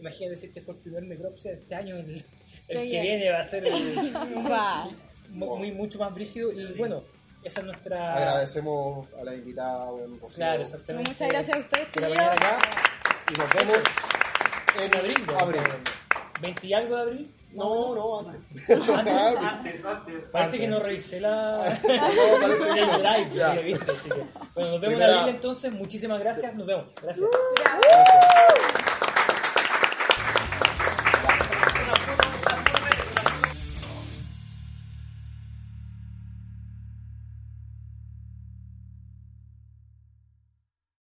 Imagínate 0.00 0.36
si 0.38 0.46
este 0.46 0.62
fue 0.62 0.74
el 0.74 0.80
primer 0.80 1.02
Necropsia 1.02 1.50
de 1.52 1.58
este 1.58 1.74
año, 1.74 1.96
el, 1.96 2.24
el 2.68 2.78
Sí, 2.78 2.88
que 2.88 2.90
ya. 2.92 3.02
viene 3.02 3.30
va 3.30 3.40
a 3.40 3.44
ser 3.44 3.66
el- 3.66 4.12
muy, 5.30 5.70
mucho 5.72 5.98
más 5.98 6.14
brígido. 6.14 6.50
Y 6.52 6.64
bueno, 6.78 7.02
esa 7.42 7.60
es 7.60 7.66
nuestra. 7.66 8.14
Agradecemos 8.14 9.08
a 9.14 9.24
la 9.24 9.34
invitada, 9.34 9.86
su- 10.30 10.36
Claro, 10.36 10.62
exactamente. 10.62 11.10
Muchas 11.10 11.28
gracias 11.28 11.56
a 11.56 11.60
ustedes, 11.60 11.86
por 11.88 12.02
chiquillos. 12.02 12.18
venir 12.18 12.32
acá. 12.32 12.58
Y 13.32 13.38
nos 13.38 13.54
vemos 13.54 13.78
en 14.76 14.82
En 14.84 14.96
abril, 14.96 15.24
¿no? 15.26 15.36
abril. 15.38 15.62
20 16.40 16.66
y 16.66 16.72
algo 16.74 16.96
de 16.96 17.02
abril. 17.02 17.34
No, 17.52 17.94
no, 17.94 18.18
antes. 18.20 18.70
Antes. 18.70 19.84
Antes. 19.84 20.24
Parece 20.32 20.58
que 20.58 20.66
no 20.68 20.80
revisé 20.80 21.20
la 21.20 21.78
No, 21.82 22.40
parece 22.40 22.64
que 22.74 22.80
el 22.80 22.86
no. 22.88 22.98
drive, 22.98 23.34
Ya. 23.34 23.50
así 23.92 24.08
que. 24.10 24.24
Bueno, 24.54 24.70
nos 24.72 24.80
vemos 24.80 24.80
Primera- 24.80 25.12
en 25.12 25.18
abril 25.20 25.34
entonces. 25.36 25.72
Muchísimas 25.74 26.18
gracias. 26.20 26.54
Nos 26.54 26.66
vemos. 26.66 26.86
Gracias. 27.02 27.26
Gracias. 27.62 28.81